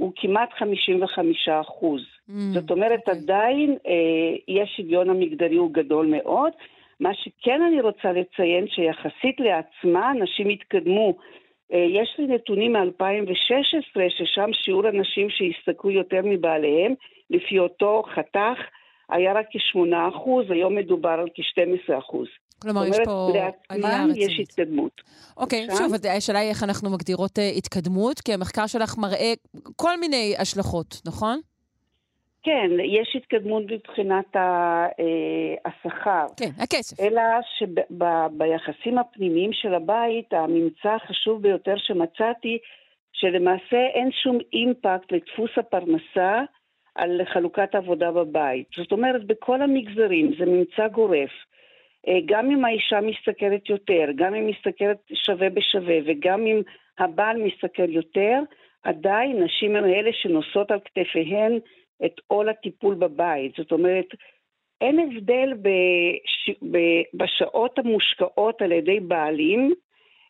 הוא 0.00 0.12
כמעט 0.16 0.52
55 0.58 1.48
אחוז. 1.48 2.00
Mm, 2.00 2.32
זאת 2.54 2.70
אומרת. 2.70 3.00
אוקיי. 3.08 3.14
עדיין 3.22 3.76
אה, 3.86 4.36
אי 4.48 4.62
השוויון 4.62 5.10
המגדרי 5.10 5.56
הוא 5.56 5.70
גדול 5.72 6.06
מאוד. 6.06 6.52
מה 7.00 7.14
שכן 7.14 7.62
אני 7.62 7.80
רוצה 7.80 8.12
לציין, 8.12 8.68
שיחסית 8.68 9.40
לעצמה, 9.40 10.12
נשים 10.12 10.48
התקדמו. 10.48 11.14
אה, 11.72 11.86
יש 11.88 12.14
לי 12.18 12.26
נתונים 12.26 12.72
מ-2016, 12.72 14.00
ששם 14.08 14.50
שיעור 14.52 14.86
הנשים 14.86 15.30
שהשתכרו 15.30 15.90
יותר 15.90 16.20
מבעליהם, 16.24 16.94
לפי 17.30 17.58
אותו 17.58 18.02
חתך, 18.14 18.58
היה 19.08 19.32
רק 19.32 19.46
כ-8 19.50 20.08
אחוז, 20.08 20.50
היום 20.50 20.74
מדובר 20.74 21.10
על 21.10 21.28
כ-12 21.34 21.98
אחוז. 21.98 22.28
כלומר, 22.62 22.86
יש 22.86 22.96
פה 23.04 23.32
עלייה 23.68 24.04
רצינית. 24.04 24.30
יש 24.30 24.40
התקדמות. 24.40 25.02
אוקיי, 25.36 25.66
okay, 25.70 25.76
שוב, 25.76 25.92
השאלה 26.16 26.38
היא 26.38 26.50
איך 26.50 26.62
אנחנו 26.62 26.90
מגדירות 26.90 27.38
uh, 27.38 27.42
התקדמות, 27.58 28.20
כי 28.20 28.34
המחקר 28.34 28.66
שלך 28.66 28.98
מראה 28.98 29.32
כל 29.76 30.00
מיני 30.00 30.34
השלכות, 30.38 31.00
נכון? 31.06 31.40
כן, 32.42 32.70
יש 32.84 33.16
התקדמות 33.16 33.62
מבחינת 33.66 34.36
אה, 34.36 34.86
השכר. 35.64 36.26
כן, 36.36 36.50
הכסף. 36.58 37.00
אלא 37.00 37.22
שביחסים 37.58 38.98
הפנימיים 38.98 39.52
של 39.52 39.74
הבית, 39.74 40.32
הממצא 40.32 40.88
החשוב 40.88 41.42
ביותר 41.42 41.74
שמצאתי, 41.76 42.58
שלמעשה 43.12 43.86
אין 43.94 44.10
שום 44.22 44.38
אימפקט 44.52 45.12
לדפוס 45.12 45.50
הפרנסה 45.56 46.40
על 46.94 47.20
חלוקת 47.32 47.74
עבודה 47.74 48.10
בבית. 48.10 48.66
זאת 48.76 48.92
אומרת, 48.92 49.26
בכל 49.26 49.62
המגזרים 49.62 50.32
זה 50.38 50.46
ממצא 50.46 50.88
גורף. 50.88 51.30
אה, 52.08 52.18
גם 52.26 52.50
אם 52.50 52.64
האישה 52.64 53.00
משתכרת 53.00 53.68
יותר, 53.68 54.04
גם 54.16 54.34
אם 54.34 54.48
משתכרת 54.48 54.98
שווה 55.14 55.50
בשווה, 55.50 55.98
וגם 56.06 56.46
אם 56.46 56.62
הבעל 56.98 57.42
משתכר 57.42 57.90
יותר, 57.90 58.40
עדיין 58.82 59.42
נשים 59.42 59.76
הן 59.76 59.84
אלה 59.84 60.10
שנושאות 60.12 60.70
על 60.70 60.78
כתפיהן 60.84 61.58
את 62.04 62.20
עול 62.26 62.48
הטיפול 62.48 62.94
בבית. 62.94 63.52
זאת 63.56 63.72
אומרת, 63.72 64.06
אין 64.80 64.98
הבדל 64.98 65.54
בש... 65.62 66.50
בשעות 67.14 67.78
המושקעות 67.78 68.62
על 68.62 68.72
ידי 68.72 69.00
בעלים 69.00 69.72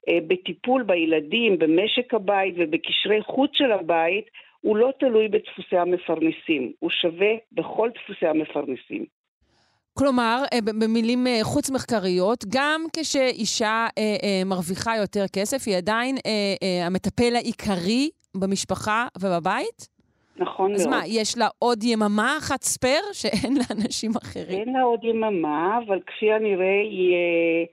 אה, 0.08 0.18
בטיפול 0.26 0.82
בילדים, 0.82 1.58
במשק 1.58 2.14
הבית 2.14 2.54
ובקשרי 2.58 3.22
חוץ 3.22 3.50
של 3.54 3.72
הבית, 3.72 4.24
הוא 4.60 4.76
לא 4.76 4.92
תלוי 4.98 5.28
בדפוסי 5.28 5.76
המפרנסים, 5.76 6.72
הוא 6.78 6.90
שווה 6.90 7.32
בכל 7.52 7.90
דפוסי 7.94 8.26
המפרנסים. 8.26 9.19
כלומר, 9.98 10.42
אה, 10.52 10.58
במילים 10.80 11.26
אה, 11.26 11.38
חוץ-מחקריות, 11.42 12.44
גם 12.48 12.84
כשאישה 12.96 13.86
מרוויחה 14.46 14.96
יותר 14.96 15.24
כסף, 15.32 15.62
היא 15.66 15.76
עדיין 15.76 16.16
המטפל 16.86 17.36
העיקרי 17.36 18.10
במשפחה 18.36 19.06
ובבית? 19.18 20.00
נכון 20.40 20.74
אז 20.74 20.86
מאוד. 20.86 20.94
אז 20.94 21.00
מה, 21.00 21.20
יש 21.20 21.38
לה 21.38 21.48
עוד 21.58 21.82
יממה 21.82 22.36
אחת 22.38 22.62
ספייר 22.62 23.02
שאין 23.12 23.52
לאנשים 23.56 24.10
אחרים? 24.22 24.60
אין 24.60 24.72
לה 24.72 24.82
עוד 24.82 25.04
יממה, 25.04 25.78
אבל 25.86 26.00
כפי 26.06 26.32
הנראה 26.32 26.80
היא 26.82 27.14
אה, 27.14 27.64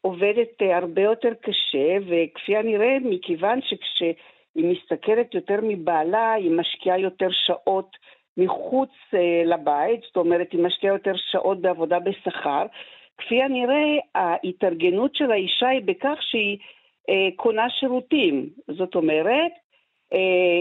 עובדת 0.00 0.62
אה, 0.62 0.76
הרבה 0.76 1.02
יותר 1.02 1.32
קשה, 1.42 1.88
וכפי 2.06 2.56
הנראה, 2.56 2.96
מכיוון 3.02 3.60
שכשהיא 3.62 4.14
משתכרת 4.56 5.34
יותר 5.34 5.58
מבעלה, 5.62 6.32
היא 6.32 6.50
משקיעה 6.50 6.98
יותר 6.98 7.28
שעות 7.30 7.96
מחוץ 8.36 8.90
אה, 9.14 9.42
לבית, 9.44 10.00
זאת 10.06 10.16
אומרת, 10.16 10.52
היא 10.52 10.60
משקיעה 10.62 10.94
יותר 10.94 11.12
שעות 11.32 11.60
בעבודה 11.60 11.98
בשכר. 11.98 12.66
כפי 13.18 13.42
הנראה, 13.42 13.96
ההתארגנות 14.14 15.14
של 15.14 15.30
האישה 15.32 15.68
היא 15.68 15.82
בכך 15.84 16.18
שהיא 16.20 16.58
קונה 17.36 17.66
שירותים. 17.80 18.48
זאת 18.78 18.94
אומרת, 18.94 19.52
אה, 20.12 20.18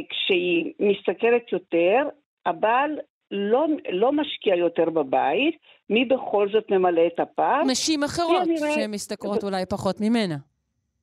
כשהיא 0.10 0.74
משתכרת 0.80 1.52
יותר, 1.52 2.08
הבעל 2.46 2.92
לא, 3.32 3.66
לא 3.92 4.12
משקיע 4.12 4.56
יותר 4.56 4.90
בבית, 4.90 5.58
מי 5.90 6.06
בכל 6.06 6.48
זאת 6.54 6.72
ממלא 6.72 7.02
את 7.08 7.20
הפער? 7.20 7.64
נשים 7.64 8.04
אחרות 8.04 8.44
כנראה- 8.46 8.72
שמשתכרות 8.72 9.44
אולי 9.44 9.66
פחות 9.70 9.96
ממנה. 10.02 10.36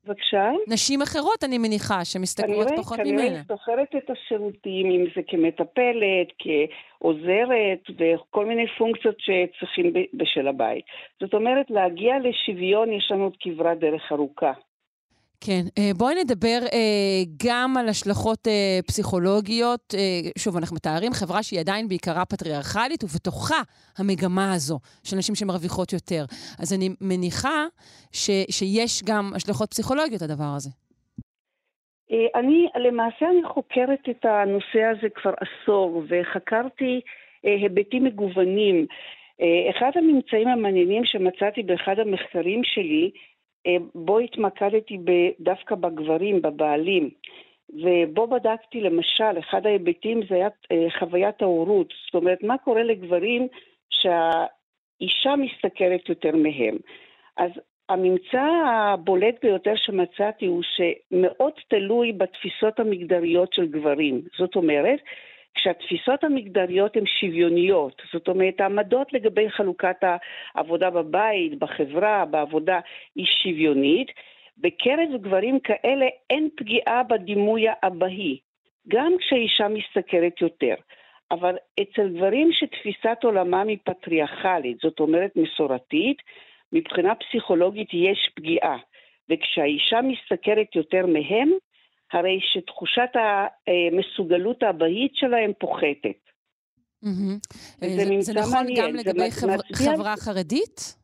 בבקשה? 0.07 0.51
נשים 0.69 1.03
אחרות, 1.03 1.45
אני 1.45 1.59
מניחה, 1.59 2.01
כנראה, 2.37 2.77
פחות 2.77 2.99
כנראה 2.99 3.13
ממנה. 3.13 3.37
היא 3.37 3.45
שוכרת 3.49 3.95
את 3.97 4.11
השירותים, 4.11 4.91
אם 4.91 5.05
זה 5.17 5.21
כמטפלת, 5.29 6.29
כעוזרת, 6.39 7.81
וכל 7.99 8.47
מיני 8.47 8.67
פונקציות 8.79 9.17
שצריכים 9.19 9.93
בשל 10.15 10.49
הבית. 10.49 10.85
זאת 11.21 11.35
אומרת, 11.35 11.71
להגיע 11.71 12.15
לשוויון 12.19 12.93
יש 12.93 13.09
לנו 13.11 13.25
עוד 13.25 13.37
כברת 13.41 13.79
דרך 13.79 14.13
ארוכה. 14.13 14.53
כן, 15.47 15.63
אה, 15.79 15.91
בואי 15.99 16.15
נדבר 16.25 16.59
אה, 16.73 17.23
גם 17.47 17.77
על 17.77 17.89
השלכות 17.89 18.47
אה, 18.47 18.79
פסיכולוגיות. 18.87 19.95
שוב, 20.39 20.57
אנחנו 20.57 20.77
מתארים 20.77 21.13
חברה 21.13 21.43
שהיא 21.43 21.61
עדיין 21.61 21.89
בעיקרה 21.89 22.25
פטריארכלית, 22.25 23.05
ובתוכה 23.05 23.61
המגמה 23.99 24.53
הזו 24.55 24.79
של 25.05 25.17
נשים 25.17 25.35
שמרוויחות 25.35 25.93
יותר. 25.93 26.25
אז 26.63 26.73
אני 26.77 26.89
מניחה 27.01 27.59
ש, 28.13 28.31
שיש 28.51 29.03
גם 29.09 29.25
השלכות 29.37 29.71
פסיכולוגיות 29.71 30.23
לדבר 30.23 30.53
הזה. 30.57 30.71
אני, 32.35 32.69
למעשה 32.87 33.27
אני 33.31 33.45
חוקרת 33.55 34.03
את 34.11 34.25
הנושא 34.25 34.83
הזה 34.93 35.09
כבר 35.15 35.35
עשור, 35.43 36.03
וחקרתי 36.09 37.01
היבטים 37.43 38.05
מגוונים. 38.05 38.87
אחד 39.71 39.91
הממצאים 39.95 40.49
המעניינים 40.49 41.05
שמצאתי 41.05 41.63
באחד 41.63 41.99
המחקרים 41.99 42.61
שלי, 42.65 43.11
בו 43.95 44.19
התמקדתי 44.19 44.99
דווקא 45.41 45.75
בגברים, 45.75 46.43
בבעלים, 46.43 47.11
ובו 47.71 48.27
בדקתי 48.27 48.81
למשל, 48.81 49.39
אחד 49.39 49.67
ההיבטים 49.67 50.21
זה 50.29 50.35
היה 50.35 50.49
אה, 50.73 50.87
חוויית 50.99 51.43
ההורות. 51.43 51.93
זאת 52.05 52.15
אומרת, 52.15 52.43
מה 52.43 52.59
קורה 52.59 52.83
לגברים 52.83 53.49
שהאישה 53.91 55.37
משתכרת 55.37 56.09
יותר 56.09 56.37
מהם. 56.37 56.77
אז 57.37 57.51
הממצא 57.89 58.43
הבולט 58.67 59.35
ביותר 59.43 59.73
שמצאתי 59.77 60.47
הוא 60.47 60.63
שמאוד 60.63 61.53
תלוי 61.69 62.13
בתפיסות 62.13 62.81
המגדריות 62.81 63.53
של 63.53 63.67
גברים. 63.67 64.23
זאת 64.39 64.57
אומרת, 64.57 64.99
כשהתפיסות 65.55 66.25
המגדריות 66.25 66.97
הן 66.97 67.07
שוויוניות, 67.07 68.03
זאת 68.13 68.29
אומרת, 68.29 68.61
העמדות 68.61 69.13
לגבי 69.13 69.51
חלוקת 69.51 69.97
העבודה 70.55 70.91
בבית, 70.91 71.59
בחברה, 71.59 72.25
בעבודה, 72.25 72.81
היא 73.15 73.27
שוויונית, 73.27 74.11
בקרב 74.59 75.23
גברים 75.23 75.61
כאלה 75.61 76.07
אין 76.31 76.49
פגיעה 76.57 77.03
בדימוי 77.03 77.65
האבהי, 77.69 78.39
גם 78.89 79.13
כשהאישה 79.19 79.69
משתכרת 79.69 80.41
יותר. 80.41 80.75
אבל 81.31 81.57
אצל 81.81 82.09
גברים 82.09 82.53
שתפיסת 82.53 83.19
עולמם 83.23 83.69
היא 83.69 83.79
פטריארכלית, 83.85 84.79
זאת 84.83 85.01
אומרת 85.01 85.37
מסורתית, 85.37 86.23
מבחינה 86.73 87.15
פסיכולוגית 87.15 87.89
יש 87.93 88.31
פגיעה. 88.35 88.79
וכשהאישה 89.31 90.01
משתכרת 90.01 90.77
יותר 90.77 91.07
מהם, 91.07 91.51
הרי 92.13 92.41
שתחושת 92.53 93.11
המסוגלות 93.17 94.63
האבהית 94.63 95.13
שלהם 95.15 95.53
פוחתת. 95.59 96.23
אה, 97.83 97.89
זה 98.21 98.35
נכון 98.35 98.67
גם 98.77 98.95
לגבי 98.95 99.31
חברה 99.75 100.17
חרדית? 100.17 101.03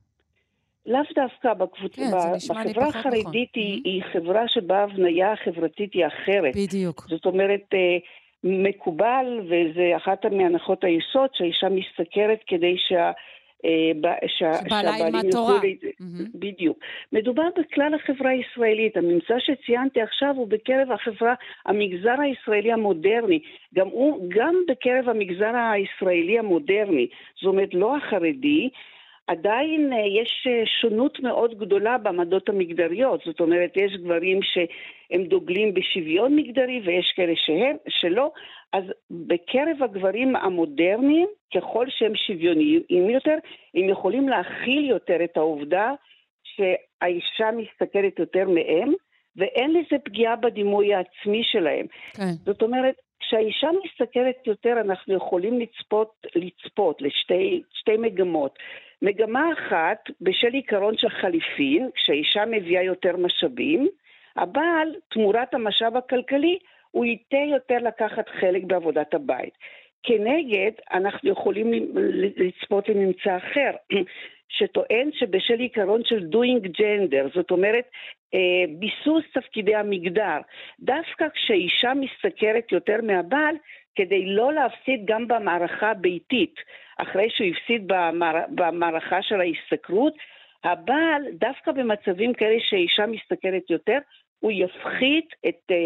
לאו 0.86 1.01
דווקא 1.14 1.55
בקבוצה, 1.55 2.02
כן, 2.02 2.10
בחברה 2.36 2.89
נכון. 2.89 3.01
החרדית 3.01 3.51
היא, 3.55 3.80
היא 3.85 4.02
חברה 4.12 4.43
שבה 4.48 4.78
ההבניה 4.78 5.32
החברתית 5.32 5.94
היא 5.94 6.06
אחרת. 6.06 6.56
בדיוק. 6.56 7.06
זאת 7.09 7.26
אומרת, 7.26 7.64
אה, 7.74 7.98
מקובל, 8.44 9.40
וזה 9.44 9.97
אחת 9.97 10.24
מהנחות 10.24 10.85
היסוד, 10.85 11.30
שהאישה 11.32 11.68
משתכרת 11.68 12.40
כדי 12.47 12.76
שה... 12.89 13.10
אה, 13.64 13.70
שהבעלים. 14.26 15.14
יוכלו 15.14 15.59
בדיוק. 16.35 16.78
מדובר 17.12 17.48
בכלל 17.59 17.94
החברה 17.94 18.30
הישראלית. 18.30 18.97
הממצא 18.97 19.35
שציינתי 19.39 20.01
עכשיו 20.01 20.35
הוא 20.36 20.48
בקרב 20.48 20.93
החברה, 20.93 21.35
המגזר 21.66 22.14
הישראלי 22.20 22.72
המודרני. 22.72 23.40
גם 23.74 23.89
הוא, 23.89 24.26
גם 24.28 24.55
בקרב 24.68 25.09
המגזר 25.09 25.52
הישראלי 25.72 26.39
המודרני, 26.39 27.06
זאת 27.36 27.44
אומרת, 27.44 27.74
לא 27.74 27.97
החרדי, 27.97 28.68
עדיין 29.28 29.92
אה, 29.92 29.98
יש 29.98 30.46
אה, 30.50 30.62
שונות 30.80 31.20
מאוד 31.20 31.59
גדולה 31.59 31.98
בעמדות 31.98 32.48
המגדריות. 32.48 33.22
זאת 33.24 33.40
אומרת, 33.40 33.76
יש 33.76 33.92
גברים 33.96 34.40
שהם 34.42 35.24
דוגלים 35.24 35.74
בשוויון 35.74 36.36
מגדרי 36.36 36.80
ויש 36.84 37.12
כאלה 37.16 37.32
שהם, 37.36 37.76
שלא. 37.88 38.30
אז 38.72 38.84
בקרב 39.10 39.82
הגברים 39.82 40.36
המודרניים, 40.36 41.28
ככל 41.55 41.86
שהם 41.88 42.12
שוויוניים 42.14 43.10
יותר, 43.10 43.36
הם 43.74 43.88
יכולים 43.88 44.28
להכיל 44.28 44.90
יותר 44.90 45.24
את 45.24 45.36
העובדה 45.36 45.92
שהאישה 46.44 47.50
משתכרת 47.56 48.18
יותר 48.18 48.48
מהם, 48.48 48.92
ואין 49.36 49.70
לזה 49.70 49.98
פגיעה 50.05 50.36
בדימוי 50.36 50.94
העצמי 50.94 51.42
שלהם. 51.44 51.86
כן. 52.16 52.32
זאת 52.44 52.62
אומרת, 52.62 52.94
כשהאישה 53.20 53.68
משתכרת 53.84 54.46
יותר, 54.46 54.74
אנחנו 54.80 55.14
יכולים 55.14 55.59
לצפות, 55.59 56.26
לצפות 56.34 57.02
לשתי 57.02 57.62
שתי 57.72 57.96
מגמות. 57.96 58.59
מגמה 59.02 59.52
אחת, 59.52 59.98
בשל 60.20 60.52
עיקרון 60.52 60.96
של 60.96 61.08
חליפין, 61.08 61.88
כשהאישה 61.94 62.44
מביאה 62.50 62.82
יותר 62.82 63.16
משאבים, 63.16 63.88
הבעל, 64.36 64.94
תמורת 65.10 65.54
המשאב 65.54 65.96
הכלכלי, 65.96 66.58
הוא 66.90 67.04
ייטה 67.04 67.42
יותר 67.50 67.78
לקחת 67.78 68.28
חלק 68.28 68.62
בעבודת 68.64 69.14
הבית. 69.14 69.54
כנגד, 70.02 70.70
אנחנו 70.92 71.30
יכולים 71.30 71.72
לצפות 72.36 72.88
לממצא 72.88 73.36
אחר, 73.36 73.70
שטוען 74.48 75.10
שבשל 75.12 75.58
עיקרון 75.58 76.00
של 76.04 76.26
doing 76.32 76.66
gender, 76.66 77.34
זאת 77.34 77.50
אומרת, 77.50 77.84
אה, 78.34 78.74
ביסוס 78.78 79.24
תפקידי 79.34 79.74
המגדר, 79.74 80.38
דווקא 80.80 81.28
כשאישה 81.34 81.94
משתכרת 81.94 82.72
יותר 82.72 82.96
מהבעל, 83.02 83.54
כדי 83.98 84.24
לא 84.26 84.52
להפסיד 84.52 85.00
גם 85.04 85.28
במערכה 85.28 85.90
הביתית, 85.90 86.54
אחרי 86.98 87.28
שהוא 87.30 87.48
הפסיד 87.48 87.82
במער... 87.86 88.36
במערכה 88.48 89.22
של 89.22 89.40
ההשתכרות, 89.40 90.14
הבעל, 90.64 91.22
דווקא 91.32 91.72
במצבים 91.72 92.32
כאלה 92.32 92.56
שאישה 92.68 93.06
משתכרת 93.06 93.70
יותר, 93.70 93.98
הוא 94.40 94.52
יפחית 94.52 95.28
את, 95.48 95.60
אה, 95.70 95.76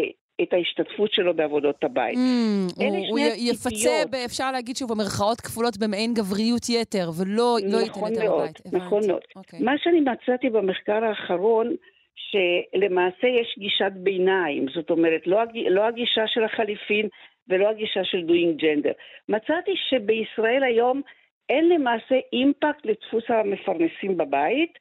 את 0.41 0.53
ההשתתפות 0.53 1.13
שלו 1.13 1.33
בעבודות 1.33 1.83
הבית. 1.83 2.15
Mm, 2.15 2.81
אלה 2.81 2.97
הוא, 2.97 3.07
הוא 3.09 3.19
יפצה. 3.37 4.03
ב- 4.11 4.15
אפשר 4.25 4.51
להגיד 4.51 4.75
שוב, 4.75 4.91
במרכאות 4.91 5.41
כפולות 5.41 5.77
במעין 5.77 6.13
גבריות 6.13 6.69
יתר, 6.69 7.09
ולא 7.19 7.57
לא 7.71 7.77
ייתן 7.77 7.89
נכון 7.89 8.09
יותר 8.13 8.25
מאוד, 8.25 8.39
בבית. 8.39 8.73
נכון 8.73 9.07
מאוד. 9.07 9.21
אוקיי. 9.35 9.59
מה 9.59 9.71
שאני 9.77 9.99
מצאתי 9.99 10.49
במחקר 10.49 11.03
האחרון, 11.05 11.75
שלמעשה 12.15 13.27
יש 13.27 13.55
גישת 13.59 13.91
ביניים, 13.95 14.65
זאת 14.75 14.89
אומרת, 14.89 15.27
לא, 15.27 15.41
הג... 15.41 15.49
לא 15.69 15.87
הגישה 15.87 16.27
של 16.27 16.43
החליפין 16.43 17.07
ולא 17.47 17.69
הגישה 17.69 18.03
של 18.03 18.17
doing 18.27 18.61
gender. 18.61 18.93
מצאתי 19.29 19.71
שבישראל 19.89 20.63
היום 20.63 21.01
אין 21.49 21.69
למעשה 21.69 22.19
אימפקט 22.33 22.85
לדפוס 22.85 23.23
המפרנסים 23.29 24.17
בבית. 24.17 24.77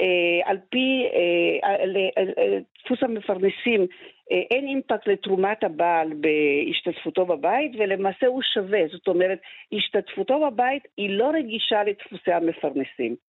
אה, 0.00 0.50
על 0.50 0.58
פי 0.70 1.06
אה, 1.14 1.76
אה, 2.18 2.58
דפוס 2.84 3.02
המפרנסים 3.02 3.86
אה, 4.32 4.42
אין 4.50 4.66
אימפקט 4.66 5.06
לתרומת 5.06 5.64
הבעל 5.64 6.12
בהשתתפותו 6.20 7.26
בבית, 7.26 7.72
ולמעשה 7.78 8.26
הוא 8.26 8.42
שווה. 8.42 8.80
זאת 8.92 9.08
אומרת, 9.08 9.38
השתתפותו 9.72 10.50
בבית 10.50 10.82
היא 10.96 11.10
לא 11.10 11.30
רגישה 11.34 11.84
לדפוסי 11.84 12.32
המפרנסים. 12.32 13.27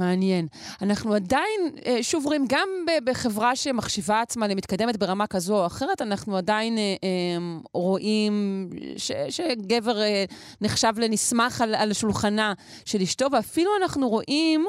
מעניין. 0.00 0.46
אנחנו 0.82 1.14
עדיין, 1.14 1.60
אה, 1.86 2.02
שוב 2.02 2.26
רואים, 2.26 2.44
גם 2.48 2.68
בחברה 3.04 3.56
שמחשיבה 3.56 4.20
עצמה 4.20 4.48
למתקדמת 4.48 4.96
ברמה 4.96 5.26
כזו 5.26 5.60
או 5.60 5.66
אחרת, 5.66 6.02
אנחנו 6.02 6.36
עדיין 6.36 6.78
אה, 6.78 6.82
אה, 7.04 7.08
רואים 7.74 8.32
ש, 8.96 9.12
שגבר 9.30 9.96
נחשב 10.60 10.92
לנסמך 10.98 11.60
על, 11.60 11.74
על 11.74 11.92
שולחנה 11.92 12.52
של 12.84 12.98
אשתו, 13.02 13.26
ואפילו 13.32 13.70
אנחנו 13.82 14.08
רואים 14.08 14.64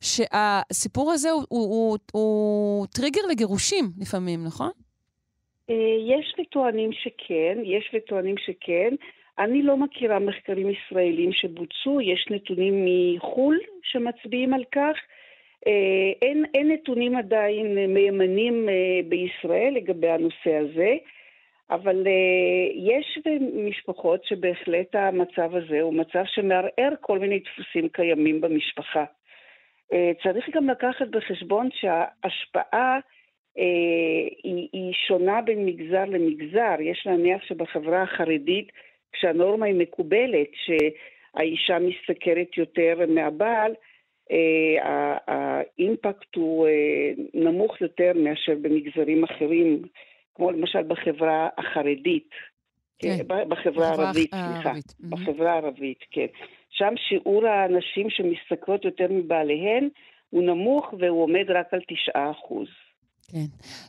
שהסיפור 0.00 1.12
הזה 1.12 1.30
הוא, 1.30 1.44
הוא, 1.48 1.68
הוא, 1.68 1.98
הוא 2.12 2.86
טריגר 2.86 3.22
לגירושים 3.30 3.84
לפעמים, 4.00 4.44
נכון? 4.44 4.70
יש 6.08 6.34
וטוענים 6.40 6.90
שכן, 6.92 7.58
יש 7.64 7.90
וטוענים 7.94 8.34
שכן. 8.38 8.94
אני 9.40 9.62
לא 9.62 9.76
מכירה 9.76 10.18
מחקרים 10.18 10.70
ישראלים 10.70 11.32
שבוצעו, 11.32 12.00
יש 12.00 12.26
נתונים 12.30 12.84
מחו"ל 12.84 13.58
שמצביעים 13.82 14.54
על 14.54 14.64
כך. 14.72 14.96
אה, 15.66 16.12
אין, 16.22 16.44
אין 16.54 16.70
נתונים 16.72 17.16
עדיין 17.16 17.94
מהימנים 17.94 18.68
אה, 18.68 19.00
בישראל 19.08 19.72
לגבי 19.76 20.08
הנושא 20.08 20.54
הזה, 20.54 20.94
אבל 21.70 22.06
אה, 22.06 22.92
יש 22.94 23.18
משפחות 23.68 24.24
שבהחלט 24.24 24.94
המצב 24.94 25.54
הזה 25.54 25.80
הוא 25.80 25.94
מצב 25.94 26.22
שמערער 26.26 26.92
כל 27.00 27.18
מיני 27.18 27.38
דפוסים 27.38 27.88
קיימים 27.88 28.40
במשפחה. 28.40 29.04
צריך 30.22 30.50
גם 30.50 30.70
לקחת 30.70 31.08
בחשבון 31.08 31.68
שההשפעה 31.72 32.98
היא, 34.44 34.68
היא 34.72 34.92
שונה 35.06 35.40
בין 35.40 35.66
מגזר 35.66 36.04
למגזר. 36.04 36.74
יש 36.80 37.06
להניח 37.06 37.42
שבחברה 37.42 38.02
החרדית, 38.02 38.68
כשהנורמה 39.12 39.66
היא 39.66 39.74
מקובלת, 39.74 40.48
שהאישה 40.64 41.78
משתכרת 41.78 42.56
יותר 42.56 42.94
מהבעל, 43.08 43.74
אה, 44.30 45.16
האימפקט 45.26 46.34
הוא 46.36 46.66
אה, 46.66 47.12
נמוך 47.34 47.80
יותר 47.80 48.12
מאשר 48.14 48.54
במגזרים 48.62 49.24
אחרים, 49.24 49.82
כמו 50.34 50.50
למשל 50.50 50.82
בחברה 50.82 51.48
החרדית. 51.58 52.30
כן. 52.98 53.16
בחברה 53.18 53.44
בחברה 53.44 53.88
הערבית, 53.88 54.30
סליחה. 54.30 54.72
בחברה 55.10 55.52
הערבית, 55.52 56.04
כן. 56.10 56.26
שם 56.70 56.94
שיעור 56.96 57.46
הנשים 57.46 58.10
שמשתכרות 58.10 58.84
יותר 58.84 59.06
מבעליהן 59.10 59.88
הוא 60.30 60.42
נמוך 60.42 60.94
והוא 60.98 61.22
עומד 61.22 61.50
רק 61.50 61.74
על 61.74 61.80
9 61.88 62.30
אחוז. 62.30 62.68
כן. 63.32 63.46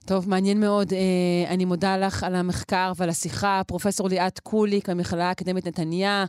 טוב, 0.08 0.30
מעניין 0.30 0.60
מאוד. 0.60 0.94
אה, 0.94 1.54
אני 1.54 1.66
מודה 1.66 1.98
לך 1.98 2.24
על 2.24 2.36
המחקר 2.36 2.92
ועל 2.98 3.10
השיחה. 3.10 3.62
פרופסור 3.68 4.08
ליאת 4.10 4.40
קוליק, 4.40 4.90
המכללה 4.90 5.30
האקדמית 5.30 5.68
נתניה, 5.68 6.26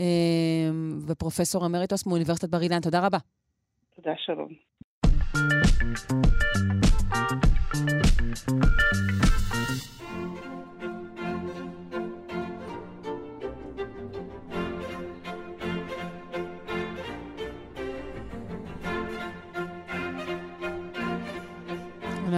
אה, 0.00 0.04
ופרופסור 1.06 1.66
אמריטוס 1.66 2.06
מאוניברסיטת 2.06 2.48
בר 2.48 2.62
אילן. 2.62 2.80
תודה 2.80 3.00
רבה. 3.00 3.18
תודה, 3.96 4.12
שלום. 4.16 4.48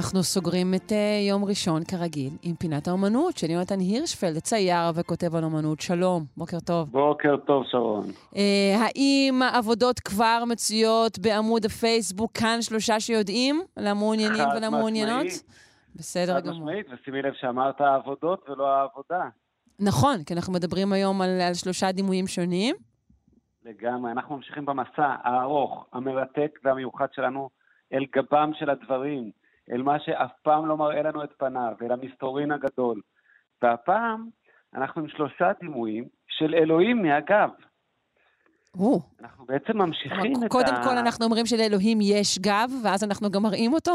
אנחנו 0.03 0.23
סוגרים 0.23 0.75
את 0.75 0.91
uh, 0.91 0.95
יום 1.29 1.45
ראשון, 1.45 1.85
כרגיל, 1.85 2.33
עם 2.43 2.55
פינת 2.55 2.89
האומנות 2.89 3.37
של 3.39 3.51
יונתן 3.51 3.81
הירשפלד, 3.81 4.39
צייר 4.39 4.91
וכותב 4.95 5.35
על 5.35 5.45
אומנות. 5.45 5.81
שלום, 5.81 6.25
בוקר 6.37 6.61
טוב. 6.61 6.91
בוקר 6.91 7.37
טוב, 7.37 7.65
שרון. 7.71 8.05
Uh, 8.35 8.37
האם 8.79 9.43
העבודות 9.43 10.01
כבר 10.01 10.43
מצויות 10.49 11.19
בעמוד 11.19 11.65
הפייסבוק, 11.65 12.31
כאן 12.35 12.59
שלושה 12.61 13.01
שיודעים, 13.01 13.63
למעוניינים 13.77 14.39
חד 14.39 14.57
ולמעוניינות? 14.57 15.27
בסדר 15.97 16.35
חד 16.35 16.47
גמור. 16.47 16.59
משמעית, 16.59 16.87
ושימי 16.93 17.23
לב 17.23 17.33
שאמרת 17.41 17.81
העבודות 17.81 18.49
ולא 18.49 18.67
העבודה. 18.67 19.29
נכון, 19.81 20.25
כי 20.27 20.35
אנחנו 20.35 20.53
מדברים 20.53 20.93
היום 20.93 21.23
על, 21.23 21.41
על 21.41 21.55
שלושה 21.55 21.93
דימויים 21.93 22.27
שונים. 22.27 22.77
לגמרי. 23.65 24.13
אנחנו 24.13 24.37
ממשיכים 24.37 24.67
במסע 24.67 25.15
הארוך, 25.23 25.87
המרתק 25.93 26.59
והמיוחד 26.65 27.07
שלנו 27.13 27.51
אל 27.93 28.05
גבם 28.17 28.51
של 28.59 28.71
הדברים, 28.71 29.42
אל 29.71 29.83
מה 29.83 30.01
שאף 30.01 30.31
פעם 30.43 30.67
לא 30.67 30.77
מראה 30.77 31.03
לנו 31.03 31.25
את 31.25 31.33
פניו, 31.39 31.73
אל 31.83 31.93
המסתורין 31.93 32.53
הגדול. 32.53 33.01
והפעם 33.63 34.29
אנחנו 34.75 35.03
עם 35.03 35.09
שלושה 35.09 35.53
דימויים 35.61 36.05
של 36.29 36.55
אלוהים 36.55 37.03
מהגב. 37.03 37.51
או. 38.79 39.01
אנחנו 39.21 39.47
בעצם 39.47 39.79
ממשיכים 39.79 40.33
את 40.39 40.43
ה... 40.43 40.49
קודם 40.49 40.75
כל 40.85 40.99
אנחנו 40.99 41.25
אומרים 41.25 41.47
שלאלוהים 41.47 41.99
יש 42.03 42.39
גב, 42.39 42.71
ואז 42.85 43.05
אנחנו 43.05 43.31
גם 43.31 43.43
מראים 43.43 43.73
אותו. 43.73 43.93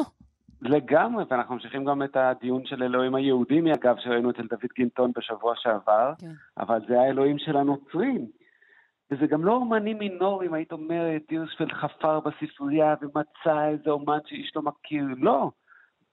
לגמרי, 0.62 1.24
ואנחנו 1.30 1.56
ממשיכים 1.56 1.86
גם 1.86 2.04
את 2.04 2.16
הדיון 2.16 2.66
של 2.66 2.84
אלוהים 2.84 3.16
היהודי 3.16 3.62
מהגב 3.62 3.96
שראינו 4.00 4.30
אצל 4.30 4.42
דוד 4.42 4.70
גינטון 4.76 5.12
בשבוע 5.18 5.54
שעבר, 5.56 6.14
כן. 6.20 6.32
אבל 6.58 6.80
זה 6.88 7.00
האלוהים 7.00 7.40
של 7.40 7.58
הנוצרים. 7.58 8.28
וזה 9.12 9.28
גם 9.28 9.46
לא 9.46 9.52
אומנים 9.52 9.98
מינוריים, 9.98 10.54
היית 10.54 10.72
אומרת, 10.72 11.22
הירשפלד 11.30 11.72
חפר 11.72 12.20
בספרייה 12.20 12.96
ומצא 13.02 13.68
איזה 13.68 13.90
אומן 13.90 14.18
שאיש 14.26 14.52
לא 14.56 14.62
מכיר. 14.62 15.04
לא. 15.18 15.52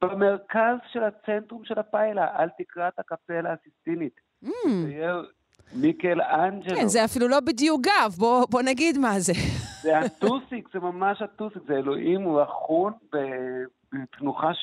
במרכז 0.03 0.77
של 0.93 1.03
הצנטרום 1.03 1.65
של 1.65 1.79
הפיילה, 1.79 2.27
על 2.35 2.49
תקרת 2.59 2.99
הקפלה 2.99 3.53
הסיסטינית. 3.53 4.21
Mm, 4.45 4.49
צייר 4.87 5.31
מיקל 5.75 6.21
אנג'לו. 6.23 6.77
כן, 6.77 6.89
זה 6.89 7.05
אפילו 7.05 7.29
לא 7.29 7.41
בדיוק 7.41 7.81
גב, 7.81 8.13
בוא, 8.19 8.47
בוא 8.51 8.63
נגיד 8.63 8.99
מה 8.99 9.21
זה. 9.21 9.33
זה 9.83 9.99
הטוסיק, 9.99 10.69
זה 10.73 10.81
ממש 10.81 11.23
הטוסיק, 11.23 11.63
זה 11.67 11.75
אלוהים, 11.75 12.23
הוא 12.23 12.43
אחון 12.43 12.93
ב- 13.15 13.65
בתנוחה 13.93 14.55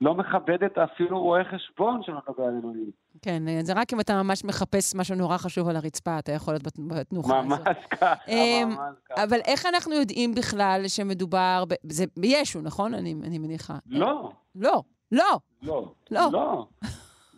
שלא 0.00 0.14
מכבדת 0.14 0.78
אפילו 0.78 1.20
רואה 1.22 1.44
חשבון 1.44 2.02
שלא 2.02 2.18
מדבר 2.28 2.44
על 2.44 2.54
אלוהים. 2.62 2.90
כן, 3.22 3.42
זה 3.64 3.72
רק 3.76 3.92
אם 3.92 4.00
אתה 4.00 4.22
ממש 4.22 4.44
מחפש 4.44 4.94
משהו 4.94 5.16
נורא 5.16 5.36
חשוב 5.36 5.68
על 5.68 5.76
הרצפה, 5.76 6.18
אתה 6.18 6.32
יכול 6.32 6.54
להיות 6.54 6.62
בת- 6.62 6.78
בתנוחה 6.78 7.38
הזאת. 7.38 7.46
ממש 7.60 7.76
ככה, 7.90 8.14
אמ, 8.28 8.68
ממש 8.68 8.78
ככה. 9.10 9.24
אבל 9.24 9.38
איך 9.44 9.66
אנחנו 9.66 9.94
יודעים 9.94 10.34
בכלל 10.34 10.82
שמדובר, 10.88 11.64
ב... 11.68 11.74
זה 11.92 12.04
בישו, 12.18 12.60
נכון? 12.60 12.94
אני, 12.94 13.14
אני 13.24 13.38
מניחה. 13.38 13.74
לא, 13.86 14.30
לא, 14.54 14.82
לא. 15.12 15.38
לא, 15.62 15.92
לא. 16.10 16.28
לא. 16.32 16.66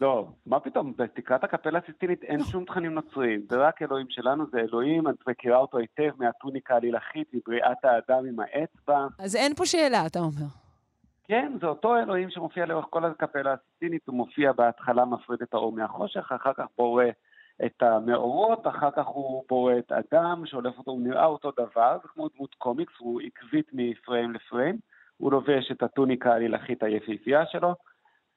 לא, 0.01 0.27
מה 0.47 0.61
פתאום, 0.61 0.93
בתקרת 0.99 1.45
הקפלה 1.45 1.79
הסיסטינית 1.85 2.23
אין 2.23 2.45
שום 2.45 2.65
תכנים 2.65 2.95
נוצריים, 2.95 3.41
זה 3.51 3.57
רק 3.57 3.83
אלוהים 3.83 4.07
שלנו, 4.11 4.45
זה 4.53 4.59
אלוהים, 4.59 5.09
את 5.09 5.15
מכירה 5.29 5.59
אותו 5.59 5.79
היטב 5.79 6.11
מהטוניקה 6.19 6.75
העלילכית, 6.75 7.29
מבריאת 7.35 7.85
האדם 7.85 8.25
עם 8.29 8.37
האצבע. 8.41 9.07
אז 9.19 9.37
אין 9.37 9.55
פה 9.55 9.67
שאלה, 9.67 10.07
אתה 10.07 10.19
אומר. 10.19 10.47
כן, 11.31 11.53
זה 11.61 11.67
אותו 11.67 11.97
אלוהים 11.97 12.31
שמופיע 12.31 12.67
לאורך 12.67 12.87
כל 12.91 13.05
הקפלה 13.05 13.53
הסיסטינית, 13.53 14.03
הוא 14.09 14.17
מופיע 14.17 14.53
בהתחלה 14.53 15.05
מפריד 15.05 15.43
את 15.43 15.55
האור 15.55 15.73
מהחושך, 15.73 16.33
אחר 16.33 16.53
כך 16.53 16.67
בורא 16.79 17.05
את 17.67 17.83
המאורות, 17.83 18.67
אחר 18.67 18.91
כך 18.91 19.07
הוא 19.07 19.45
בורא 19.49 19.75
את 19.79 19.93
אדם, 19.93 20.47
שולף 20.47 20.79
אותו, 20.79 20.91
הוא 20.91 21.01
נראה 21.01 21.25
אותו 21.25 21.51
דבר, 21.51 21.99
זה 22.03 22.09
כמו 22.09 22.29
דמות 22.37 22.55
קומיקס, 22.55 22.93
הוא 22.99 23.21
עקבית 23.21 23.71
מפריים 23.73 24.33
לפריים, 24.33 24.77
הוא 25.17 25.33
לובש 25.33 25.71
את 25.73 25.83
הטוניקה 25.83 26.33
העלילכית 26.33 26.83
היפהפייה 26.83 27.47
שלו, 27.47 27.75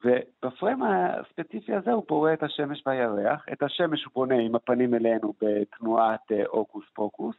ובפריים 0.05 0.83
הספציפי 0.83 1.73
הזה 1.73 1.91
הוא 1.91 2.03
בורא 2.07 2.33
את 2.33 2.43
השמש 2.43 2.83
והירח, 2.85 3.45
את 3.53 3.63
השמש 3.63 4.05
הוא 4.05 4.13
בונה 4.13 4.35
עם 4.35 4.55
הפנים 4.55 4.93
אלינו 4.93 5.33
בתנועת 5.41 6.31
אה, 6.31 6.43
הוקוס 6.47 6.85
פוקוס, 6.93 7.35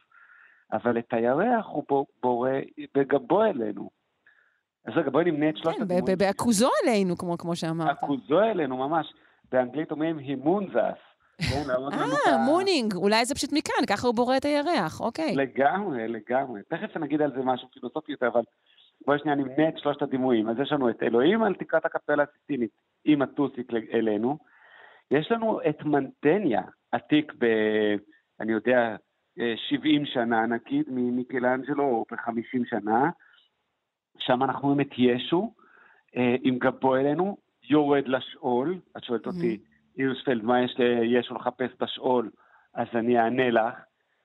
אבל 0.71 0.97
את 0.97 1.13
הירח 1.13 1.65
הוא 1.67 1.83
בור- 1.89 2.07
בורא 2.23 2.51
בגבו 2.95 3.43
אלינו. 3.43 4.04
אז 4.85 4.93
רגע, 4.95 5.09
בואי 5.09 5.25
נמנה 5.25 5.49
את 5.49 5.57
שלושת 5.57 5.77
כן, 5.77 5.83
הדימויים. 5.83 6.17
ב- 6.17 6.19
בעכוזו 6.19 6.69
עלינו, 6.83 7.17
כמו, 7.17 7.55
שאמרת. 7.55 7.89
עכוזו 7.89 8.41
אלינו 8.41 8.77
ממש. 8.77 9.13
באנגלית 9.51 9.91
אומרים 9.91 10.17
הימונזס. 10.17 10.99
כן, 11.37 11.61
להראות 11.67 11.93
לנו 11.93 12.13
את 12.13 12.27
אה, 12.27 12.37
מונינג, 12.37 12.95
אולי 12.95 13.25
זה 13.25 13.35
פשוט 13.35 13.53
מכאן, 13.53 13.85
ככה 13.89 14.07
הוא 14.07 14.15
בורא 14.15 14.37
את 14.37 14.45
הירח, 14.45 15.01
אוקיי. 15.01 15.35
לגמרי, 15.35 16.07
לגמרי. 16.07 16.61
תכף 16.69 16.97
נגיד 16.97 17.21
על 17.21 17.31
זה 17.31 17.43
משהו 17.43 17.67
פילוסופי 17.73 18.11
יותר, 18.11 18.27
אבל 18.27 18.41
בואי 19.05 19.19
שנייה 19.19 19.35
נמנה 19.35 19.69
את 19.69 19.77
שלושת 19.77 20.01
הדימויים. 20.01 20.49
אז 20.49 20.55
יש 20.59 20.71
לנו 20.71 20.89
את 20.89 21.03
אלוהים 21.03 21.43
על 21.43 21.55
תקרת 21.55 21.85
הקפלה 21.85 22.23
הסיסטינית 22.23 22.71
עם 23.05 23.21
הטוסיק 23.21 23.73
אלינו. 23.93 24.37
יש 25.11 25.31
לנו 25.31 25.59
את 25.69 25.83
מנטניה, 25.83 26.61
עתיק 26.91 27.33
ב... 27.39 27.45
אני 28.39 28.51
יודע, 28.51 28.95
אה, 29.39 29.53
70 29.69 30.05
שנה 30.05 30.45
נגיד, 30.45 30.85
ממיקלאנג'לו, 30.87 31.83
או 31.83 32.05
ב-50 32.11 32.69
שנה. 32.69 33.09
שם 34.19 34.43
אנחנו 34.43 34.67
רואים 34.67 34.81
את 34.81 34.89
ישו 34.97 35.53
אה, 36.17 36.35
עם 36.43 36.57
גבו 36.57 36.95
אלינו, 36.95 37.37
יורד 37.69 38.07
לשאול. 38.07 38.79
את 38.97 39.03
שואלת 39.03 39.27
אותי, 39.27 39.57
הירשפלד, 39.97 40.43
מה 40.43 40.61
יש 40.61 40.75
לישו 40.79 41.35
לחפש 41.35 41.69
בשאול? 41.79 42.29
אז 42.73 42.87
אני 42.95 43.19
אענה 43.19 43.49
לך, 43.49 43.73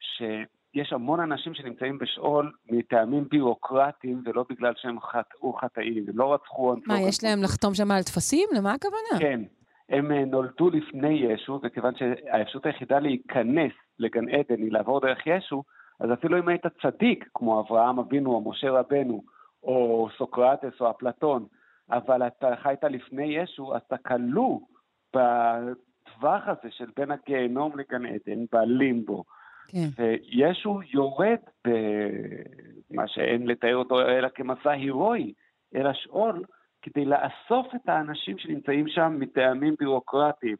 שיש 0.01 0.93
המון 0.93 1.21
אנשים 1.21 1.55
שנמצאים 1.55 1.99
בשאול 1.99 2.53
מטעמים 2.71 3.25
ביורוקרטיים, 3.31 4.23
ולא 4.25 4.45
בגלל 4.51 4.73
שהם 4.77 5.01
חטאו 5.01 5.53
חטאים, 5.53 6.05
הם 6.09 6.19
לא 6.19 6.35
רצחו... 6.35 6.75
מה, 6.87 7.01
יש 7.01 7.25
להם 7.25 7.43
לחתום 7.43 7.75
שם 7.75 7.91
על 7.91 8.03
טפסים? 8.03 8.49
למה 8.57 8.73
הכוונה? 8.73 9.19
כן. 9.19 9.41
הם 9.89 10.13
אה, 10.13 10.25
נולדו 10.25 10.71
לפני 10.71 11.15
ישו, 11.15 11.61
וכיוון 11.63 11.95
שהאפשרות 11.97 12.67
היחידה 12.67 12.99
להיכנס 12.99 13.73
לגן 13.99 14.29
עדן 14.29 14.63
היא 14.63 14.73
לעבור 14.73 15.01
דרך 15.01 15.27
ישו, 15.27 15.63
אז 16.01 16.13
אפילו 16.13 16.39
אם 16.39 16.49
היית 16.49 16.67
צדיק, 16.83 17.29
כמו 17.35 17.61
אברהם 17.61 17.99
אבינו 17.99 18.31
או 18.31 18.51
משה 18.51 18.71
רבנו, 18.71 19.23
או 19.63 20.09
סוקרטס 20.19 20.81
או 20.81 20.91
אפלטון, 20.91 21.47
אבל 21.91 22.27
אתה 22.27 22.49
חיית 22.63 22.85
לפני 22.85 23.25
ישו, 23.25 23.75
אז 23.75 23.81
אתה 23.87 23.97
כלוא 23.97 24.61
בטווח 25.09 26.43
הזה 26.47 26.71
של 26.71 26.91
בין 26.97 27.11
הגיהנום 27.11 27.79
לגן 27.79 28.07
עדן, 28.07 28.45
בלימבו. 28.53 29.25
כן. 29.69 29.89
וישו 29.99 30.81
יורד 30.93 31.39
במה 31.65 33.09
שאין 33.09 33.47
לתאר 33.47 33.77
אותו 33.77 34.01
אלא 34.01 34.29
כמסע 34.35 34.71
הירואי 34.71 35.33
אל 35.75 35.87
השאול, 35.87 36.45
כדי 36.83 37.05
לאסוף 37.05 37.75
את 37.75 37.89
האנשים 37.89 38.39
שנמצאים 38.39 38.89
שם 38.89 39.17
מטעמים 39.19 39.75
ביורוקרטיים. 39.79 40.57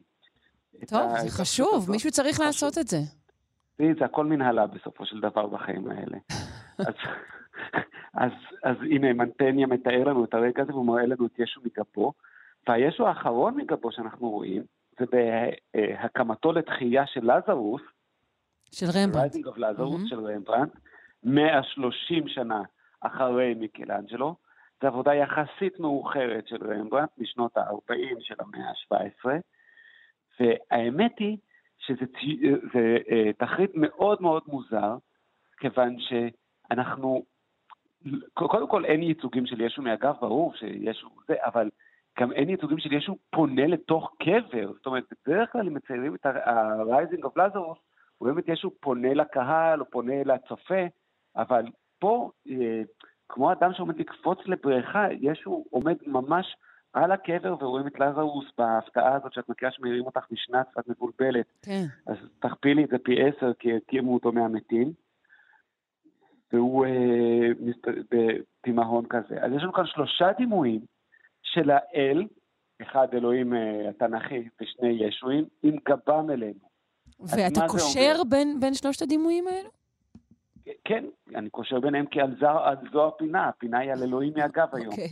את 0.83 0.89
טוב, 0.89 1.17
זה 1.17 1.29
חשוב, 1.41 1.73
הזאת. 1.73 1.89
מישהו 1.89 2.11
צריך 2.11 2.39
לעשות 2.39 2.77
את 2.77 2.87
זה. 2.87 2.97
תראי, 3.77 3.93
זה 3.99 4.05
הכל 4.05 4.25
מנהלה 4.25 4.67
בסופו 4.67 5.05
של 5.05 5.19
דבר 5.19 5.47
בחיים 5.47 5.87
האלה. 5.87 6.17
אז, 6.87 6.93
אז, 8.13 8.31
אז 8.63 8.75
הנה, 8.81 9.13
מנטניה 9.13 9.67
מתאר 9.67 10.03
לנו 10.03 10.25
את 10.25 10.33
הרגע 10.33 10.63
הזה 10.63 10.71
והוא 10.71 10.85
מראה 10.85 11.05
לנו 11.05 11.25
את 11.25 11.39
ישו 11.39 11.61
מגבו. 11.65 12.13
והישו 12.67 13.07
האחרון 13.07 13.57
מגבו 13.57 13.91
שאנחנו 13.91 14.29
רואים, 14.29 14.63
זה 14.99 15.05
בהקמתו 15.11 16.51
לתחייה 16.51 17.07
של 17.07 17.31
לזרוס, 17.31 17.81
של 18.71 18.85
רמברנט. 18.95 19.33
Rising 19.35 19.47
of 19.47 19.57
Lazarus 19.57 20.05
Mhm. 20.05 20.09
של 20.09 20.19
רמברנט, 20.27 20.71
130 21.23 22.27
שנה 22.27 22.61
אחרי 23.01 23.53
מיקלאנג'לו, 23.53 24.35
זו 24.81 24.87
עבודה 24.87 25.13
יחסית 25.13 25.79
מאוחרת 25.79 26.47
של 26.47 26.73
רמברנט 26.73 27.09
משנות 27.17 27.57
ה-40 27.57 27.93
של 28.19 28.35
המאה 28.39 28.69
ה-17, 28.69 29.29
והאמת 30.39 31.19
היא 31.19 31.37
שזה 31.77 32.05
זה, 32.73 32.97
uh, 33.07 33.33
תחריט 33.37 33.71
מאוד 33.73 34.21
מאוד 34.21 34.43
מוזר, 34.47 34.97
כיוון 35.57 35.95
שאנחנו, 35.99 37.23
קודם 38.33 38.67
כל 38.67 38.85
אין 38.85 39.03
ייצוגים 39.03 39.45
של 39.45 39.61
ישו 39.61 39.81
מהגב, 39.81 40.13
ברור 40.21 40.53
שישו 40.55 41.09
זה, 41.27 41.35
אבל 41.45 41.69
גם 42.19 42.31
אין 42.31 42.49
ייצוגים 42.49 42.79
של 42.79 42.93
ישו 42.93 43.17
פונה 43.29 43.67
לתוך 43.67 44.15
קבר. 44.19 44.71
זאת 44.73 44.85
אומרת, 44.85 45.03
בדרך 45.27 45.51
כלל 45.51 45.67
אם 45.67 45.73
מציירים 45.73 46.15
את 46.15 46.25
ה-Rising 46.25 47.23
of 47.23 47.37
Lazarus, 47.37 47.79
רואים 48.19 48.39
את 48.39 48.43
ישו 48.47 48.71
פונה 48.79 49.13
לקהל 49.13 49.79
או 49.79 49.85
פונה 49.89 50.23
לצופה, 50.25 50.83
אבל 51.35 51.65
פה, 51.99 52.31
אה, 52.49 52.81
כמו 53.29 53.51
אדם 53.51 53.73
שעומד 53.73 53.99
לקפוץ 53.99 54.39
לבריכה, 54.45 55.07
ישו 55.19 55.63
עומד 55.69 55.95
ממש 56.07 56.55
על 56.93 57.11
הקבר 57.11 57.55
ורואים 57.59 57.87
את 57.87 57.99
לזרוס 57.99 58.45
בהפתעה 58.57 59.15
הזאת 59.15 59.33
שאת 59.33 59.49
מכירה 59.49 59.71
שמעירים 59.71 60.05
אותך 60.05 60.25
משנץ 60.31 60.67
ואת 60.75 60.87
מבולבלת. 60.87 61.45
כן. 61.61 61.85
אז 62.07 62.17
תכפילי 62.39 62.83
את 62.83 62.89
זה 62.89 62.97
פי 62.97 63.15
עשר 63.23 63.53
כי 63.59 63.75
הקימו 63.75 64.13
אותו 64.13 64.31
מהמתים. 64.31 64.93
והוא 66.53 66.85
אה, 66.85 67.47
בתימהון 68.11 69.05
כזה. 69.09 69.35
אז 69.41 69.51
יש 69.55 69.63
לנו 69.63 69.73
כאן 69.73 69.85
שלושה 69.85 70.31
דימויים 70.37 70.81
של 71.43 71.69
האל, 71.71 72.23
אחד 72.81 73.07
אלוהים 73.13 73.53
אה, 73.53 73.89
התנ"כי 73.89 74.47
ושני 74.61 74.89
ישועים, 74.89 75.45
עם 75.63 75.75
גבם 75.89 76.29
אלינו. 76.29 76.71
ואתה 77.19 77.67
קושר 77.67 78.23
בין, 78.29 78.59
בין 78.59 78.73
שלושת 78.73 79.01
הדימויים 79.01 79.47
האלו? 79.47 79.69
כן, 80.85 81.05
אני 81.35 81.49
קושר 81.49 81.79
ביניהם 81.79 82.05
כי 82.05 82.21
על, 82.21 82.35
זו, 82.39 82.49
על 82.49 82.75
זו 82.91 83.07
הפינה, 83.07 83.47
הפינה 83.47 83.79
היא 83.79 83.91
על 83.91 84.03
אלוהים 84.03 84.33
מהגב 84.35 84.67
היום. 84.75 84.91
אוקיי. 84.91 85.09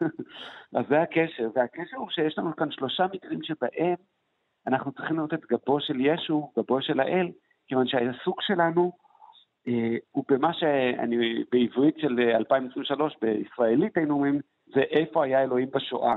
אז 0.76 0.84
זה 0.88 1.02
הקשר, 1.02 1.50
והקשר 1.54 1.96
הוא 1.96 2.10
שיש 2.10 2.38
לנו 2.38 2.56
כאן 2.56 2.70
שלושה 2.70 3.06
מקרים 3.12 3.42
שבהם 3.42 3.94
אנחנו 4.66 4.92
צריכים 4.92 5.16
לראות 5.16 5.34
את 5.34 5.46
גבו 5.46 5.80
של 5.80 6.00
ישו, 6.00 6.52
גבו 6.58 6.82
של 6.82 7.00
האל, 7.00 7.28
כיוון 7.66 7.88
שהעיסוק 7.88 8.42
שלנו 8.42 8.92
אה, 9.68 9.96
הוא 10.10 10.24
במה 10.28 10.52
שאני, 10.52 11.44
בעברית 11.52 11.98
של 11.98 12.20
2023, 12.20 13.16
בישראלית 13.22 13.96
היינו 13.96 14.14
אומרים, 14.14 14.40
זה 14.66 14.80
איפה 14.80 15.24
היה 15.24 15.42
אלוהים 15.42 15.68
בשואה. 15.70 16.16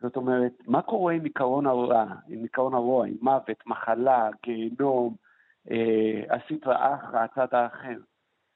זאת 0.00 0.16
אומרת, 0.16 0.52
מה 0.66 0.82
קורה 0.82 1.12
עם 1.12 1.24
עיקרון 1.24 1.66
הרע, 1.66 2.04
עם 2.28 2.42
עיקרון 2.42 2.74
הרוע, 2.74 3.06
עם 3.06 3.14
מוות, 3.20 3.66
מחלה, 3.66 4.28
גיהנום, 4.44 5.14
אה, 5.70 6.22
הסטרא 6.30 6.94
אחרא, 6.94 7.18
הצד 7.24 7.54
האחר. 7.54 7.98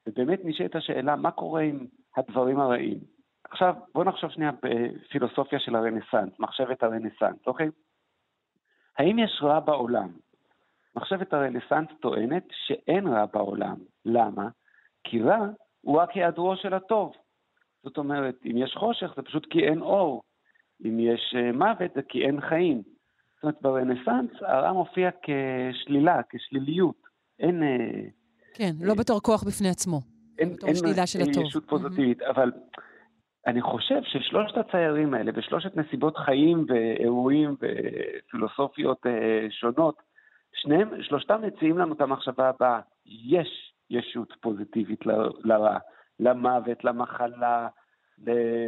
ובאמת 0.07 0.39
נשאלת 0.43 0.75
השאלה, 0.75 1.15
מה 1.15 1.31
קורה 1.31 1.61
עם 1.61 1.85
הדברים 2.17 2.59
הרעים? 2.59 2.99
עכשיו, 3.43 3.75
בואו 3.93 4.03
נחשוב 4.03 4.29
שנייה 4.29 4.51
בפילוסופיה 4.63 5.59
של 5.59 5.75
הרנסאנס, 5.75 6.39
מחשבת 6.39 6.83
הרנסאנס, 6.83 7.47
אוקיי? 7.47 7.69
האם 8.97 9.19
יש 9.19 9.39
רע 9.41 9.59
בעולם? 9.59 10.09
מחשבת 10.95 11.33
הרנסאנס 11.33 11.87
טוענת 12.01 12.43
שאין 12.51 13.07
רע 13.07 13.25
בעולם. 13.33 13.75
למה? 14.05 14.49
כי 15.03 15.21
רע 15.21 15.47
הוא 15.81 15.97
רק 15.97 16.09
היעדרו 16.11 16.55
של 16.55 16.73
הטוב. 16.73 17.13
זאת 17.83 17.97
אומרת, 17.97 18.35
אם 18.45 18.57
יש 18.57 18.75
חושך 18.77 19.13
זה 19.15 19.21
פשוט 19.21 19.47
כי 19.49 19.59
אין 19.59 19.81
אור. 19.81 20.21
אם 20.85 20.99
יש 20.99 21.35
אה, 21.37 21.51
מוות 21.51 21.91
זה 21.95 22.01
כי 22.09 22.25
אין 22.25 22.41
חיים. 22.41 22.81
זאת 23.35 23.43
אומרת, 23.43 23.61
ברנסאנס 23.61 24.31
הרע 24.41 24.73
מופיע 24.73 25.09
כשלילה, 25.21 26.21
כשליליות. 26.29 27.01
אין... 27.39 27.63
אה, 27.63 28.09
כן, 28.53 28.71
לא 28.81 28.93
בתור 28.95 29.19
כוח 29.21 29.43
בפני 29.43 29.69
עצמו. 29.69 29.99
אין, 30.39 30.53
בתור 30.53 30.73
שלילה 30.73 31.07
של 31.07 31.19
הטוב. 31.21 31.37
אין 31.37 31.45
ישות 31.45 31.69
פוזיטיבית, 31.69 32.21
אבל 32.21 32.51
אני 33.47 33.61
חושב 33.61 34.01
ששלושת 34.03 34.57
הציירים 34.57 35.13
האלה, 35.13 35.31
בשלושת 35.31 35.77
נסיבות 35.77 36.17
חיים 36.17 36.65
ואירועים 36.67 37.55
ופילוסופיות 37.55 39.05
אה, 39.05 39.47
שונות, 39.49 39.95
שניהם, 40.53 41.03
שלושתם 41.03 41.41
מציעים 41.41 41.77
לנו 41.77 41.93
את 41.93 42.01
המחשבה 42.01 42.49
הבאה, 42.49 42.79
יש 43.05 43.73
ישות 43.89 44.33
פוזיטיבית 44.41 45.05
לרע, 45.43 45.77
למוות, 46.19 46.83
למחלה, 46.83 47.67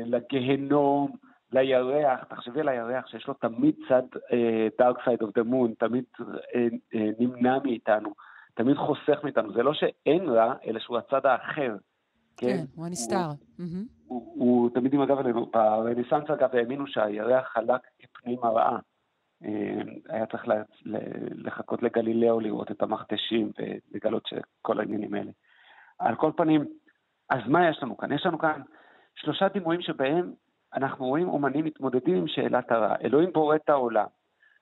לגיהנום, 0.06 1.16
לירח, 1.54 2.24
תחשבי 2.24 2.60
על 2.60 2.70
הירח 2.70 3.08
שיש 3.08 3.28
לו 3.28 3.34
תמיד 3.34 3.76
צד 3.90 4.04
uh, 4.16 4.82
dark 4.82 4.98
side 4.98 5.22
of 5.22 5.28
the 5.28 5.44
moon, 5.44 5.76
תמיד 5.80 6.04
uh, 6.20 6.24
uh, 6.24 6.98
נמנע 7.20 7.58
מאיתנו, 7.64 8.14
תמיד 8.54 8.78
חוסך 8.78 9.20
מאיתנו. 9.24 9.54
זה 9.54 9.64
לא 9.64 9.74
שאין 9.74 10.30
רע, 10.30 10.54
אלא 10.66 10.80
שהוא 10.80 10.98
הצד 10.98 11.26
האחר. 11.26 11.76
כן, 12.38 12.48
כן 12.48 12.64
הוא 12.76 12.86
הנסתר. 12.86 13.16
הוא, 13.16 13.36
mm-hmm. 13.60 13.88
הוא, 14.08 14.34
הוא, 14.36 14.62
הוא 14.62 14.70
תמיד 14.70 14.94
עם 14.94 15.02
הגב 15.02 15.18
אלינו. 15.18 15.46
ברניסנס 15.46 16.30
אגב 16.30 16.56
האמינו 16.56 16.88
שהירח 16.88 17.48
חלק 17.48 17.82
כפנים 18.00 18.40
הרעה. 18.44 18.80
היה 20.10 20.26
צריך 20.26 20.44
לחכות 21.36 21.84
לגלילאו 21.84 22.40
לראות 22.40 22.72
את 22.72 22.82
המכתשים 22.82 23.52
ולגלות 23.58 24.28
שכל 24.28 24.80
העניינים 24.80 25.14
האלה. 25.14 25.32
על 26.00 26.16
כל 26.16 26.32
פנים, 26.38 26.66
אז 27.30 27.40
מה 27.48 27.70
יש 27.70 27.84
לנו 27.84 27.98
כאן? 27.98 28.12
יש 28.12 28.26
לנו 28.26 28.40
כאן 28.40 28.62
שלושה 29.16 29.48
דימויים 29.48 29.82
שבהם 29.82 30.34
אנחנו 30.74 31.06
רואים 31.06 31.30
אומנים 31.30 31.66
מתמודדים 31.66 32.16
עם 32.16 32.28
שאלת 32.28 32.72
הרע. 32.72 32.96
אלוהים 33.04 33.34
בורא 33.34 33.56
את 33.56 33.70
העולם. 33.70 34.08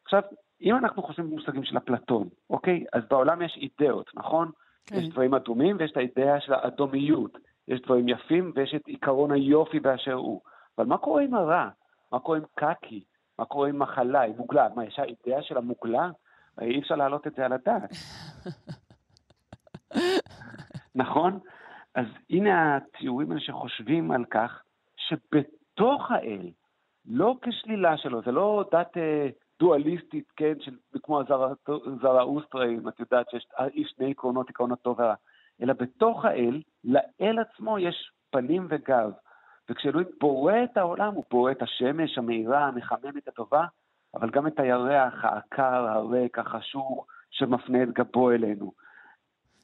עכשיו, 0.06 0.22
אם 0.62 0.76
אנחנו 0.76 1.04
חושבים 1.04 1.30
במושגים 1.30 1.64
של 1.64 1.78
אפלטון, 1.78 2.28
אוקיי? 2.50 2.86
אז 2.94 3.04
בעולם 3.10 3.42
יש 3.42 3.58
אידאות, 3.62 4.12
נכון? 4.14 4.52
כן. 4.86 4.96
יש 4.96 5.10
דברים 5.10 5.34
אדומים 5.34 5.76
ויש 5.80 5.92
את 5.92 5.98
האידאה 5.98 6.42
של 6.42 6.54
האדומיות. 6.54 7.38
יש 7.68 7.82
דברים 7.82 8.10
יפים 8.10 8.52
ויש 8.56 8.76
את 8.76 8.88
עיקרון 8.88 9.32
היופי 9.32 9.80
באשר 9.80 10.14
הוא. 10.14 10.42
אבל 10.78 10.88
מה 10.88 10.98
קורה 10.98 11.22
עם 11.22 11.34
הרע? 11.34 11.70
מה 12.12 12.20
קורה 12.20 12.38
עם 12.38 12.44
קקי? 12.56 13.04
מה 13.40 13.45
קורה 13.45 13.70
עם 13.70 13.80
מחלה, 13.80 14.22
עם 14.22 14.34
מוגלה? 14.38 14.68
מה, 14.76 14.86
יש 14.86 14.99
האידאה 14.99 15.44
של 15.44 15.57
המוגלה? 15.57 16.10
אי 16.61 16.80
אפשר 16.80 16.95
להעלות 16.95 17.28
את 17.28 17.36
זה 17.36 17.45
על 17.45 17.53
הדעת. 17.53 17.90
נכון? 20.95 21.40
אז 21.95 22.06
הנה 22.30 22.78
התיאורים 22.78 23.32
האלה 23.32 23.41
שחושבים 23.41 24.11
על 24.11 24.26
כך 24.26 24.61
שבתוך 24.95 26.11
האל, 26.11 26.52
לא 27.06 27.36
כשלילה 27.41 27.98
שלו, 27.98 28.22
זה 28.22 28.32
לא 28.32 28.66
דת 28.72 28.98
אה, 28.98 29.30
דואליסטית, 29.60 30.32
כן, 30.36 30.53
של, 30.60 30.76
כמו 31.03 31.22
הזראוסטרים, 31.86 32.88
את 32.88 32.99
יודעת 32.99 33.30
שיש 33.30 33.94
שני 33.95 34.11
עקרונות, 34.11 34.49
עקרון 34.49 34.72
הטוב 34.72 34.99
והרע, 34.99 35.16
אלא 35.61 35.74
בתוך 35.74 36.26
האל, 36.26 36.61
לאל 36.84 37.40
עצמו 37.40 37.80
יש 37.80 38.11
פנים 38.30 38.68
וגב. 38.70 39.11
וכשאלוהים 39.70 40.08
בורא 40.20 40.54
את 40.64 40.78
העולם, 40.78 41.14
הוא 41.14 41.24
בורא 41.32 41.52
את 41.52 41.62
השמש 41.62 42.18
המאירה, 42.18 42.68
המחממת, 42.68 43.28
הטובה, 43.28 43.66
אבל 44.16 44.30
גם 44.30 44.48
את 44.48 44.60
הירח, 44.60 45.26
העקר, 45.26 45.88
הריק, 45.88 46.40
החשוך, 46.40 47.06
שמפנה 47.32 47.84
את 47.84 47.90
גבו 47.90 48.32
אלינו. 48.32 48.72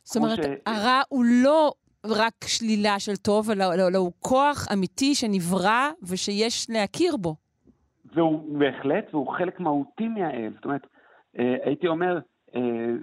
זאת 0.04 0.24
אומרת, 0.24 0.44
ש... 0.44 0.48
הרע 0.66 1.02
הוא 1.10 1.26
לא 1.44 1.74
רק 2.06 2.34
שלילה 2.48 3.00
של 3.00 3.16
טוב, 3.16 3.50
אלא, 3.52 3.74
אלא 3.74 3.98
הוא 3.98 4.12
כוח 4.20 4.68
אמיתי 4.74 5.16
שנברא 5.16 5.90
ושיש 6.10 6.70
להכיר 6.70 7.18
בו. 7.18 7.36
והוא 8.14 8.60
בהחלט, 8.60 9.06
והוא 9.14 9.34
חלק 9.38 9.60
מהותי 9.60 10.08
מהאל. 10.08 10.52
זאת 10.56 10.66
אומרת, 10.66 10.88
אה, 11.40 11.56
הייתי 11.64 11.88
אומר, 11.88 12.20
אה, 12.56 12.62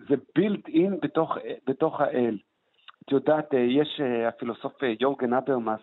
זה 0.09 0.15
built 0.39 0.69
in 0.69 0.91
בתוך, 1.03 1.37
בתוך 1.66 2.01
האל. 2.01 2.39
את 3.05 3.12
יודעת, 3.12 3.55
אה, 3.55 3.59
יש 3.59 4.01
הפילוסוף 4.29 4.73
יורגן 5.01 5.33
אברמאס, 5.35 5.81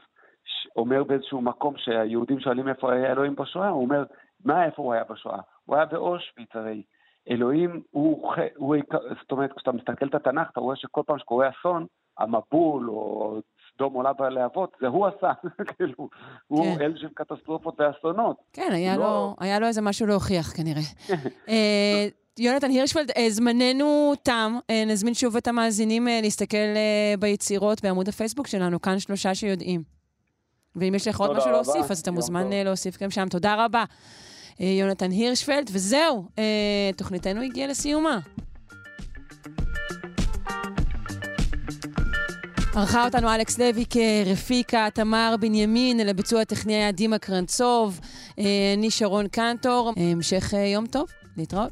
אומר 0.75 1.03
באיזשהו 1.03 1.41
מקום 1.41 1.73
שהיהודים 1.77 2.39
שואלים 2.39 2.67
איפה 2.67 2.93
היה 2.93 3.11
אלוהים 3.11 3.35
בשואה, 3.35 3.69
הוא 3.69 3.81
אומר, 3.81 4.03
מה 4.45 4.65
איפה 4.65 4.81
הוא 4.81 4.93
היה 4.93 5.03
בשואה? 5.09 5.39
הוא 5.65 5.75
היה 5.75 5.85
באושוויץ 5.85 6.49
הרי. 6.53 6.83
אלוהים 7.29 7.81
הוא, 7.91 8.33
הוא, 8.55 8.75
זאת 9.21 9.31
אומרת, 9.31 9.49
כשאתה 9.55 9.71
מסתכל 9.71 10.07
את 10.07 10.15
התנ"ך, 10.15 10.47
אתה 10.51 10.59
רואה 10.59 10.75
שכל 10.75 11.01
פעם 11.05 11.19
שקורה 11.19 11.49
אסון, 11.49 11.85
המבול 12.17 12.89
או 12.89 13.39
סדום 13.73 13.93
עולה 13.93 14.13
בלהבות, 14.13 14.77
זה 14.81 14.87
הוא 14.87 15.07
עשה, 15.07 15.31
כאילו, 15.77 15.95
כן. 15.97 16.17
הוא 16.47 16.65
אל 16.81 16.93
של 16.97 17.07
קטסטרופות 17.15 17.79
ואסונות. 17.79 18.37
כן, 18.53 18.69
היה, 18.71 18.97
לא... 18.97 19.03
לו, 19.03 19.35
היה 19.39 19.59
לו 19.59 19.67
איזה 19.67 19.81
משהו 19.81 20.07
להוכיח 20.07 20.53
כנראה. 20.57 20.81
אה, 21.49 22.07
יונתן 22.39 22.69
הירשפלד, 22.69 23.11
אה, 23.17 23.29
זמננו 23.29 24.13
תם. 24.23 24.57
אה, 24.69 24.83
נזמין 24.87 25.13
שוב 25.13 25.35
את 25.35 25.47
המאזינים 25.47 26.07
להסתכל 26.21 26.57
ביצירות 27.19 27.83
בעמוד 27.83 28.07
הפייסבוק 28.07 28.47
שלנו, 28.47 28.81
כאן 28.81 28.99
שלושה 28.99 29.35
שיודעים. 29.35 29.98
ואם 30.79 30.95
יש 30.95 31.07
לך 31.07 31.19
עוד 31.19 31.37
משהו 31.37 31.51
להוסיף, 31.51 31.91
אז 31.91 31.99
אתה 31.99 32.11
מוזמן 32.11 32.49
להוסיף 32.49 33.03
גם 33.03 33.11
שם. 33.11 33.27
תודה 33.29 33.65
רבה, 33.65 33.83
יונתן 34.59 35.11
הירשפלד. 35.11 35.69
וזהו, 35.73 36.25
תוכניתנו 36.97 37.41
הגיעה 37.41 37.67
לסיומה. 37.67 38.19
ערכה 42.75 43.05
אותנו 43.05 43.35
אלכס 43.35 43.59
לוי 43.59 43.85
כרפיקה, 43.89 44.87
תמר 44.93 45.35
בנימין, 45.39 45.99
לביצוע 45.99 46.41
הטכני 46.41 46.73
היה 46.73 46.91
דימה 46.91 47.17
קרנצוב, 47.17 47.99
אה, 48.39 48.45
אני 48.77 48.91
שרון 48.91 49.27
קנטור. 49.27 49.93
אה, 49.97 50.03
המשך 50.03 50.53
אה, 50.53 50.59
יום 50.59 50.85
טוב, 50.85 51.07
להתראות. 51.37 51.71